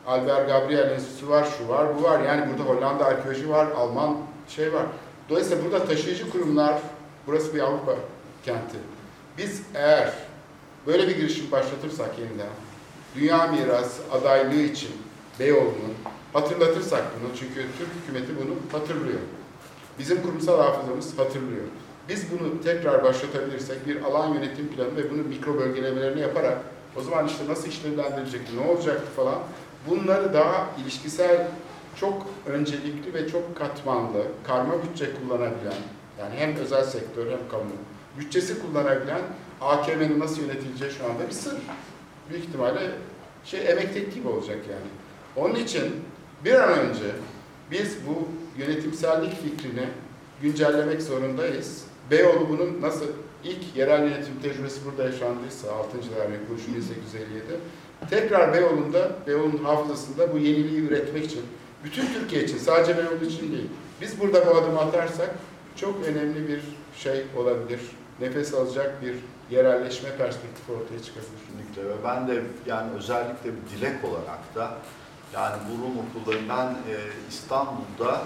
Albert 0.06 0.48
Gabriel 0.48 0.90
Enstitüsü 0.90 1.28
var, 1.28 1.48
şu 1.58 1.68
var, 1.68 1.98
bu 1.98 2.02
var. 2.02 2.20
Yani 2.20 2.50
burada 2.50 2.62
Hollanda 2.70 3.04
arkeoloji 3.04 3.50
var, 3.50 3.66
Alman 3.76 4.16
şey 4.48 4.72
var. 4.72 4.86
Dolayısıyla 5.28 5.64
burada 5.64 5.84
taşıyıcı 5.84 6.30
kurumlar, 6.30 6.78
burası 7.26 7.54
bir 7.54 7.60
Avrupa 7.60 7.94
kenti. 8.44 8.76
Biz 9.38 9.62
eğer 9.74 10.12
böyle 10.86 11.08
bir 11.08 11.16
girişim 11.16 11.50
başlatırsak 11.52 12.18
yeniden, 12.18 12.50
Dünya 13.14 13.46
Mirası 13.46 14.02
adaylığı 14.12 14.62
için 14.62 14.90
Beyoğlu'nun 15.40 15.94
hatırlatırsak 16.32 17.02
bunu, 17.20 17.36
çünkü 17.38 17.54
Türk 17.54 17.88
hükümeti 18.02 18.32
bunu 18.36 18.80
hatırlıyor. 18.80 19.20
Bizim 19.98 20.22
kurumsal 20.22 20.62
hafızamız 20.62 21.18
hatırlıyor. 21.18 21.64
Biz 22.08 22.24
bunu 22.30 22.62
tekrar 22.62 23.04
başlatabilirsek 23.04 23.86
bir 23.86 24.02
alan 24.02 24.34
yönetim 24.34 24.68
planı 24.68 24.96
ve 24.96 25.10
bunu 25.10 25.22
mikro 25.22 25.54
bölgelemelerini 25.58 26.20
yaparak 26.20 26.58
o 26.96 27.00
zaman 27.00 27.26
işte 27.26 27.48
nasıl 27.48 27.68
işlevlendirecekti, 27.68 28.56
ne 28.56 28.70
olacaktı 28.70 29.10
falan 29.16 29.38
bunları 29.88 30.34
daha 30.34 30.66
ilişkisel 30.82 31.48
çok 31.96 32.26
öncelikli 32.46 33.14
ve 33.14 33.28
çok 33.28 33.56
katmanlı, 33.56 34.22
karma 34.46 34.74
bütçe 34.82 35.08
kullanabilen, 35.14 35.80
yani 36.18 36.34
hem 36.36 36.56
özel 36.56 36.84
sektör 36.84 37.30
hem 37.30 37.48
kamu 37.50 37.70
bütçesi 38.18 38.62
kullanabilen 38.62 39.20
AKM'nin 39.60 40.20
nasıl 40.20 40.42
yönetileceği 40.42 40.90
şu 40.90 41.04
anda 41.04 41.28
bir 41.28 41.32
sır. 41.32 41.54
Büyük 42.30 42.44
ihtimalle 42.44 42.90
şey 43.44 43.70
emek 43.70 43.94
teklifi 43.94 44.28
olacak 44.28 44.58
yani. 44.70 44.90
Onun 45.36 45.54
için 45.54 45.84
bir 46.44 46.54
an 46.54 46.78
önce 46.78 47.04
biz 47.70 47.96
bu 48.06 48.28
yönetimsellik 48.60 49.42
fikrini 49.42 49.88
güncellemek 50.42 51.02
zorundayız. 51.02 51.84
Beyoğlu 52.10 52.48
bunun 52.48 52.82
nasıl 52.82 53.06
ilk 53.44 53.76
yerel 53.76 54.02
yönetim 54.02 54.40
tecrübesi 54.42 54.80
burada 54.84 55.04
yaşandıysa 55.04 55.72
6. 55.72 55.96
darbe 55.96 56.46
kuruluşu 56.46 56.74
1857 56.74 57.60
tekrar 58.10 58.54
Beyoğlu'nda, 58.54 59.10
Beyoğlu'nun 59.26 59.64
hafızasında 59.64 60.32
bu 60.32 60.38
yeniliği 60.38 60.80
üretmek 60.80 61.24
için 61.24 61.42
bütün 61.84 62.06
Türkiye 62.06 62.44
için 62.44 62.58
sadece 62.58 62.98
Beyoğlu 62.98 63.24
için 63.24 63.52
değil. 63.52 63.68
Biz 64.00 64.20
burada 64.20 64.46
bu 64.46 64.50
adımı 64.50 64.80
atarsak 64.80 65.30
çok 65.76 66.04
önemli 66.06 66.48
bir 66.48 66.60
şey 66.96 67.22
olabilir. 67.36 67.80
Nefes 68.20 68.54
alacak 68.54 69.02
bir 69.02 69.14
yerelleşme 69.56 70.16
perspektifi 70.16 70.72
ortaya 70.72 71.02
çıkabilir. 71.02 71.30
Kesinlikle 71.50 71.88
ve 71.88 72.04
ben 72.04 72.28
de 72.28 72.42
yani 72.66 72.90
özellikle 72.98 73.50
bir 73.50 73.70
dilek 73.76 74.04
olarak 74.04 74.54
da 74.54 74.74
yani 75.34 75.56
bu 75.68 75.82
Rum 75.82 75.94
okulları 75.98 76.48
ben 76.48 76.66
e, 76.66 76.96
İstanbul'da 77.28 78.22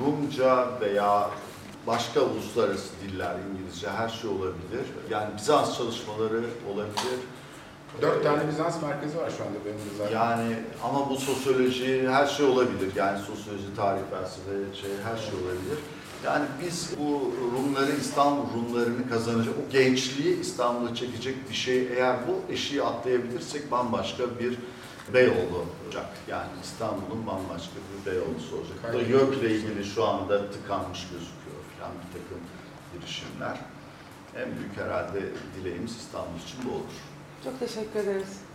Rumca 0.00 0.80
veya 0.80 1.30
başka 1.86 2.20
uluslararası 2.20 2.88
diller, 3.02 3.34
İngilizce 3.50 3.90
her 3.90 4.08
şey 4.08 4.30
olabilir. 4.30 4.84
Yani 5.10 5.36
Bizans 5.36 5.78
çalışmaları 5.78 6.44
olabilir. 6.72 7.18
Dört 8.02 8.24
tane 8.24 8.48
Bizans 8.48 8.82
merkezi 8.82 9.18
var 9.18 9.30
şu 9.38 9.44
anda 9.44 9.58
benim 9.66 9.78
zaten. 9.98 10.12
Yani 10.14 10.56
ama 10.84 11.10
bu 11.10 11.16
sosyoloji 11.16 12.08
her 12.08 12.26
şey 12.26 12.46
olabilir. 12.46 12.92
Yani 12.96 13.18
sosyoloji, 13.18 13.76
tarih, 13.76 14.00
felsefe, 14.10 14.74
şey 14.80 14.90
her 15.04 15.16
şey 15.16 15.34
olabilir. 15.34 15.78
Yani 16.24 16.44
biz 16.64 16.90
bu 16.98 17.32
Rumları, 17.56 17.92
İstanbul 18.00 18.42
Rumlarını 18.54 19.08
kazanacak, 19.08 19.54
o 19.68 19.72
gençliği 19.72 20.40
İstanbul'a 20.40 20.94
çekecek 20.94 21.50
bir 21.50 21.54
şey 21.54 21.88
eğer 21.96 22.16
bu 22.28 22.52
eşiği 22.52 22.82
atlayabilirsek 22.82 23.70
bambaşka 23.70 24.24
bir 24.40 24.58
Beyoğlu 25.14 25.64
olacak. 25.84 26.06
Yani 26.28 26.50
İstanbul'un 26.62 27.26
bambaşka 27.26 27.74
bir 27.74 28.10
Beyoğlu'su 28.10 28.56
olacak. 28.56 28.76
Bu 28.82 28.92
da 28.92 28.98
Aynen. 28.98 29.08
YÖK'le 29.08 29.42
ilgili 29.42 29.84
şu 29.84 30.04
anda 30.04 30.50
tıkanmış 30.50 31.00
gözüküyor 31.00 31.62
falan 31.78 31.92
bir 31.92 32.12
takım 32.18 32.38
girişimler. 32.92 33.58
En 34.36 34.58
büyük 34.58 34.76
herhalde 34.76 35.20
dileğimiz 35.56 35.96
İstanbul 35.96 36.38
için 36.46 36.58
bu 36.64 36.74
olur. 36.74 36.94
Çok 37.44 37.60
teşekkür 37.60 38.00
ederiz. 38.00 38.41